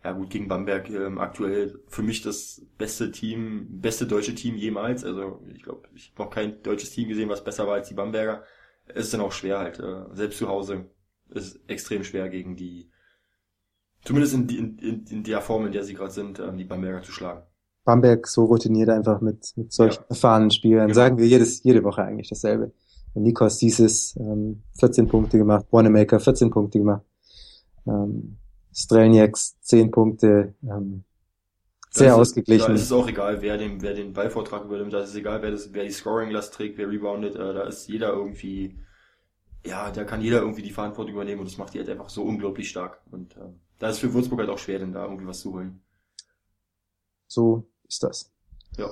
ja 0.03 0.11
gut, 0.13 0.29
gegen 0.29 0.47
Bamberg 0.47 0.89
ähm, 0.89 1.19
aktuell 1.19 1.79
für 1.87 2.01
mich 2.01 2.21
das 2.21 2.65
beste 2.77 3.11
Team, 3.11 3.67
beste 3.81 4.07
deutsche 4.07 4.33
Team 4.33 4.55
jemals. 4.55 5.03
Also 5.03 5.41
ich 5.53 5.63
glaube, 5.63 5.87
ich 5.93 6.11
habe 6.13 6.23
noch 6.23 6.33
kein 6.33 6.61
deutsches 6.63 6.91
Team 6.91 7.07
gesehen, 7.07 7.29
was 7.29 7.43
besser 7.43 7.67
war 7.67 7.75
als 7.75 7.89
die 7.89 7.93
Bamberger. 7.93 8.43
Es 8.87 9.05
ist 9.05 9.13
dann 9.13 9.21
auch 9.21 9.31
schwer 9.31 9.59
halt, 9.59 9.79
äh, 9.79 10.05
selbst 10.13 10.39
zu 10.39 10.47
Hause 10.47 10.89
ist 11.29 11.59
extrem 11.67 12.03
schwer 12.03 12.29
gegen 12.29 12.55
die, 12.55 12.89
zumindest 14.03 14.33
in, 14.33 14.49
in, 14.49 14.77
in, 14.79 15.05
in 15.05 15.23
der 15.23 15.41
Form, 15.41 15.65
in 15.65 15.71
der 15.71 15.83
sie 15.83 15.93
gerade 15.93 16.11
sind, 16.11 16.39
ähm, 16.39 16.57
die 16.57 16.65
Bamberger 16.65 17.03
zu 17.03 17.11
schlagen. 17.11 17.43
Bamberg 17.83 18.27
so 18.27 18.45
routiniert 18.45 18.89
einfach 18.89 19.21
mit, 19.21 19.53
mit 19.55 19.71
solchen 19.71 20.01
ja. 20.01 20.09
erfahrenen 20.09 20.51
Spielern. 20.51 20.87
Genau. 20.87 20.95
Sagen 20.95 21.17
wir 21.17 21.25
jedes, 21.25 21.63
jede 21.63 21.83
Woche 21.83 22.03
eigentlich 22.03 22.29
dasselbe. 22.29 22.73
Nikos 23.13 23.57
dieses 23.57 24.15
ähm, 24.17 24.63
14 24.79 25.07
Punkte 25.07 25.37
gemacht, 25.37 25.65
Wanamaker 25.71 26.19
14 26.19 26.49
Punkte 26.49 26.79
gemacht, 26.79 27.03
ähm, 27.85 28.37
Strelniaks 28.73 29.59
10 29.61 29.91
Punkte, 29.91 30.55
ähm, 30.63 31.03
sehr 31.89 32.09
da 32.09 32.15
ausgeglichen. 32.15 32.67
Da 32.67 32.73
ist 32.73 32.83
es 32.83 32.91
auch 32.91 33.07
egal, 33.07 33.41
wer 33.41 33.57
den, 33.57 33.81
wer 33.81 33.93
den 33.93 34.13
Ballvortrag 34.13 34.63
übernimmt, 34.65 34.93
da 34.93 35.01
ist 35.01 35.09
es 35.09 35.15
egal, 35.15 35.41
wer, 35.41 35.51
das, 35.51 35.73
wer 35.73 35.83
die 35.83 35.91
Scoring-Last 35.91 36.53
trägt, 36.53 36.77
wer 36.77 36.89
reboundet, 36.89 37.35
äh, 37.35 37.53
da 37.53 37.63
ist 37.63 37.87
jeder 37.87 38.13
irgendwie, 38.13 38.79
ja, 39.65 39.91
da 39.91 40.05
kann 40.05 40.21
jeder 40.21 40.39
irgendwie 40.39 40.61
die 40.61 40.71
Verantwortung 40.71 41.13
übernehmen 41.13 41.41
und 41.41 41.49
das 41.49 41.57
macht 41.57 41.73
die 41.73 41.79
halt 41.79 41.89
einfach 41.89 42.09
so 42.09 42.23
unglaublich 42.23 42.69
stark. 42.69 43.01
Und 43.11 43.35
äh, 43.35 43.49
da 43.79 43.89
ist 43.89 43.99
für 43.99 44.13
Würzburg 44.13 44.39
halt 44.39 44.49
auch 44.49 44.57
schwer, 44.57 44.79
denn 44.79 44.93
da 44.93 45.03
irgendwie 45.03 45.27
was 45.27 45.41
zu 45.41 45.53
holen. 45.53 45.81
So 47.27 47.67
ist 47.87 48.03
das. 48.03 48.31
Ja. 48.77 48.89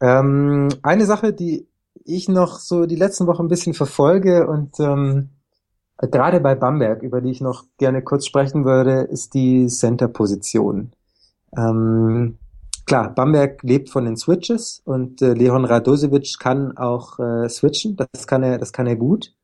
Ähm, 0.00 0.68
eine 0.82 1.06
Sache, 1.06 1.32
die 1.32 1.68
ich 2.04 2.28
noch 2.28 2.58
so 2.58 2.86
die 2.86 2.96
letzten 2.96 3.26
Wochen 3.26 3.42
ein 3.42 3.48
bisschen 3.48 3.74
verfolge 3.74 4.46
und 4.46 4.78
ähm, 4.78 5.30
gerade 6.06 6.40
bei 6.40 6.54
Bamberg, 6.54 7.02
über 7.02 7.20
die 7.20 7.30
ich 7.30 7.40
noch 7.40 7.64
gerne 7.78 8.02
kurz 8.02 8.26
sprechen 8.26 8.64
würde, 8.64 9.02
ist 9.02 9.34
die 9.34 9.66
Center-Position. 9.66 10.92
Ähm, 11.56 12.38
klar, 12.86 13.14
Bamberg 13.14 13.62
lebt 13.62 13.90
von 13.90 14.04
den 14.04 14.16
Switches 14.16 14.82
und 14.84 15.20
äh, 15.22 15.34
Leon 15.34 15.64
Radosevic 15.64 16.38
kann 16.38 16.76
auch 16.76 17.18
äh, 17.18 17.48
switchen, 17.48 17.96
das 17.96 18.26
kann 18.26 18.42
er, 18.42 18.58
das 18.58 18.72
kann 18.72 18.86
er 18.86 18.96
gut. 18.96 19.34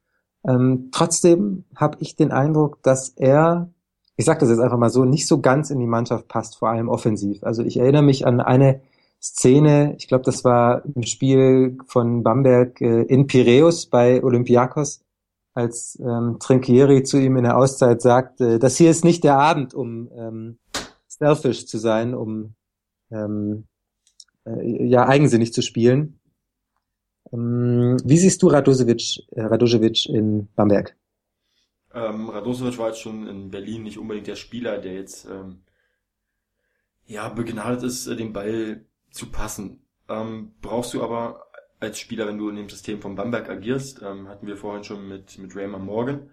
Ähm, 0.46 0.90
trotzdem 0.92 1.64
habe 1.74 1.98
ich 2.00 2.16
den 2.16 2.30
Eindruck, 2.30 2.82
dass 2.82 3.10
er, 3.10 3.70
ich 4.16 4.24
sage 4.24 4.40
das 4.40 4.50
jetzt 4.50 4.60
einfach 4.60 4.78
mal 4.78 4.90
so, 4.90 5.04
nicht 5.04 5.26
so 5.26 5.40
ganz 5.40 5.70
in 5.70 5.80
die 5.80 5.86
Mannschaft 5.86 6.28
passt, 6.28 6.56
vor 6.56 6.70
allem 6.70 6.88
offensiv. 6.88 7.42
Also 7.42 7.62
ich 7.62 7.78
erinnere 7.78 8.02
mich 8.02 8.26
an 8.26 8.40
eine 8.40 8.80
Szene, 9.20 9.94
ich 9.98 10.08
glaube, 10.08 10.24
das 10.24 10.44
war 10.44 10.82
im 10.94 11.02
Spiel 11.02 11.78
von 11.86 12.22
Bamberg 12.22 12.80
äh, 12.80 13.02
in 13.02 13.26
Piräus 13.26 13.86
bei 13.86 14.22
Olympiakos, 14.22 15.00
als 15.56 15.98
ähm, 16.00 16.36
Trinkieri 16.38 17.02
zu 17.02 17.18
ihm 17.18 17.36
in 17.36 17.44
der 17.44 17.56
Auszeit 17.56 18.02
sagt, 18.02 18.40
äh, 18.40 18.58
das 18.58 18.76
hier 18.76 18.90
ist 18.90 19.04
nicht 19.04 19.24
der 19.24 19.38
Abend, 19.38 19.72
um 19.72 20.10
ähm, 20.14 20.58
selfish 21.08 21.66
zu 21.66 21.78
sein, 21.78 22.14
um 22.14 22.54
ähm, 23.10 23.66
äh, 24.44 24.86
ja 24.86 25.08
eigensinnig 25.08 25.52
zu 25.52 25.62
spielen. 25.62 26.20
Ähm, 27.32 27.96
wie 28.04 28.18
siehst 28.18 28.42
du 28.42 28.48
Radosevic, 28.48 29.22
äh, 29.32 29.42
Radosevic 29.42 30.06
in 30.10 30.48
Bamberg? 30.54 30.94
Ähm, 31.94 32.28
Radosevic 32.28 32.78
war 32.78 32.88
jetzt 32.88 33.00
schon 33.00 33.26
in 33.26 33.50
Berlin 33.50 33.82
nicht 33.82 33.98
unbedingt 33.98 34.26
der 34.26 34.36
Spieler, 34.36 34.78
der 34.78 34.94
jetzt 34.94 35.26
ähm, 35.26 35.62
ja 37.06 37.30
begnadet 37.30 37.82
ist, 37.82 38.06
äh, 38.06 38.16
den 38.16 38.34
Ball 38.34 38.84
zu 39.10 39.30
passen. 39.30 39.80
Ähm, 40.08 40.52
brauchst 40.60 40.92
du 40.94 41.02
aber 41.02 41.45
als 41.80 41.98
Spieler, 41.98 42.26
wenn 42.26 42.38
du 42.38 42.48
in 42.48 42.56
dem 42.56 42.68
System 42.68 43.00
von 43.00 43.14
Bamberg 43.14 43.48
agierst, 43.48 44.02
ähm, 44.02 44.28
hatten 44.28 44.46
wir 44.46 44.56
vorhin 44.56 44.84
schon 44.84 45.08
mit, 45.08 45.38
mit 45.38 45.54
Raymond 45.54 45.84
Morgan. 45.84 46.30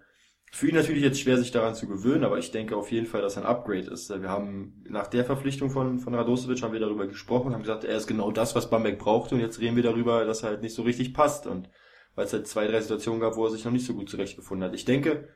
Für 0.51 0.67
ihn 0.67 0.75
natürlich 0.75 1.01
jetzt 1.01 1.19
schwer, 1.19 1.37
sich 1.37 1.51
daran 1.51 1.73
zu 1.73 1.87
gewöhnen, 1.87 2.23
aber 2.23 2.37
ich 2.37 2.51
denke 2.51 2.75
auf 2.77 2.91
jeden 2.91 3.07
Fall, 3.07 3.21
dass 3.23 3.37
er 3.37 3.43
ein 3.43 3.47
Upgrade 3.47 3.89
ist. 3.89 4.09
Wir 4.09 4.29
haben 4.29 4.83
nach 4.87 5.07
der 5.07 5.25
Verpflichtung 5.25 5.71
von, 5.71 5.97
von 5.97 6.13
Radosevic 6.13 6.61
haben 6.61 6.73
wir 6.73 6.79
darüber 6.79 7.07
gesprochen, 7.07 7.53
haben 7.53 7.63
gesagt, 7.63 7.85
er 7.85 7.97
ist 7.97 8.05
genau 8.05 8.31
das, 8.31 8.53
was 8.55 8.69
Bamberg 8.69 8.99
braucht 8.99 9.33
und 9.33 9.39
jetzt 9.39 9.59
reden 9.59 9.75
wir 9.75 9.83
darüber, 9.83 10.25
dass 10.25 10.43
er 10.43 10.49
halt 10.49 10.61
nicht 10.61 10.75
so 10.75 10.83
richtig 10.83 11.13
passt 11.13 11.47
und 11.47 11.69
weil 12.13 12.25
es 12.25 12.33
halt 12.33 12.47
zwei, 12.47 12.67
drei 12.67 12.81
Situationen 12.81 13.19
gab, 13.19 13.35
wo 13.35 13.45
er 13.45 13.51
sich 13.51 13.65
noch 13.65 13.71
nicht 13.71 13.85
so 13.85 13.95
gut 13.95 14.09
zurechtgefunden 14.09 14.67
hat. 14.67 14.75
Ich 14.75 14.85
denke, 14.85 15.27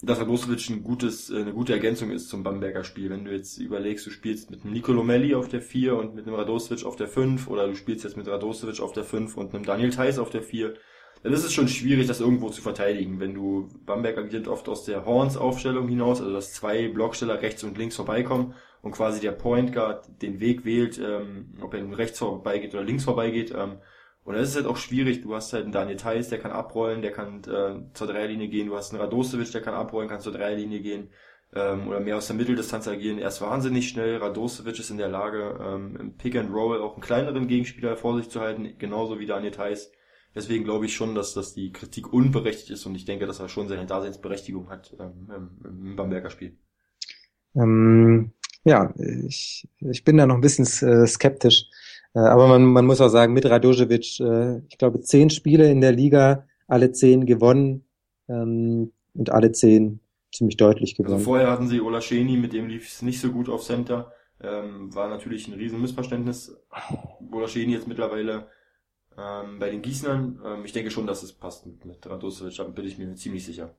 dass 0.00 0.20
Radosevic 0.20 0.70
ein 0.70 0.82
gutes, 0.82 1.30
äh, 1.30 1.40
eine 1.40 1.52
gute 1.52 1.72
Ergänzung 1.72 2.10
ist 2.10 2.28
zum 2.28 2.42
Bamberger 2.42 2.84
Spiel. 2.84 3.10
Wenn 3.10 3.24
du 3.24 3.32
jetzt 3.32 3.58
überlegst, 3.58 4.06
du 4.06 4.10
spielst 4.10 4.50
mit 4.50 4.62
einem 4.62 4.72
Nicolo 4.72 5.02
Melli 5.02 5.34
auf 5.34 5.48
der 5.48 5.60
4 5.60 5.96
und 5.96 6.14
mit 6.14 6.26
einem 6.26 6.36
Radosevic 6.36 6.84
auf 6.84 6.96
der 6.96 7.08
5 7.08 7.48
oder 7.48 7.66
du 7.66 7.74
spielst 7.74 8.04
jetzt 8.04 8.16
mit 8.16 8.28
Radosevic 8.28 8.80
auf 8.80 8.92
der 8.92 9.04
5 9.04 9.36
und 9.36 9.54
einem 9.54 9.64
Daniel 9.64 9.90
Theiss 9.90 10.18
auf 10.18 10.30
der 10.30 10.42
4, 10.42 10.74
dann 11.24 11.32
ist 11.32 11.44
es 11.44 11.52
schon 11.52 11.66
schwierig, 11.66 12.06
das 12.06 12.20
irgendwo 12.20 12.48
zu 12.50 12.62
verteidigen. 12.62 13.18
Wenn 13.18 13.34
du, 13.34 13.68
Bamberg 13.84 14.18
agiert 14.18 14.46
oft 14.46 14.68
aus 14.68 14.84
der 14.84 15.04
Horns-Aufstellung 15.04 15.88
hinaus, 15.88 16.20
also 16.20 16.32
dass 16.32 16.52
zwei 16.52 16.86
Blocksteller 16.86 17.42
rechts 17.42 17.64
und 17.64 17.76
links 17.76 17.96
vorbeikommen 17.96 18.54
und 18.82 18.92
quasi 18.92 19.20
der 19.20 19.32
Point 19.32 19.72
Guard 19.72 20.08
den 20.22 20.38
Weg 20.38 20.64
wählt, 20.64 20.98
ähm, 20.98 21.54
ob 21.60 21.74
er 21.74 21.80
nun 21.80 21.94
rechts 21.94 22.20
vorbeigeht 22.20 22.72
oder 22.72 22.84
links 22.84 23.02
vorbeigeht. 23.02 23.52
Ähm, 23.56 23.78
und 24.28 24.34
das 24.34 24.50
ist 24.50 24.56
halt 24.56 24.66
auch 24.66 24.76
schwierig. 24.76 25.22
Du 25.22 25.34
hast 25.34 25.54
halt 25.54 25.62
einen 25.62 25.72
Daniel 25.72 25.96
Theiss, 25.96 26.28
der 26.28 26.38
kann 26.38 26.50
abrollen, 26.50 27.00
der 27.00 27.12
kann 27.12 27.38
äh, 27.44 27.94
zur 27.94 28.06
Dreierlinie 28.06 28.48
gehen. 28.48 28.66
Du 28.66 28.76
hast 28.76 28.92
einen 28.92 29.00
Radosevic, 29.00 29.50
der 29.52 29.62
kann 29.62 29.72
abrollen, 29.72 30.06
kann 30.06 30.20
zur 30.20 30.34
Dreierlinie 30.34 30.80
gehen 30.80 31.08
ähm, 31.54 31.88
oder 31.88 31.98
mehr 32.00 32.18
aus 32.18 32.26
der 32.26 32.36
Mitteldistanz 32.36 32.86
agieren. 32.88 33.18
Er 33.18 33.28
ist 33.28 33.40
wahnsinnig 33.40 33.88
schnell. 33.88 34.18
Radosevic 34.18 34.78
ist 34.78 34.90
in 34.90 34.98
der 34.98 35.08
Lage, 35.08 35.58
ähm, 35.62 35.96
im 35.98 36.16
Pick 36.18 36.36
and 36.36 36.52
Roll 36.52 36.82
auch 36.82 36.92
einen 36.92 37.00
kleineren 37.00 37.48
Gegenspieler 37.48 37.96
vor 37.96 38.18
sich 38.18 38.28
zu 38.28 38.40
halten, 38.40 38.76
genauso 38.78 39.18
wie 39.18 39.24
Daniel 39.24 39.52
Theiss. 39.52 39.90
Deswegen 40.34 40.64
glaube 40.64 40.84
ich 40.84 40.94
schon, 40.94 41.14
dass, 41.14 41.32
dass 41.32 41.54
die 41.54 41.72
Kritik 41.72 42.12
unberechtigt 42.12 42.68
ist 42.68 42.84
und 42.84 42.94
ich 42.96 43.06
denke, 43.06 43.24
dass 43.24 43.40
er 43.40 43.48
schon 43.48 43.66
seine 43.66 43.86
Daseinsberechtigung 43.86 44.68
hat 44.68 44.94
ähm, 45.00 45.58
im 45.64 45.96
Bamberger 45.96 46.28
Spiel. 46.28 46.58
Ähm, 47.54 48.32
ja, 48.64 48.92
ich, 49.26 49.66
ich 49.80 50.04
bin 50.04 50.18
da 50.18 50.26
noch 50.26 50.34
ein 50.34 50.42
bisschen 50.42 50.66
äh, 50.86 51.06
skeptisch. 51.06 51.64
Äh, 52.18 52.28
aber 52.28 52.48
man, 52.48 52.64
man 52.64 52.84
muss 52.84 53.00
auch 53.00 53.08
sagen, 53.08 53.32
mit 53.32 53.46
Radojevic, 53.46 54.20
äh, 54.20 54.58
ich 54.68 54.78
glaube, 54.78 55.00
zehn 55.00 55.30
Spiele 55.30 55.70
in 55.70 55.80
der 55.80 55.92
Liga, 55.92 56.46
alle 56.66 56.90
zehn 56.90 57.26
gewonnen 57.26 57.84
ähm, 58.28 58.92
und 59.14 59.30
alle 59.30 59.52
zehn 59.52 60.00
ziemlich 60.32 60.56
deutlich 60.56 60.92
also 60.92 61.02
gewonnen. 61.04 61.18
Also 61.18 61.24
vorher 61.24 61.50
hatten 61.50 61.68
sie 61.68 61.80
Ola 61.80 62.00
Scheni, 62.00 62.36
mit 62.36 62.52
dem 62.52 62.66
lief 62.66 62.88
es 62.88 63.02
nicht 63.02 63.20
so 63.20 63.30
gut 63.30 63.48
auf 63.48 63.62
Center. 63.62 64.12
Ähm, 64.40 64.92
war 64.94 65.08
natürlich 65.08 65.46
ein 65.46 65.54
riesen 65.54 65.80
Missverständnis. 65.80 66.56
Ola 67.32 67.46
Scheni 67.46 67.72
jetzt 67.72 67.86
mittlerweile 67.86 68.48
ähm, 69.16 69.58
bei 69.60 69.70
den 69.70 69.82
Gießnern. 69.82 70.40
Ähm, 70.44 70.64
ich 70.64 70.72
denke 70.72 70.90
schon, 70.90 71.06
dass 71.06 71.22
es 71.22 71.32
passt 71.32 71.66
mit, 71.66 71.84
mit 71.84 72.08
Radosevic, 72.08 72.56
da 72.56 72.64
bin 72.64 72.84
ich 72.84 72.98
mir 72.98 73.14
ziemlich 73.14 73.44
sicher. 73.44 73.74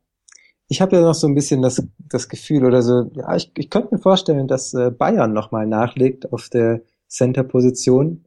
Ich 0.69 0.81
habe 0.81 0.95
ja 0.95 1.01
noch 1.01 1.15
so 1.15 1.27
ein 1.27 1.35
bisschen 1.35 1.61
das, 1.61 1.83
das 1.97 2.29
Gefühl 2.29 2.63
oder 2.63 2.83
so, 2.83 3.09
ja, 3.15 3.35
ich, 3.35 3.51
ich 3.57 3.69
könnte 3.69 3.95
mir 3.95 4.01
vorstellen, 4.01 4.47
dass 4.47 4.73
äh, 4.73 4.91
Bayern 4.91 5.33
nochmal 5.33 5.65
nachlegt 5.65 6.31
auf 6.31 6.47
der 6.49 6.83
Center-Position. 7.09 8.23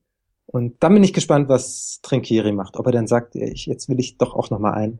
Und 0.52 0.74
dann 0.80 0.94
bin 0.94 1.02
ich 1.02 1.12
gespannt, 1.12 1.48
was 1.48 1.98
Trinkieri 2.02 2.52
macht. 2.52 2.76
Ob 2.76 2.86
er 2.86 2.92
dann 2.92 3.06
sagt, 3.06 3.34
ich, 3.34 3.66
jetzt 3.66 3.88
will 3.88 3.98
ich 3.98 4.18
doch 4.18 4.34
auch 4.34 4.50
nochmal 4.50 4.74
ein. 4.74 4.98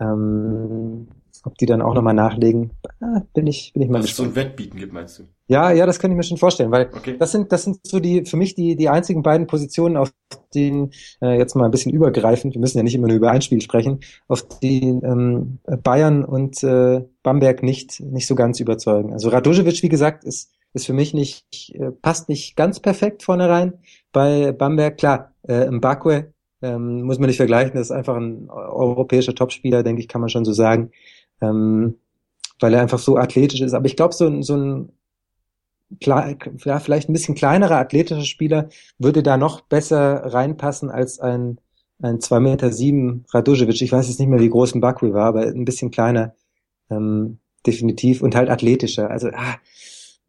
Ähm, 0.00 1.08
ob 1.44 1.56
die 1.56 1.66
dann 1.66 1.82
auch 1.82 1.94
nochmal 1.94 2.14
nachlegen, 2.14 2.70
ah, 3.00 3.22
bin 3.32 3.46
ich, 3.46 3.72
bin 3.72 3.82
ich 3.82 3.88
mal 3.88 3.98
Dass 3.98 4.08
gespannt. 4.08 4.28
es 4.28 4.34
so 4.34 4.40
ein 4.40 4.46
Wettbieten 4.46 4.78
gibt, 4.78 4.92
meinst 4.92 5.18
du? 5.18 5.24
Ja, 5.46 5.70
ja, 5.72 5.86
das 5.86 5.98
kann 5.98 6.10
ich 6.10 6.16
mir 6.16 6.22
schon 6.22 6.36
vorstellen, 6.36 6.70
weil 6.70 6.90
okay. 6.94 7.16
das 7.18 7.32
sind, 7.32 7.52
das 7.52 7.64
sind 7.64 7.78
so 7.82 8.00
die, 8.00 8.24
für 8.24 8.36
mich 8.36 8.54
die, 8.54 8.76
die 8.76 8.88
einzigen 8.88 9.22
beiden 9.22 9.46
Positionen, 9.46 9.96
auf 9.96 10.12
denen, 10.54 10.90
äh, 11.22 11.38
jetzt 11.38 11.54
mal 11.54 11.64
ein 11.64 11.70
bisschen 11.70 11.92
übergreifend, 11.92 12.54
wir 12.54 12.60
müssen 12.60 12.76
ja 12.76 12.84
nicht 12.84 12.94
immer 12.94 13.08
nur 13.08 13.16
über 13.16 13.30
ein 13.30 13.42
Spiel 13.42 13.60
sprechen, 13.60 14.00
auf 14.26 14.46
die 14.60 14.88
ähm, 14.88 15.58
Bayern 15.82 16.24
und 16.24 16.62
äh, 16.62 17.04
Bamberg 17.22 17.62
nicht, 17.62 18.00
nicht 18.00 18.26
so 18.26 18.34
ganz 18.34 18.60
überzeugen. 18.60 19.12
Also 19.12 19.28
Radojevic, 19.30 19.82
wie 19.82 19.88
gesagt, 19.88 20.24
ist, 20.24 20.52
ist 20.74 20.86
für 20.86 20.92
mich 20.92 21.14
nicht, 21.14 21.74
äh, 21.74 21.92
passt 21.92 22.28
nicht 22.28 22.56
ganz 22.56 22.80
perfekt 22.80 23.22
vorne 23.22 23.48
rein. 23.48 23.74
Bei 24.12 24.52
Bamberg, 24.52 24.96
klar, 24.98 25.32
äh, 25.46 25.70
Mbakwe, 25.70 26.32
ähm, 26.62 27.02
muss 27.02 27.18
man 27.18 27.28
nicht 27.28 27.36
vergleichen, 27.36 27.74
das 27.74 27.88
ist 27.88 27.92
einfach 27.92 28.16
ein 28.16 28.48
europäischer 28.50 29.34
Topspieler, 29.34 29.82
denke 29.82 30.00
ich, 30.00 30.08
kann 30.08 30.20
man 30.20 30.30
schon 30.30 30.44
so 30.44 30.52
sagen 30.52 30.90
ähm, 31.40 31.96
weil 32.60 32.74
er 32.74 32.82
einfach 32.82 32.98
so 32.98 33.16
athletisch 33.16 33.60
ist. 33.60 33.74
Aber 33.74 33.86
ich 33.86 33.96
glaube, 33.96 34.14
so, 34.14 34.42
so 34.42 34.56
ein 34.56 34.92
ja, 36.02 36.34
vielleicht 36.78 37.08
ein 37.08 37.14
bisschen 37.14 37.34
kleinerer 37.34 37.78
athletischer 37.78 38.24
Spieler 38.24 38.68
würde 38.98 39.22
da 39.22 39.38
noch 39.38 39.62
besser 39.62 40.16
reinpassen 40.16 40.90
als 40.90 41.18
ein 41.18 41.60
ein 42.00 42.20
zwei 42.20 42.38
Meter 42.40 42.70
sieben 42.72 43.24
Radojevic. 43.32 43.80
Ich 43.82 43.90
weiß 43.90 44.06
jetzt 44.06 44.20
nicht 44.20 44.28
mehr, 44.28 44.38
wie 44.38 44.50
groß 44.50 44.74
ein 44.74 44.80
Bakri 44.80 45.12
war, 45.14 45.26
aber 45.26 45.46
ein 45.46 45.64
bisschen 45.64 45.90
kleiner 45.90 46.34
ähm, 46.90 47.38
definitiv 47.66 48.22
und 48.22 48.36
halt 48.36 48.50
athletischer. 48.50 49.10
Also 49.10 49.30
ah, 49.32 49.56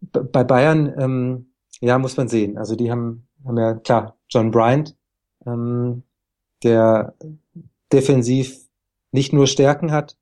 bei 0.02 0.44
Bayern 0.44 0.94
ähm, 0.98 1.52
ja 1.82 2.00
muss 2.00 2.18
man 2.18 2.28
sehen. 2.30 2.58
Also 2.58 2.76
die 2.76 2.90
haben 2.90 3.28
haben 3.46 3.58
ja 3.58 3.74
klar 3.76 4.18
John 4.30 4.52
Bryant, 4.52 4.96
ähm, 5.46 6.04
der 6.64 7.16
defensiv 7.92 8.58
nicht 9.12 9.34
nur 9.34 9.48
Stärken 9.48 9.92
hat, 9.92 10.18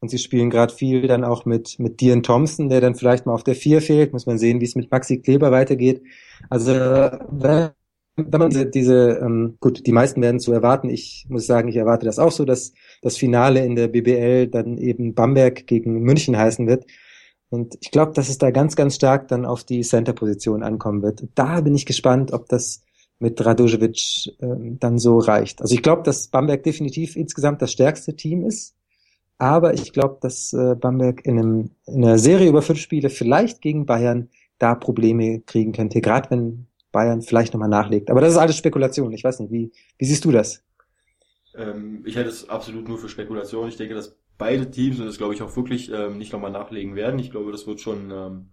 und 0.00 0.10
sie 0.10 0.18
spielen 0.18 0.50
gerade 0.50 0.72
viel 0.72 1.06
dann 1.08 1.24
auch 1.24 1.44
mit, 1.44 1.78
mit 1.78 2.00
Dian 2.00 2.22
Thompson, 2.22 2.68
der 2.68 2.80
dann 2.80 2.94
vielleicht 2.94 3.26
mal 3.26 3.34
auf 3.34 3.42
der 3.42 3.56
vier 3.56 3.82
fehlt. 3.82 4.12
Muss 4.12 4.26
man 4.26 4.38
sehen, 4.38 4.60
wie 4.60 4.64
es 4.64 4.76
mit 4.76 4.90
Maxi 4.90 5.20
Kleber 5.20 5.50
weitergeht. 5.50 6.02
Also 6.48 6.72
wenn, 6.72 7.70
wenn 8.16 8.40
man 8.40 8.50
diese, 8.50 8.66
diese 8.66 9.18
ähm, 9.20 9.56
gut, 9.60 9.86
die 9.86 9.92
meisten 9.92 10.22
werden 10.22 10.38
zu 10.38 10.52
erwarten. 10.52 10.88
Ich 10.88 11.26
muss 11.28 11.46
sagen, 11.46 11.68
ich 11.68 11.76
erwarte 11.76 12.06
das 12.06 12.20
auch 12.20 12.30
so, 12.30 12.44
dass 12.44 12.72
das 13.02 13.16
Finale 13.16 13.64
in 13.64 13.74
der 13.74 13.88
BBL 13.88 14.46
dann 14.46 14.78
eben 14.78 15.14
Bamberg 15.14 15.66
gegen 15.66 16.00
München 16.00 16.36
heißen 16.36 16.68
wird. 16.68 16.86
Und 17.50 17.76
ich 17.80 17.90
glaube, 17.90 18.12
dass 18.12 18.28
es 18.28 18.38
da 18.38 18.50
ganz, 18.50 18.76
ganz 18.76 18.96
stark 18.96 19.28
dann 19.28 19.46
auf 19.46 19.64
die 19.64 19.80
Center-Position 19.80 20.62
ankommen 20.62 21.02
wird. 21.02 21.24
Da 21.34 21.60
bin 21.60 21.74
ich 21.74 21.86
gespannt, 21.86 22.32
ob 22.32 22.48
das 22.48 22.82
mit 23.18 23.44
Radojevic 23.44 24.34
ähm, 24.40 24.78
dann 24.78 24.98
so 24.98 25.18
reicht. 25.18 25.60
Also 25.60 25.74
ich 25.74 25.82
glaube, 25.82 26.02
dass 26.02 26.28
Bamberg 26.28 26.62
definitiv 26.62 27.16
insgesamt 27.16 27.62
das 27.62 27.72
stärkste 27.72 28.14
Team 28.14 28.44
ist 28.44 28.74
aber 29.38 29.74
ich 29.74 29.92
glaube, 29.92 30.18
dass 30.20 30.52
äh, 30.52 30.74
Bamberg 30.74 31.24
in, 31.24 31.38
einem, 31.38 31.70
in 31.86 32.04
einer 32.04 32.18
Serie 32.18 32.48
über 32.48 32.60
fünf 32.60 32.80
Spiele 32.80 33.08
vielleicht 33.08 33.62
gegen 33.62 33.86
Bayern 33.86 34.28
da 34.58 34.74
Probleme 34.74 35.40
kriegen 35.40 35.72
könnte, 35.72 36.00
gerade 36.00 36.30
wenn 36.30 36.66
Bayern 36.90 37.22
vielleicht 37.22 37.52
nochmal 37.54 37.68
nachlegt. 37.68 38.10
Aber 38.10 38.20
das 38.20 38.32
ist 38.32 38.38
alles 38.38 38.56
Spekulation. 38.56 39.12
Ich 39.12 39.22
weiß 39.22 39.38
nicht, 39.40 39.52
wie, 39.52 39.70
wie 39.96 40.04
siehst 40.04 40.24
du 40.24 40.32
das? 40.32 40.64
Ähm, 41.54 42.02
ich 42.04 42.16
hätte 42.16 42.28
es 42.28 42.48
absolut 42.48 42.88
nur 42.88 42.98
für 42.98 43.08
Spekulation. 43.08 43.68
Ich 43.68 43.76
denke, 43.76 43.94
dass 43.94 44.16
beide 44.38 44.70
Teams, 44.70 44.98
und 44.98 45.06
das 45.06 45.18
glaube 45.18 45.34
ich 45.34 45.42
auch 45.42 45.54
wirklich, 45.56 45.90
ähm, 45.92 46.18
nicht 46.18 46.32
nochmal 46.32 46.50
nachlegen 46.50 46.94
werden. 46.94 47.18
Ich 47.18 47.30
glaube, 47.30 47.52
das 47.52 47.66
wird 47.66 47.80
schon, 47.80 48.10
ähm, 48.10 48.50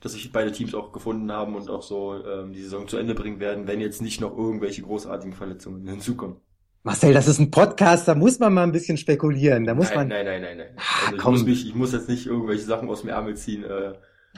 dass 0.00 0.12
sich 0.12 0.32
beide 0.32 0.52
Teams 0.52 0.74
auch 0.74 0.92
gefunden 0.92 1.30
haben 1.30 1.54
und 1.54 1.68
auch 1.68 1.82
so 1.82 2.14
ähm, 2.24 2.52
die 2.52 2.62
Saison 2.62 2.88
zu 2.88 2.96
Ende 2.96 3.14
bringen 3.14 3.40
werden, 3.40 3.66
wenn 3.66 3.80
jetzt 3.80 4.00
nicht 4.00 4.20
noch 4.20 4.36
irgendwelche 4.36 4.82
großartigen 4.82 5.34
Verletzungen 5.34 5.86
hinzukommen. 5.88 6.36
Marcel, 6.84 7.14
das 7.14 7.28
ist 7.28 7.38
ein 7.38 7.50
Podcast, 7.50 8.06
da 8.08 8.14
muss 8.14 8.38
man 8.38 8.52
mal 8.52 8.62
ein 8.62 8.72
bisschen 8.72 8.98
spekulieren. 8.98 9.64
Da 9.64 9.74
muss 9.74 9.88
nein, 9.88 9.96
man. 9.96 10.08
Nein, 10.08 10.26
nein, 10.26 10.42
nein, 10.42 10.56
nein. 10.58 10.76
Ah, 10.76 11.06
also 11.06 11.16
ich, 11.16 11.24
muss 11.24 11.44
mich, 11.44 11.66
ich 11.68 11.74
muss 11.74 11.92
jetzt 11.92 12.08
nicht 12.10 12.26
irgendwelche 12.26 12.64
Sachen 12.64 12.90
aus 12.90 13.00
dem 13.00 13.08
Ärmel 13.08 13.36
ziehen, 13.36 13.64
äh, 13.64 13.94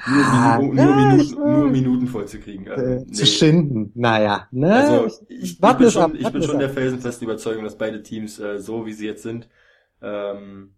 nur, 0.07 0.25
ah, 0.25 0.59
nur, 0.59 0.75
Minuten, 0.75 1.21
ich, 1.21 1.33
nur 1.33 1.71
Minuten 1.71 2.07
voll 2.07 2.27
zu 2.27 2.39
kriegen. 2.39 2.67
Äh, 2.67 3.05
nee. 3.05 3.13
Zu 3.13 3.27
schinden. 3.27 3.93
Naja, 3.95 4.47
ne? 4.53 4.75
Also 4.75 5.07
ich, 5.29 5.31
ich, 5.31 5.63
ich 5.63 5.77
bin 5.77 5.91
schon, 5.91 6.03
ab, 6.03 6.13
ich 6.15 6.29
bin 6.29 6.43
schon 6.43 6.59
der 6.59 6.69
felsenfesten 6.71 7.27
Überzeugung, 7.27 7.65
dass 7.65 7.79
beide 7.79 8.03
Teams 8.03 8.39
äh, 8.39 8.59
so 8.61 8.85
wie 8.85 8.93
sie 8.93 9.07
jetzt 9.07 9.23
sind, 9.23 9.49
ähm, 10.03 10.75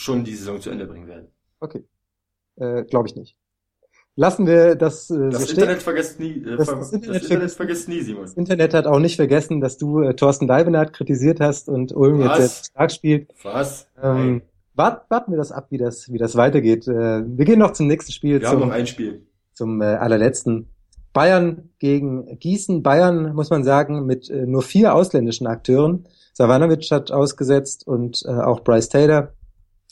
schon 0.00 0.24
die 0.24 0.34
Saison 0.34 0.60
zu 0.60 0.70
Ende 0.70 0.86
bringen 0.86 1.06
werden. 1.06 1.28
Okay. 1.60 1.84
Äh, 2.56 2.84
Glaube 2.84 3.08
ich 3.08 3.16
nicht 3.16 3.36
lassen 4.16 4.46
wir 4.46 4.74
das 4.74 5.10
äh, 5.10 5.30
das 5.30 5.44
so 5.44 5.50
Internet 5.50 5.80
stehen. 5.80 5.80
vergisst 5.80 6.20
nie 6.20 6.42
äh, 6.44 6.56
das, 6.56 6.66
das, 6.66 6.92
Internet, 6.92 7.16
das 7.16 7.22
Internet 7.22 7.50
vergisst 7.52 7.88
nie 7.88 8.00
Simon 8.02 8.22
das 8.22 8.34
Internet 8.34 8.74
hat 8.74 8.86
auch 8.86 8.98
nicht 8.98 9.16
vergessen 9.16 9.60
dass 9.60 9.78
du 9.78 10.02
äh, 10.02 10.14
Thorsten 10.14 10.46
Leibenhardt 10.46 10.92
kritisiert 10.92 11.40
hast 11.40 11.68
und 11.68 11.92
Ulm 11.92 12.20
Was? 12.20 12.38
jetzt 12.38 12.66
stark 12.66 12.92
spielt 12.92 13.30
Was? 13.42 13.86
Ähm, 14.02 14.42
wart, 14.74 15.10
warten 15.10 15.32
wir 15.32 15.38
das 15.38 15.52
ab 15.52 15.68
wie 15.70 15.78
das 15.78 16.12
wie 16.12 16.18
das 16.18 16.36
weitergeht 16.36 16.86
äh, 16.86 17.22
wir 17.24 17.44
gehen 17.44 17.58
noch 17.58 17.72
zum 17.72 17.86
nächsten 17.86 18.12
Spiel 18.12 18.40
wir 18.40 18.48
zum, 18.48 18.60
haben 18.60 18.68
noch 18.68 18.74
ein 18.74 18.86
Spiel 18.86 19.26
zum 19.54 19.80
äh, 19.80 19.86
allerletzten 19.86 20.68
Bayern 21.12 21.70
gegen 21.78 22.38
Gießen 22.38 22.82
Bayern 22.82 23.34
muss 23.34 23.50
man 23.50 23.64
sagen 23.64 24.04
mit 24.06 24.28
äh, 24.28 24.46
nur 24.46 24.62
vier 24.62 24.94
ausländischen 24.94 25.46
Akteuren 25.46 26.06
Savanovic 26.34 26.90
hat 26.90 27.10
ausgesetzt 27.10 27.86
und 27.86 28.22
äh, 28.26 28.30
auch 28.30 28.60
Bryce 28.60 28.88
Taylor 28.88 29.32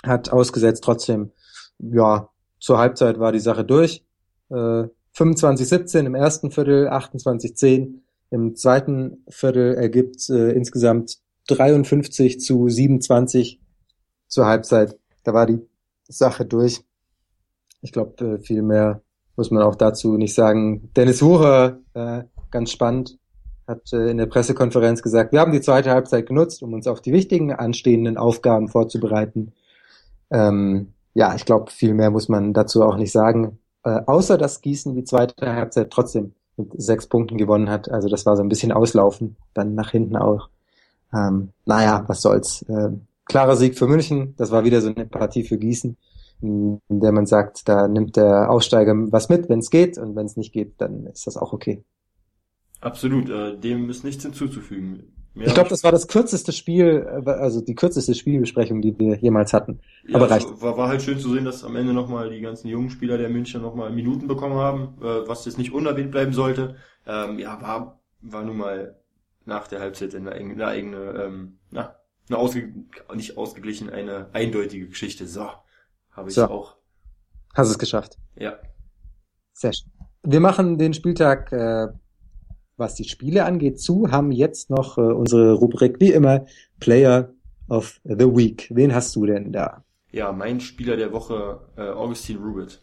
hat 0.03 0.31
ausgesetzt 0.31 0.85
trotzdem 0.85 1.33
ja 1.79 2.29
zur 2.61 2.79
Halbzeit 2.79 3.19
war 3.19 3.33
die 3.33 3.41
Sache 3.41 3.65
durch 3.65 4.05
äh, 4.51 4.85
25-17 5.15 6.07
im 6.07 6.15
ersten 6.15 6.51
Viertel, 6.51 6.89
28-10 6.89 8.01
im 8.31 8.55
zweiten 8.57 9.25
Viertel 9.29 9.75
ergibt 9.75 10.29
äh, 10.29 10.51
insgesamt 10.51 11.19
53 11.49 12.41
zu 12.41 12.69
27 12.69 13.61
zur 14.27 14.47
Halbzeit. 14.47 14.99
Da 15.25 15.33
war 15.33 15.47
die 15.47 15.61
Sache 16.07 16.45
durch. 16.45 16.85
Ich 17.81 17.93
glaube, 17.93 18.25
äh, 18.25 18.39
viel 18.39 18.63
mehr 18.63 19.03
muss 19.37 19.51
man 19.51 19.63
auch 19.63 19.77
dazu 19.77 20.17
nicht 20.17 20.35
sagen. 20.35 20.91
Dennis 20.95 21.23
Wucher, 21.23 21.81
äh, 21.95 22.25
ganz 22.51 22.71
spannend, 22.71 23.19
hat 23.67 23.93
äh, 23.93 24.11
in 24.11 24.19
der 24.19 24.27
Pressekonferenz 24.27 25.03
gesagt, 25.03 25.33
wir 25.33 25.41
haben 25.41 25.53
die 25.53 25.61
zweite 25.61 25.91
Halbzeit 25.91 26.27
genutzt, 26.27 26.63
um 26.63 26.75
uns 26.75 26.87
auf 26.87 27.01
die 27.01 27.13
wichtigen 27.13 27.53
anstehenden 27.53 28.19
Aufgaben 28.19 28.69
vorzubereiten. 28.69 29.53
Ähm, 30.31 30.93
ja, 31.15 31.35
ich 31.35 31.45
glaube, 31.45 31.71
viel 31.71 31.95
mehr 31.95 32.11
muss 32.11 32.29
man 32.29 32.53
dazu 32.53 32.83
auch 32.83 32.97
nicht 32.97 33.13
sagen. 33.13 33.59
Äh, 33.85 34.01
außer 34.07 34.39
dass 34.39 34.61
Gießen 34.61 34.95
die 34.95 35.05
zweite 35.05 35.55
Halbzeit 35.55 35.91
trotzdem 35.91 36.35
mit 36.57 36.71
sechs 36.81 37.07
Punkten 37.07 37.39
gewonnen 37.39 37.71
hat. 37.71 37.91
Also 37.91 38.09
das 38.09 38.27
war 38.27 38.37
so 38.37 38.43
ein 38.43 38.49
bisschen 38.49 38.73
Auslaufen, 38.73 39.37
dann 39.55 39.75
nach 39.75 39.91
hinten 39.91 40.17
auch. 40.17 40.49
Ähm, 41.15 41.51
naja, 41.65 42.05
was 42.07 42.23
soll's. 42.23 42.63
Äh, 42.63 42.91
klarer 43.25 43.57
Sieg 43.57 43.79
für 43.79 43.87
München. 43.87 44.35
Das 44.37 44.51
war 44.51 44.65
wieder 44.65 44.81
so 44.81 44.93
eine 44.95 45.07
Partie 45.07 45.45
für 45.45 45.59
Gießen, 45.59 45.97
in, 46.43 46.81
der 46.89 47.13
man 47.13 47.27
sagt, 47.27 47.69
da 47.69 47.87
nimmt 47.87 48.17
der 48.17 48.51
Aussteiger 48.51 48.95
was 49.13 49.29
mit, 49.29 49.49
wenn 49.49 49.61
es 49.61 49.71
geht, 49.71 49.99
und 49.99 50.17
wenn 50.17 50.27
es 50.27 50.37
nicht 50.37 50.53
geht, 50.53 50.75
dann 50.79 51.07
ist 51.07 51.27
das 51.27 51.37
auch 51.37 51.53
okay. 51.53 51.85
Absolut, 52.81 53.29
äh, 53.29 53.57
dem 53.57 53.91
ist 53.91 54.05
nichts 54.05 54.25
hinzuzufügen. 54.25 55.18
Ich 55.47 55.55
glaube, 55.55 55.69
das 55.69 55.85
war 55.85 55.93
das 55.93 56.09
kürzeste 56.09 56.53
Spiel, 56.53 57.07
äh, 57.27 57.31
also 57.31 57.61
die 57.61 57.75
kürzeste 57.75 58.15
Spielbesprechung, 58.15 58.81
die 58.81 58.99
wir 58.99 59.17
jemals 59.17 59.53
hatten. 59.53 59.81
Ja, 60.07 60.17
Aber 60.17 60.31
reicht. 60.31 60.49
War, 60.61 60.77
war 60.77 60.89
halt 60.89 61.03
schön 61.03 61.19
zu 61.19 61.33
sehen, 61.33 61.45
dass 61.45 61.65
am 61.65 61.77
Ende 61.77 61.93
nochmal 61.93 62.31
die 62.31 62.41
ganzen 62.41 62.69
jungen 62.69 62.91
Spieler 62.91 63.19
der 63.19 63.29
München 63.29 63.63
nochmal 63.63 63.91
Minuten 63.91 64.27
bekommen 64.27 64.57
haben, 64.57 64.97
äh, 65.01 65.29
was 65.29 65.45
jetzt 65.45 65.59
nicht 65.59 65.73
unerwähnt 65.73 66.11
bleiben 66.11 66.33
sollte. 66.33 66.77
Ähm, 67.07 67.39
ja, 67.39 67.61
war, 67.61 68.01
war 68.21 68.43
nun 68.45 68.57
mal 68.57 68.97
nach 69.45 69.69
der 69.69 69.81
Halbzeit 69.81 70.15
eine, 70.15 70.33
eine 70.33 70.67
eigene, 70.67 70.97
ähm, 70.97 71.59
na, 71.71 71.97
eine 72.29 72.39
ausge 72.39 72.73
nicht 73.15 73.37
ausgeglichen, 73.37 73.91
eine 73.91 74.29
eindeutige 74.33 74.89
Geschichte. 74.89 75.27
So, 75.27 75.49
habe 76.11 76.29
ich 76.29 76.35
so. 76.35 76.45
auch. 76.47 76.77
Hast 77.55 77.71
es 77.71 77.79
geschafft. 77.79 78.19
Ja. 78.37 78.59
Sehr 79.53 79.73
schön. 79.73 79.91
Wir 80.23 80.41
machen 80.41 80.79
den 80.79 80.95
Spieltag 80.95 81.53
äh, 81.53 81.89
was 82.79 82.95
die 82.95 83.09
Spiele 83.09 83.45
angeht, 83.45 83.81
zu, 83.81 84.11
haben 84.11 84.33
jetzt 84.33 84.71
noch 84.71 84.99
äh, 84.99 85.03
unsere 85.03 85.55
Rubrik 85.55 86.01
wie 86.01 86.13
immer 86.13 86.47
Player 86.81 87.31
of 87.69 88.01
the 88.05 88.27
Week. 88.27 88.69
Wen 88.73 88.95
hast 88.95 89.15
du 89.17 89.27
denn 89.27 89.53
da? 89.53 89.85
Ja, 90.11 90.33
mein 90.33 90.61
Spieler 90.61 90.97
der 90.97 91.13
Woche, 91.13 91.61
äh, 91.77 91.91
Augustin 91.91 92.39
Rubit. 92.39 92.83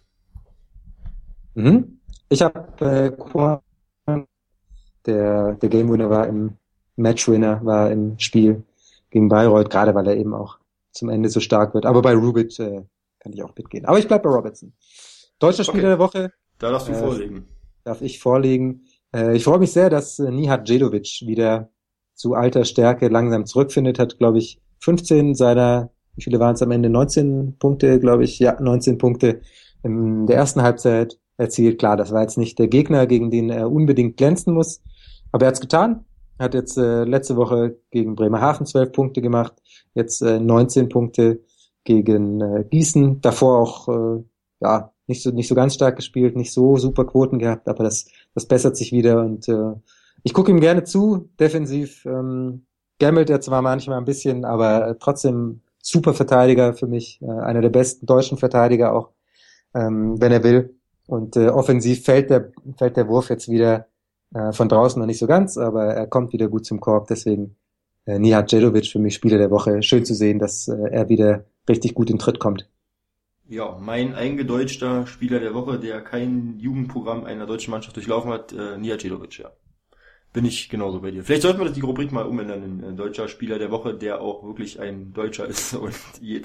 Mhm. 1.55 1.99
Ich 2.29 2.41
habe 2.41 3.15
äh, 4.07 4.17
der, 5.05 5.53
der 5.53 5.69
Game 5.69 5.91
Winner 5.91 6.09
war 6.09 6.27
im 6.27 6.57
Match 6.95 7.27
Winner, 7.27 7.63
war 7.63 7.91
im 7.91 8.17
Spiel 8.19 8.63
gegen 9.09 9.29
Bayreuth, 9.29 9.69
gerade 9.69 9.95
weil 9.95 10.07
er 10.07 10.17
eben 10.17 10.33
auch 10.33 10.59
zum 10.91 11.09
Ende 11.09 11.29
so 11.29 11.39
stark 11.39 11.73
wird. 11.73 11.85
Aber 11.85 12.01
bei 12.01 12.13
Rubit 12.13 12.59
äh, 12.59 12.83
kann 13.19 13.33
ich 13.33 13.43
auch 13.43 13.55
mitgehen. 13.55 13.85
Aber 13.85 13.99
ich 13.99 14.07
bleib 14.07 14.23
bei 14.23 14.29
Robertson. 14.29 14.73
Deutscher 15.39 15.63
Spieler 15.63 15.79
okay. 15.79 15.87
der 15.87 15.99
Woche. 15.99 16.33
Da 16.59 16.71
darfst 16.71 16.87
du 16.87 16.93
äh, 16.93 16.95
vorlegen. 16.95 17.47
Darf 17.83 18.01
ich 18.01 18.19
vorlegen. 18.19 18.85
Äh, 19.13 19.35
ich 19.35 19.43
freue 19.43 19.59
mich 19.59 19.71
sehr, 19.71 19.89
dass 19.89 20.19
äh, 20.19 20.31
Nihat 20.31 20.67
Djedovic 20.67 21.21
wieder 21.25 21.69
zu 22.13 22.33
alter 22.33 22.63
Stärke 22.65 23.09
langsam 23.09 23.45
zurückfindet, 23.45 23.99
hat, 23.99 24.17
glaube 24.17 24.39
ich, 24.39 24.61
15 24.79 25.35
seiner, 25.35 25.91
wie 26.15 26.23
viele 26.23 26.39
waren 26.39 26.55
es 26.55 26.61
am 26.61 26.71
Ende? 26.71 26.89
19 26.89 27.57
Punkte, 27.59 27.99
glaube 27.99 28.23
ich, 28.23 28.39
ja, 28.39 28.59
19 28.59 28.97
Punkte 28.97 29.41
in 29.83 30.25
der 30.25 30.37
ersten 30.37 30.61
Halbzeit 30.61 31.19
erzielt. 31.37 31.79
Klar, 31.79 31.97
das 31.97 32.11
war 32.11 32.21
jetzt 32.21 32.37
nicht 32.37 32.57
der 32.59 32.67
Gegner, 32.67 33.05
gegen 33.07 33.31
den 33.31 33.49
er 33.49 33.71
unbedingt 33.71 34.17
glänzen 34.17 34.53
muss, 34.53 34.81
aber 35.31 35.45
er 35.45 35.47
hat 35.49 35.55
es 35.55 35.61
getan. 35.61 36.05
Hat 36.39 36.53
jetzt 36.53 36.77
äh, 36.77 37.03
letzte 37.05 37.37
Woche 37.37 37.77
gegen 37.91 38.15
Bremerhaven 38.15 38.65
12 38.65 38.91
Punkte 38.91 39.21
gemacht, 39.21 39.53
jetzt 39.93 40.21
äh, 40.21 40.39
19 40.39 40.89
Punkte 40.89 41.41
gegen 41.83 42.41
äh, 42.41 42.65
Gießen, 42.69 43.21
davor 43.21 43.59
auch 43.59 43.87
äh, 43.87 44.23
ja 44.61 44.91
nicht 45.07 45.23
so 45.23 45.31
nicht 45.31 45.47
so 45.47 45.55
ganz 45.55 45.75
stark 45.75 45.95
gespielt, 45.95 46.35
nicht 46.35 46.51
so 46.51 46.77
super 46.77 47.05
Quoten 47.05 47.39
gehabt, 47.39 47.69
aber 47.69 47.83
das 47.83 48.07
das 48.35 48.45
bessert 48.45 48.77
sich 48.77 48.91
wieder 48.91 49.21
und 49.21 49.47
äh, 49.49 49.73
ich 50.23 50.33
gucke 50.33 50.51
ihm 50.51 50.59
gerne 50.59 50.83
zu. 50.83 51.29
Defensiv 51.39 52.05
ähm, 52.05 52.65
gammelt 52.99 53.29
er 53.29 53.41
zwar 53.41 53.61
manchmal 53.61 53.97
ein 53.97 54.05
bisschen, 54.05 54.45
aber 54.45 54.97
trotzdem 54.99 55.61
super 55.81 56.13
Verteidiger 56.13 56.73
für 56.73 56.87
mich, 56.87 57.19
äh, 57.21 57.31
einer 57.31 57.61
der 57.61 57.69
besten 57.69 58.05
deutschen 58.05 58.37
Verteidiger 58.37 58.93
auch, 58.93 59.09
ähm, 59.73 60.19
wenn 60.19 60.31
er 60.31 60.43
will. 60.43 60.75
Und 61.07 61.37
äh, 61.37 61.49
offensiv 61.49 62.03
fällt 62.03 62.29
der 62.29 62.51
fällt 62.77 62.97
der 62.97 63.07
Wurf 63.07 63.29
jetzt 63.29 63.49
wieder 63.49 63.87
äh, 64.33 64.51
von 64.51 64.69
draußen 64.69 64.99
noch 64.99 65.05
nicht 65.05 65.19
so 65.19 65.27
ganz, 65.27 65.57
aber 65.57 65.85
er 65.85 66.07
kommt 66.07 66.33
wieder 66.33 66.47
gut 66.47 66.65
zum 66.65 66.79
Korb. 66.79 67.07
Deswegen 67.07 67.55
äh, 68.05 68.19
Nihat 68.19 68.51
Djedovic 68.51 68.87
für 68.87 68.99
mich 68.99 69.15
Spieler 69.15 69.37
der 69.37 69.51
Woche. 69.51 69.81
Schön 69.83 70.05
zu 70.05 70.15
sehen, 70.15 70.39
dass 70.39 70.67
äh, 70.67 70.89
er 70.91 71.09
wieder 71.09 71.45
richtig 71.69 71.93
gut 71.93 72.09
in 72.09 72.19
Tritt 72.19 72.39
kommt. 72.39 72.67
Ja, 73.47 73.77
mein 73.79 74.15
eingedeutschter 74.15 75.05
Spieler 75.05 75.39
der 75.39 75.53
Woche, 75.53 75.79
der 75.79 76.01
kein 76.01 76.57
Jugendprogramm 76.59 77.25
einer 77.25 77.45
deutschen 77.45 77.71
Mannschaft 77.71 77.95
durchlaufen 77.95 78.31
hat, 78.31 78.53
äh, 78.53 78.77
Nijacedovic, 78.77 79.37
ja. 79.37 79.51
Bin 80.33 80.45
ich 80.45 80.67
genauso 80.67 80.99
bei 80.99 81.11
dir. 81.11 81.23
Vielleicht 81.23 81.43
sollten 81.43 81.61
wir 81.61 81.69
die 81.69 81.81
Rubrik 81.81 82.11
mal 82.11 82.25
umändern 82.25 82.63
in 82.63 82.83
äh, 82.83 82.93
deutscher 82.93 83.27
Spieler 83.27 83.59
der 83.59 83.71
Woche, 83.71 83.93
der 83.93 84.19
auch 84.19 84.43
wirklich 84.43 84.79
ein 84.79 85.13
Deutscher 85.13 85.45
ist 85.47 85.75
und 85.75 85.95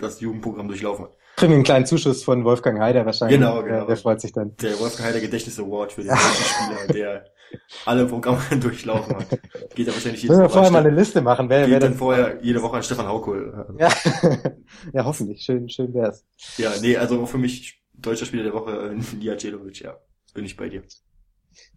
das 0.01 0.21
Jugendprogramm 0.21 0.69
durchlaufen 0.69 1.07
hat. 1.07 1.17
Kriegen 1.37 1.55
einen 1.55 1.65
kleinen 1.65 1.87
Zuschuss 1.87 2.23
von 2.23 2.45
Wolfgang 2.45 2.79
Heider 2.81 3.07
wahrscheinlich. 3.07 3.41
Genau, 3.41 3.63
genau. 3.63 3.87
Der 3.87 3.97
freut 3.97 4.21
sich 4.21 4.33
dann. 4.33 4.55
Der 4.59 4.79
Wolfgang 4.79 5.09
Heider 5.09 5.21
Gedächtnis 5.21 5.59
Award 5.59 5.93
für 5.93 6.03
den 6.03 6.11
deutschen 6.11 6.45
Spieler, 6.45 6.93
der 6.93 7.25
alle 7.85 8.07
Programme 8.07 8.43
durchlaufen 8.61 9.17
hat. 9.17 9.31
Geht 9.75 9.87
ja 9.87 9.93
wahrscheinlich 9.93 10.27
Müssen 10.27 10.43
wir 10.43 10.51
vorher 10.51 10.71
mal 10.71 10.87
eine 10.87 10.95
Liste 10.95 11.21
machen. 11.21 11.49
Wer, 11.49 11.63
Geht 11.63 11.71
wer 11.71 11.81
dann 11.81 11.95
vorher 11.95 12.39
jede 12.43 12.63
Woche 12.63 12.77
an 12.77 12.83
Stefan 12.83 13.07
Haukohl. 13.07 13.77
Ja. 13.79 13.89
ja, 14.93 15.05
hoffentlich. 15.05 15.43
Schön, 15.43 15.69
schön 15.69 15.93
wär's. 15.95 16.25
Ja, 16.57 16.73
nee, 16.81 16.97
also 16.97 17.27
für 17.27 17.39
mich 17.39 17.83
deutscher 17.93 18.27
Spieler 18.27 18.45
der 18.45 18.55
Woche, 18.55 18.97
Lia 19.19 19.37
Celovic, 19.37 19.81
ja. 19.81 19.97
Bin 20.35 20.45
ich 20.45 20.57
bei 20.57 20.69
dir. 20.69 20.83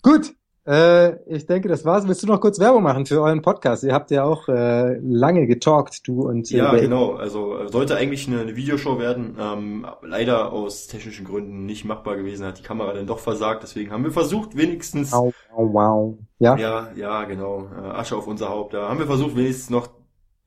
Gut, 0.02 0.34
äh, 0.66 1.18
ich 1.26 1.46
denke, 1.46 1.68
das 1.68 1.84
war's. 1.84 2.08
Willst 2.08 2.24
du 2.24 2.28
noch 2.28 2.40
kurz 2.40 2.60
Werbung 2.60 2.84
machen 2.84 3.06
für 3.06 3.22
euren 3.22 3.42
Podcast? 3.42 3.84
Ihr 3.84 3.94
habt 3.94 4.12
ja 4.12 4.24
auch 4.24 4.48
äh, 4.48 4.98
lange 5.00 5.46
getalkt, 5.46 6.08
du 6.08 6.28
und 6.28 6.50
äh, 6.52 6.58
Ja, 6.58 6.76
genau. 6.76 7.16
Also 7.16 7.58
äh, 7.58 7.68
sollte 7.70 7.98
eigentlich 7.98 8.28
eine, 8.28 8.42
eine 8.42 8.56
Videoshow 8.56 8.98
werden. 8.98 9.36
Ähm, 9.40 9.86
leider 10.02 10.54
aus 10.54 10.88
technischen 10.88 11.26
Gründen 11.26 11.66
nicht 11.66 11.84
machbar 11.84 12.16
gewesen, 12.16 12.46
hat 12.46 12.60
die 12.60 12.64
Kamera 12.64 12.94
dann 12.94 13.08
doch 13.08 13.20
versagt. 13.20 13.64
Deswegen 13.64 13.92
haben 13.92 14.06
wir 14.06 14.12
versucht, 14.12 14.56
wenigstens. 14.56 15.12
Wow, 15.12 15.34
wow, 15.54 15.74
wow. 15.74 16.18
Ja. 16.40 16.56
Ja, 16.58 16.92
ja, 16.96 17.24
genau. 17.26 17.68
Äh, 17.76 17.88
Asche 17.90 18.16
auf 18.16 18.28
unser 18.28 18.50
Haupt. 18.50 18.74
Da 18.74 18.88
haben 18.88 19.00
wir 19.00 19.08
versucht, 19.08 19.36
wenigstens 19.36 19.70
noch 19.70 19.90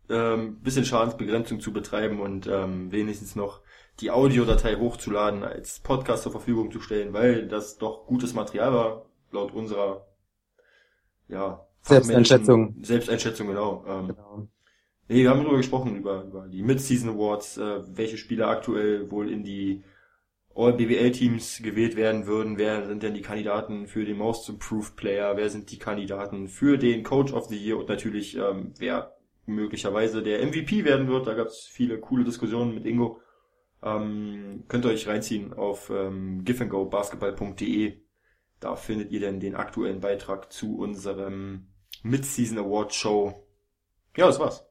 ähm, 0.08 0.60
bisschen 0.62 0.84
Schadensbegrenzung 0.84 1.60
zu 1.60 1.72
betreiben 1.72 2.20
und 2.20 2.46
ähm, 2.46 2.90
wenigstens 2.90 3.36
noch 3.36 3.60
die 4.00 4.10
Audiodatei 4.10 4.76
hochzuladen, 4.76 5.42
als 5.42 5.80
Podcast 5.80 6.22
zur 6.22 6.32
Verfügung 6.32 6.70
zu 6.70 6.80
stellen, 6.80 7.12
weil 7.12 7.48
das 7.48 7.78
doch 7.78 8.06
gutes 8.06 8.34
Material 8.34 8.72
war, 8.72 9.06
laut 9.36 9.52
unserer 9.52 10.06
ja, 11.28 11.66
Selbsteinschätzung. 11.82 12.76
Selbsteinschätzung, 12.82 13.46
genau. 13.46 13.84
Ähm, 13.86 14.08
genau. 14.08 14.48
Nee, 15.08 15.22
wir 15.22 15.30
haben 15.30 15.40
darüber 15.40 15.58
gesprochen, 15.58 15.96
über, 15.96 16.24
über 16.24 16.48
die 16.48 16.62
Mid-Season 16.62 17.10
Awards, 17.10 17.58
äh, 17.58 17.96
welche 17.96 18.16
Spieler 18.16 18.48
aktuell 18.48 19.10
wohl 19.10 19.30
in 19.30 19.44
die 19.44 19.84
All-BWL-Teams 20.54 21.60
gewählt 21.62 21.96
werden 21.96 22.26
würden. 22.26 22.58
Wer 22.58 22.86
sind 22.86 23.02
denn 23.02 23.14
die 23.14 23.22
Kandidaten 23.22 23.86
für 23.86 24.04
den 24.04 24.16
Most 24.16 24.48
Improved 24.48 24.96
Player? 24.96 25.36
Wer 25.36 25.50
sind 25.50 25.70
die 25.70 25.78
Kandidaten 25.78 26.48
für 26.48 26.76
den 26.76 27.04
Coach 27.04 27.32
of 27.32 27.46
the 27.46 27.56
Year? 27.56 27.76
Und 27.76 27.88
natürlich, 27.88 28.36
ähm, 28.36 28.72
wer 28.78 29.16
möglicherweise 29.46 30.22
der 30.22 30.44
MVP 30.44 30.84
werden 30.84 31.08
wird. 31.08 31.26
Da 31.26 31.34
gab 31.34 31.48
es 31.48 31.66
viele 31.66 31.98
coole 31.98 32.24
Diskussionen 32.24 32.74
mit 32.74 32.84
Ingo. 32.84 33.20
Ähm, 33.82 34.64
könnt 34.66 34.84
ihr 34.84 34.90
euch 34.90 35.06
reinziehen 35.06 35.52
auf 35.52 35.90
ähm, 35.90 36.44
giveandgobasketball.de 36.44 38.05
da 38.60 38.76
findet 38.76 39.10
ihr 39.12 39.20
dann 39.20 39.40
den 39.40 39.54
aktuellen 39.54 40.00
Beitrag 40.00 40.52
zu 40.52 40.78
unserem 40.78 41.68
Mid-Season 42.02 42.58
Award 42.58 42.94
Show. 42.94 43.34
Ja, 44.16 44.26
das 44.26 44.38
war's. 44.38 44.64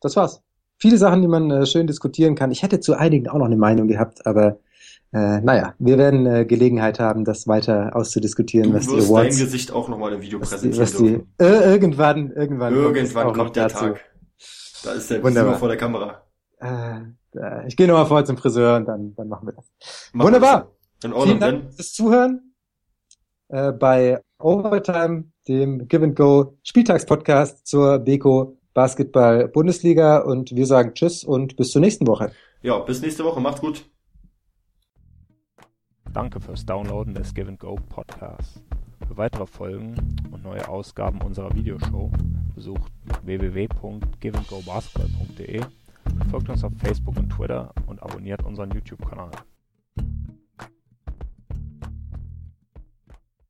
Das 0.00 0.16
war's. 0.16 0.42
Viele 0.78 0.96
Sachen, 0.96 1.22
die 1.22 1.28
man 1.28 1.50
äh, 1.50 1.66
schön 1.66 1.86
diskutieren 1.88 2.36
kann. 2.36 2.52
Ich 2.52 2.62
hätte 2.62 2.78
zu 2.78 2.94
einigen 2.94 3.28
auch 3.28 3.38
noch 3.38 3.46
eine 3.46 3.56
Meinung 3.56 3.88
gehabt, 3.88 4.26
aber 4.26 4.60
äh, 5.12 5.40
naja, 5.40 5.74
wir 5.78 5.98
werden 5.98 6.26
äh, 6.26 6.44
Gelegenheit 6.44 7.00
haben, 7.00 7.24
das 7.24 7.48
weiter 7.48 7.96
auszudiskutieren, 7.96 8.70
du 8.70 8.76
was 8.76 8.86
die 8.86 8.94
Awards. 8.94 9.36
dein 9.36 9.46
Gesicht 9.46 9.72
auch 9.72 9.88
nochmal 9.88 10.12
im 10.12 10.20
Video 10.20 10.38
präsentieren 10.38 10.80
was 10.80 10.92
die, 10.92 11.16
was 11.16 11.24
die, 11.38 11.44
äh, 11.44 11.72
irgendwann, 11.72 12.30
irgendwann. 12.30 12.74
Irgendwann 12.74 13.32
kommt 13.32 13.56
der 13.56 13.68
dazu. 13.68 13.86
Tag. 13.86 14.00
Da 14.84 14.92
ist 14.92 15.10
der 15.10 15.24
Wunderbar. 15.24 15.58
vor 15.58 15.68
der 15.68 15.76
Kamera. 15.76 16.22
Äh, 16.60 17.66
ich 17.66 17.76
gehe 17.76 17.88
nochmal 17.88 18.06
vor 18.06 18.24
zum 18.24 18.36
Friseur 18.36 18.76
und 18.76 18.86
dann, 18.86 19.14
dann 19.16 19.28
machen 19.28 19.48
wir 19.48 19.52
das. 19.54 19.66
Machen 20.12 20.26
Wunderbar. 20.26 20.70
In 21.02 21.12
Ordnung, 21.12 21.38
Vielen 21.38 21.40
Dank 21.40 21.74
fürs 21.74 21.92
Zuhören 21.92 22.47
äh, 23.48 23.72
bei 23.72 24.20
Overtime, 24.38 25.24
dem 25.46 25.86
Give 25.88 26.04
and 26.04 26.16
Go 26.16 26.56
Spieltagspodcast 26.62 27.66
zur 27.66 27.98
Beko 27.98 28.56
Basketball 28.74 29.48
Bundesliga 29.48 30.18
und 30.18 30.54
wir 30.54 30.66
sagen 30.66 30.92
Tschüss 30.94 31.24
und 31.24 31.56
bis 31.56 31.70
zur 31.70 31.80
nächsten 31.80 32.06
Woche. 32.06 32.30
Ja, 32.62 32.78
bis 32.78 33.02
nächste 33.02 33.24
Woche. 33.24 33.40
Macht 33.40 33.60
gut. 33.60 33.84
Danke 36.12 36.40
fürs 36.40 36.64
Downloaden 36.64 37.14
des 37.14 37.34
Give 37.34 37.48
and 37.48 37.58
Go 37.58 37.76
Podcasts. 37.88 38.62
Für 39.06 39.16
weitere 39.16 39.46
Folgen 39.46 39.96
und 40.30 40.44
neue 40.44 40.68
Ausgaben 40.68 41.20
unserer 41.22 41.52
Videoshow 41.54 42.12
besucht 42.54 42.92
www.giveandgobasketball.de, 43.24 45.62
folgt 46.30 46.48
uns 46.48 46.64
auf 46.64 46.72
Facebook 46.78 47.16
und 47.16 47.28
Twitter 47.30 47.72
und 47.86 48.02
abonniert 48.02 48.44
unseren 48.44 48.70
YouTube-Kanal. 48.70 49.30